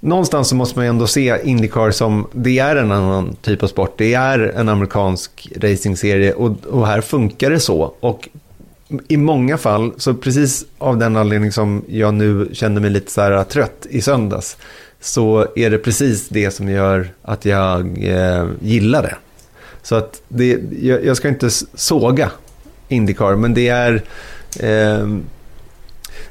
någonstans 0.00 0.48
så 0.48 0.54
måste 0.54 0.78
man 0.78 0.84
ju 0.84 0.88
ändå 0.88 1.06
se 1.06 1.38
Indycar 1.44 1.90
som, 1.90 2.26
det 2.32 2.58
är 2.58 2.76
en 2.76 2.92
annan 2.92 3.36
typ 3.42 3.62
av 3.62 3.66
sport. 3.66 3.94
Det 3.98 4.14
är 4.14 4.38
en 4.38 4.68
amerikansk 4.68 5.48
racingserie 5.56 6.32
och, 6.32 6.66
och 6.66 6.86
här 6.86 7.00
funkar 7.00 7.50
det 7.50 7.60
så. 7.60 7.94
Och 8.00 8.28
i 9.08 9.16
många 9.16 9.58
fall, 9.58 9.92
så 9.96 10.14
precis 10.14 10.64
av 10.78 10.98
den 10.98 11.16
anledning 11.16 11.52
som 11.52 11.84
jag 11.88 12.14
nu 12.14 12.48
kände 12.52 12.80
mig 12.80 12.90
lite 12.90 13.12
så 13.12 13.20
här 13.20 13.44
trött 13.44 13.86
i 13.90 14.00
söndags, 14.00 14.56
så 15.00 15.46
är 15.56 15.70
det 15.70 15.78
precis 15.78 16.28
det 16.28 16.50
som 16.50 16.68
gör 16.68 17.08
att 17.22 17.44
jag 17.44 18.04
eh, 18.04 18.46
gillar 18.60 19.02
det. 19.02 19.16
Så 19.82 19.94
att 19.94 20.22
det, 20.28 20.58
jag, 20.80 21.04
jag 21.04 21.16
ska 21.16 21.28
inte 21.28 21.50
såga 21.74 22.30
Indycar, 22.88 23.36
men 23.36 23.54
det 23.54 23.68
är 23.68 24.02
eh, 24.60 25.08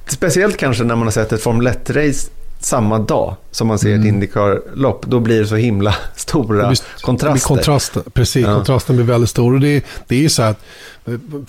speciellt 0.07 0.57
kanske 0.57 0.84
när 0.84 0.95
man 0.95 1.07
har 1.07 1.11
sett 1.11 1.31
ett 1.31 1.41
Formel 1.41 1.68
1-race 1.68 2.31
samma 2.68 2.99
dag 2.99 3.35
som 3.52 3.68
man 3.68 3.80
ser 3.80 3.89
mm. 3.89 4.02
ett 4.02 4.07
Indycar-lopp, 4.07 5.06
då 5.06 5.19
blir 5.19 5.39
det 5.39 5.48
så 5.48 5.56
himla 5.56 5.95
stora 6.15 6.68
blir, 6.68 7.02
kontraster. 7.02 7.48
kontraster. 7.48 8.02
Precis, 8.14 8.45
ja. 8.45 8.56
kontrasten 8.56 8.95
blir 8.95 9.06
väldigt 9.06 9.30
stor. 9.30 9.53
Och 9.53 9.60
det, 9.60 9.85
det 10.07 10.15
är 10.15 10.19
ju 10.19 10.30
så 10.30 10.44
att, 10.44 10.60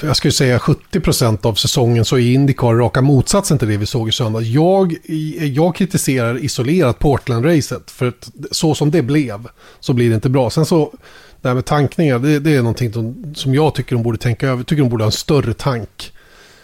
jag 0.01 0.17
skulle 0.17 0.33
säga 0.33 0.59
70% 0.59 1.47
av 1.47 1.55
säsongen 1.55 2.05
så 2.05 2.19
är 2.19 2.35
Indycar 2.35 2.75
raka 2.75 3.03
motsatsen 3.03 3.59
till 3.59 3.69
det 3.69 3.77
vi 3.77 3.87
såg 3.87 4.09
i 4.09 4.13
söndag. 4.13 4.41
Jag, 4.41 4.95
jag 5.55 5.75
kritiserar 5.75 6.45
isolerat 6.45 6.99
Portland-racet, 6.99 7.91
för 7.91 8.09
att 8.09 8.31
så 8.51 8.75
som 8.75 8.91
det 8.91 9.03
blev 9.03 9.49
så 9.81 9.93
blir 9.93 10.09
det 10.09 10.15
inte 10.15 10.29
bra. 10.29 10.51
Sen 10.51 10.67
så, 10.67 10.93
det 11.43 11.49
här 11.49 11.55
med 11.55 11.65
tankningar, 11.65 12.19
det, 12.19 12.39
det 12.39 12.55
är 12.55 12.59
någonting 12.59 12.93
som, 12.93 13.35
som 13.35 13.55
jag 13.55 13.75
tycker 13.75 13.97
de 13.97 14.03
borde 14.03 14.19
tänka 14.19 14.47
över. 14.47 14.57
Jag 14.57 14.67
tycker 14.67 14.83
de 14.83 14.89
borde 14.89 15.05
ha 15.05 15.09
en 15.09 15.13
större 15.13 15.55
tank. 15.55 16.13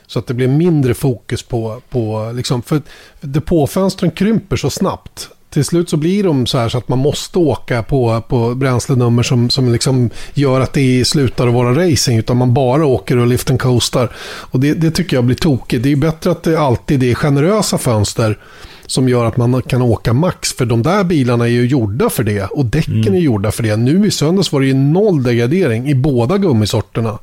Så 0.06 0.18
att 0.18 0.26
det 0.26 0.35
blir 0.35 0.48
mindre 0.48 0.94
fokus 0.94 1.43
på, 1.43 1.82
på 1.90 2.32
liksom, 2.35 2.62
för 2.62 2.82
depåfönstren 3.20 4.10
krymper 4.10 4.56
så 4.56 4.70
snabbt. 4.70 5.28
Till 5.51 5.64
slut 5.64 5.90
så 5.90 5.97
blir 5.97 6.24
de 6.24 6.47
så 6.47 6.59
här 6.59 6.68
så 6.68 6.78
att 6.78 6.89
man 6.89 6.98
måste 6.98 7.39
åka 7.39 7.82
på, 7.82 8.22
på 8.28 8.55
bränslenummer 8.55 9.22
som, 9.22 9.51
som 9.51 9.72
liksom 9.72 10.10
gör 10.35 10.60
att 10.60 10.72
det 10.72 11.05
slutar 11.05 11.47
att 11.48 11.55
vara 11.55 11.90
racing. 11.90 12.18
Utan 12.18 12.36
man 12.36 12.55
bara 12.55 12.86
åker 12.86 13.16
och 13.16 13.26
lift 13.26 13.51
and 13.51 13.60
coastar. 13.60 14.12
Och 14.24 14.60
det, 14.60 14.74
det 14.74 14.90
tycker 14.90 15.16
jag 15.16 15.24
blir 15.24 15.36
tokigt. 15.36 15.82
Det 15.82 15.93
är 15.93 15.97
bättre 15.97 16.31
att 16.31 16.43
det 16.43 16.56
alltid 16.60 17.02
är 17.02 17.14
generösa 17.14 17.78
fönster 17.78 18.39
som 18.86 19.09
gör 19.09 19.24
att 19.24 19.36
man 19.36 19.62
kan 19.62 19.82
åka 19.82 20.12
max. 20.12 20.52
För 20.52 20.66
de 20.66 20.82
där 20.82 21.05
bilarna 21.05 21.44
är 21.44 21.51
ju 21.51 21.66
gjorda 21.66 22.10
för 22.10 22.24
det 22.24 22.44
och 22.44 22.64
däcken 22.64 23.02
mm. 23.02 23.14
är 23.14 23.18
gjorda 23.18 23.51
för 23.51 23.62
det. 23.62 23.76
Nu 23.76 24.06
i 24.06 24.10
söndags 24.10 24.52
var 24.52 24.60
det 24.60 24.66
ju 24.66 24.74
noll 24.74 25.22
degradering 25.22 25.89
i 25.89 25.94
båda 25.94 26.39
gummisorterna. 26.39 27.18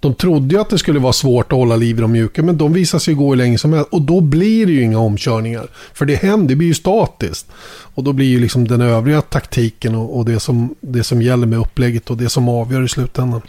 De 0.00 0.14
trodde 0.14 0.54
ju 0.54 0.60
att 0.60 0.70
det 0.70 0.78
skulle 0.78 0.98
vara 0.98 1.12
svårt 1.12 1.52
att 1.52 1.58
hålla 1.58 1.76
liv 1.76 1.98
i 1.98 2.00
de 2.00 2.12
mjuka, 2.12 2.42
men 2.42 2.58
de 2.58 2.72
visar 2.72 2.98
sig 2.98 3.14
gå 3.14 3.28
hur 3.28 3.36
länge 3.36 3.58
som 3.58 3.72
helst. 3.72 3.88
Och 3.92 4.02
då 4.02 4.20
blir 4.20 4.66
det 4.66 4.72
ju 4.72 4.82
inga 4.82 4.98
omkörningar. 4.98 5.68
För 5.94 6.04
det 6.04 6.14
händer, 6.14 6.48
det 6.48 6.56
blir 6.56 6.68
ju 6.68 6.74
statiskt. 6.74 7.46
Och 7.94 8.04
då 8.04 8.12
blir 8.12 8.26
ju 8.26 8.40
liksom 8.40 8.68
den 8.68 8.80
övriga 8.80 9.20
taktiken 9.20 9.94
och, 9.94 10.18
och 10.18 10.24
det, 10.24 10.40
som, 10.40 10.74
det 10.80 11.04
som 11.04 11.22
gäller 11.22 11.46
med 11.46 11.58
upplägget 11.58 12.10
och 12.10 12.16
det 12.16 12.28
som 12.28 12.48
avgör 12.48 12.84
i 12.84 12.88
slutändan. 12.88 13.42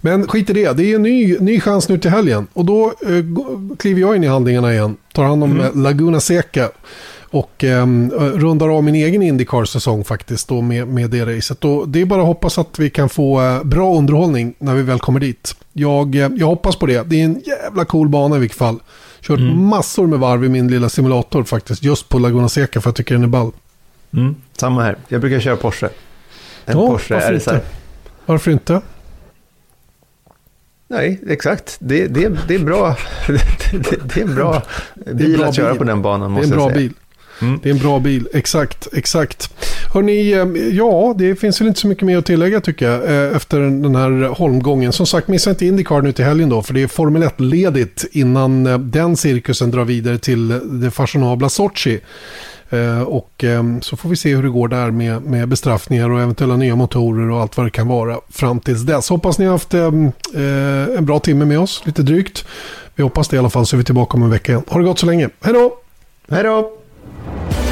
Men 0.00 0.28
skit 0.28 0.50
i 0.50 0.52
det, 0.52 0.76
det 0.76 0.84
är 0.84 0.94
en 0.94 1.02
ny, 1.02 1.38
ny 1.38 1.60
chans 1.60 1.88
nu 1.88 1.98
till 1.98 2.10
helgen. 2.10 2.46
Och 2.52 2.64
då 2.64 2.86
eh, 2.86 3.24
kliver 3.78 4.00
jag 4.00 4.16
in 4.16 4.24
i 4.24 4.26
handlingarna 4.26 4.72
igen, 4.72 4.96
tar 5.14 5.24
hand 5.24 5.44
om 5.44 5.60
mm. 5.60 5.82
Laguna 5.82 6.20
Seca. 6.20 6.70
Och 7.30 7.64
eh, 7.64 7.86
rundar 8.16 8.68
av 8.68 8.84
min 8.84 8.94
egen 8.94 9.22
Indycar-säsong 9.22 10.04
faktiskt 10.04 10.48
då 10.48 10.60
med, 10.60 10.88
med 10.88 11.10
det 11.10 11.36
racet. 11.36 11.64
Och 11.64 11.88
det 11.88 12.00
är 12.00 12.04
bara 12.04 12.20
att 12.20 12.26
hoppas 12.26 12.58
att 12.58 12.78
vi 12.78 12.90
kan 12.90 13.08
få 13.08 13.42
eh, 13.42 13.64
bra 13.64 13.94
underhållning 13.96 14.54
när 14.58 14.74
vi 14.74 14.82
väl 14.82 14.98
kommer 14.98 15.20
dit. 15.20 15.56
Jag, 15.72 16.14
eh, 16.14 16.30
jag 16.36 16.46
hoppas 16.46 16.76
på 16.76 16.86
det. 16.86 17.02
Det 17.06 17.20
är 17.20 17.24
en 17.24 17.42
jävla 17.46 17.84
cool 17.84 18.08
bana 18.08 18.36
i 18.36 18.38
vilket 18.38 18.58
fall. 18.58 18.78
Kört 19.20 19.38
mm. 19.38 19.66
massor 19.66 20.06
med 20.06 20.18
varv 20.18 20.44
i 20.44 20.48
min 20.48 20.68
lilla 20.68 20.88
simulator 20.88 21.44
faktiskt. 21.44 21.82
Just 21.82 22.08
på 22.08 22.18
Laguna 22.18 22.48
Seca 22.48 22.80
för 22.80 22.88
jag 22.88 22.96
tycker 22.96 23.14
den 23.14 23.24
är 23.24 23.28
ball. 23.28 23.52
Mm. 24.12 24.34
Samma 24.56 24.82
här. 24.82 24.96
Jag 25.08 25.20
brukar 25.20 25.40
köra 25.40 25.56
Porsche. 25.56 25.88
En 26.64 26.78
ja, 26.78 26.86
Porsche 26.86 27.14
varför 27.14 27.32
RSR. 27.34 27.54
Inte? 27.54 27.66
Varför 28.26 28.50
inte? 28.50 28.80
Nej, 30.88 31.20
exakt. 31.28 31.76
Det, 31.80 32.06
det, 32.06 32.38
det, 32.48 32.54
är 32.54 32.58
bra. 32.58 32.96
det, 33.26 34.14
det 34.14 34.20
är 34.20 34.24
en 34.24 34.34
bra 34.34 34.62
bil 34.94 35.38
bra 35.38 35.46
att 35.46 35.54
köra 35.54 35.70
bil. 35.70 35.78
på 35.78 35.84
den 35.84 36.02
banan. 36.02 36.30
Måste 36.30 36.48
det 36.48 36.54
är 36.54 36.60
en 36.60 36.66
bra 36.66 36.74
bil. 36.74 36.92
Mm. 37.40 37.60
Det 37.62 37.68
är 37.68 37.74
en 37.74 37.78
bra 37.78 37.98
bil, 37.98 38.28
exakt, 38.34 38.88
exakt. 38.92 39.50
Hörrni, 39.94 40.32
eh, 40.32 40.76
ja, 40.76 41.14
det 41.18 41.36
finns 41.36 41.60
väl 41.60 41.68
inte 41.68 41.80
så 41.80 41.86
mycket 41.86 42.04
mer 42.04 42.18
att 42.18 42.26
tillägga 42.26 42.60
tycker 42.60 42.90
jag 42.90 43.04
eh, 43.04 43.36
efter 43.36 43.60
den 43.60 43.94
här 43.94 44.34
holmgången. 44.34 44.92
Som 44.92 45.06
sagt, 45.06 45.28
missa 45.28 45.50
inte 45.50 45.66
Indycar 45.66 46.02
nu 46.02 46.12
till 46.12 46.24
helgen 46.24 46.48
då, 46.48 46.62
för 46.62 46.74
det 46.74 46.82
är 46.82 46.86
Formel 46.86 47.22
1-ledigt 47.22 48.04
innan 48.12 48.66
eh, 48.66 48.78
den 48.78 49.16
cirkusen 49.16 49.70
drar 49.70 49.84
vidare 49.84 50.18
till 50.18 50.48
det 50.80 50.90
fashionabla 50.90 51.48
Sochi. 51.48 52.00
Och 53.06 53.44
så 53.80 53.96
får 53.96 54.08
vi 54.08 54.16
se 54.16 54.36
hur 54.36 54.42
det 54.42 54.48
går 54.48 54.68
där 54.68 54.90
med, 54.90 55.22
med 55.22 55.48
bestraffningar 55.48 56.10
och 56.10 56.20
eventuella 56.20 56.56
nya 56.56 56.76
motorer 56.76 57.30
och 57.30 57.40
allt 57.40 57.56
vad 57.56 57.66
det 57.66 57.70
kan 57.70 57.88
vara 57.88 58.20
fram 58.30 58.60
tills 58.60 58.82
dess. 58.82 59.08
Hoppas 59.08 59.38
ni 59.38 59.44
har 59.44 59.52
haft 59.52 59.74
en 59.74 61.04
bra 61.06 61.18
timme 61.18 61.44
med 61.44 61.58
oss, 61.58 61.82
lite 61.84 62.02
drygt. 62.02 62.44
Vi 62.94 63.02
hoppas 63.02 63.28
det 63.28 63.36
i 63.36 63.38
alla 63.38 63.50
fall 63.50 63.66
så 63.66 63.76
är 63.76 63.78
vi 63.78 63.84
tillbaka 63.84 64.16
om 64.16 64.22
en 64.22 64.30
vecka 64.30 64.52
igen. 64.52 64.64
Ha 64.68 64.78
det 64.78 64.84
gott 64.84 64.98
så 64.98 65.06
länge. 65.06 65.28
Hej 65.40 65.52
då! 65.52 65.78
Hej 66.30 66.42
då! 66.42 66.77
Bye. 67.28 67.67